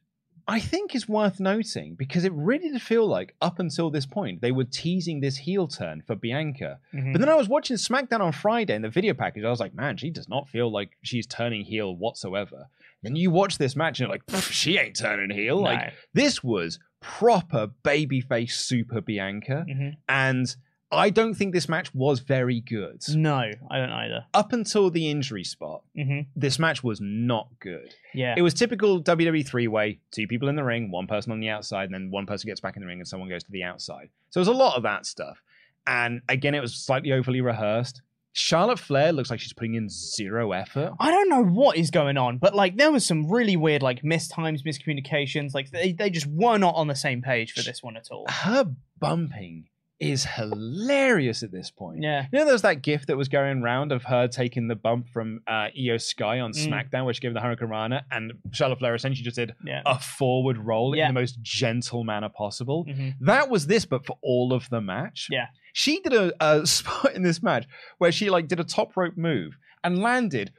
I 0.50 0.60
think 0.60 0.96
is 0.96 1.08
worth 1.08 1.40
noting 1.40 1.96
because 1.96 2.24
it 2.26 2.34
really 2.34 2.70
did 2.70 2.82
feel 2.82 3.08
like 3.08 3.36
up 3.42 3.60
until 3.60 3.90
this 3.90 4.06
point 4.06 4.42
they 4.42 4.52
were 4.52 4.64
teasing 4.66 5.20
this 5.22 5.38
heel 5.38 5.68
turn 5.68 6.02
for 6.08 6.16
Bianca. 6.16 6.80
Mhm. 6.94 7.14
But 7.14 7.20
then 7.22 7.30
I 7.30 7.36
was 7.36 7.48
watching 7.48 7.78
SmackDown 7.78 8.22
on 8.22 8.32
Friday 8.32 8.76
in 8.76 8.82
the 8.82 8.90
video 8.90 9.14
package. 9.14 9.44
I 9.44 9.50
was 9.50 9.60
like, 9.60 9.74
man, 9.74 9.98
she 9.98 10.10
does 10.10 10.28
not 10.28 10.50
feel 10.50 10.72
like 10.72 10.90
she's 11.04 11.28
turning 11.28 11.64
heel 11.64 11.96
whatsoever. 11.96 12.68
Then 13.04 13.16
you 13.16 13.32
watch 13.32 13.58
this 13.58 13.76
match 13.76 14.00
and 14.00 14.08
you're 14.10 14.18
like, 14.18 14.42
she 14.52 14.78
ain't 14.78 14.98
turning 14.98 15.30
heel. 15.30 15.58
Like 15.62 15.94
this 16.14 16.44
was 16.44 16.80
proper 17.02 17.70
babyface 17.84 18.52
super 18.52 19.00
Bianca, 19.02 19.66
Mhm. 19.70 19.94
and 20.10 20.56
I 20.92 21.12
don't 21.12 21.36
think 21.36 21.54
this 21.54 21.70
match 21.70 21.94
was 21.94 22.20
very 22.20 22.62
good. 22.62 23.04
No, 23.10 23.36
I 23.70 23.78
don't 23.78 23.92
either. 23.92 24.26
Up 24.34 24.54
until 24.54 24.90
the 24.90 25.10
injury 25.10 25.44
spot, 25.44 25.84
hmm 25.96 26.22
this 26.36 26.58
match 26.58 26.84
was 26.84 27.00
not 27.02 27.48
good. 27.60 27.94
Yeah, 28.14 28.34
It 28.38 28.42
was 28.42 28.54
typical 28.54 29.02
WWE 29.04 29.46
three 29.46 29.68
way: 29.68 30.00
two 30.12 30.26
people 30.28 30.50
in 30.50 30.56
the 30.56 30.64
ring, 30.64 30.90
one 30.92 31.06
person 31.08 31.32
on 31.32 31.40
the 31.40 31.50
outside, 31.50 31.86
and 31.86 31.94
then 31.94 32.10
one 32.12 32.26
person 32.26 32.48
gets 32.48 32.60
back 32.60 32.76
in 32.76 32.82
the 32.82 32.88
ring 32.88 33.00
and 33.00 33.08
someone 33.08 33.30
goes 33.30 33.44
to 33.44 33.52
the 33.52 33.64
outside. 33.64 34.10
So 34.32 34.40
there's 34.40 34.48
a 34.48 34.52
lot 34.52 34.78
of 34.78 34.84
that 34.84 35.06
stuff. 35.06 35.42
And 35.86 36.22
again, 36.28 36.56
it 36.56 36.62
was 36.62 36.76
slightly 36.76 37.12
overly 37.12 37.42
rehearsed. 37.42 38.02
Charlotte 38.32 38.80
Flair 38.80 39.12
looks 39.12 39.30
like 39.32 39.40
she's 39.40 39.54
putting 39.54 39.74
in 39.74 39.90
zero 39.90 40.52
effort. 40.52 40.94
I 41.00 41.10
don't 41.12 41.30
know 41.30 41.44
what 41.44 41.78
is 41.78 41.90
going 41.92 42.16
on, 42.18 42.38
but 42.38 42.56
like 42.56 42.78
there 42.78 42.92
was 42.92 43.06
some 43.06 43.30
really 43.30 43.58
weird 43.58 43.82
like 43.82 44.02
mistimes, 44.04 44.62
miscommunications. 44.64 45.54
Like 45.54 45.72
they, 45.72 45.94
they 45.94 46.10
just 46.10 46.28
were 46.28 46.58
not 46.58 46.76
on 46.76 46.88
the 46.88 46.96
same 46.96 47.22
page 47.22 47.52
for 47.54 47.62
this 47.64 47.82
one 47.84 47.98
at 47.98 48.10
all. 48.12 48.26
Her 48.30 48.66
bumping 49.00 49.66
is 50.00 50.24
hilarious 50.26 51.44
at 51.44 51.52
this 51.52 51.72
point. 51.72 52.02
Yeah. 52.02 52.26
You 52.32 52.40
know, 52.40 52.46
there's 52.46 52.62
that 52.62 52.82
gif 52.82 53.06
that 53.08 53.18
was 53.18 53.28
going 53.28 53.62
around 53.62 53.92
of 53.92 54.04
her 54.04 54.28
taking 54.28 54.68
the 54.68 54.76
bump 54.76 55.10
from 55.10 55.42
uh, 55.48 55.68
Iyo 55.78 56.00
Sky 56.02 56.40
on 56.40 56.52
Mm. 56.54 56.68
SmackDown, 56.68 57.06
which 57.06 57.22
gave 57.22 57.34
the 57.34 57.40
Hurricanrana, 57.40 58.04
and 58.12 58.34
Charlotte 58.52 58.80
Flair 58.80 58.96
essentially 58.96 59.24
just 59.24 59.36
did 59.36 59.54
Yeah. 59.66 59.82
a 59.86 60.00
forward 60.00 60.58
roll 60.58 60.96
Yeah. 60.96 61.08
in 61.10 61.14
the 61.14 61.20
most 61.20 61.42
gentle 61.42 62.04
manner 62.04 62.30
possible. 62.30 62.86
Mhm. 62.86 63.16
That 63.22 63.50
was 63.50 63.68
this, 63.68 63.86
but 63.86 64.06
for 64.06 64.18
all 64.22 64.54
of 64.54 64.70
the 64.70 64.82
match. 64.82 65.28
Yeah. 65.30 65.48
She 65.74 66.00
did 66.00 66.14
a, 66.14 66.32
a 66.40 66.66
spot 66.78 67.14
in 67.14 67.24
this 67.24 67.44
match 67.44 67.66
where 67.98 68.12
she 68.12 68.30
like 68.30 68.48
did 68.48 68.60
a 68.60 68.64
top 68.64 68.96
rope 68.96 69.18
move 69.18 69.58
and 69.84 70.00
landed 70.02 70.52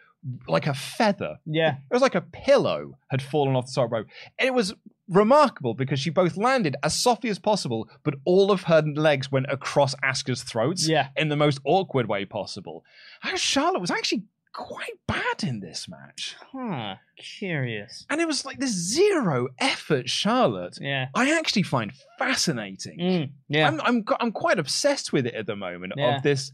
like 0.47 0.67
a 0.67 0.75
feather. 0.75 1.39
Yeah. 1.47 1.77
It 1.91 1.95
was 1.95 2.03
like 2.03 2.15
a 2.15 2.21
pillow 2.21 2.99
had 3.11 3.23
fallen 3.23 3.57
off 3.57 3.67
the 3.67 3.73
top 3.75 3.91
rope. 3.91 4.07
And 4.39 4.47
it 4.47 4.53
was 4.53 4.75
remarkable 5.11 5.75
because 5.75 6.01
she 6.01 6.09
both 6.09 6.37
landed 6.37 6.77
as 6.83 6.95
softly 6.95 7.29
as 7.29 7.39
possible, 7.39 7.89
but 8.05 8.15
all 8.25 8.51
of 8.51 8.63
her 8.63 8.81
legs 8.83 9.31
went 9.31 9.47
across 9.51 9.95
Asuka's 9.97 10.43
throats 10.43 10.89
Yeah. 10.89 11.09
in 11.17 11.29
the 11.29 11.37
most 11.37 11.59
awkward 11.65 12.09
way 12.09 12.25
possible. 12.25 12.85
And 13.23 13.39
Charlotte 13.39 13.81
was 13.81 13.91
actually 13.91 14.23
quite 14.53 14.99
bad 15.07 15.43
in 15.45 15.61
this 15.61 15.89
match. 15.89 16.37
Huh. 16.53 16.97
Curious. 17.17 18.07
And 18.11 18.21
it 18.21 18.27
was 18.27 18.45
like 18.45 18.59
this 18.59 18.73
zero 18.73 19.49
effort 19.59 20.09
Charlotte. 20.09 20.79
Yeah. 20.81 21.07
I 21.15 21.37
actually 21.39 21.63
find 21.63 21.93
fascinating. 22.19 22.99
Mm. 22.99 23.31
Yeah. 23.49 23.69
I'm, 23.69 23.81
I'm 23.83 24.05
I'm 24.21 24.33
quite 24.33 24.59
obsessed 24.59 25.13
with 25.13 25.27
it 25.27 25.35
at 25.35 25.47
the 25.47 25.57
moment 25.57 25.93
Yeah. 25.97 26.17
of 26.17 26.23
this 26.23 26.53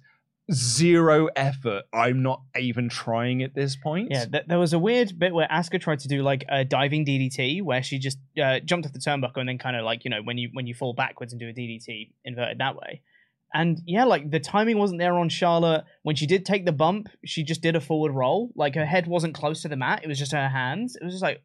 zero 0.53 1.29
effort. 1.35 1.85
I'm 1.93 2.23
not 2.23 2.43
even 2.59 2.89
trying 2.89 3.43
at 3.43 3.55
this 3.55 3.77
point. 3.77 4.09
Yeah, 4.11 4.27
th- 4.27 4.45
there 4.47 4.59
was 4.59 4.73
a 4.73 4.79
weird 4.79 5.19
bit 5.19 5.35
where 5.35 5.49
Asuka 5.49 5.81
tried 5.81 6.01
to 6.01 6.09
do 6.09 6.23
like 6.23 6.45
a 6.49 6.65
diving 6.65 7.05
DDT, 7.05 7.63
where 7.63 7.83
she 7.83 7.99
just 7.99 8.19
uh, 8.43 8.61
jumped 8.61 8.87
off 8.87 8.93
the 8.93 8.99
turnbuckle 8.99 9.39
and 9.39 9.49
then 9.49 9.59
kind 9.59 9.77
of 9.77 9.85
like 9.85 10.05
you 10.05 10.11
know 10.11 10.23
when 10.23 10.39
you 10.39 10.51
when 10.53 10.67
you 10.67 10.75
fall 10.75 10.95
backwards 10.95 11.33
and 11.33 11.41
do 11.41 11.49
a 11.49 11.53
DDT 11.53 12.11
inverted 12.25 12.59
that 12.59 12.77
way. 12.77 13.03
And 13.55 13.81
yeah, 13.87 14.05
like 14.05 14.31
the 14.31 14.41
timing 14.41 14.79
wasn't 14.79 15.01
there 15.01 15.15
on 15.15 15.29
Charlotte. 15.29 15.85
When 16.03 16.17
she 16.17 16.27
did 16.27 16.45
take 16.45 16.65
the 16.65 16.73
bump, 16.73 17.09
she 17.25 17.43
just 17.43 17.63
did 17.63 17.77
a 17.77 17.81
forward 17.81 18.13
roll. 18.13 18.51
Like 18.55 18.75
her 18.75 18.87
head 18.87 19.07
wasn't 19.07 19.35
close 19.35 19.63
to 19.63 19.69
the 19.69 19.77
mat; 19.77 20.01
it 20.05 20.09
was 20.09 20.19
just 20.19 20.33
her 20.33 20.49
hands. 20.49 20.97
It 20.97 21.05
was 21.05 21.15
just 21.15 21.23
like, 21.23 21.43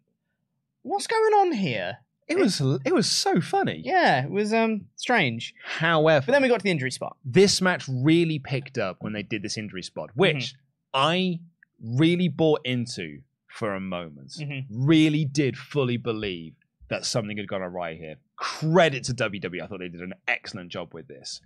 what's 0.82 1.07
going 1.07 1.34
on 1.34 1.52
here? 1.53 1.98
It 2.32 2.38
was 2.40 2.62
it 2.86 2.94
was 2.94 3.10
so 3.10 3.40
funny. 3.41 3.82
Yeah, 3.84 4.24
it 4.26 4.32
was 4.32 4.53
um 4.53 4.86
strange. 4.95 5.53
However, 5.64 6.26
But 6.28 6.32
then 6.34 6.41
we 6.41 6.48
got 6.49 6.60
to 6.60 6.64
the 6.64 6.72
injury 6.72 6.91
spot. 6.91 7.18
this 7.26 7.62
match 7.62 7.86
really 7.88 8.40
picked 8.40 8.78
up 8.78 8.98
when 9.02 9.14
they 9.14 9.24
did 9.24 9.41
this 9.44 9.58
injury 9.58 9.84
spot, 9.84 10.10
which 10.16 10.36
Mm-hmm. 10.53 10.58
I 10.94 11.40
really 11.84 12.28
bought 12.28 12.62
into 12.66 13.22
for 13.48 13.74
a 13.76 13.80
moment. 13.80 14.32
Mhm. 14.40 14.66
Really 14.70 15.26
did 15.26 15.58
fully 15.58 15.98
believe 15.98 16.53
that 16.90 17.06
something 17.06 17.38
had 17.38 17.48
gone 17.48 17.62
awry 17.62 17.95
here. 17.95 18.16
Credit 18.36 19.03
to 19.06 19.14
WWE. 19.14 19.62
I 19.62 19.68
thought 19.68 19.80
they 19.80 19.88
did 19.90 20.02
an 20.02 20.14
excellent 20.28 20.70
job 20.72 20.94
with 20.94 21.08
this. 21.08 21.41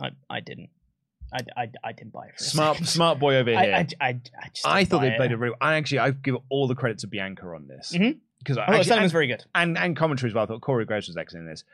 I 0.00 0.10
I 0.30 0.40
didn't. 0.40 0.70
I, 1.32 1.38
I, 1.62 1.70
I 1.82 1.92
didn't 1.92 2.12
buy 2.12 2.26
it. 2.26 2.38
For 2.38 2.44
Smart 2.44 2.76
second. 2.76 2.86
smart 2.86 3.18
boy 3.18 3.34
over 3.36 3.50
here. 3.50 3.58
I, 3.58 3.64
I, 3.64 3.86
I, 4.00 4.08
I 4.08 4.48
just 4.54 4.64
I 4.66 4.84
thought 4.84 5.00
they 5.00 5.16
played 5.16 5.32
it 5.32 5.36
really. 5.38 5.56
I 5.60 5.74
actually 5.74 5.98
I 5.98 6.10
give 6.12 6.36
all 6.50 6.68
the 6.68 6.76
credit 6.76 6.98
to 6.98 7.08
Bianca 7.08 7.46
on 7.46 7.66
this 7.66 7.92
Mhm. 7.96 8.18
Because 8.38 8.58
I 8.58 8.82
Stone 8.82 9.02
was 9.02 9.12
very 9.12 9.26
good. 9.26 9.44
and 9.54 9.76
and 9.78 9.96
commentary 9.96 10.30
as 10.30 10.34
well. 10.34 10.44
I 10.44 10.46
thought 10.46 10.60
Corey 10.60 10.84
Graves 10.84 11.08
was 11.08 11.16
excellent 11.16 11.44
in 11.46 11.50
this, 11.50 11.64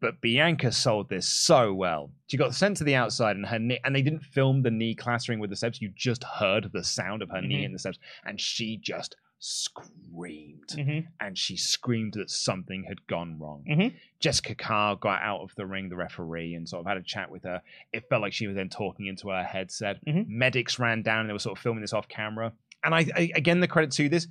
but 0.00 0.20
Bianca 0.20 0.72
sold 0.72 1.08
this 1.08 1.26
so 1.28 1.72
well. 1.74 2.10
She 2.28 2.36
got 2.36 2.54
sent 2.54 2.76
to 2.78 2.84
the 2.84 2.94
outside 2.94 3.36
and 3.36 3.46
her 3.46 3.58
knee, 3.58 3.78
and 3.84 3.94
they 3.94 4.02
didn't 4.02 4.24
film 4.24 4.62
the 4.62 4.70
knee 4.70 4.94
clattering 4.94 5.38
with 5.40 5.50
the 5.50 5.56
steps. 5.56 5.80
You 5.82 5.90
just 5.94 6.24
heard 6.24 6.70
the 6.72 6.84
sound 6.84 7.22
of 7.22 7.30
her 7.30 7.40
knee 7.42 7.62
Mhm. 7.62 7.66
in 7.66 7.72
the 7.72 7.78
steps, 7.78 7.98
and 8.24 8.40
she 8.40 8.76
just 8.76 9.16
screamed 9.40 10.66
Mhm. 10.70 11.06
and 11.20 11.38
she 11.38 11.56
screamed 11.56 12.14
that 12.14 12.28
something 12.30 12.84
had 12.84 13.06
gone 13.06 13.38
wrong. 13.38 13.64
Mhm. 13.68 13.94
Jessica 14.20 14.54
Carr 14.54 14.96
got 14.96 15.22
out 15.22 15.40
of 15.42 15.54
the 15.54 15.64
ring, 15.66 15.88
the 15.88 15.96
referee, 15.96 16.54
and 16.54 16.68
sort 16.68 16.80
of 16.80 16.86
had 16.86 16.96
a 16.96 17.02
chat 17.02 17.30
with 17.30 17.44
her. 17.44 17.62
It 17.92 18.08
felt 18.08 18.22
like 18.22 18.32
she 18.32 18.46
was 18.48 18.56
then 18.56 18.68
talking 18.68 19.06
into 19.06 19.28
her 19.28 19.44
headset. 19.44 20.04
Mhm. 20.04 20.26
Medics 20.28 20.78
ran 20.78 21.02
down 21.02 21.20
and 21.20 21.28
they 21.28 21.32
were 21.32 21.38
sort 21.38 21.56
of 21.58 21.62
filming 21.62 21.82
this 21.82 21.92
off 21.92 22.08
camera. 22.08 22.52
And 22.82 22.94
I, 22.94 23.06
I 23.16 23.30
again, 23.34 23.60
the 23.60 23.68
credit 23.68 23.90
to 23.92 24.08
this, 24.08 24.28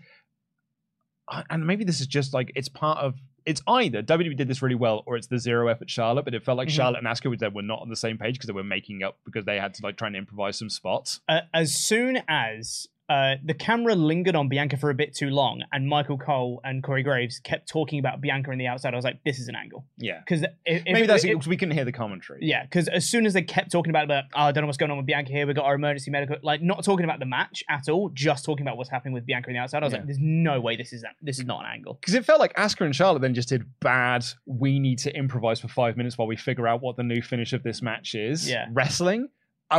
and 1.49 1.65
maybe 1.67 1.83
this 1.83 2.01
is 2.01 2.07
just 2.07 2.33
like 2.33 2.51
it's 2.55 2.69
part 2.69 2.99
of. 2.99 3.15
It's 3.45 3.61
either 3.65 4.01
WWE 4.03 4.35
did 4.35 4.49
this 4.49 4.61
really 4.61 4.75
well, 4.75 5.03
or 5.05 5.15
it's 5.15 5.27
the 5.27 5.39
zero 5.39 5.69
effort 5.69 5.89
Charlotte. 5.89 6.25
But 6.25 6.33
it 6.33 6.43
felt 6.43 6.57
like 6.57 6.67
Mhm. 6.67 6.71
Charlotte 6.71 6.97
and 6.97 7.07
Asuka 7.07 7.29
were- 7.29 7.49
were 7.49 7.61
not 7.61 7.79
on 7.79 7.87
the 7.89 7.95
same 7.95 8.17
page 8.17 8.35
because 8.35 8.47
they 8.47 8.53
were 8.53 8.63
making 8.63 9.03
up 9.03 9.17
because 9.23 9.45
they 9.45 9.57
had 9.57 9.73
to 9.75 9.83
like 9.83 9.95
try 9.97 10.07
and 10.07 10.17
improvise 10.17 10.57
some 10.57 10.69
spots. 10.69 11.21
uh, 11.29 11.41
as 11.53 11.73
soon 11.73 12.21
as 12.27 12.87
uh, 13.09 13.35
the 13.45 13.53
camera 13.53 13.95
lingered 13.95 14.35
on 14.35 14.49
Bianca 14.49 14.77
for 14.77 14.89
a 14.89 14.93
bit 14.93 15.15
too 15.15 15.29
long, 15.29 15.63
and 15.71 15.87
Michael 15.87 16.17
Cole 16.17 16.59
and 16.63 16.83
Corey 16.83 17.03
Graves 17.03 17.39
kept 17.39 17.69
talking 17.69 17.99
about 17.99 18.19
Bianca 18.21 18.51
in 18.51 18.57
the 18.57 18.67
outside, 18.67 18.93
I 18.93 18.97
was 18.97 19.05
like, 19.05 19.23
"This 19.23 19.39
is 19.39 19.47
an 19.47 19.55
angle." 19.55 19.85
Yeah, 19.97 20.19
Because 20.19 20.45
maybe 20.65 21.07
that's 21.07 21.23
it, 21.23 21.33
'cause 21.33 21.47
we 21.47 21.55
couldn't 21.57 21.75
hear 21.75 21.85
the 21.85 21.91
commentary. 21.91 22.39
yeah. 22.41 22.63
Because 22.63 22.87
as 22.89 23.07
soon 23.07 23.25
as 23.25 23.33
they 23.33 23.41
kept 23.43 23.71
talking 23.71 23.89
about 23.91 24.07
the, 24.07 24.23
oh, 24.35 24.41
I 24.43 24.51
don't 24.51 24.63
know 24.63 24.67
what's 24.67 24.77
going 24.77 24.91
on 24.91 24.97
with 24.97 25.05
Bianca 25.05 25.31
here. 25.31 25.47
We 25.47 25.53
got 25.53 25.65
our 25.65 25.75
emergency 25.75 26.11
medical, 26.11 26.37
like 26.43 26.61
not 26.61 26.83
talking 26.83 27.03
about 27.05 27.19
the 27.19 27.25
match 27.25 27.63
at 27.69 27.87
all, 27.89 28.09
just 28.13 28.43
talking 28.45 28.65
about 28.65 28.77
what's 28.77 28.89
happening 28.89 29.13
with 29.13 29.25
Bianca 29.25 29.49
in 29.49 29.55
the 29.55 29.59
outside. 29.61 29.83
I 29.83 29.85
was 29.85 29.93
Yeah. 29.93 29.99
like, 29.99 30.07
"There's 30.07 30.19
no 30.19 30.59
way 30.59 30.75
this 30.75 30.91
is 30.93 31.05
this 31.21 31.39
is 31.39 31.45
not 31.45 31.63
an 31.65 31.71
angle." 31.73 31.93
Because 32.01 32.13
it 32.13 32.25
felt 32.25 32.39
like 32.39 32.53
Asuka 32.55 32.85
and 32.85 32.95
Charlotte 32.95 33.21
then 33.21 33.33
just 33.33 33.49
did 33.49 33.63
bad. 33.79 34.25
We 34.45 34.79
need 34.79 34.99
to 34.99 35.15
improvise 35.15 35.59
for 35.61 35.67
five 35.69 35.95
minutes 35.97 36.17
while 36.17 36.27
we 36.27 36.35
figure 36.35 36.67
out 36.67 36.81
what 36.81 36.97
the 36.97 37.03
new 37.03 37.21
finish 37.21 37.53
of 37.53 37.63
this 37.63 37.81
match 37.81 38.15
is. 38.15 38.49
Yeah. 38.49 38.67
wrestling. 38.71 39.29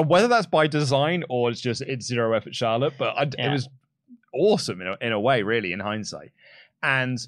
Whether 0.07 0.29
that's 0.29 0.47
by 0.47 0.67
design 0.67 1.25
or 1.29 1.51
it's 1.51 1.61
just 1.61 1.81
it's 1.83 2.07
zero 2.07 2.33
effort 2.35 2.55
Charlotte, 2.55 2.95
but 2.99 3.17
I, 3.17 3.29
Yeah. 3.39 3.49
it 3.51 3.53
was 3.53 3.69
awesome 4.35 4.81
in 4.83 4.89
a, 4.89 4.97
in 5.01 5.13
a 5.13 5.21
way, 5.21 5.43
really, 5.43 5.73
in 5.73 5.81
hindsight. 5.81 6.33
And 6.83 7.19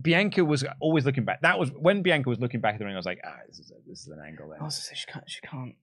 Bianca 0.00 0.44
was 0.44 0.64
always 0.80 1.04
looking 1.04 1.24
back. 1.24 1.42
That 1.42 1.58
was 1.58 1.70
when 1.72 2.02
Bianca 2.02 2.28
was 2.28 2.38
looking 2.38 2.60
back 2.60 2.74
at 2.74 2.78
the 2.78 2.84
ring. 2.84 2.94
I 2.94 2.98
was 2.98 3.06
like, 3.06 3.20
ah, 3.24 3.36
this 3.48 3.58
is 3.58 3.70
a, 3.70 3.74
this 3.88 4.00
is 4.02 4.08
an 4.08 4.20
angle 4.26 4.48
there. 4.50 4.60
I 4.60 4.64
was 4.64 4.76
just 4.76 4.88
say 4.88 4.94
she 4.96 5.06
can't 5.10 5.24
she 5.28 5.40
can't 5.40 5.74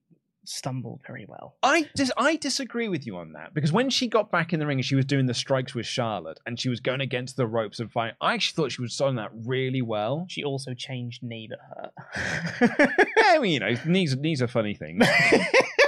stumbled 0.46 1.02
very 1.06 1.26
well. 1.28 1.56
I 1.62 1.90
dis- 1.96 2.12
I 2.16 2.38
disagree 2.38 2.88
with 2.88 3.06
you 3.06 3.18
on 3.18 3.34
that 3.34 3.54
because 3.54 3.74
when 3.74 3.90
she 3.90 4.08
got 4.08 4.32
back 4.32 4.54
in 4.54 4.60
the 4.62 4.66
ring 4.66 4.78
and 4.78 4.86
she 4.86 4.96
was 4.96 5.04
doing 5.04 5.26
the 5.26 5.34
strikes 5.34 5.76
with 5.76 5.86
Charlotte 5.86 6.40
and 6.46 6.58
she 6.58 6.70
was 6.70 6.80
going 6.80 7.02
against 7.02 7.36
the 7.36 7.46
ropes 7.46 7.80
and 7.82 7.92
fighting, 7.92 8.16
I 8.22 8.34
actually 8.36 8.56
thought 8.56 8.72
she 8.72 8.82
was 8.82 8.96
doing 8.96 9.16
that 9.18 9.32
really 9.34 9.82
well. 9.82 10.26
She 10.30 10.44
also 10.46 10.74
changed 10.74 11.22
knee 11.22 11.50
that 11.50 11.60
hurt. 12.80 12.90
I 13.18 13.40
mean, 13.40 13.52
you 13.54 13.60
know, 13.60 13.76
knees 13.86 14.16
knees 14.16 14.42
are 14.42 14.48
funny 14.48 14.74
things. 14.74 15.06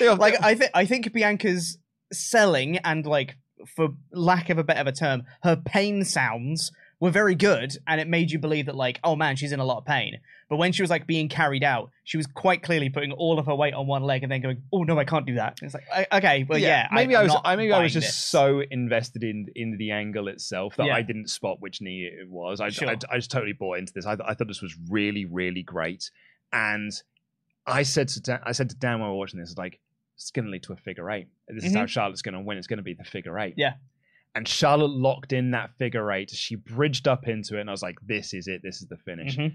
Like 0.00 0.34
I 0.42 0.54
think 0.54 0.70
I 0.74 0.84
think 0.84 1.12
Bianca's 1.12 1.78
selling 2.12 2.78
and 2.78 3.04
like 3.06 3.36
for 3.76 3.88
lack 4.12 4.50
of 4.50 4.58
a 4.58 4.64
better 4.64 4.92
term, 4.92 5.24
her 5.42 5.56
pain 5.56 6.04
sounds 6.04 6.70
were 7.00 7.10
very 7.10 7.34
good 7.36 7.76
and 7.86 8.00
it 8.00 8.08
made 8.08 8.30
you 8.30 8.38
believe 8.40 8.66
that 8.66 8.74
like 8.74 8.98
oh 9.04 9.14
man 9.14 9.36
she's 9.36 9.52
in 9.52 9.60
a 9.60 9.64
lot 9.64 9.78
of 9.78 9.84
pain 9.84 10.18
but 10.50 10.56
when 10.56 10.72
she 10.72 10.82
was 10.82 10.90
like 10.90 11.06
being 11.06 11.28
carried 11.28 11.62
out 11.62 11.90
she 12.02 12.16
was 12.16 12.26
quite 12.26 12.60
clearly 12.60 12.90
putting 12.90 13.12
all 13.12 13.38
of 13.38 13.46
her 13.46 13.54
weight 13.54 13.72
on 13.72 13.86
one 13.86 14.02
leg 14.02 14.24
and 14.24 14.32
then 14.32 14.40
going 14.40 14.60
oh 14.72 14.82
no 14.82 14.98
i 14.98 15.04
can't 15.04 15.24
do 15.24 15.36
that 15.36 15.56
it's 15.62 15.74
like 15.74 15.84
I- 15.94 16.08
okay 16.18 16.44
well 16.48 16.58
yeah, 16.58 16.88
maybe 16.90 17.14
I, 17.14 17.20
I'm 17.20 17.28
was 17.28 17.36
I 17.44 17.54
maybe 17.54 17.72
I 17.72 17.80
was 17.84 17.92
just 17.92 18.08
this. 18.08 18.16
so 18.16 18.62
invested 18.68 19.22
in 19.22 19.46
in 19.54 19.76
the 19.78 19.92
angle 19.92 20.26
itself 20.26 20.74
that 20.74 20.86
Yeah. 20.86 20.94
I 20.96 21.02
didn't 21.02 21.28
spot 21.30 21.60
which 21.60 21.80
knee 21.80 22.10
it 22.20 22.28
was. 22.28 22.60
I, 22.60 22.70
Sure. 22.70 22.88
I, 22.88 22.96
I 23.08 23.18
just 23.18 23.30
totally 23.30 23.52
bought 23.52 23.78
into 23.78 23.92
this. 23.92 24.04
I, 24.04 24.16
I 24.24 24.34
thought 24.34 24.48
this 24.48 24.60
was 24.62 24.74
really 24.90 25.24
really 25.24 25.62
great, 25.62 26.10
and 26.52 26.90
I 27.64 27.84
said 27.84 28.08
to 28.08 28.20
Dan, 28.20 28.40
I 28.44 28.50
said 28.50 28.70
to 28.70 28.76
Dan 28.76 28.98
while 28.98 29.10
we 29.10 29.12
were 29.12 29.18
watching 29.20 29.38
this, 29.38 29.56
like 29.56 29.78
it's 30.18 30.30
going 30.30 30.44
to 30.44 30.50
lead 30.50 30.62
to 30.64 30.72
a 30.72 30.76
figure 30.76 31.10
eight. 31.10 31.28
This 31.48 31.64
is 31.64 31.74
how 31.74 31.86
Charlotte's 31.86 32.22
going 32.22 32.34
to 32.34 32.40
win. 32.40 32.58
It's 32.58 32.66
going 32.66 32.78
to 32.78 32.82
be 32.82 32.94
the 32.94 33.04
figure 33.04 33.38
eight. 33.38 33.52
Mm-hmm. 33.52 33.60
Yeah. 33.60 33.72
And 34.34 34.46
Charlotte 34.46 34.90
locked 34.90 35.32
in 35.32 35.52
that 35.52 35.70
figure 35.78 36.12
eight. 36.12 36.30
She 36.30 36.54
bridged 36.56 37.08
up 37.08 37.26
into 37.28 37.56
it, 37.56 37.60
and 37.62 37.70
I 37.70 37.72
was 37.72 37.82
like, 37.82 37.96
"This 38.06 38.34
is 38.34 38.46
it. 38.46 38.60
This 38.62 38.82
is 38.82 38.88
the 38.88 38.96
finish." 38.98 39.36
Mhm. 39.36 39.54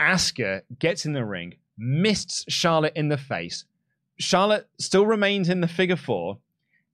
Asuka 0.00 0.62
gets 0.78 1.04
in 1.06 1.12
the 1.12 1.24
ring, 1.24 1.54
mists 1.78 2.44
Charlotte 2.48 2.94
in 2.96 3.08
the 3.08 3.18
face. 3.18 3.64
Charlotte 4.18 4.68
still 4.78 5.06
remains 5.06 5.48
in 5.48 5.60
the 5.60 5.68
figure 5.68 5.96
four. 5.96 6.38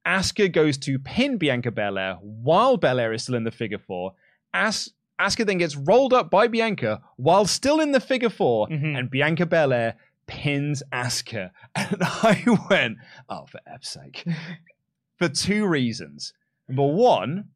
Asuka 0.06 0.50
goes 0.52 0.76
to 0.78 0.98
pin 0.98 1.36
Bianca 1.38 1.70
Belair 1.70 2.14
while 2.20 2.76
Belair 2.76 3.12
is 3.12 3.22
still 3.22 3.34
in 3.36 3.44
the 3.44 3.50
figure 3.50 3.78
four. 3.78 4.14
As- 4.54 4.90
Asuka 5.20 5.44
then 5.46 5.58
gets 5.58 5.76
rolled 5.76 6.14
up 6.14 6.30
by 6.30 6.48
Bianca 6.48 7.02
while 7.16 7.44
still 7.44 7.78
in 7.78 7.92
the 7.92 8.00
figure 8.00 8.30
4 8.30 8.68
Mhm. 8.68 8.98
and 8.98 9.10
Bianca 9.10 9.44
Belair 9.44 9.94
pins 10.30 10.82
Asuka. 10.92 11.50
And 11.74 11.96
I 12.00 12.44
went, 12.70 12.98
oh, 13.28 13.46
for 13.46 13.60
F's 13.66 13.90
sake. 13.90 14.24
for 15.16 15.28
two 15.28 15.66
reasons. 15.66 16.32
Number 16.68 16.86
one, 16.86 17.48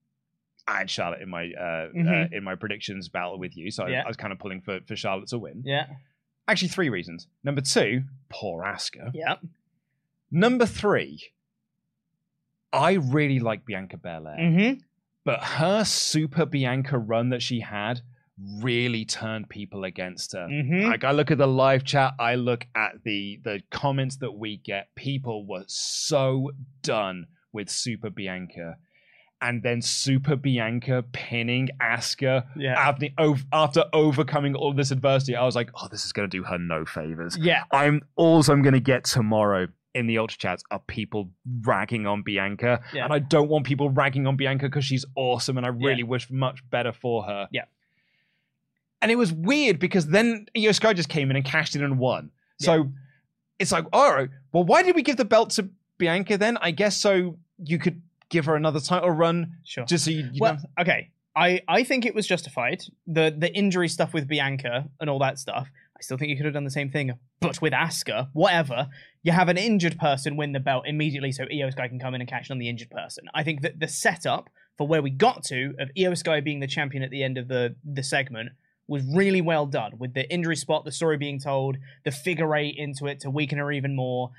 I 0.66 0.78
had 0.78 0.90
Charlotte 0.90 1.22
in 1.22 1.30
my 1.30 1.52
uh, 1.58 1.62
uh, 1.62 1.88
Mhm. 1.94 2.32
in 2.32 2.42
my 2.44 2.56
predictions 2.56 3.08
battle 3.08 3.38
with 3.38 3.56
you, 3.56 3.70
so 3.70 3.84
I- 3.84 3.90
Yeah. 3.90 4.02
I 4.04 4.08
was 4.08 4.16
kind 4.16 4.32
of 4.32 4.38
pulling 4.38 4.60
for, 4.60 4.80
for 4.88 4.96
Charlotte 4.96 5.28
to 5.28 5.38
win. 5.38 5.62
yeah 5.64 5.86
Actually, 6.48 6.68
three 6.68 6.88
reasons. 6.90 7.26
Number 7.44 7.60
two, 7.62 8.02
poor 8.28 8.64
Asuka. 8.64 9.10
yeah 9.14 9.36
Number 10.30 10.66
three, 10.66 11.32
I 12.72 12.94
really 12.94 13.38
like 13.38 13.64
Bianca 13.64 13.96
Belair, 13.96 14.36
mm-hmm. 14.36 14.80
but 15.24 15.42
her 15.44 15.84
Super 15.84 16.44
Bianca 16.44 16.98
run 16.98 17.28
that 17.30 17.40
she 17.42 17.60
had 17.60 18.00
really 18.62 19.04
turned 19.04 19.48
people 19.48 19.84
against 19.84 20.32
her. 20.32 20.46
Mm-hmm. 20.50 20.88
Like 20.90 21.04
I 21.04 21.12
look 21.12 21.30
at 21.30 21.38
the 21.38 21.46
live 21.46 21.84
chat, 21.84 22.14
I 22.18 22.34
look 22.34 22.66
at 22.74 23.02
the 23.04 23.40
the 23.44 23.60
comments 23.70 24.16
that 24.16 24.32
we 24.32 24.56
get. 24.56 24.94
People 24.96 25.46
were 25.46 25.64
so 25.66 26.50
done 26.82 27.26
with 27.52 27.68
Super 27.70 28.10
Bianca. 28.10 28.76
And 29.40 29.62
then 29.62 29.82
Super 29.82 30.36
Bianca 30.36 31.04
pinning 31.12 31.68
Asuka 31.82 32.46
Yeah. 32.56 32.74
after, 32.78 33.08
after 33.52 33.84
overcoming 33.92 34.54
all 34.54 34.72
this 34.72 34.90
adversity. 34.90 35.36
I 35.36 35.44
was 35.44 35.54
like, 35.54 35.70
oh, 35.74 35.86
this 35.90 36.06
is 36.06 36.12
going 36.12 36.30
to 36.30 36.34
do 36.34 36.44
her 36.44 36.56
no 36.56 36.86
favors. 36.86 37.36
yeah 37.38 37.64
I'm 37.70 38.00
also 38.16 38.52
I'm 38.52 38.62
going 38.62 38.72
to 38.74 38.80
get 38.80 39.04
tomorrow 39.04 39.68
in 39.94 40.06
the 40.06 40.18
ultra 40.18 40.38
chats 40.38 40.64
are 40.72 40.80
people 40.80 41.30
ragging 41.62 42.04
on 42.06 42.22
Bianca, 42.22 42.80
Yeah. 42.92 43.04
and 43.04 43.12
I 43.12 43.20
don't 43.20 43.48
want 43.48 43.64
people 43.66 43.90
ragging 43.90 44.26
on 44.26 44.34
Bianca 44.36 44.66
because 44.66 44.84
she's 44.84 45.04
awesome, 45.14 45.56
and 45.56 45.64
I 45.66 45.68
Yeah. 45.68 45.88
really 45.88 46.02
wish 46.02 46.28
much 46.30 46.68
better 46.70 46.92
for 46.92 47.24
her. 47.24 47.46
Yeah. 47.52 47.64
And 49.04 49.10
it 49.10 49.16
was 49.16 49.34
weird 49.34 49.78
because 49.78 50.06
then 50.06 50.46
Iyo 50.56 50.74
Sky 50.74 50.94
just 50.94 51.10
came 51.10 51.28
in 51.28 51.36
and 51.36 51.44
cashed 51.44 51.76
in 51.76 51.84
and 51.84 51.98
won. 51.98 52.30
So 52.58 52.90
it's 53.58 53.70
like, 53.70 53.84
all 53.92 54.14
right, 54.14 54.30
well, 54.50 54.64
why 54.64 54.82
did 54.82 54.94
we 54.94 55.02
give 55.02 55.18
the 55.18 55.26
belt 55.26 55.50
to 55.50 55.68
Bianca 55.98 56.38
then? 56.38 56.56
I 56.56 56.70
guess 56.70 56.96
so 56.96 57.36
you 57.62 57.78
could 57.78 58.00
give 58.30 58.46
her 58.46 58.56
another 58.56 58.80
title 58.80 59.10
run, 59.10 59.58
sure 59.62 59.84
just 59.84 60.06
so 60.06 60.10
you, 60.10 60.30
you 60.32 60.40
well, 60.40 60.54
know. 60.54 60.60
okay. 60.80 61.10
I, 61.36 61.60
I 61.68 61.84
think 61.84 62.06
it 62.06 62.14
was 62.14 62.26
justified. 62.26 62.82
The 63.06 63.34
the 63.36 63.54
injury 63.54 63.88
stuff 63.88 64.14
with 64.14 64.26
Bianca 64.26 64.88
and 64.98 65.10
all 65.10 65.18
that 65.18 65.38
stuff. 65.38 65.68
I 65.94 66.00
still 66.00 66.16
think 66.16 66.30
you 66.30 66.36
could 66.36 66.46
have 66.46 66.54
done 66.54 66.64
the 66.64 66.70
same 66.70 66.90
thing, 66.90 67.12
but 67.40 67.60
with 67.60 67.74
Asuka, 67.74 68.28
whatever. 68.32 68.88
You 69.22 69.32
have 69.32 69.50
an 69.50 69.58
injured 69.58 69.98
person 69.98 70.38
win 70.38 70.52
the 70.52 70.60
belt 70.60 70.84
immediately, 70.86 71.30
so 71.30 71.44
Iyo 71.44 71.70
Sky 71.72 71.88
can 71.88 71.98
come 71.98 72.14
in 72.14 72.22
and 72.22 72.30
cash 72.30 72.48
in 72.48 72.54
on 72.54 72.58
the 72.58 72.70
injured 72.70 72.90
person. 72.90 73.26
I 73.34 73.42
think 73.42 73.60
that 73.60 73.80
the 73.80 73.88
setup 73.88 74.48
for 74.78 74.88
where 74.88 75.02
we 75.02 75.10
got 75.10 75.44
to 75.44 75.74
of 75.78 75.90
Iyo 75.94 76.16
Sky 76.16 76.40
being 76.40 76.60
the 76.60 76.66
champion 76.66 77.02
at 77.02 77.10
the 77.10 77.22
end 77.22 77.36
of 77.36 77.48
the 77.48 77.76
the 77.84 78.02
segment 78.02 78.50
was 78.86 79.02
really 79.14 79.40
well 79.40 79.66
done 79.66 79.92
with 79.98 80.14
the 80.14 80.30
injury 80.32 80.56
spot, 80.56 80.84
the 80.84 80.92
story 80.92 81.16
being 81.16 81.40
told, 81.40 81.76
the 82.04 82.10
figure 82.10 82.54
eight 82.54 82.76
into 82.76 83.06
it 83.06 83.20
to 83.20 83.30
weaken 83.30 83.58
her 83.58 83.72
even 83.72 83.96
more. 83.96 84.30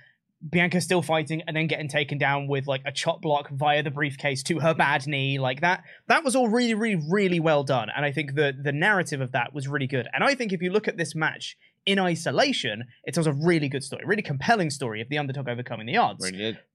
Bianca 0.47 0.79
still 0.81 1.01
fighting 1.01 1.41
and 1.47 1.55
then 1.55 1.65
getting 1.65 1.87
taken 1.87 2.17
down 2.17 2.47
with 2.47 2.67
like 2.67 2.81
a 2.85 2.91
chop 2.91 3.21
block 3.21 3.49
via 3.49 3.81
the 3.81 3.89
briefcase 3.89 4.43
to 4.43 4.59
her 4.59 4.75
bad 4.75 5.07
knee, 5.07 5.39
like 5.39 5.61
that. 5.61 5.83
That 6.07 6.23
was 6.23 6.35
all 6.35 6.49
really, 6.49 6.75
really, 6.75 7.01
really 7.09 7.39
well 7.39 7.63
done. 7.63 7.89
And 7.95 8.05
I 8.05 8.11
think 8.11 8.35
the 8.35 8.53
the 8.61 8.71
narrative 8.71 9.21
of 9.21 9.31
that 9.31 9.53
was 9.53 9.67
really 9.67 9.87
good. 9.87 10.07
And 10.13 10.23
I 10.23 10.35
think 10.35 10.53
if 10.53 10.61
you 10.61 10.71
look 10.71 10.87
at 10.87 10.97
this 10.97 11.15
match 11.15 11.57
in 11.85 11.97
isolation, 11.97 12.83
it 13.05 13.13
tells 13.13 13.27
a 13.27 13.33
really 13.33 13.69
good 13.69 13.83
story, 13.83 14.03
really 14.05 14.21
compelling 14.21 14.69
story 14.69 15.01
of 15.01 15.09
the 15.09 15.17
underdog 15.17 15.47
overcoming 15.47 15.87
the 15.87 15.97
odds. 15.97 16.23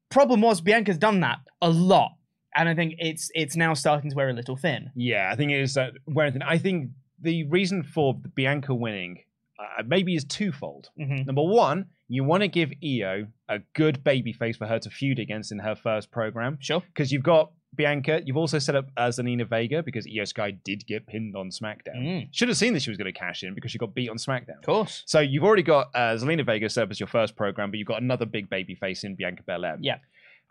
Problem 0.08 0.40
was 0.40 0.60
Bianca's 0.60 0.98
done 0.98 1.20
that 1.20 1.38
a 1.62 1.70
lot. 1.70 2.12
And 2.56 2.68
I 2.68 2.74
think 2.74 2.94
it's 2.98 3.30
it's 3.34 3.54
now 3.54 3.74
starting 3.74 4.10
to 4.10 4.16
wear 4.16 4.28
a 4.28 4.32
little 4.32 4.56
thin. 4.56 4.90
Yeah, 4.96 5.30
I 5.32 5.36
think 5.36 5.52
it 5.52 5.60
is 5.60 5.76
uh, 5.76 5.90
that 6.08 6.32
thin. 6.32 6.42
I 6.42 6.58
think 6.58 6.90
the 7.20 7.44
reason 7.44 7.82
for 7.82 8.14
Bianca 8.34 8.74
winning 8.74 9.24
uh, 9.58 9.82
maybe 9.86 10.14
is 10.14 10.24
twofold. 10.24 10.88
Mhm. 10.98 11.26
Number 11.26 11.42
one, 11.42 11.86
you 12.08 12.24
want 12.24 12.42
to 12.42 12.48
give 12.48 12.72
Iyo 12.82 13.28
a 13.48 13.58
good 13.74 14.02
baby 14.02 14.32
face 14.32 14.56
for 14.56 14.66
her 14.66 14.78
to 14.78 14.90
feud 14.90 15.18
against 15.18 15.52
in 15.52 15.58
her 15.58 15.74
first 15.74 16.10
program. 16.10 16.56
Sure. 16.60 16.80
Because 16.80 17.12
you've 17.12 17.22
got 17.22 17.52
Bianca, 17.74 18.20
you've 18.24 18.36
also 18.36 18.58
set 18.58 18.74
up 18.74 18.86
as 18.96 19.18
Zelina 19.18 19.48
Vega 19.48 19.82
because 19.82 20.06
Iyo 20.06 20.26
Sky 20.26 20.50
did 20.64 20.86
get 20.86 21.06
pinned 21.06 21.36
on 21.36 21.50
SmackDown. 21.50 21.96
Mm. 21.96 22.28
Should 22.32 22.48
have 22.48 22.56
seen 22.56 22.72
that 22.72 22.80
she 22.82 22.90
was 22.90 22.96
going 22.96 23.12
to 23.12 23.16
cash 23.18 23.44
in 23.44 23.54
because 23.54 23.70
she 23.70 23.78
got 23.78 23.94
beat 23.94 24.08
on 24.10 24.16
SmackDown. 24.16 24.58
Of 24.58 24.66
course. 24.66 25.04
So 25.06 25.20
you've 25.20 25.44
already 25.44 25.62
got 25.62 25.90
uh, 25.94 26.16
Zelina 26.16 26.44
Vega 26.44 26.68
set 26.68 26.84
up 26.84 26.90
as 26.90 26.98
your 26.98 27.06
first 27.06 27.36
program, 27.36 27.70
but 27.70 27.78
you've 27.78 27.86
got 27.86 28.02
another 28.02 28.26
big 28.26 28.50
baby 28.50 28.74
face 28.74 29.04
in 29.04 29.14
Bianca 29.14 29.42
Belair. 29.46 29.76
Yeah. 29.80 29.98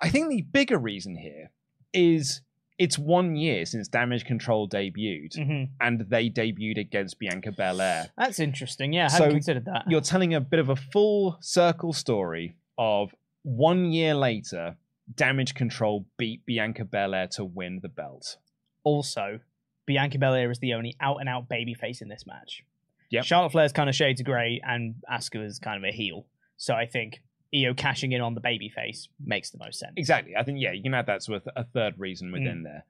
I 0.01 0.09
think 0.09 0.29
the 0.29 0.43
bigger 0.43 0.77
reason 0.77 1.15
here 1.17 1.51
is 1.93 2.41
it's 2.79 2.97
one 2.97 3.35
year 3.35 3.65
since 3.65 3.87
Damage 3.87 4.25
Control 4.25 4.67
debuted, 4.67 5.35
hmm 5.35 5.63
and 5.81 6.01
they 6.09 6.29
debuted 6.29 6.79
against 6.79 7.19
Bianca 7.19 7.51
Belair. 7.51 8.07
That's 8.17 8.39
interesting. 8.39 8.93
Yeah, 8.93 9.05
I 9.05 9.07
So 9.09 9.17
hadn't 9.23 9.31
considered 9.33 9.65
that. 9.65 9.83
You're 9.87 10.01
telling 10.01 10.33
a 10.33 10.41
bit 10.41 10.59
of 10.59 10.69
a 10.69 10.75
full 10.75 11.37
circle 11.41 11.93
story 11.93 12.55
of 12.77 13.13
one 13.43 13.91
year 13.91 14.15
later, 14.15 14.77
Damage 15.13 15.53
Control 15.53 16.05
beat 16.17 16.45
Bianca 16.45 16.85
Belair 16.85 17.27
to 17.33 17.43
win 17.45 17.79
the 17.81 17.89
belt. 17.89 18.37
also, 18.83 19.39
Bianca 19.85 20.19
Belair 20.19 20.51
is 20.51 20.59
the 20.59 20.73
only 20.75 20.95
out 21.01 21.17
and 21.19 21.27
out 21.27 21.49
babyface 21.49 22.01
in 22.01 22.09
this 22.09 22.25
match. 22.27 22.63
Yep. 23.09 23.23
Charlotte 23.25 23.51
Flair's 23.51 23.71
kind 23.73 23.89
of 23.89 23.95
shades 23.95 24.21
of 24.21 24.25
grey, 24.25 24.61
and 24.63 24.95
Asuka 25.11 25.43
is 25.43 25.57
kind 25.57 25.83
of 25.83 25.87
a 25.87 25.91
heel. 25.91 26.27
So 26.57 26.75
I 26.75 26.85
think 26.85 27.21
Iyo 27.53 27.75
cashing 27.75 28.11
in 28.11 28.21
on 28.21 28.35
the 28.35 28.41
baby 28.41 28.69
face 28.69 29.07
makes 29.23 29.49
the 29.49 29.57
most 29.57 29.79
sense. 29.79 29.93
Exactly. 29.97 30.35
I 30.35 30.43
think, 30.43 30.59
yeah, 30.61 30.71
you 30.71 30.83
can 30.83 30.93
add 30.93 31.07
that 31.07 31.21
to 31.21 31.35
a, 31.35 31.41
a 31.55 31.63
third 31.63 31.95
reason 31.97 32.29
Mm. 32.29 32.33
within 32.33 32.63
there. 32.63 32.85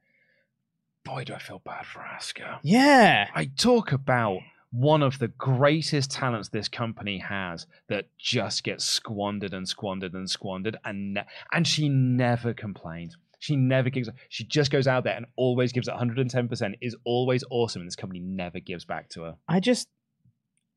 Boy, 1.06 1.23
do 1.23 1.34
I 1.34 1.40
feel 1.40 1.60
bad 1.64 1.86
for 1.86 1.99
Asuka. 1.99 2.60
Yeah. 2.61 3.30
I 3.34 3.45
talk 3.45 3.91
about 3.94 4.40
one 4.72 5.02
of 5.02 5.18
the 5.18 5.30
greatest 5.30 6.11
talents 6.11 6.49
this 6.49 6.68
company 6.68 7.18
has 7.19 7.65
that 7.88 8.06
just 8.19 8.64
gets 8.64 8.86
squandered 8.86 9.53
and 9.53 9.68
squandered 9.68 10.14
and 10.14 10.30
squandered, 10.30 10.77
and 10.86 11.14
ne- 11.15 11.26
and 11.53 11.65
she 11.65 11.90
never 11.90 12.53
complains. 12.53 13.18
She 13.40 13.56
never 13.56 13.90
gives. 13.90 14.10
She 14.27 14.44
just 14.44 14.69
goes 14.69 14.86
out 14.86 15.06
there 15.06 15.15
and 15.15 15.26
always 15.38 15.72
gives 15.72 15.88
it 15.88 15.91
110. 15.91 16.48
percent 16.49 16.76
Is 16.81 16.95
always 17.06 17.44
awesome, 17.49 17.81
and 17.81 17.88
this 17.88 17.95
company 17.95 18.19
never 18.19 18.60
gives 18.60 18.84
back 18.86 19.10
to 19.11 19.22
her. 19.23 19.36
I 19.48 19.60
just, 19.61 19.88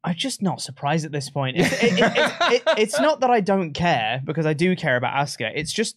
I'm 0.04 0.14
just 0.16 0.42
not 0.42 0.60
surprised 0.60 1.04
at 1.04 1.12
this 1.12 1.30
point. 1.30 1.56
It's, 1.58 1.72
it, 1.82 1.92
it, 1.92 1.98
it, 2.00 2.32
it, 2.52 2.62
it's 2.78 2.98
not 3.00 3.20
that 3.20 3.30
I 3.30 3.40
don't 3.40 3.72
care 3.72 4.20
because 4.24 4.46
I 4.46 4.52
do 4.52 4.74
care 4.74 4.96
about 4.96 5.14
Asuka. 5.14 5.52
It's 5.54 5.72
just 5.72 5.96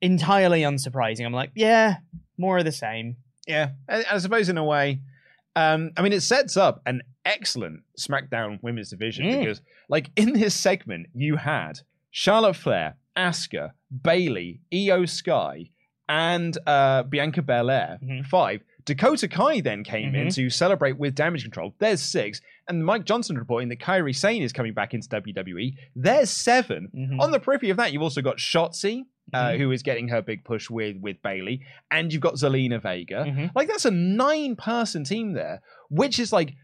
entirely 0.00 0.62
unsurprising. 0.62 1.24
I'm 1.24 1.32
like, 1.32 1.52
yeah, 1.54 1.96
more 2.38 2.58
of 2.58 2.64
the 2.64 2.72
same. 2.72 3.16
Yeah, 3.46 3.70
I, 3.88 4.04
I 4.12 4.18
suppose 4.18 4.48
in 4.48 4.58
a 4.58 4.64
way. 4.64 5.00
Um, 5.56 5.90
I 5.96 6.02
mean, 6.02 6.12
it 6.12 6.22
sets 6.22 6.56
up 6.56 6.80
an 6.86 7.02
excellent 7.24 7.82
SmackDown 7.98 8.62
Women's 8.62 8.90
Division 8.90 9.26
Mm. 9.26 9.40
because, 9.40 9.60
like, 9.88 10.10
in 10.16 10.32
this 10.32 10.54
segment, 10.54 11.08
you 11.14 11.36
had 11.36 11.80
Charlotte 12.10 12.54
Flair, 12.56 12.96
Asuka, 13.16 13.72
Bayley, 14.02 14.60
Iyo 14.72 15.08
Sky, 15.08 15.70
and 16.08 16.56
uh, 16.66 17.02
Bianca 17.04 17.42
Belair. 17.42 17.98
Mhm. 18.02 18.26
Five 18.26 18.62
Dakota 18.84 19.28
Kai 19.28 19.60
then 19.60 19.84
came 19.84 20.14
in 20.14 20.28
Mhm. 20.28 20.34
to 20.34 20.50
celebrate 20.50 20.98
with 20.98 21.14
Damage 21.14 21.42
Control. 21.42 21.74
There's 21.78 22.00
six. 22.00 22.40
And 22.68 22.84
Mike 22.84 23.04
Johnson 23.04 23.36
reporting 23.36 23.68
that 23.70 23.78
Kairi 23.80 24.14
Sane 24.14 24.42
is 24.42 24.52
coming 24.52 24.72
back 24.74 24.94
into 24.94 25.08
WWE. 25.08 25.76
There's 25.96 26.30
7 26.30 26.88
Mhm. 26.94 27.20
On 27.20 27.30
the 27.30 27.40
periphery 27.40 27.70
of 27.70 27.76
that, 27.78 27.92
you've 27.92 28.02
also 28.02 28.22
got 28.22 28.36
Shotzi, 28.38 29.02
uh, 29.32 29.48
Mhm. 29.50 29.58
who 29.58 29.70
is 29.72 29.82
getting 29.82 30.08
her 30.08 30.22
big 30.22 30.44
push 30.44 30.70
with 30.70 30.96
with 31.00 31.20
Bayley, 31.22 31.62
and 31.90 32.12
you've 32.12 32.22
got 32.22 32.34
Zelina 32.34 32.80
Vega. 32.80 33.24
Mhm. 33.26 33.50
Like 33.54 33.68
that's 33.68 33.84
a 33.84 33.90
nine 33.90 34.56
person 34.56 35.04
team 35.04 35.32
there, 35.32 35.60
which 35.88 36.18
is 36.18 36.32
like, 36.32 36.54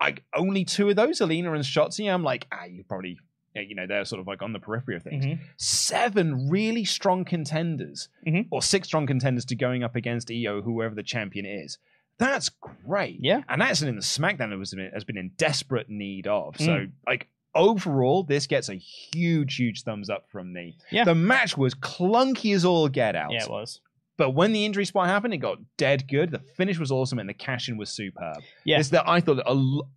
like 0.00 0.22
only 0.36 0.64
two 0.64 0.88
of 0.90 0.96
those, 0.96 1.20
Zelina 1.20 1.54
and 1.54 1.64
Shotzi. 1.64 2.12
I'm 2.12 2.22
like, 2.22 2.46
ah, 2.52 2.64
you 2.64 2.84
probably, 2.88 3.16
you 3.62 3.74
know, 3.74 3.86
they're 3.86 4.04
sort 4.04 4.20
of 4.20 4.26
like 4.26 4.42
on 4.42 4.52
the 4.52 4.58
periphery 4.58 4.96
of 4.96 5.02
things. 5.02 5.24
Mhm. 5.26 5.38
Seven 5.56 6.48
really 6.48 6.84
strong 6.84 7.24
contenders, 7.24 8.08
Mhm. 8.26 8.46
or 8.50 8.62
six 8.62 8.88
strong 8.88 9.06
contenders 9.06 9.44
to 9.46 9.54
going 9.54 9.82
up 9.82 9.96
against 9.96 10.28
Iyo, 10.28 10.62
whoever 10.62 10.94
the 10.94 11.02
champion 11.02 11.46
is. 11.46 11.78
That's 12.18 12.48
great. 12.48 13.18
Yeah. 13.20 13.42
And 13.48 13.60
that's 13.60 13.78
something 13.78 13.94
the 13.94 14.00
SmackDown 14.02 14.58
has 14.58 14.74
been, 14.74 14.90
has 14.92 15.04
been 15.04 15.16
in 15.16 15.30
desperate 15.36 15.88
need 15.88 16.26
of. 16.26 16.56
So, 16.58 16.72
Mm. 16.86 16.90
like, 17.06 17.28
overall, 17.54 18.24
this 18.24 18.46
gets 18.46 18.68
a 18.68 18.74
huge, 18.74 19.56
huge 19.56 19.82
thumbs 19.82 20.10
up 20.10 20.28
from 20.30 20.52
me. 20.52 20.76
Yeah. 20.90 21.04
The 21.04 21.14
match 21.14 21.56
was 21.56 21.74
clunky 21.74 22.54
as 22.54 22.64
all 22.64 22.88
get 22.88 23.14
out. 23.14 23.30
Yeah, 23.32 23.44
it 23.44 23.50
was. 23.50 23.80
But 24.18 24.30
when 24.32 24.52
the 24.52 24.66
injury 24.66 24.84
spot 24.84 25.06
happened, 25.06 25.32
it 25.32 25.38
got 25.38 25.56
dead 25.78 26.06
good. 26.08 26.30
The 26.32 26.40
finish 26.56 26.78
was 26.78 26.90
awesome, 26.90 27.18
and 27.18 27.28
the 27.28 27.32
cash 27.34 27.68
in 27.70 27.78
was 27.78 27.88
superb. 27.88 28.42
Yeah. 28.64 28.76
This, 28.78 28.90
that 28.90 29.08
I 29.08 29.20
thought 29.20 29.36
that 29.36 29.46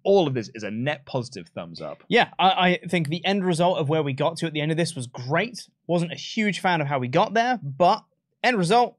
all 0.03 0.27
of 0.27 0.33
this 0.33 0.49
is 0.55 0.63
a 0.63 0.71
net 0.71 1.05
positive 1.05 1.49
thumbs 1.49 1.81
up. 1.81 2.03
Yeah, 2.07 2.29
I, 2.39 2.79
I 2.83 2.87
think 2.87 3.09
the 3.09 3.25
end 3.25 3.43
result 3.43 3.79
of 3.79 3.89
where 3.89 4.03
we 4.03 4.13
got 4.13 4.37
to 4.37 4.45
at 4.45 4.53
the 4.53 4.61
end 4.61 4.71
of 4.71 4.77
this 4.77 4.95
was 4.95 5.07
great. 5.07 5.67
Wasn't 5.87 6.11
a 6.13 6.15
huge 6.15 6.59
fan 6.61 6.79
of 6.79 6.87
how 6.87 6.99
we 6.99 7.09
got 7.09 7.33
there, 7.33 7.59
but 7.61 8.03
end 8.43 8.57
result, 8.57 8.95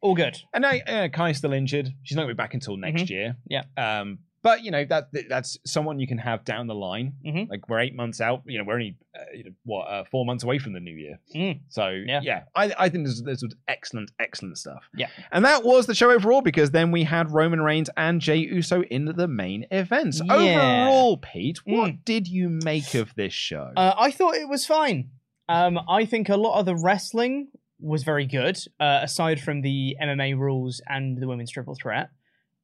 all 0.00 0.14
good. 0.14 0.36
And 0.52 0.62
now 0.62 0.70
uh, 0.72 1.08
Kai's 1.08 1.38
still 1.38 1.52
injured. 1.52 1.88
She's 2.02 2.16
not 2.16 2.22
going 2.22 2.30
to 2.30 2.34
be 2.34 2.38
back 2.42 2.54
until 2.54 2.76
next 2.76 3.02
Mhm. 3.02 3.10
year. 3.10 3.36
Yeah. 3.48 3.62
Um, 3.76 4.18
but 4.42 4.62
you 4.64 4.70
know 4.70 4.84
that 4.84 5.08
that's 5.28 5.58
someone 5.66 5.98
you 6.00 6.06
can 6.06 6.18
have 6.18 6.44
down 6.44 6.66
the 6.66 6.74
line. 6.74 7.14
Mhm. 7.26 7.48
Like 7.50 7.68
we're 7.68 7.80
eight 7.80 7.94
months 7.94 8.20
out. 8.20 8.42
You 8.46 8.58
know 8.58 8.64
we're 8.64 8.74
only 8.74 8.96
uh, 9.14 9.20
you 9.34 9.44
know, 9.44 9.50
what 9.64 9.84
uh, 9.88 10.04
four 10.10 10.24
months 10.24 10.44
away 10.44 10.58
from 10.58 10.72
the 10.72 10.80
new 10.80 10.94
year. 10.94 11.18
Mm. 11.34 11.60
So 11.68 11.88
yeah, 11.88 12.20
Yeah. 12.22 12.42
I, 12.54 12.72
I 12.78 12.88
think 12.88 13.06
this, 13.06 13.20
this 13.22 13.42
was 13.42 13.54
excellent, 13.68 14.12
excellent 14.20 14.56
stuff. 14.58 14.84
Yeah. 14.96 15.08
And 15.32 15.44
that 15.44 15.64
was 15.64 15.86
the 15.86 15.94
show 15.94 16.10
overall 16.10 16.42
because 16.42 16.70
then 16.70 16.90
we 16.92 17.02
had 17.04 17.30
Roman 17.32 17.60
Reigns 17.60 17.90
and 17.96 18.20
Jey 18.20 18.36
Uso 18.36 18.82
in 18.82 19.06
the 19.16 19.26
main 19.28 19.66
events. 19.70 20.20
Yeah. 20.24 20.34
Overall, 20.34 21.16
Pete, 21.18 21.58
what 21.64 21.90
Mm. 21.90 22.04
did 22.04 22.28
you 22.28 22.48
make 22.48 22.94
of 22.94 23.12
this 23.16 23.32
show? 23.32 23.72
Uh, 23.76 23.94
I 23.98 24.10
thought 24.10 24.34
it 24.36 24.48
was 24.48 24.64
fine. 24.64 25.10
Um, 25.48 25.78
I 25.88 26.04
think 26.04 26.28
a 26.28 26.36
lot 26.36 26.60
of 26.60 26.66
the 26.66 26.76
wrestling 26.76 27.48
was 27.80 28.04
very 28.04 28.26
good, 28.26 28.58
uh, 28.78 29.00
aside 29.02 29.40
from 29.40 29.62
the 29.62 29.96
MMA 30.00 30.34
rules 30.38 30.80
and 30.86 31.18
the 31.20 31.26
women's 31.26 31.50
triple 31.50 31.74
threat. 31.74 32.10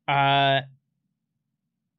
Uh, 0.07 0.61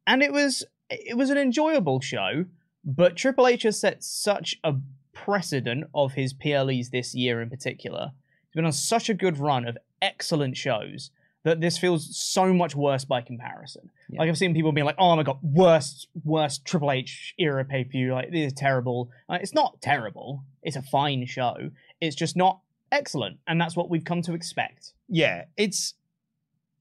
and 0.07 0.23
it 0.23 0.31
was 0.31 0.63
it 0.89 1.17
was 1.17 1.29
an 1.29 1.37
enjoyable 1.37 1.99
show, 1.99 2.45
but 2.83 3.17
Triple 3.17 3.45
H 3.45 3.63
has 3.63 3.79
set 3.79 4.03
such 4.03 4.55
a 4.63 4.75
precedent 5.13 5.85
of 5.93 6.13
his 6.13 6.33
PLEs 6.33 6.89
this 6.89 7.13
year 7.13 7.41
in 7.41 7.49
particular. 7.49 8.11
He's 8.45 8.55
been 8.55 8.65
on 8.65 8.71
such 8.71 9.09
a 9.09 9.13
good 9.13 9.37
run 9.37 9.67
of 9.67 9.77
excellent 10.01 10.55
shows 10.55 11.11
that 11.43 11.59
this 11.59 11.77
feels 11.77 12.17
so 12.17 12.53
much 12.53 12.75
worse 12.75 13.05
by 13.05 13.21
comparison. 13.21 13.89
Yeah. 14.09 14.19
Like 14.19 14.29
I've 14.29 14.37
seen 14.37 14.53
people 14.53 14.71
being 14.71 14.85
like, 14.85 14.95
"Oh 14.97 15.15
my 15.15 15.23
god, 15.23 15.39
worst, 15.41 16.07
worst 16.23 16.65
Triple 16.65 16.91
H 16.91 17.35
era 17.37 17.65
pay 17.65 17.83
per 17.83 17.91
view. 17.91 18.13
Like 18.13 18.31
this 18.31 18.47
is 18.47 18.53
terrible." 18.53 19.09
Like, 19.27 19.41
it's 19.41 19.53
not 19.53 19.81
terrible. 19.81 20.43
It's 20.63 20.77
a 20.77 20.81
fine 20.81 21.25
show. 21.25 21.55
It's 21.99 22.15
just 22.15 22.35
not 22.37 22.61
excellent, 22.91 23.39
and 23.47 23.59
that's 23.59 23.75
what 23.75 23.89
we've 23.89 24.05
come 24.05 24.21
to 24.23 24.33
expect. 24.33 24.93
yeah, 25.09 25.45
it's 25.57 25.93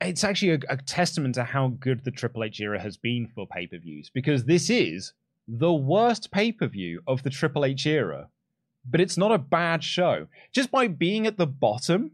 it's 0.01 0.25
actually 0.25 0.53
a, 0.53 0.59
a 0.69 0.77
testament 0.77 1.35
to 1.37 1.45
how 1.45 1.69
good 1.69 2.05
the 2.05 2.11
Triple 2.11 2.45
H 2.45 2.61
era 2.61 2.81
has 2.81 2.97
been 2.97 3.27
for 3.35 3.47
pay 3.47 3.67
per 3.67 3.79
views 3.79 4.11
because 4.13 4.45
this 4.45 4.69
is 4.71 5.13
the 5.49 5.73
worst 5.73 6.31
pay 6.31 6.53
per 6.53 6.67
view 6.67 7.01
of 7.07 7.23
the 7.23 7.31
Triple 7.31 7.65
H 7.65 7.87
era, 7.87 8.29
but 8.89 9.01
it's 9.01 9.17
not 9.17 9.33
a 9.33 9.39
bad 9.39 9.83
show. 9.83 10.27
Just 10.53 10.71
by 10.71 10.87
being 10.89 11.27
at 11.27 11.39
the 11.39 11.47
bottom, 11.47 12.13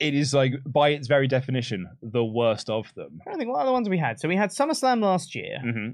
it 0.00 0.14
is 0.14 0.34
like 0.34 0.54
by 0.66 0.90
its 0.90 1.06
very 1.06 1.28
definition 1.28 1.88
the 2.02 2.24
worst 2.24 2.68
of 2.68 2.92
them, 2.94 3.20
I 3.26 3.30
don't 3.30 3.38
think 3.38 3.50
what 3.50 3.64
the 3.64 3.72
ones 3.72 3.88
we 3.88 3.98
had. 3.98 4.18
So 4.20 4.28
we 4.28 4.36
had 4.36 4.50
SummerSlam 4.50 5.02
last 5.02 5.34
year, 5.34 5.58
hmm 5.60 5.88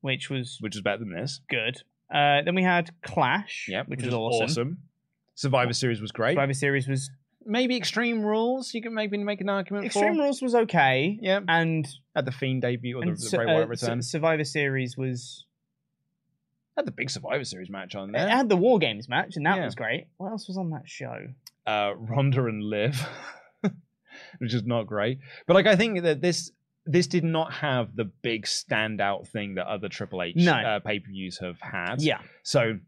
which 0.00 0.28
was 0.30 0.56
which 0.60 0.74
is 0.74 0.82
better 0.82 0.98
than 0.98 1.12
this. 1.12 1.40
good. 1.48 1.76
Uh, 2.12 2.42
then 2.44 2.54
we 2.54 2.62
had 2.62 2.90
Clash, 3.02 3.66
Yeah, 3.70 3.84
which, 3.86 4.02
was 4.02 4.12
awesome. 4.12 4.78
Survivor 5.34 5.72
Series 5.72 6.00
was 6.00 6.12
great. 6.12 6.32
Survivor 6.32 6.52
Series 6.52 6.86
was 6.86 7.10
Maybe 7.46 7.76
Extreme 7.76 8.22
Rules. 8.22 8.72
You 8.74 8.82
could 8.82 8.92
maybe 8.92 9.16
make 9.18 9.40
an 9.40 9.48
argument 9.48 9.86
Extreme 9.86 10.16
for. 10.16 10.22
Rules 10.22 10.42
was 10.42 10.54
okay, 10.54 11.18
Yeah, 11.20 11.40
and, 11.48 11.86
at 12.14 12.24
the 12.24 12.32
Fiend 12.32 12.62
debut 12.62 12.96
or 12.96 13.04
the, 13.04 13.12
the 13.12 13.36
Bray 13.36 13.44
uh, 13.44 13.54
Wyatt 13.54 13.78
Su- 13.78 13.86
return. 13.86 14.02
Survivor 14.02 14.44
Series 14.44 14.96
was 14.96 15.44
had 16.76 16.86
the 16.86 16.90
big 16.92 17.10
Survivor 17.10 17.44
Series 17.44 17.68
match 17.70 17.94
on 17.94 18.12
there. 18.12 18.26
it 18.26 18.30
had 18.30 18.48
the 18.48 18.56
War 18.56 18.78
Games 18.78 19.08
match, 19.08 19.36
and 19.36 19.44
that 19.46 19.58
Yeah. 19.58 19.64
was 19.66 19.74
great. 19.74 20.06
What 20.16 20.30
else 20.30 20.48
was 20.48 20.56
on 20.56 20.70
that 20.70 20.88
show? 20.88 21.28
uh, 21.66 21.92
Ronda 21.96 22.44
and 22.46 22.62
Liv, 22.62 23.06
which 24.38 24.52
is 24.54 24.64
not 24.64 24.86
great. 24.86 25.18
But 25.46 25.54
like, 25.54 25.66
I 25.66 25.76
think 25.76 26.02
that 26.02 26.20
this 26.20 26.50
this 26.84 27.06
did 27.06 27.22
not 27.22 27.52
have 27.52 27.94
the 27.94 28.04
big 28.06 28.44
standout 28.44 29.28
thing 29.28 29.54
that 29.54 29.66
other 29.68 29.88
Triple 29.88 30.20
H 30.22 30.34
No. 30.36 30.52
uh, 30.52 30.80
pay 30.80 30.98
per 30.98 31.06
views 31.10 31.38
have 31.38 31.60
had. 31.60 32.02
Yeah, 32.02 32.18
So 32.42 32.78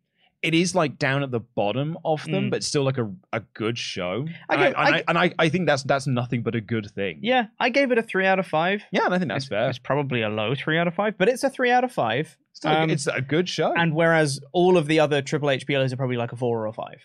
it 0.44 0.54
is 0.54 0.74
like 0.74 0.98
down 0.98 1.22
at 1.22 1.30
the 1.30 1.40
bottom 1.40 1.96
of 2.04 2.22
them, 2.24 2.44
Mm. 2.44 2.50
but 2.50 2.62
still 2.62 2.84
like 2.84 2.98
a, 2.98 3.10
a 3.32 3.40
good 3.54 3.78
show. 3.78 4.26
I 4.48 4.54
and, 4.54 4.62
I, 4.62 4.66
and, 4.66 4.76
I 4.76 4.82
I, 4.82 4.92
gi- 4.98 5.04
and 5.08 5.18
I, 5.18 5.32
I 5.38 5.48
think 5.48 5.66
that's 5.66 5.82
that's 5.82 6.06
nothing 6.06 6.42
but 6.42 6.54
a 6.54 6.60
good 6.60 6.90
thing. 6.94 7.20
yeah. 7.22 7.46
I 7.58 7.70
gave 7.70 7.90
it 7.92 7.98
a 7.98 8.02
three 8.02 8.26
out 8.26 8.38
of 8.38 8.46
five. 8.46 8.82
yeah, 8.92 9.04
and 9.06 9.14
I 9.14 9.18
think 9.18 9.30
that's 9.30 9.44
it's, 9.44 9.48
fair. 9.48 9.68
It's 9.70 9.78
probably 9.78 10.22
a 10.22 10.28
low 10.28 10.54
three 10.54 10.78
out 10.78 10.86
of 10.86 10.94
five, 10.94 11.16
but 11.18 11.28
it's 11.28 11.42
a 11.44 11.50
three 11.50 11.70
out 11.70 11.82
of 11.84 11.92
five. 11.92 12.36
Still 12.52 12.70
um, 12.72 12.90
it's 12.90 13.06
a 13.06 13.20
good 13.20 13.48
show. 13.48 13.72
And 13.74 13.94
whereas 13.94 14.40
all 14.52 14.76
of 14.76 14.86
the 14.86 15.00
other 15.00 15.22
Triple 15.22 15.50
H 15.50 15.66
PLOs 15.66 15.92
are 15.92 15.96
probably 15.96 16.16
like 16.18 16.32
a 16.32 16.36
four 16.36 16.60
or 16.62 16.66
a 16.66 16.72
five. 16.72 17.00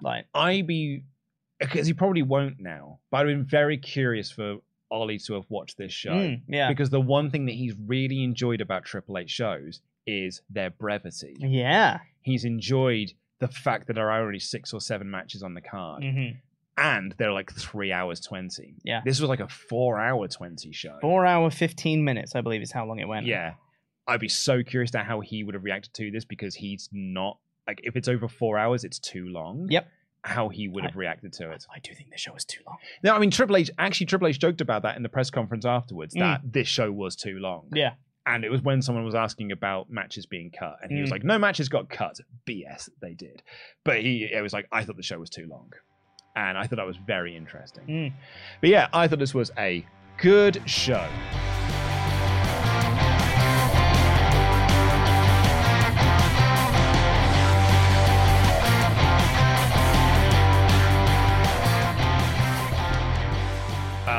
Like, 0.00 0.26
I 0.34 0.62
be 0.62 1.02
because 1.58 1.86
he 1.86 1.92
probably 1.92 2.22
won't 2.22 2.60
now, 2.60 3.00
but 3.10 3.18
I've 3.18 3.26
been 3.26 3.44
very 3.44 3.78
curious 3.78 4.30
for 4.30 4.58
Oli 4.90 5.18
to 5.20 5.34
have 5.34 5.46
watched 5.48 5.76
this 5.78 5.92
show. 5.92 6.12
mm, 6.12 6.40
yeah, 6.48 6.68
because 6.68 6.90
the 6.90 7.00
one 7.00 7.30
thing 7.30 7.46
that 7.46 7.54
he's 7.56 7.74
really 7.86 8.22
enjoyed 8.22 8.60
about 8.60 8.84
Triple 8.84 9.18
H 9.18 9.30
shows 9.30 9.80
is 10.06 10.42
their 10.50 10.70
brevity. 10.70 11.36
yeah. 11.40 12.00
He's 12.22 12.44
enjoyed 12.44 13.12
the 13.38 13.48
fact 13.48 13.86
that 13.86 13.92
there 13.94 14.10
are 14.10 14.22
only 14.26 14.38
six 14.40 14.72
or 14.72 14.80
seven 14.80 15.10
matches 15.10 15.42
on 15.42 15.54
the 15.54 15.60
card, 15.60 16.02
hmm 16.02 16.28
and 16.78 17.14
they're 17.16 17.32
like 17.32 17.50
three 17.54 17.90
hours 17.90 18.20
twenty. 18.20 18.74
Yeah. 18.84 19.00
this 19.04 19.18
was 19.18 19.30
like 19.30 19.40
a 19.40 19.48
four-hour 19.48 20.28
twenty 20.28 20.72
show. 20.72 20.98
Four 21.00 21.24
hour 21.24 21.50
fifteen 21.50 22.04
minutes, 22.04 22.34
I 22.34 22.42
believe, 22.42 22.60
is 22.60 22.70
how 22.72 22.84
long 22.86 22.98
it 22.98 23.08
went. 23.08 23.24
Yeah, 23.24 23.54
I'd 24.06 24.20
be 24.20 24.28
so 24.28 24.62
curious 24.62 24.90
to 24.90 24.98
how 24.98 25.20
he 25.20 25.42
would 25.42 25.54
have 25.54 25.64
reacted 25.64 25.94
to 25.94 26.10
this 26.10 26.24
because 26.26 26.54
he's 26.54 26.88
not 26.92 27.38
like 27.66 27.80
if 27.82 27.96
it's 27.96 28.08
over 28.08 28.28
four 28.28 28.58
hours, 28.58 28.84
it's 28.84 28.98
too 28.98 29.26
long. 29.28 29.68
Yep. 29.70 29.88
How 30.22 30.48
he 30.50 30.68
would 30.68 30.84
I- 30.84 30.88
have 30.88 30.96
reacted 30.96 31.32
to 31.34 31.50
it. 31.52 31.64
I 31.74 31.78
do 31.78 31.94
think 31.94 32.10
the 32.10 32.18
show 32.18 32.34
was 32.34 32.44
too 32.44 32.60
long. 32.66 32.76
No, 33.02 33.14
I 33.14 33.20
mean 33.20 33.30
Triple 33.30 33.56
H 33.56 33.70
actually 33.78 34.06
Triple 34.06 34.28
H 34.28 34.38
joked 34.38 34.60
about 34.60 34.82
that 34.82 34.96
in 34.96 35.02
the 35.02 35.08
press 35.08 35.30
conference 35.30 35.64
afterwards 35.64 36.12
that 36.14 36.40
this 36.44 36.68
show 36.68 36.92
was 36.92 37.16
too 37.16 37.38
long. 37.38 37.68
Yeah. 37.72 37.92
And 38.26 38.44
it 38.44 38.50
was 38.50 38.60
when 38.60 38.82
someone 38.82 39.04
was 39.04 39.14
asking 39.14 39.52
about 39.52 39.88
matches 39.90 40.26
being 40.26 40.50
cut, 40.50 40.78
and 40.82 40.90
he 40.90 41.00
was 41.00 41.10
Mm. 41.10 41.12
like, 41.12 41.24
"No 41.24 41.38
matches 41.38 41.68
got 41.68 41.88
cut. 41.88 42.18
BS, 42.44 42.88
they 43.00 43.14
did." 43.14 43.42
But 43.84 44.00
he, 44.02 44.24
it 44.24 44.42
was 44.42 44.52
like, 44.52 44.66
"I 44.72 44.82
thought 44.84 44.96
the 44.96 45.02
show 45.04 45.18
was 45.18 45.30
too 45.30 45.46
long," 45.46 45.72
and 46.34 46.58
I 46.58 46.66
thought 46.66 46.76
that 46.76 46.86
was 46.86 46.96
very 46.96 47.36
interesting. 47.36 47.84
Mm. 47.86 48.12
But 48.60 48.70
yeah, 48.70 48.88
I 48.92 49.06
thought 49.06 49.20
this 49.20 49.32
was 49.34 49.52
a 49.56 49.86
good 50.18 50.60
show. 50.68 51.08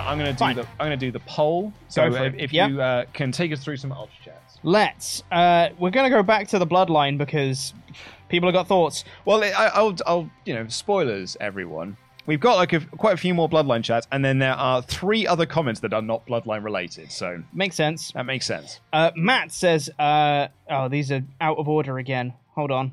I'm 0.07 0.17
gonna 0.17 0.31
do 0.31 0.37
Fine. 0.37 0.55
the 0.55 0.61
I'm 0.63 0.85
gonna 0.85 0.97
do 0.97 1.11
the 1.11 1.19
poll. 1.21 1.73
So 1.89 2.09
for 2.11 2.25
if, 2.25 2.33
it. 2.33 2.39
if 2.41 2.53
Yep. 2.53 2.69
you 2.69 2.81
uh, 2.81 3.05
can 3.13 3.31
take 3.31 3.51
us 3.51 3.63
through 3.63 3.77
some 3.77 3.91
ultra 3.91 4.15
chats. 4.23 4.57
Let's. 4.63 5.21
Uh, 5.31 5.69
we're 5.77 5.91
gonna 5.91 6.09
go 6.09 6.23
back 6.23 6.47
to 6.49 6.59
the 6.59 6.65
bloodline 6.67 7.17
because 7.17 7.73
people 8.29 8.47
have 8.47 8.53
got 8.53 8.67
thoughts. 8.67 9.03
Well, 9.25 9.43
I, 9.43 9.49
I'll, 9.51 9.95
I'll, 10.05 10.29
you 10.45 10.53
know, 10.53 10.67
spoilers, 10.69 11.35
everyone. 11.39 11.97
We've 12.25 12.41
got 12.41 12.55
like 12.55 12.73
a, 12.73 12.81
quite 12.81 13.13
a 13.13 13.17
few 13.17 13.33
more 13.33 13.47
Bloodline 13.47 13.85
chats, 13.85 14.05
and 14.11 14.23
then 14.25 14.39
there 14.39 14.51
are 14.53 14.81
three 14.81 15.25
other 15.25 15.45
comments 15.45 15.79
that 15.79 15.93
are 15.93 16.01
not 16.01 16.27
Bloodline 16.27 16.61
related. 16.61 17.09
So 17.09 17.41
Makes 17.53 17.77
sense. 17.77 18.11
that 18.11 18.25
makes 18.25 18.45
sense. 18.45 18.81
Uh, 18.91 19.11
Matt 19.15 19.53
says, 19.53 19.89
uh, 19.97 20.49
"Oh, 20.69 20.89
these 20.89 21.09
are 21.13 21.21
out 21.39 21.57
of 21.57 21.69
order 21.69 21.97
again. 21.97 22.33
Hold 22.53 22.71
on. 22.71 22.91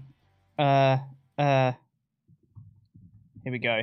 Uh, 0.57 0.99
uh, 1.37 1.73
here 3.43 3.51
we 3.53 3.59
go. 3.59 3.81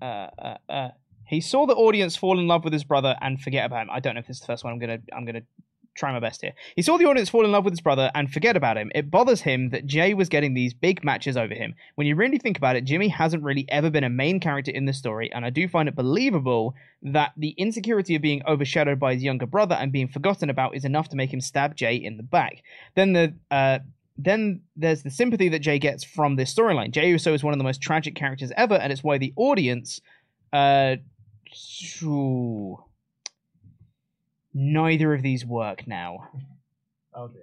Uh, 0.00 0.04
uh, 0.04 0.56
uh, 0.68 0.88
he 1.26 1.40
saw 1.40 1.66
the 1.66 1.74
audience 1.74 2.16
fall 2.16 2.38
in 2.38 2.46
love 2.46 2.64
with 2.64 2.72
his 2.72 2.84
brother 2.84 3.16
and 3.20 3.40
forget 3.40 3.66
about 3.66 3.82
him. 3.82 3.90
I 3.90 4.00
don't 4.00 4.14
know 4.14 4.20
if 4.20 4.26
this 4.26 4.36
is 4.36 4.40
the 4.40 4.46
first 4.46 4.64
one. 4.64 4.72
I'm 4.72 4.78
gonna, 4.78 4.98
I'm 5.12 5.24
gonna 5.24 5.42
try 5.96 6.12
my 6.12 6.20
best 6.20 6.42
here. 6.42 6.52
He 6.76 6.82
saw 6.82 6.98
the 6.98 7.06
audience 7.06 7.28
fall 7.28 7.44
in 7.44 7.52
love 7.52 7.64
with 7.64 7.72
his 7.72 7.80
brother 7.80 8.10
and 8.14 8.30
forget 8.30 8.56
about 8.56 8.76
him. 8.76 8.92
It 8.94 9.10
bothers 9.10 9.40
him 9.40 9.70
that 9.70 9.86
Jey 9.86 10.14
was 10.14 10.28
getting 10.28 10.54
these 10.54 10.74
big 10.74 11.02
matches 11.02 11.36
over 11.36 11.54
him. 11.54 11.74
When 11.96 12.06
you 12.06 12.14
really 12.14 12.38
think 12.38 12.58
about 12.58 12.76
it, 12.76 12.84
Jimmy 12.84 13.08
hasn't 13.08 13.42
really 13.42 13.66
ever 13.70 13.90
been 13.90 14.04
a 14.04 14.10
main 14.10 14.38
character 14.38 14.70
in 14.70 14.84
the 14.84 14.92
story, 14.92 15.32
and 15.32 15.44
I 15.44 15.50
do 15.50 15.66
find 15.66 15.88
it 15.88 15.96
believable 15.96 16.74
that 17.02 17.32
the 17.36 17.50
insecurity 17.50 18.14
of 18.14 18.22
being 18.22 18.42
overshadowed 18.46 19.00
by 19.00 19.14
his 19.14 19.22
younger 19.22 19.46
brother 19.46 19.74
and 19.74 19.92
being 19.92 20.08
forgotten 20.08 20.50
about 20.50 20.76
is 20.76 20.84
enough 20.84 21.08
to 21.08 21.16
make 21.16 21.32
him 21.32 21.40
stab 21.40 21.74
Jey 21.76 21.96
in 21.96 22.16
the 22.16 22.22
back. 22.22 22.62
Then 22.94 23.12
the 23.12 23.34
uh, 23.50 23.80
then 24.18 24.62
there's 24.76 25.02
the 25.02 25.10
sympathy 25.10 25.50
that 25.50 25.58
Jey 25.58 25.78
gets 25.78 26.02
from 26.02 26.36
this 26.36 26.54
storyline. 26.54 26.90
Jey 26.90 27.10
Uso 27.10 27.34
is 27.34 27.44
one 27.44 27.52
of 27.52 27.58
the 27.58 27.64
most 27.64 27.82
tragic 27.82 28.14
characters 28.14 28.50
ever, 28.56 28.74
and 28.74 28.92
it's 28.92 29.02
why 29.02 29.18
the 29.18 29.32
audience. 29.36 30.00
Uh, 30.52 30.96
ooh, 32.02 32.82
neither 34.54 35.14
of 35.14 35.22
these 35.22 35.44
work 35.44 35.86
now. 35.86 36.28
Oh 37.18 37.28
dear. 37.28 37.40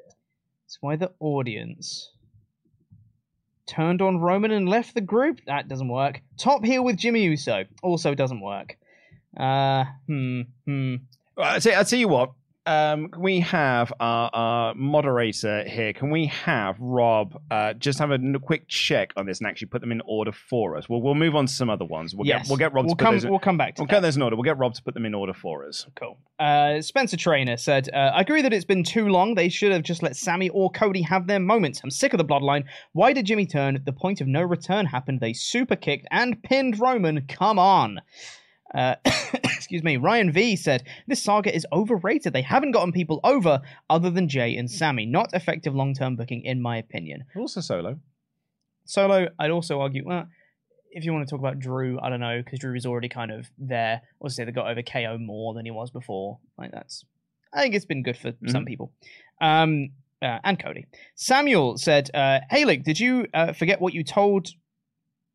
It's 0.66 0.78
why 0.82 0.98
the 0.98 1.12
audience 1.20 2.12
turned 3.66 4.04
on 4.04 4.20
Roman 4.20 4.52
and 4.52 4.70
left 4.70 4.94
the 4.94 5.02
group. 5.02 5.40
That 5.48 5.68
doesn't 5.68 5.88
work. 5.88 6.22
Top 6.38 6.64
heel 6.64 6.84
with 6.84 6.98
Jimmy 6.98 7.24
Uso 7.24 7.64
also 7.82 8.14
doesn't 8.14 8.40
work. 8.40 8.78
Uh, 9.36 9.86
hmm, 10.06 10.42
hmm. 10.66 10.96
Well, 11.36 11.48
I'll 11.48 11.60
tell, 11.60 11.76
I'll 11.76 11.86
tell 11.86 12.00
you 12.00 12.08
what. 12.08 12.34
Um, 12.66 13.10
can 13.10 13.22
we 13.22 13.42
have 13.42 13.92
our, 14.00 14.30
our 14.32 14.76
moderator 14.76 15.68
here? 15.68 15.92
Can 15.92 16.10
we 16.10 16.28
have 16.28 16.78
Rob 16.80 17.42
uh, 17.52 17.74
just 17.74 18.00
have 18.00 18.12
a 18.12 18.20
quick 18.42 18.70
check 18.70 19.12
on 19.18 19.26
this 19.26 19.40
and 19.40 19.48
actually 19.48 19.68
put 19.68 19.82
them 19.82 19.92
in 19.92 20.02
order 20.06 20.32
for 20.32 20.78
us? 20.78 20.88
We'll 20.88 21.02
we'll 21.02 21.16
move 21.16 21.36
on 21.36 21.48
to 21.48 21.54
some 21.54 21.70
other 21.70 21.84
ones. 21.84 22.16
We'll 22.16 22.26
yes, 22.26 22.44
get 22.44 22.50
we'll 22.50 22.58
get 22.58 22.74
Rob 22.74 22.86
We'll 22.86 22.96
to 22.96 22.98
put 22.98 23.04
come. 23.04 23.16
those 23.16 23.24
in, 23.26 23.30
We'll 23.32 23.40
come 23.40 23.58
back 23.58 23.76
to 23.76 23.82
we'll 23.82 23.88
that. 23.88 23.96
get 23.96 24.00
those 24.02 24.16
in 24.16 24.22
order. 24.22 24.38
We'll 24.38 24.44
get 24.44 24.58
Rob 24.58 24.74
to 24.76 24.82
put 24.82 24.94
them 24.94 25.06
in 25.06 25.14
order 25.14 25.34
for 25.34 25.68
us. 25.68 25.86
Cool. 25.96 26.18
Uh, 26.40 26.82
Spencer 26.82 27.18
Trainer 27.18 27.58
said, 27.58 27.90
uh, 27.94 28.12
I 28.14 28.22
agree 28.22 28.42
that 28.42 28.54
it's 28.54 28.66
been 28.66 28.84
too 28.84 29.10
long. 29.10 29.36
They 29.36 29.50
should 29.50 29.72
have 29.74 29.84
just 29.84 30.02
let 30.02 30.16
Sami 30.16 30.48
or 30.50 30.72
Cody 30.72 31.02
have 31.02 31.28
their 31.28 31.40
moments. 31.40 31.82
I'm 31.84 31.92
sick 31.92 32.14
of 32.14 32.18
the 32.18 32.26
bloodline. 32.26 32.64
Why 32.94 33.12
did 33.12 33.26
Jimmy 33.26 33.46
turn? 33.46 33.82
The 33.86 33.94
point 33.94 34.22
of 34.22 34.28
no 34.28 34.42
return 34.42 34.86
happened. 34.86 35.20
They 35.20 35.34
super 35.34 35.76
kicked 35.76 36.08
and 36.12 36.42
pinned 36.42 36.80
Roman. 36.80 37.26
Come 37.28 37.60
on. 37.60 38.00
Excuse 39.74 39.86
me. 39.86 39.98
Ryan 39.98 40.32
V 40.32 40.56
said, 40.56 40.84
This 41.08 41.24
saga 41.24 41.52
is 41.52 41.66
overrated. 41.74 42.32
They 42.32 42.44
haven't 42.44 42.74
gotten 42.74 42.92
people 42.92 43.20
over 43.24 43.60
other 43.90 44.12
than 44.12 44.30
Jey 44.30 44.56
and 44.56 44.70
Sami. 44.70 45.08
Not 45.08 45.34
effective 45.34 45.74
long 45.74 45.96
term 45.96 46.16
booking, 46.16 46.44
in 46.46 46.62
my 46.62 46.78
opinion. 46.78 47.24
Also 47.36 47.60
solo. 47.60 47.98
Solo, 48.86 49.30
I'd 49.40 49.50
also 49.50 49.82
argue, 49.82 50.04
well, 50.06 50.28
if 50.92 51.04
you 51.04 51.12
want 51.12 51.28
to 51.28 51.32
talk 51.32 51.40
about 51.40 51.58
Drew, 51.58 52.00
I 52.00 52.12
don't 52.12 52.20
know, 52.20 52.44
because 52.46 52.60
Drew 52.60 52.76
is 52.76 52.86
already 52.86 53.10
kind 53.10 53.32
of 53.32 53.50
there. 53.58 54.04
Obviously, 54.22 54.46
they 54.46 54.52
got 54.52 54.70
over 54.70 54.84
KO 54.84 55.18
more 55.18 55.56
than 55.56 55.66
he 55.66 55.72
was 55.72 55.90
before. 55.90 56.38
Like 56.56 56.70
that's, 56.72 57.04
I 57.52 57.64
think 57.64 57.74
it's 57.74 57.86
been 57.86 58.04
good 58.04 58.18
for 58.18 58.34
some 58.46 58.66
people. 58.66 58.92
Um, 59.42 59.90
uh, 60.22 60.38
and 60.44 60.60
Cody. 60.60 60.86
Samuel 61.16 61.80
said, 61.80 62.12
uh, 62.14 62.42
"Hey, 62.52 62.66
Luke, 62.66 62.84
did 62.84 63.00
you 63.00 63.26
uh, 63.34 63.54
forget 63.54 63.82
what 63.82 63.96
you 63.96 64.04
told? 64.04 64.50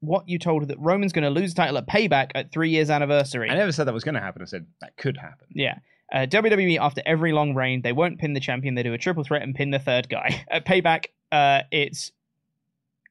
What 0.01 0.29
you 0.29 0.39
told 0.39 0.63
her 0.63 0.67
that 0.67 0.79
Roman's 0.79 1.13
going 1.13 1.25
to 1.25 1.31
lose 1.31 1.55
the 1.55 1.63
title 1.63 1.77
at 1.79 1.87
Payback 1.89 2.31
at 2.35 2.53
three 2.53 2.71
years 2.71 2.89
anniversary? 2.91 3.51
I 3.51 3.55
never 3.55 3.73
said 3.73 3.85
that 3.89 3.95
was 3.95 4.05
going 4.05 4.15
to 4.15 4.21
happen. 4.21 4.43
I 4.43 4.45
said 4.45 4.67
that 4.81 4.97
could 4.97 5.17
happen. 5.17 5.47
Yeah. 5.51 5.79
Uh, 6.13 6.27
WWE, 6.27 6.79
after 6.79 7.03
every 7.05 7.33
long 7.33 7.55
reign, 7.55 7.83
they 7.83 7.93
won't 7.93 8.19
pin 8.19 8.33
the 8.33 8.41
champion. 8.41 8.75
They 8.77 8.83
do 8.83 8.93
a 8.95 8.99
triple 8.99 9.25
threat 9.25 9.43
and 9.43 9.55
pin 9.55 9.71
the 9.71 9.79
third 9.79 10.09
guy. 10.09 10.45
At 10.51 10.65
Payback, 10.65 11.07
uh, 11.33 11.63
it's 11.71 12.13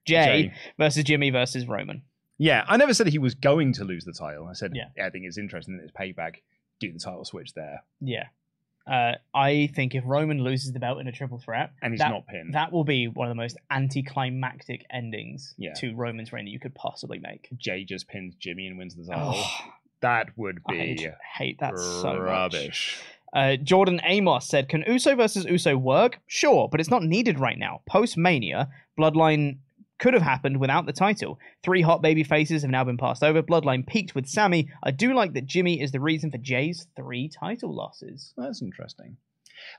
Jey, 0.06 0.44
Jey. 0.44 0.54
versus 0.78 1.04
Jimmy 1.04 1.30
versus 1.30 1.68
Roman. 1.68 2.02
Yeah, 2.40 2.64
I 2.68 2.78
never 2.78 2.94
said 2.94 3.08
he 3.08 3.18
was 3.20 3.36
going 3.36 3.74
to 3.74 3.84
lose 3.84 4.06
the 4.06 4.14
title. 4.14 4.48
I 4.48 4.54
said, 4.54 4.72
Yeah. 4.76 4.86
yeah, 4.96 5.08
I 5.08 5.10
think 5.10 5.26
it's 5.26 5.38
interesting 5.38 5.78
that 5.78 5.84
it's 5.84 5.92
payback. 5.92 6.38
Do 6.80 6.92
the 6.94 7.00
title 7.00 7.26
switch 7.26 7.54
there, 7.54 7.84
Yeah. 8.00 8.28
Uh, 8.90 9.14
I 9.34 9.70
think 9.76 9.96
if 9.96 10.04
Roman 10.06 10.42
loses 10.44 10.72
the 10.72 10.80
belt 10.80 11.00
in 11.00 11.08
a 11.08 11.12
triple 11.12 11.40
threat, 11.40 11.72
and 11.82 11.92
he's 11.94 12.00
that, 12.00 12.10
not 12.10 12.26
pinned. 12.28 12.54
that 12.54 12.72
will 12.72 12.86
be 12.86 13.08
one 13.08 13.28
of 13.28 13.32
the 13.32 13.36
most 13.42 13.58
anticlimactic 13.70 14.86
endings 14.92 15.54
Yeah. 15.58 15.74
to 15.76 15.94
Roman's 15.96 16.32
reign 16.32 16.46
that 16.46 16.52
you 16.52 16.60
could 16.60 16.76
possibly 16.76 17.20
make. 17.20 17.50
Jey 17.58 17.84
just 17.84 18.08
pins 18.08 18.36
Jimmy 18.36 18.68
and 18.68 18.78
wins 18.78 18.96
the 18.96 19.06
title. 19.06 19.34
Oh, 19.36 19.58
that 20.02 20.30
would 20.38 20.60
I 20.68 20.72
be 20.72 21.08
hate 21.38 21.60
that 21.60 21.78
so 21.78 22.14
much. 22.14 22.20
rubbish. 22.22 23.02
Uh, 23.34 23.58
Jordan 23.58 24.00
Amos 24.06 24.48
said, 24.48 24.70
"Can 24.70 24.84
Uso 24.88 25.16
versus 25.16 25.44
Uso 25.46 25.76
work? 25.78 26.20
Sure, 26.28 26.70
but 26.70 26.80
it's 26.80 26.90
not 26.90 27.04
needed 27.04 27.40
right 27.40 27.58
now. 27.58 27.82
Post 27.86 28.18
Mania, 28.18 28.70
Bloodline 28.98 29.58
could 30.00 30.14
have 30.14 30.24
happened 30.24 30.60
without 30.60 30.86
the 30.86 30.94
title. 30.94 31.40
Three 31.64 31.82
hot 31.82 32.02
baby 32.02 32.24
faces 32.24 32.62
have 32.62 32.72
now 32.72 32.84
been 32.84 32.98
passed 32.98 33.24
over. 33.24 33.42
Bloodline 33.42 33.86
peaked 33.86 34.16
with 34.16 34.28
Sami. 34.28 34.70
I 34.84 34.92
do 34.92 35.14
like 35.14 35.34
that 35.34 35.46
Jimmy 35.46 35.82
is 35.82 35.92
the 35.92 36.00
reason 36.00 36.32
for 36.32 36.38
Jey's 36.38 36.88
three 36.96 37.30
title 37.30 37.76
losses. 37.76 38.34
That's 38.38 38.62
interesting. 38.62 39.18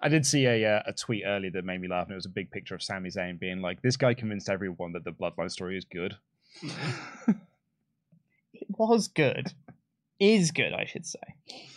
I 0.02 0.08
did 0.08 0.26
see 0.26 0.44
a 0.44 0.78
uh, 0.78 0.82
a 0.86 0.92
tweet 0.92 1.22
earlier 1.24 1.52
that 1.52 1.64
made 1.64 1.80
me 1.80 1.88
laugh, 1.88 2.06
and 2.06 2.12
it 2.12 2.16
was 2.16 2.26
a 2.26 2.30
big 2.30 2.50
picture 2.50 2.74
of 2.74 2.82
Sami 2.82 3.10
Zayn 3.10 3.38
being 3.38 3.60
like, 3.60 3.80
"This 3.80 3.96
guy 3.96 4.14
convinced 4.14 4.48
everyone 4.48 4.92
that 4.92 5.04
the 5.04 5.12
Bloodline 5.12 5.50
story 5.50 5.78
is 5.78 5.84
good." 5.84 6.16
It 8.60 8.68
was 8.70 9.08
good. 9.08 9.52
Is 10.20 10.50
good, 10.50 10.72
I 10.72 10.84
should 10.84 11.06
say. 11.06 11.20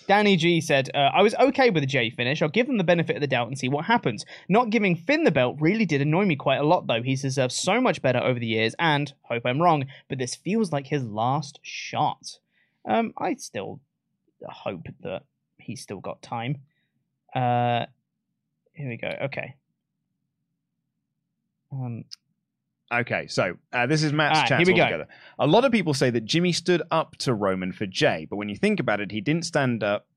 Danny 0.08 0.36
G 0.36 0.62
said, 0.62 0.90
uh, 0.96 1.10
I 1.14 1.22
was 1.22 1.36
okay 1.36 1.70
with 1.70 1.84
the 1.84 1.88
Jey 1.88 2.10
finish. 2.10 2.42
I'll 2.42 2.50
give 2.50 2.66
them 2.68 2.78
the 2.78 2.84
benefit 2.84 3.16
of 3.16 3.22
the 3.22 3.28
doubt 3.28 3.48
and 3.48 3.58
see 3.58 3.70
what 3.70 3.86
happens. 3.86 4.26
Not 4.50 4.72
giving 4.72 4.96
Finn 4.96 5.24
the 5.24 5.32
belt 5.32 5.58
really 5.60 5.86
did 5.86 6.02
annoy 6.02 6.26
me 6.26 6.36
quite 6.36 6.58
a 6.58 6.66
lot, 6.66 6.88
though. 6.88 7.04
He's 7.04 7.22
deserved 7.22 7.54
so 7.54 7.80
much 7.80 8.02
better 8.02 8.20
over 8.20 8.40
the 8.40 8.48
years, 8.48 8.76
and, 8.80 9.14
hope 9.22 9.44
I'm 9.46 9.62
wrong, 9.62 9.86
but 10.10 10.18
this 10.18 10.36
feels 10.36 10.72
like 10.72 10.88
his 10.88 11.04
last 11.04 11.60
shot. 11.62 12.40
Um, 12.84 13.14
I 13.18 13.36
still 13.36 13.80
hope 14.44 14.88
that 15.02 15.22
he's 15.60 15.82
still 15.82 16.00
got 16.00 16.22
time. 16.22 16.58
Uh, 17.34 17.86
here 18.74 18.90
we 18.90 18.98
go. 18.98 19.16
Okay. 19.26 19.56
Um, 21.72 22.06
Okay, 22.92 23.28
so 23.28 23.56
uh, 23.72 23.88
this 23.88 24.04
is 24.04 24.12
Matt's 24.12 24.40
Ah, 24.40 24.46
chat 24.48 24.60
here 24.60 24.68
we 24.68 24.74
go. 24.74 24.82
altogether. 24.84 25.08
A 25.40 25.48
lot 25.48 25.64
of 25.64 25.72
people 25.72 25.94
say 25.94 26.10
that 26.10 26.26
Jimmy 26.26 26.52
stood 26.52 26.82
up 26.92 27.16
to 27.18 27.34
Roman 27.34 27.72
for 27.72 27.86
Jay, 27.86 28.28
but 28.30 28.36
when 28.36 28.50
you 28.50 28.56
think 28.58 28.80
about 28.82 29.00
it, 29.00 29.12
he 29.12 29.22
didn't 29.22 29.46
stand 29.46 29.82
up. 29.84 30.08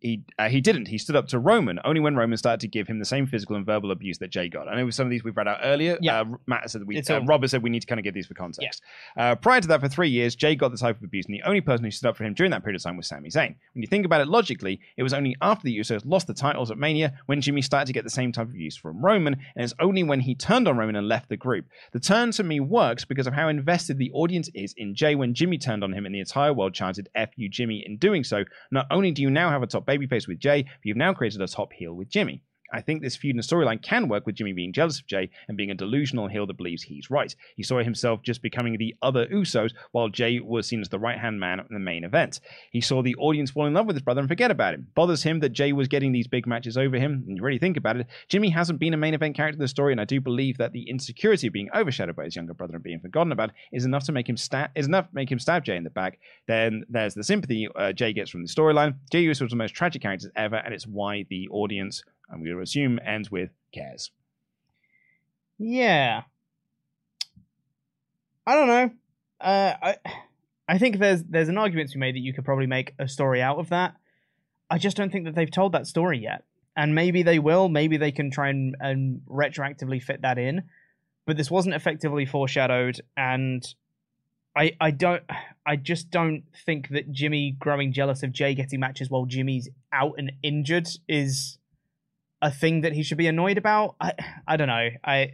He 0.00 0.22
uh, 0.38 0.48
he 0.48 0.60
didn't. 0.60 0.88
He 0.88 0.98
stood 0.98 1.16
up 1.16 1.28
to 1.28 1.38
Roman 1.38 1.78
only 1.84 2.00
when 2.00 2.16
Roman 2.16 2.36
started 2.36 2.60
to 2.60 2.68
give 2.68 2.86
him 2.86 2.98
the 2.98 3.04
same 3.04 3.26
physical 3.26 3.56
and 3.56 3.64
verbal 3.64 3.90
abuse 3.90 4.18
that 4.18 4.30
Jey 4.30 4.48
got. 4.48 4.68
I 4.68 4.76
know 4.76 4.90
some 4.90 5.06
of 5.06 5.10
these 5.10 5.24
we've 5.24 5.36
read 5.36 5.48
out 5.48 5.60
earlier. 5.62 5.98
Yeah. 6.00 6.20
Uh, 6.20 6.24
Matt 6.46 6.70
said 6.70 6.82
that 6.82 6.86
we. 6.86 7.00
Uh, 7.00 7.20
Robert 7.22 7.48
said 7.48 7.62
we 7.62 7.70
need 7.70 7.80
to 7.80 7.86
kind 7.86 7.98
of 7.98 8.04
give 8.04 8.14
these 8.14 8.26
for 8.26 8.34
context. 8.34 8.82
Uh, 9.16 9.34
prior 9.36 9.60
to 9.60 9.68
that, 9.68 9.80
for 9.80 9.88
three 9.88 10.10
years, 10.10 10.34
Jey 10.34 10.54
got 10.54 10.70
the 10.70 10.76
type 10.76 10.98
of 10.98 11.04
abuse, 11.04 11.26
and 11.26 11.34
the 11.34 11.42
only 11.42 11.60
person 11.60 11.84
who 11.84 11.90
stood 11.90 12.08
up 12.08 12.16
for 12.16 12.24
him 12.24 12.34
during 12.34 12.50
that 12.50 12.62
period 12.62 12.76
of 12.76 12.82
time 12.82 12.96
was 12.96 13.06
Sami 13.06 13.30
Zayn. 13.30 13.54
When 13.74 13.82
you 13.82 13.86
think 13.86 14.04
about 14.04 14.20
it 14.20 14.28
logically, 14.28 14.80
it 14.96 15.02
was 15.02 15.14
only 15.14 15.34
after 15.40 15.64
the 15.64 15.78
Usos 15.78 16.02
lost 16.04 16.26
the 16.26 16.34
titles 16.34 16.70
at 16.70 16.78
Mania 16.78 17.14
when 17.26 17.40
Jimmy 17.40 17.62
started 17.62 17.86
to 17.86 17.92
get 17.92 18.04
the 18.04 18.10
same 18.10 18.32
type 18.32 18.48
of 18.48 18.50
abuse 18.50 18.76
from 18.76 19.04
Roman, 19.04 19.34
and 19.34 19.64
it's 19.64 19.74
only 19.80 20.02
when 20.02 20.20
he 20.20 20.34
turned 20.34 20.68
on 20.68 20.76
Roman 20.76 20.96
and 20.96 21.08
left 21.08 21.28
the 21.28 21.36
group. 21.36 21.66
The 21.92 22.00
turn 22.00 22.32
to 22.32 22.44
me 22.44 22.60
works 22.60 23.04
because 23.04 23.26
of 23.26 23.32
how 23.32 23.48
invested 23.48 23.98
the 23.98 24.10
audience 24.12 24.50
is 24.54 24.74
in 24.76 24.94
Jey 24.94 25.14
when 25.14 25.34
Jimmy 25.34 25.58
turned 25.58 25.82
on 25.82 25.92
him, 25.92 26.04
and 26.04 26.14
the 26.14 26.20
entire 26.20 26.52
world 26.52 26.74
chanted 26.74 27.08
"F 27.14 27.30
you, 27.36 27.48
Jimmy." 27.48 27.82
In 27.86 27.96
doing 27.96 28.24
so, 28.24 28.44
not 28.70 28.86
only 28.90 29.10
do 29.10 29.22
you 29.22 29.30
now 29.30 29.50
have 29.50 29.62
a 29.62 29.66
top 29.66 29.85
babyface 29.86 30.28
with 30.28 30.38
Jey, 30.38 30.62
but 30.62 30.84
you've 30.84 30.96
now 30.96 31.14
created 31.14 31.40
a 31.40 31.48
top 31.48 31.72
heel 31.72 31.94
with 31.94 32.08
Jimmy. 32.08 32.42
I 32.72 32.80
think 32.80 33.02
this 33.02 33.16
feud 33.16 33.36
and 33.36 33.44
storyline 33.44 33.82
can 33.82 34.08
work 34.08 34.26
with 34.26 34.34
Jimmy 34.34 34.52
being 34.52 34.72
jealous 34.72 35.00
of 35.00 35.06
Jey 35.06 35.30
and 35.48 35.56
being 35.56 35.70
a 35.70 35.74
delusional 35.74 36.28
heel 36.28 36.46
that 36.46 36.56
believes 36.56 36.82
he's 36.82 37.10
right. 37.10 37.34
He 37.56 37.62
saw 37.62 37.82
himself 37.82 38.22
just 38.22 38.42
becoming 38.42 38.76
the 38.76 38.94
other 39.02 39.26
Usos, 39.26 39.72
while 39.92 40.08
Jey 40.08 40.40
was 40.40 40.66
seen 40.66 40.80
as 40.80 40.88
the 40.88 40.98
right 40.98 41.18
hand 41.18 41.40
man 41.40 41.60
in 41.60 41.66
the 41.70 41.78
main 41.78 42.04
event. 42.04 42.40
He 42.70 42.80
saw 42.80 43.02
the 43.02 43.16
audience 43.16 43.50
fall 43.50 43.66
in 43.66 43.74
love 43.74 43.86
with 43.86 43.96
his 43.96 44.02
brother 44.02 44.20
and 44.20 44.28
forget 44.28 44.50
about 44.50 44.74
him. 44.74 44.88
Bothers 44.94 45.22
him 45.22 45.40
that 45.40 45.50
Jey 45.50 45.72
was 45.72 45.88
getting 45.88 46.12
these 46.12 46.26
big 46.26 46.46
matches 46.46 46.76
over 46.76 46.96
him. 46.96 47.24
And 47.26 47.36
you 47.36 47.42
really 47.42 47.58
think 47.58 47.76
about 47.76 47.96
it, 47.96 48.06
Jimmy 48.28 48.50
hasn't 48.50 48.78
been 48.78 48.94
a 48.94 48.98
main 48.98 49.14
event 49.14 49.36
character 49.36 49.56
in 49.56 49.60
the 49.60 49.68
story, 49.68 49.92
and 49.92 50.00
I 50.00 50.04
do 50.04 50.20
believe 50.20 50.58
that 50.58 50.72
the 50.72 50.88
insecurity 50.88 51.46
of 51.46 51.52
being 51.52 51.70
overshadowed 51.74 52.16
by 52.16 52.24
his 52.24 52.36
younger 52.36 52.54
brother 52.54 52.74
and 52.74 52.82
being 52.82 53.00
forgotten 53.00 53.32
about 53.32 53.50
is 53.72 53.84
enough 53.84 54.04
to 54.04 54.12
make 54.12 54.28
him 54.28 54.36
stab 54.36 54.70
is 54.74 54.86
enough 54.86 55.06
make 55.12 55.30
him 55.30 55.38
stab 55.38 55.64
Jey 55.64 55.76
in 55.76 55.84
the 55.84 55.90
back. 55.90 56.18
Then 56.46 56.84
there's 56.88 57.14
the 57.14 57.24
sympathy 57.24 57.68
uh, 57.74 57.92
Jey 57.92 58.12
gets 58.12 58.30
from 58.30 58.42
the 58.42 58.48
storyline. 58.48 58.96
Jey 59.10 59.20
Uso 59.22 59.44
was 59.44 59.50
the 59.50 59.56
most 59.56 59.74
tragic 59.74 60.02
character 60.02 60.32
ever, 60.36 60.56
and 60.56 60.74
it's 60.74 60.86
why 60.86 61.24
the 61.28 61.48
audience 61.48 62.02
I'm 62.30 62.42
going 62.42 62.56
to 62.56 62.62
assume 62.62 62.98
ends 63.04 63.30
with 63.30 63.50
cares. 63.72 64.10
Yeah. 65.58 66.22
I 68.46 68.54
don't 68.54 68.68
know. 68.68 68.90
Uh, 69.40 69.74
I 69.82 69.96
I 70.68 70.78
think 70.78 70.98
there's 70.98 71.22
there's 71.24 71.48
an 71.48 71.58
argument 71.58 71.90
to 71.90 71.96
be 71.96 72.00
made 72.00 72.14
that 72.14 72.20
you 72.20 72.32
could 72.32 72.44
probably 72.44 72.66
make 72.66 72.94
a 72.98 73.08
story 73.08 73.42
out 73.42 73.58
of 73.58 73.68
that. 73.70 73.96
I 74.70 74.78
just 74.78 74.96
don't 74.96 75.10
think 75.10 75.24
that 75.26 75.34
they've 75.34 75.50
told 75.50 75.72
that 75.72 75.86
story 75.86 76.18
yet, 76.18 76.44
and 76.76 76.94
maybe 76.94 77.22
they 77.22 77.38
will. 77.38 77.68
Maybe 77.68 77.96
they 77.96 78.12
can 78.12 78.30
try 78.30 78.48
and, 78.48 78.76
and 78.80 79.20
retroactively 79.28 80.02
fit 80.02 80.22
that 80.22 80.38
in. 80.38 80.64
But 81.24 81.36
this 81.36 81.50
wasn't 81.50 81.74
effectively 81.74 82.26
foreshadowed, 82.26 83.00
and 83.16 83.66
I 84.56 84.72
I 84.80 84.90
don't 84.90 85.22
I 85.64 85.76
just 85.76 86.10
don't 86.10 86.44
think 86.64 86.88
that 86.90 87.12
Jimmy 87.12 87.52
growing 87.58 87.92
jealous 87.92 88.22
of 88.22 88.32
Jey 88.32 88.54
getting 88.54 88.80
matches 88.80 89.10
while 89.10 89.26
Jimmy's 89.26 89.68
out 89.92 90.14
and 90.18 90.32
injured 90.42 90.88
is 91.08 91.58
a 92.42 92.50
thing 92.50 92.82
that 92.82 92.92
he 92.92 93.02
should 93.02 93.18
be 93.18 93.26
annoyed 93.26 93.58
about. 93.58 93.96
I 94.00 94.12
I 94.46 94.56
don't 94.56 94.68
know. 94.68 94.88
I 95.04 95.32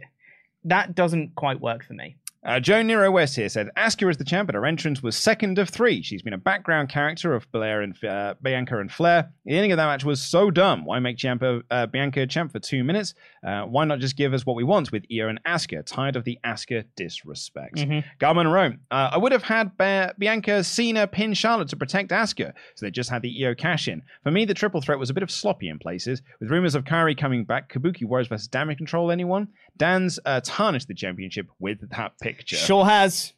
that 0.65 0.95
doesn't 0.95 1.35
quite 1.35 1.59
work 1.59 1.83
for 1.83 1.93
me. 1.93 2.15
Uh, 2.45 2.59
Joe 2.59 2.81
Nero 2.81 3.09
West 3.09 3.37
here 3.37 3.47
said 3.47 3.69
Asuka 3.77 4.09
is 4.09 4.17
the 4.17 4.25
champ, 4.25 4.47
but 4.47 4.55
her 4.55 4.65
entrance 4.65 5.01
was 5.01 5.15
second 5.15 5.57
of 5.59 5.69
three. 5.69 6.01
She's 6.01 6.21
been 6.21 6.33
a 6.33 6.37
background 6.37 6.89
character 6.89 7.33
of 7.33 7.49
Blair 7.53 7.81
and 7.81 7.95
uh, 8.03 8.33
Bianca 8.41 8.79
and 8.79 8.91
Flair. 8.91 9.31
The 9.45 9.55
ending 9.55 9.71
of 9.71 9.77
that 9.77 9.85
match 9.85 10.03
was 10.03 10.21
so 10.21 10.51
dumb. 10.51 10.83
Why 10.83 10.99
make 10.99 11.15
Ciampa, 11.17 11.61
uh, 11.71 11.85
Bianca 11.85 12.27
champ 12.27 12.51
for 12.51 12.59
two 12.59 12.83
minutes? 12.83 13.13
Uh, 13.47 13.61
why 13.63 13.85
not 13.85 13.99
just 13.99 14.17
give 14.17 14.33
us 14.33 14.45
what 14.45 14.57
we 14.57 14.63
want 14.65 14.91
with 14.91 15.05
Iyo 15.09 15.29
and 15.29 15.41
Asuka? 15.45 15.85
Tired 15.85 16.17
of 16.17 16.25
the 16.25 16.37
Asuka 16.45 16.83
disrespect. 16.97 17.75
Mhm. 17.77 18.03
Garmin 18.19 18.51
Rome. 18.51 18.79
Uh, 18.91 19.11
I 19.13 19.17
would 19.17 19.31
have 19.31 19.43
had 19.43 19.77
Ba- 19.77 20.13
Bianca, 20.17 20.65
Cena, 20.65 21.07
pin 21.07 21.33
Charlotte 21.33 21.69
to 21.69 21.77
protect 21.77 22.11
Asuka, 22.11 22.51
so 22.75 22.85
they 22.85 22.91
just 22.91 23.09
had 23.09 23.21
the 23.21 23.33
Iyo 23.41 23.57
cash 23.57 23.87
in. 23.87 24.01
For 24.23 24.31
me, 24.31 24.43
the 24.43 24.53
triple 24.53 24.81
threat 24.81 24.99
was 24.99 25.09
a 25.09 25.13
bit 25.13 25.23
of 25.23 25.31
sloppy 25.31 25.69
in 25.69 25.79
places, 25.79 26.21
with 26.41 26.51
rumors 26.51 26.75
of 26.75 26.83
Kairi 26.83 27.17
coming 27.17 27.45
back. 27.45 27.71
Kabuki 27.71 28.03
Warriors 28.03 28.27
versus 28.27 28.49
Damage 28.49 28.77
Control. 28.77 29.11
Anyone? 29.11 29.47
Dan's 29.77 30.19
uh, 30.25 30.41
tarnished 30.43 30.87
the 30.89 30.93
championship 30.93 31.47
with 31.59 31.89
that 31.89 32.11
picture. 32.33 32.55
Sure 32.55 32.85
has. 32.85 33.33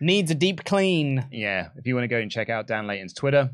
Needs 0.00 0.30
a 0.30 0.34
deep 0.34 0.64
clean. 0.64 1.26
Yeah, 1.30 1.68
if 1.76 1.86
you 1.86 1.94
want 1.94 2.04
to 2.04 2.08
go 2.08 2.18
and 2.18 2.30
check 2.30 2.48
out 2.50 2.66
Dan 2.66 2.86
Layton's 2.86 3.14
Twitter, 3.14 3.50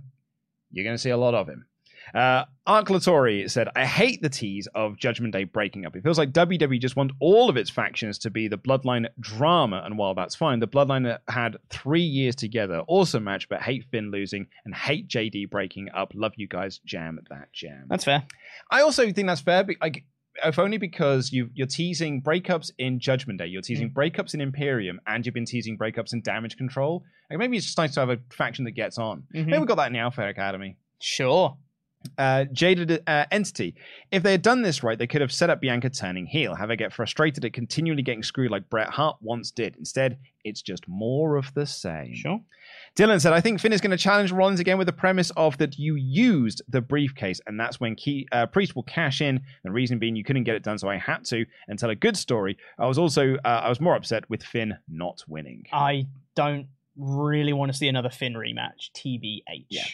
you're 0.73 0.85
going 0.85 0.97
to 0.97 1.03
see 1.03 1.11
a 1.11 1.17
lot 1.17 1.35
of 1.35 1.49
him. 1.49 1.67
Uh, 2.15 2.45
Ark 2.67 2.89
Latori 2.89 3.49
said, 3.49 3.69
I 3.77 3.85
hate 3.85 4.23
the 4.23 4.29
tease 4.29 4.67
of 4.75 4.97
Judgment 4.97 5.33
Day 5.33 5.45
breaking 5.45 5.87
up. 5.87 5.95
It 5.95 6.03
feels 6.03 6.19
like 6.19 6.33
WWE 6.33 6.81
just 6.81 6.97
want 6.97 7.13
all 7.21 7.49
of 7.49 7.57
its 7.57 7.71
factions 7.71 8.19
to 8.21 8.31
be 8.31 8.49
the 8.49 8.59
Bloodline 8.59 9.07
drama, 9.21 9.83
and 9.85 9.97
while 9.97 10.15
that's 10.15 10.35
fine, 10.35 10.61
the 10.61 10.69
Bloodline 10.69 11.19
had 11.29 11.59
three 11.69 12.03
years 12.03 12.35
together. 12.35 12.83
Awesome 12.89 13.25
match, 13.25 13.49
but 13.49 13.63
hate 13.63 13.85
Finn 13.91 14.11
losing 14.11 14.47
and 14.65 14.75
hate 14.75 15.09
JD 15.09 15.51
breaking 15.51 15.91
up. 15.95 16.13
Love 16.15 16.33
you 16.37 16.49
guys. 16.49 16.79
Jam 16.85 17.19
that 17.31 17.53
jam. 17.53 17.87
That's 17.89 18.05
fair. 18.05 18.25
I 18.71 18.83
also 18.83 19.11
think 19.13 19.29
that's 19.29 19.41
fair. 19.41 19.63
But 19.65 19.77
like, 19.81 20.05
if 20.45 20.59
only 20.59 20.79
because 20.79 21.33
you 21.33 21.51
you're 21.55 21.67
teasing 21.67 22.23
breakups 22.23 22.71
in 22.79 22.99
Judgment 23.01 23.39
Day, 23.39 23.47
you're 23.47 23.63
teasing 23.63 23.91
breakups 23.91 24.35
in 24.35 24.41
Imperium, 24.41 25.01
and 25.07 25.25
you've 25.25 25.35
been 25.35 25.45
teasing 25.45 25.77
breakups 25.79 26.13
in 26.13 26.21
Damage 26.23 26.57
Control. 26.57 27.05
Like 27.31 27.39
maybe 27.39 27.57
it's 27.57 27.67
just 27.67 27.79
nice 27.79 27.95
to 27.95 28.01
have 28.01 28.11
a 28.11 28.19
faction 28.31 28.65
that 28.65 28.73
gets 28.73 28.99
on. 28.99 29.25
Mhm. 29.35 29.47
Maybe 29.47 29.59
we've 29.59 29.67
got 29.69 29.77
that 29.77 29.87
in 29.89 29.93
the 29.93 29.99
Alpha 30.01 30.27
Academy. 30.29 30.77
Sure. 31.01 31.57
Uh, 32.17 32.45
Jaded 32.53 33.03
uh, 33.07 33.27
Entity. 33.31 33.75
If 34.11 34.23
they 34.23 34.33
had 34.33 34.43
done 34.43 34.63
this 34.63 34.83
right, 34.83 34.99
they 34.99 35.07
could 35.07 35.21
have 35.21 35.33
set 35.33 35.51
up 35.51 35.61
Bianca 35.61 35.91
turning 35.91 36.27
heel, 36.27 36.55
have 36.55 36.71
her 36.71 36.77
get 36.77 36.93
frustrated 36.93 37.45
at 37.45 37.53
continually 37.53 38.03
getting 38.03 38.23
screwed 38.23 38.51
like 38.51 38.71
Bret 38.71 38.89
Hart 38.89 39.19
once 39.21 39.51
did. 39.51 39.77
Instead, 39.77 40.19
it's 40.45 40.63
just 40.63 40.89
more 40.89 41.37
of 41.37 41.53
the 41.55 41.67
same. 41.67 42.15
Sure. 42.15 42.41
Dylan 42.97 43.21
said, 43.21 43.33
I 43.33 43.41
think 43.41 43.61
Finn 43.61 43.73
is 43.73 43.81
going 43.81 43.91
to 43.93 43.97
challenge 43.97 44.33
Rollins 44.33 44.61
again 44.61 44.79
with 44.79 44.87
the 44.87 44.93
premise 44.93 45.31
of 45.37 45.59
that 45.59 45.79
you 45.79 45.95
used 45.95 46.63
the 46.69 46.81
briefcase, 46.81 47.41
and 47.47 47.59
that's 47.59 47.79
when 47.79 47.95
Key, 47.95 48.27
uh, 48.33 48.47
Priest 48.47 48.75
will 48.75 48.83
cash 48.83 49.21
in. 49.21 49.41
The 49.63 49.71
reason 49.71 49.99
being 49.99 50.17
you 50.17 50.25
couldn't 50.25 50.45
get 50.45 50.57
it 50.57 50.63
done, 50.63 50.79
so 50.79 50.89
I 50.89 50.97
had 50.97 51.25
to, 51.27 51.45
and 51.69 51.79
tell 51.79 51.91
a 51.91 51.95
good 51.95 52.17
story. 52.17 52.57
I 52.79 52.87
was 52.87 52.99
also, 52.99 53.35
uh, 53.45 53.61
I 53.65 53.69
was 53.69 53.81
more 53.81 53.95
upset 53.95 54.29
with 54.29 54.43
Finn 54.43 54.75
not 54.89 55.23
winning. 55.29 55.65
I 55.73 56.07
don't 56.35 56.67
really 56.97 57.53
want 57.53 57.71
to 57.71 57.79
see 57.79 57.89
another 57.89 58.11
Finn 58.11 58.35
rematch. 58.35 58.91
TBH. 58.97 59.67
Yeah. 59.69 59.85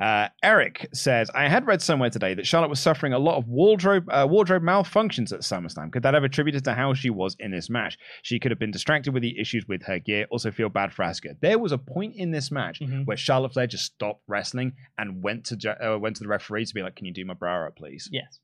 Uh, 0.00 0.28
Eric 0.42 0.88
says, 0.94 1.30
I 1.34 1.46
had 1.48 1.66
read 1.66 1.82
somewhere 1.82 2.08
today 2.08 2.32
that 2.32 2.46
Charlotte 2.46 2.70
was 2.70 2.80
suffering 2.80 3.12
a 3.12 3.18
lot 3.18 3.36
of 3.36 3.46
wardrobe 3.46 4.08
uh, 4.08 4.26
wardrobe 4.28 4.62
malfunctions 4.62 5.30
at 5.30 5.40
SummerSlam. 5.40 5.92
Could 5.92 6.02
that 6.04 6.14
have 6.14 6.24
attributed 6.24 6.64
to 6.64 6.72
how 6.74 6.94
she 6.94 7.10
was 7.10 7.36
in 7.38 7.50
this 7.50 7.68
match? 7.68 7.98
She 8.22 8.38
could 8.38 8.50
have 8.50 8.58
been 8.58 8.70
distracted 8.70 9.12
with 9.12 9.22
the 9.22 9.38
issues 9.38 9.68
with 9.68 9.82
her 9.82 9.98
gear. 9.98 10.26
Also, 10.30 10.50
feel 10.50 10.70
bad 10.70 10.94
for 10.94 11.04
Asuka. 11.04 11.36
There 11.40 11.58
was 11.58 11.72
a 11.72 11.78
point 11.78 12.14
in 12.16 12.30
this 12.30 12.50
match 12.50 12.80
Mhm. 12.80 13.04
where 13.04 13.16
Charlotte 13.18 13.52
Flair 13.52 13.66
just 13.66 13.84
stopped 13.84 14.22
wrestling 14.26 14.72
and 14.96 15.22
went 15.22 15.44
to 15.46 15.76
uh, 15.86 15.98
went 15.98 16.16
to 16.16 16.22
the 16.22 16.28
referee 16.28 16.64
to 16.64 16.74
be 16.74 16.82
like, 16.82 16.96
"Can 16.96 17.04
you 17.04 17.12
do 17.12 17.26
my 17.26 17.34
bra 17.34 17.66
up, 17.66 17.76
please?" 17.76 18.08
Yes. 18.10 18.38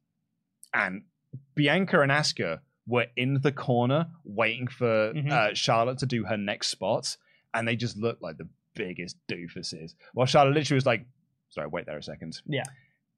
And 0.74 1.04
Bianca 1.54 2.00
and 2.02 2.12
Asuka 2.12 2.60
were 2.86 3.06
in 3.16 3.40
the 3.40 3.52
corner 3.52 4.08
waiting 4.24 4.66
for 4.68 5.14
Mhm. 5.14 5.30
uh, 5.32 5.54
Charlotte 5.54 5.98
to 5.98 6.06
do 6.06 6.24
her 6.24 6.36
next 6.36 6.68
spots, 6.68 7.16
and 7.54 7.66
they 7.66 7.76
just 7.76 7.96
looked 7.96 8.20
like 8.22 8.36
the 8.36 8.48
biggest 8.74 9.16
doofuses. 9.26 9.94
While 10.12 10.26
Charlotte 10.26 10.52
literally 10.54 10.76
was 10.76 10.84
like, 10.86 11.06
"Sorry, 11.50 11.66
wait 11.68 11.86
there 11.86 11.98
a 11.98 12.02
second. 12.02 12.40
Yeah. 12.46 12.64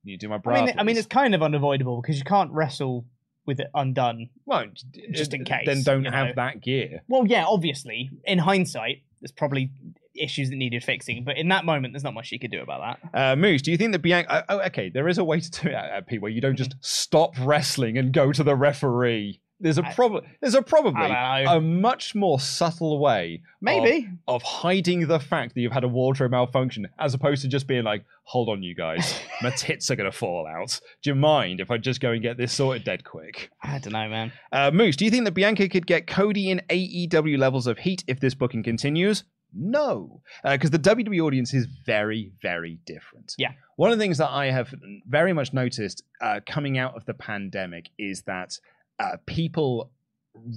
You 0.04 0.16
do 0.18 0.28
my 0.28 0.38
bra?" 0.38 0.54
I 0.56 0.64
mean, 0.66 0.74
I 0.78 0.82
mean, 0.82 0.96
it's 0.96 1.06
kind 1.06 1.34
of 1.34 1.42
unavoidable 1.42 2.00
because 2.00 2.18
you 2.18 2.24
can't 2.24 2.50
wrestle 2.52 3.04
with 3.46 3.60
it 3.60 3.68
undone. 3.74 4.28
well, 4.44 4.66
just 5.12 5.32
in 5.32 5.44
case, 5.44 5.64
Then 5.64 5.82
don't 5.82 6.04
have 6.04 6.28
know. 6.28 6.32
that 6.36 6.60
gear. 6.60 7.00
Well, 7.08 7.26
yeah, 7.26 7.46
obviously, 7.46 8.10
in 8.24 8.38
hindsight, 8.38 9.02
there's 9.22 9.32
probably 9.32 9.70
issues 10.14 10.50
that 10.50 10.56
needed 10.56 10.84
fixing, 10.84 11.24
but 11.24 11.38
in 11.38 11.48
that 11.48 11.64
moment, 11.64 11.94
there's 11.94 12.04
not 12.04 12.12
much 12.12 12.30
you 12.30 12.38
could 12.38 12.50
do 12.50 12.60
about 12.60 12.98
that. 13.12 13.18
Uh, 13.32 13.36
Moose, 13.36 13.62
do 13.62 13.70
you 13.70 13.76
think 13.78 13.92
that 13.92 14.00
Bianca? 14.00 14.44
Oh, 14.50 14.60
okay, 14.66 14.90
there 14.90 15.08
is 15.08 15.16
a 15.18 15.24
way 15.24 15.40
to 15.40 15.50
do 15.50 15.68
it, 15.68 15.74
uh, 15.74 16.00
Pete, 16.06 16.20
where 16.20 16.30
you 16.30 16.40
don't 16.42 16.56
just 16.56 16.74
stop 16.80 17.34
wrestling 17.40 17.96
and 17.96 18.12
go 18.12 18.32
to 18.32 18.42
the 18.44 18.54
referee. 18.54 19.40
There's 19.60 19.78
a 19.78 19.82
problem. 19.82 20.24
There's 20.40 20.54
a 20.54 20.62
probably 20.62 21.02
I 21.02 21.42
don't 21.42 21.52
know. 21.52 21.56
a 21.56 21.60
much 21.60 22.14
more 22.14 22.38
subtle 22.38 23.00
way, 23.00 23.42
Maybe. 23.60 24.08
of, 24.28 24.36
of 24.36 24.42
hiding 24.42 25.08
the 25.08 25.18
fact 25.18 25.54
that 25.54 25.60
you've 25.62 25.72
had 25.72 25.82
a 25.84 25.88
wardrobe 25.88 26.30
malfunction, 26.30 26.86
as 26.98 27.12
opposed 27.14 27.42
to 27.42 27.48
just 27.48 27.66
being 27.66 27.82
like, 27.82 28.04
"Hold 28.28 28.48
on, 28.48 28.62
you 28.62 28.74
guys, 28.74 29.18
my 29.42 29.50
tits 29.50 29.90
are 29.90 29.96
gonna 29.96 30.12
fall 30.12 30.46
out. 30.46 30.80
Do 31.02 31.10
you 31.10 31.14
mind 31.14 31.60
if 31.60 31.70
I 31.70 31.78
just 31.78 32.00
go 32.00 32.12
and 32.12 32.22
get 32.22 32.36
this 32.36 32.52
sorted 32.52 32.84
dead 32.84 33.04
quick?" 33.04 33.50
I 33.62 33.78
don't 33.78 33.92
know, 33.92 34.08
man. 34.08 34.32
Uh, 34.52 34.70
Moose, 34.70 34.96
do 34.96 35.04
you 35.04 35.10
think 35.10 35.24
that 35.24 35.32
Bianca 35.32 35.68
could 35.68 35.86
get 35.86 36.06
Cody 36.06 36.50
in 36.50 36.62
AEW 36.70 37.38
levels 37.38 37.66
of 37.66 37.78
heat 37.78 38.04
if 38.06 38.20
this 38.20 38.34
booking 38.34 38.62
continues? 38.62 39.24
No, 39.54 40.20
because 40.44 40.70
the 40.70 40.78
WWE 40.78 41.20
audience 41.20 41.54
is 41.54 41.66
very, 41.86 42.32
very 42.42 42.78
different. 42.84 43.34
Yeah. 43.38 43.52
One 43.76 43.90
of 43.90 43.98
the 43.98 44.02
things 44.04 44.18
that 44.18 44.28
I 44.30 44.50
have 44.50 44.74
very 45.06 45.32
much 45.32 45.54
noticed 45.54 46.02
uh, 46.20 46.40
coming 46.46 46.76
out 46.76 46.94
of 46.96 47.06
the 47.06 47.14
pandemic 47.14 47.88
is 47.98 48.22
that 48.22 48.58
uh, 48.98 49.16
people 49.26 49.90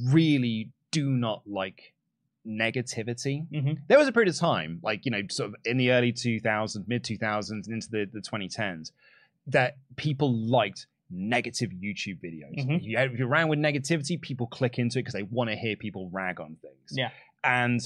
really 0.09 0.71
do 0.91 1.09
not 1.09 1.43
like 1.45 1.93
negativity. 2.47 3.47
Mhm. 3.49 3.79
There 3.87 3.97
was 3.97 4.07
a 4.07 4.11
period 4.11 4.29
of 4.29 4.37
time, 4.37 4.79
like, 4.81 5.05
you 5.05 5.11
know, 5.11 5.21
sort 5.29 5.49
of 5.49 5.55
in 5.65 5.77
the 5.77 5.91
early 5.91 6.11
2000s, 6.11 6.87
mid 6.87 7.03
2000s, 7.03 7.67
and 7.67 7.75
into 7.75 7.89
the, 7.89 8.05
the 8.11 8.19
2010s, 8.21 8.91
that 9.47 9.77
people 9.95 10.33
liked 10.33 10.87
negative 11.09 11.71
YouTube 11.71 12.19
videos. 12.21 12.65
Mhm. 12.65 12.83
You, 12.83 12.97
if 12.97 13.19
you're 13.19 13.27
around 13.27 13.49
with 13.49 13.59
negativity, 13.59 14.19
people 14.19 14.47
click 14.47 14.79
into 14.79 14.99
it 14.99 15.01
because 15.01 15.13
they 15.13 15.23
want 15.23 15.49
to 15.49 15.55
hear 15.55 15.75
people 15.75 16.09
rag 16.11 16.39
on 16.39 16.55
things. 16.61 16.93
Yeah. 16.93 17.09
And 17.43 17.81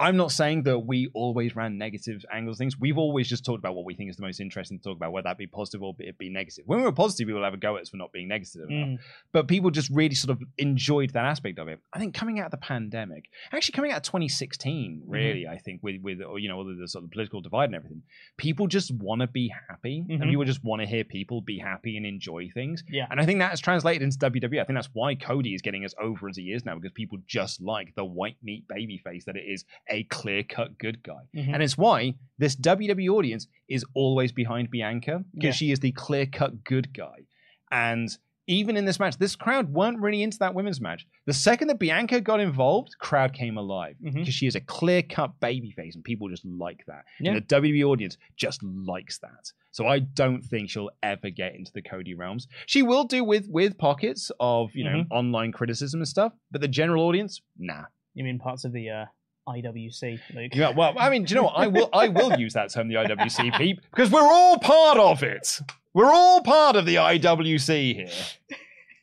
I'm 0.00 0.16
not 0.16 0.32
saying 0.32 0.62
that 0.64 0.78
we 0.80 1.08
always 1.14 1.54
ran 1.54 1.76
negative 1.78 2.24
angles 2.32 2.56
things. 2.58 2.78
We've 2.80 2.96
always 2.98 3.28
just 3.28 3.44
talked 3.44 3.58
about 3.58 3.74
what 3.76 3.84
we 3.84 3.94
think 3.94 4.10
is 4.10 4.16
the 4.16 4.22
most 4.22 4.40
interesting 4.40 4.78
to 4.78 4.82
talk 4.82 4.96
about, 4.96 5.12
whether 5.12 5.24
that 5.24 5.36
be 5.38 5.46
positive 5.46 5.82
or 5.82 5.92
be, 5.94 6.06
it 6.06 6.16
be 6.18 6.30
negative. 6.30 6.64
When 6.66 6.78
we 6.78 6.84
were 6.86 6.92
positive, 6.92 7.26
people 7.26 7.40
would 7.40 7.44
have 7.44 7.54
a 7.54 7.58
go 7.58 7.76
at 7.76 7.82
us 7.82 7.90
for 7.90 7.98
not 7.98 8.10
being 8.10 8.26
negative 8.26 8.62
enough. 8.68 8.88
Mm. 8.88 8.98
But 9.32 9.46
people 9.46 9.70
just 9.70 9.90
really 9.90 10.14
sort 10.14 10.30
of 10.30 10.42
enjoyed 10.58 11.10
that 11.10 11.24
aspect 11.26 11.58
of 11.58 11.68
it. 11.68 11.78
I 11.92 11.98
think 11.98 12.14
coming 12.14 12.40
out 12.40 12.46
of 12.46 12.50
the 12.52 12.56
pandemic, 12.56 13.28
actually 13.52 13.72
coming 13.74 13.92
out 13.92 13.98
of 13.98 14.02
2016, 14.04 14.70
Mm-hmm. 14.70 15.10
really, 15.10 15.46
I 15.46 15.58
think 15.58 15.82
with 15.82 16.00
with 16.02 16.18
you 16.38 16.48
know 16.48 16.56
all 16.56 16.70
of 16.70 16.78
the 16.78 16.88
sort 16.88 17.04
of 17.04 17.10
political 17.10 17.40
divide 17.42 17.66
and 17.66 17.74
everything, 17.74 18.02
people 18.38 18.66
just 18.66 18.90
want 18.94 19.20
to 19.20 19.26
be 19.26 19.52
happy, 19.68 20.02
Mhm. 20.08 20.14
and 20.22 20.30
people 20.30 20.44
just 20.44 20.64
want 20.64 20.80
to 20.80 20.86
hear 20.86 21.04
people 21.04 21.42
be 21.42 21.58
happy 21.58 21.96
and 21.96 22.06
enjoy 22.06 22.48
things. 22.54 22.82
Yeah. 22.88 23.06
And 23.10 23.20
I 23.20 23.26
think 23.26 23.40
that 23.40 23.50
has 23.50 23.60
translated 23.60 24.02
into 24.02 24.18
WWE. 24.18 24.60
I 24.60 24.64
think 24.64 24.76
that's 24.76 24.88
why 24.94 25.14
Cody 25.14 25.54
is 25.54 25.60
getting 25.62 25.84
as 25.84 25.94
over 26.00 26.28
as 26.28 26.36
he 26.36 26.52
is 26.52 26.64
now 26.64 26.74
because 26.76 26.92
people 26.92 27.18
just 27.26 27.60
like 27.60 27.94
the 27.96 28.04
white 28.04 28.36
meat 28.42 28.66
baby 28.68 28.96
face 28.98 29.24
that 29.26 29.36
it 29.36 29.44
is 29.46 29.64
a 29.90 30.04
clear 30.04 30.42
cut 30.42 30.78
good 30.78 31.02
guy. 31.02 31.28
Mhm. 31.34 31.54
And 31.54 31.62
it's 31.62 31.76
why 31.78 32.14
this 32.38 32.54
WWE 32.56 33.08
audience 33.08 33.46
is 33.68 33.84
always 33.94 34.32
behind 34.32 34.70
Bianca 34.70 35.24
because 35.34 35.46
Yeah. 35.46 35.52
she 35.52 35.70
is 35.72 35.80
the 35.80 35.92
clear 35.92 36.26
cut 36.26 36.64
good 36.64 36.92
guy. 36.94 37.26
And 37.70 38.08
even 38.46 38.76
in 38.76 38.84
this 38.84 38.98
match, 38.98 39.16
this 39.16 39.36
crowd 39.36 39.72
weren't 39.72 40.00
really 40.00 40.22
into 40.24 40.38
that 40.38 40.54
women's 40.54 40.80
match. 40.80 41.06
The 41.26 41.32
second 41.32 41.68
that 41.68 41.78
Bianca 41.78 42.20
got 42.20 42.40
involved, 42.40 42.96
crowd 42.98 43.32
came 43.32 43.56
alive 43.56 43.94
because 44.02 44.34
she 44.34 44.46
is 44.48 44.56
a 44.56 44.60
clear 44.60 45.02
cut 45.02 45.38
babyface 45.40 45.94
and 45.94 46.02
people 46.02 46.28
just 46.28 46.44
like 46.44 46.84
that. 46.86 47.04
Yeah. 47.20 47.32
And 47.32 47.36
the 47.36 47.46
WWE 47.46 47.84
audience 47.84 48.16
just 48.36 48.60
likes 48.62 49.18
that. 49.18 49.52
So 49.70 49.86
I 49.86 50.00
don't 50.00 50.42
think 50.42 50.68
she'll 50.68 50.90
ever 51.00 51.30
get 51.30 51.54
into 51.54 51.70
the 51.72 51.82
Cody 51.82 52.14
realms. 52.14 52.48
She 52.66 52.82
will 52.82 53.04
do 53.04 53.22
with 53.22 53.46
with 53.48 53.78
pockets 53.78 54.32
of, 54.40 54.74
you 54.74 54.82
know, 54.82 55.04
Mhm. 55.04 55.06
online 55.12 55.52
criticism 55.52 56.00
and 56.00 56.08
stuff, 56.08 56.32
but 56.50 56.60
the 56.60 56.66
general 56.68 57.04
audience, 57.04 57.40
nah. 57.56 57.84
You 58.14 58.24
mean 58.24 58.40
parts 58.40 58.64
of 58.64 58.72
the 58.72 58.88
uh, 58.90 59.06
IWC, 59.48 60.18
Luke? 60.34 60.54
Yeah, 60.54 60.70
well, 60.70 60.94
I 60.98 61.10
mean, 61.10 61.24
do 61.24 61.34
you 61.34 61.40
know 61.40 61.44
what? 61.46 61.56
I 61.56 61.66
will 61.66 61.88
I 61.92 62.08
will 62.08 62.38
use 62.38 62.52
that 62.54 62.72
term, 62.72 62.88
the 62.88 62.94
IWC 62.94 63.56
peep, 63.58 63.80
because 63.90 64.10
we're 64.10 64.20
all 64.22 64.58
part 64.58 64.98
of 64.98 65.22
it. 65.22 65.60
We're 65.94 66.12
all 66.12 66.40
part 66.42 66.76
of 66.76 66.86
the 66.86 66.96
IWC 66.96 67.94
here. 67.94 68.08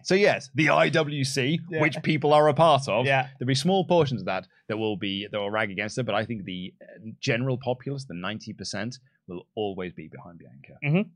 So 0.04 0.16
yes, 0.16 0.50
the 0.56 0.68
IWC, 0.68 1.60
Yeah. 1.70 1.82
which 1.82 2.02
people 2.02 2.32
are 2.34 2.48
a 2.48 2.54
part 2.54 2.88
of, 2.88 3.06
Yeah. 3.06 3.28
there'll 3.38 3.48
be 3.48 3.56
small 3.56 3.84
portions 3.86 4.22
of 4.22 4.26
that 4.28 4.48
that 4.70 4.78
will 4.78 4.96
be 4.96 5.28
that 5.30 5.38
will 5.38 5.52
rag 5.52 5.70
against 5.70 5.98
it, 5.98 6.06
but 6.06 6.16
I 6.16 6.24
think 6.24 6.46
the 6.46 6.74
uh, 6.82 6.86
general 7.20 7.58
populace, 7.58 8.06
the 8.06 8.14
ninety 8.14 8.54
percent, 8.54 9.00
will 9.28 9.46
always 9.56 9.92
be 9.94 10.08
behind 10.08 10.40
Bianca. 10.40 10.78
Mhm. 10.84 11.10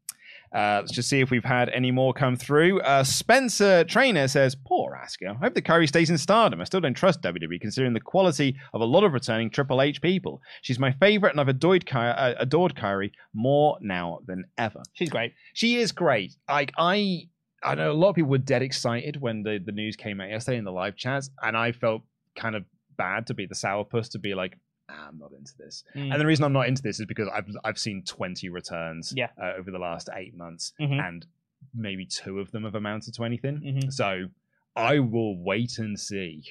Uh, 0.53 0.80
let's 0.82 0.91
just 0.91 1.08
see 1.08 1.22
if 1.22 1.32
we've 1.32 1.45
had 1.45 1.70
any 1.70 1.91
more 1.91 2.14
come 2.14 2.36
through. 2.36 2.82
Uh, 2.82 3.03
Spencer 3.03 3.84
Trainer 3.86 4.28
says, 4.28 4.56
"Poor 4.56 4.99
Asuka. 5.02 5.32
I 5.32 5.34
hope 5.36 5.53
that 5.53 5.64
Kairi 5.64 5.88
stays 5.88 6.10
in 6.10 6.18
Stardom. 6.18 6.60
I 6.60 6.66
still 6.66 6.82
don't 6.82 6.94
trust 6.94 7.22
WWE 7.22 7.60
considering 7.62 7.94
the 7.94 8.02
quality 8.02 8.58
of 8.74 8.82
a 8.82 8.86
lot 8.86 9.03
of 9.03 9.14
returning 9.14 9.49
Triple 9.49 9.82
H 9.82 10.02
people. 10.02 10.41
She's 10.62 10.78
my 10.80 10.91
favorite, 10.91 11.32
and 11.32 11.40
I've 11.40 11.48
adored, 11.48 11.86
Ky- 11.86 11.98
uh, 11.98 12.36
adored 12.38 12.76
Kairi 12.76 13.12
more 13.34 13.78
now 13.82 14.20
than 14.26 14.44
ever. 14.58 14.82
She's 14.94 15.10
great. 15.10 15.34
She 15.53 15.78
is 15.78 15.91
great. 15.94 16.34
Like 16.49 16.74
I, 16.78 17.30
I 17.64 17.76
know 17.76 17.91
a 17.91 17.94
lot 17.94 18.10
of 18.10 18.16
people 18.16 18.32
were 18.32 18.38
dead 18.38 18.62
excited 18.62 19.22
when 19.22 19.44
the 19.44 19.60
the 19.64 19.72
news 19.72 19.95
came 19.95 20.20
out 20.20 20.30
yesterday 20.30 20.58
in 20.58 20.66
the 20.66 20.72
live 20.72 20.98
chats, 20.98 21.30
and 21.41 21.56
I 21.56 21.72
felt 21.72 22.02
kind 22.36 22.56
of 22.56 22.66
bad 22.98 23.28
to 23.28 23.34
be 23.34 23.45
the 23.45 23.56
sourpuss 23.56 24.12
to 24.12 24.20
be 24.20 24.36
like, 24.36 24.58
I'm 25.07 25.18
not 25.18 25.31
into 25.31 25.53
this. 25.57 25.84
Mm. 25.95 26.11
And 26.11 26.22
the 26.22 26.26
reason 26.26 26.45
I'm 26.45 26.53
not 26.53 26.68
into 26.68 26.81
this 26.81 26.99
is 26.99 27.05
because 27.05 27.27
I've 27.34 27.47
I've 27.63 27.77
seen 27.80 28.03
20 28.05 28.49
returns 28.49 29.13
Yeah. 29.15 29.30
uh, 29.41 29.53
over 29.57 29.72
the 29.72 29.80
last 29.80 30.09
eight 30.15 30.35
months, 30.35 30.73
Mhm. 30.80 30.99
and 31.07 31.26
maybe 31.73 32.05
two 32.05 32.39
of 32.39 32.51
them 32.51 32.63
have 32.63 32.76
amounted 32.76 33.13
to 33.15 33.23
anything. 33.23 33.59
Mhm. 33.61 33.93
So 33.93 34.30
I 34.76 34.99
will 34.99 35.38
wait 35.38 35.77
and 35.80 35.99
see. 35.99 36.43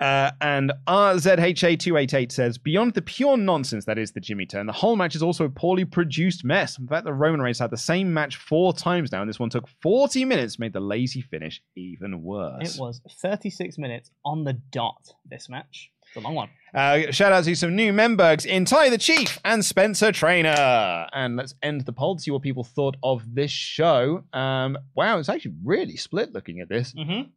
Uh, 0.00 0.30
and 0.40 0.72
RZHA288 0.86 2.32
says, 2.32 2.58
Beyond 2.58 2.94
the 2.94 3.02
pure 3.02 3.36
nonsense 3.36 3.84
that 3.84 3.98
is 3.98 4.12
the 4.12 4.20
Jimmy 4.20 4.46
turn, 4.46 4.66
the 4.66 4.72
whole 4.72 4.96
match 4.96 5.14
is 5.14 5.22
also 5.22 5.44
a 5.44 5.50
poorly 5.50 5.84
produced 5.84 6.44
mess. 6.44 6.78
In 6.78 6.86
fact, 6.86 7.04
the 7.04 7.12
Roman 7.12 7.40
Reigns 7.42 7.58
had 7.58 7.70
the 7.70 7.76
same 7.76 8.12
match 8.12 8.36
four 8.36 8.72
times 8.72 9.12
now, 9.12 9.20
and 9.20 9.28
this 9.28 9.38
one 9.38 9.50
took 9.50 9.68
40 9.68 10.24
minutes, 10.24 10.58
made 10.58 10.72
the 10.72 10.80
lazy 10.80 11.20
finish 11.20 11.62
even 11.76 12.22
worse. 12.22 12.76
It 12.76 12.80
was 12.80 13.00
36 13.20 13.78
minutes 13.78 14.10
on 14.24 14.44
the 14.44 14.54
dot, 14.54 15.12
this 15.28 15.48
match. 15.48 15.90
It's 16.14 16.18
a 16.18 16.20
long 16.20 16.34
one. 16.34 16.50
Uh, 16.74 17.10
shout 17.10 17.32
out 17.32 17.44
to 17.44 17.54
some 17.54 17.74
new 17.74 17.90
members 17.90 18.44
in 18.44 18.66
Ty 18.66 18.90
the 18.90 18.98
Chief 18.98 19.38
and 19.46 19.64
Spencer 19.64 20.12
Trainer. 20.12 21.06
And 21.10 21.36
let's 21.36 21.54
end 21.62 21.86
the 21.86 21.92
poll 21.94 22.16
to 22.16 22.22
see 22.22 22.30
what 22.30 22.42
people 22.42 22.64
thought 22.64 22.98
of 23.02 23.34
this 23.34 23.50
show. 23.50 24.22
Um, 24.34 24.76
wow, 24.94 25.18
it's 25.18 25.30
actually 25.30 25.54
really 25.64 25.96
split 25.96 26.34
looking 26.34 26.60
at 26.60 26.68
this. 26.68 26.92
Mm-hmm. 26.92 27.30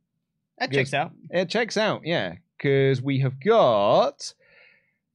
That 0.58 0.74
checks 0.74 0.94
out. 0.94 1.14
It 1.30 1.48
checks 1.48 1.78
out, 1.78 2.02
yeah, 2.04 2.34
because 2.58 3.02
we 3.02 3.20
have 3.20 3.40
got 3.40 4.34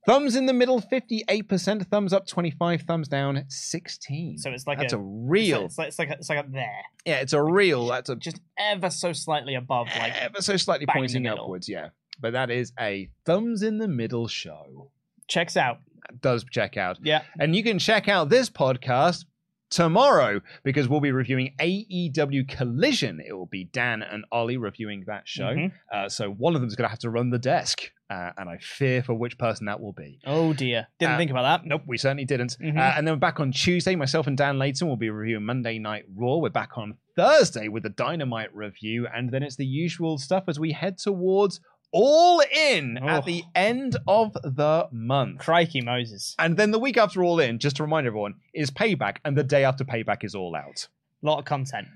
thumbs 0.06 0.36
in 0.36 0.46
the 0.46 0.54
middle, 0.54 0.80
58%, 0.80 1.86
thumbs 1.88 2.14
up, 2.14 2.26
25, 2.26 2.82
thumbs 2.82 3.08
down, 3.08 3.44
16. 3.46 4.38
So 4.38 4.50
it's 4.52 4.66
like 4.66 4.78
that's 4.78 4.94
a, 4.94 4.98
a, 4.98 5.02
real, 5.02 5.66
It's 5.66 5.76
like, 5.76 5.88
it's 5.88 5.98
like, 5.98 6.10
it's 6.12 6.30
like 6.30 6.38
up 6.38 6.50
there, 6.50 6.82
yeah, 7.04 7.20
it's 7.20 7.34
a 7.34 7.42
real, 7.42 7.86
that's 7.88 8.08
a 8.08 8.16
just 8.16 8.40
ever 8.58 8.88
so 8.88 9.12
slightly 9.12 9.54
above, 9.54 9.88
like 9.98 10.14
ever 10.14 10.40
so 10.40 10.56
slightly 10.56 10.86
bang 10.86 10.96
in 10.96 11.02
the 11.02 11.12
pointing 11.12 11.26
upwards, 11.26 11.68
yeah. 11.68 11.90
But 12.20 12.32
that 12.34 12.50
is 12.50 12.72
a 12.78 13.08
thumbs 13.24 13.62
in 13.62 13.78
the 13.78 13.88
middle 13.88 14.28
show. 14.28 14.90
checks 15.28 15.56
out. 15.56 15.78
Does 16.22 16.44
check 16.50 16.76
out. 16.76 16.98
Yeah. 17.02 17.22
And 17.38 17.54
you 17.54 17.62
can 17.62 17.78
check 17.78 18.08
out 18.08 18.28
this 18.30 18.50
podcast 18.50 19.24
tomorrow 19.70 20.40
because 20.64 20.88
we'll 20.88 21.00
be 21.00 21.12
reviewing 21.12 21.54
AEW 21.60 22.48
Collision. 22.48 23.20
It 23.24 23.32
will 23.32 23.46
be 23.46 23.64
Dan 23.64 24.02
and 24.02 24.24
Oli 24.32 24.56
reviewing 24.56 25.04
that 25.06 25.28
show. 25.28 25.54
Mhm. 25.54 25.72
Uh, 25.92 26.08
so 26.08 26.30
one 26.32 26.56
of 26.56 26.60
them's 26.60 26.74
going 26.74 26.86
to 26.86 26.90
have 26.90 26.98
to 27.00 27.10
run 27.10 27.30
the 27.30 27.38
desk, 27.38 27.92
uh, 28.10 28.32
and 28.36 28.48
I 28.48 28.58
fear 28.58 29.04
for 29.04 29.14
which 29.14 29.38
person 29.38 29.66
that 29.66 29.80
will 29.80 29.92
be. 29.92 30.18
Oh 30.26 30.52
dear, 30.52 30.88
didn't 30.98 31.14
Uh, 31.14 31.18
think 31.18 31.30
about 31.30 31.42
that. 31.62 31.68
Nope, 31.68 31.82
we 31.86 31.96
certainly 31.98 32.24
didn't. 32.24 32.56
Mhm. 32.60 32.76
Uh, 32.76 32.94
and 32.96 33.06
then 33.06 33.14
we're 33.14 33.18
back 33.20 33.38
on 33.38 33.52
Tuesday. 33.52 33.94
Myself 33.94 34.26
and 34.26 34.36
Dan 34.36 34.58
Layton 34.58 34.88
will 34.88 34.96
be 34.96 35.10
reviewing 35.10 35.44
Monday 35.44 35.78
Night 35.78 36.04
Raw. 36.16 36.38
We're 36.38 36.48
back 36.50 36.76
on 36.76 36.96
Thursday 37.14 37.68
with 37.68 37.84
the 37.84 37.90
Dynamite 37.90 38.52
review, 38.52 39.06
and 39.06 39.30
then 39.30 39.44
it's 39.44 39.54
the 39.56 39.66
usual 39.66 40.18
stuff 40.18 40.44
as 40.48 40.58
we 40.58 40.72
head 40.72 40.98
towards 40.98 41.60
All 41.92 42.40
In 42.54 42.98
Oh. 43.02 43.08
at 43.08 43.24
the 43.24 43.42
oh. 43.44 43.50
end 43.54 43.96
of 44.06 44.32
the 44.44 44.88
month. 44.92 45.38
Crikey 45.40 45.80
Moses, 45.80 46.34
And 46.38 46.56
then 46.56 46.70
the 46.70 46.78
week 46.78 46.96
after 46.96 47.22
All 47.24 47.40
In, 47.40 47.58
just 47.58 47.76
to 47.76 47.82
remind 47.82 48.06
everyone, 48.06 48.34
is 48.54 48.70
Payback, 48.70 49.16
and 49.24 49.36
the 49.36 49.42
day 49.44 49.64
after 49.64 49.84
Payback 49.84 50.22
is 50.24 50.34
All 50.34 50.54
Out. 50.54 50.88
A 51.22 51.26
lot 51.26 51.38
of 51.38 51.44
content. 51.44 51.88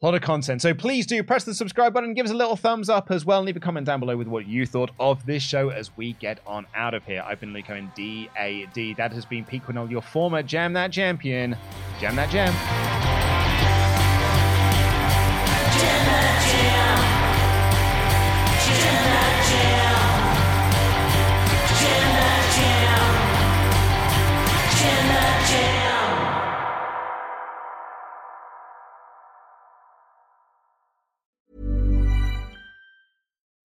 A 0.00 0.04
lot 0.04 0.14
of 0.16 0.20
content. 0.20 0.60
So 0.60 0.74
please 0.74 1.06
do 1.06 1.22
press 1.22 1.44
the 1.44 1.54
subscribe 1.54 1.94
button, 1.94 2.12
give 2.12 2.26
us 2.26 2.32
a 2.32 2.36
little 2.36 2.56
thumbs 2.56 2.88
up 2.90 3.10
as 3.12 3.24
well, 3.24 3.38
and 3.38 3.46
leave 3.46 3.56
a 3.56 3.60
comment 3.60 3.86
down 3.86 4.00
below 4.00 4.16
with 4.16 4.26
what 4.26 4.46
you 4.48 4.66
thought 4.66 4.90
of 4.98 5.24
this 5.26 5.42
show 5.44 5.68
as 5.68 5.96
we 5.96 6.14
get 6.14 6.40
on 6.44 6.66
out 6.74 6.92
of 6.92 7.04
here. 7.04 7.22
I've 7.24 7.38
been 7.40 7.52
Luke 7.52 7.70
Owen, 7.70 7.90
DAD. 7.96 8.96
That 8.96 9.12
has 9.12 9.24
been 9.24 9.44
Pete 9.44 9.64
Quinnell, 9.64 9.88
your 9.90 10.02
former 10.02 10.42
Jam 10.42 10.72
That 10.72 10.90
Champion. 10.90 11.56
Jam 12.00 12.16
That 12.16 12.30
Jam. 12.30 13.21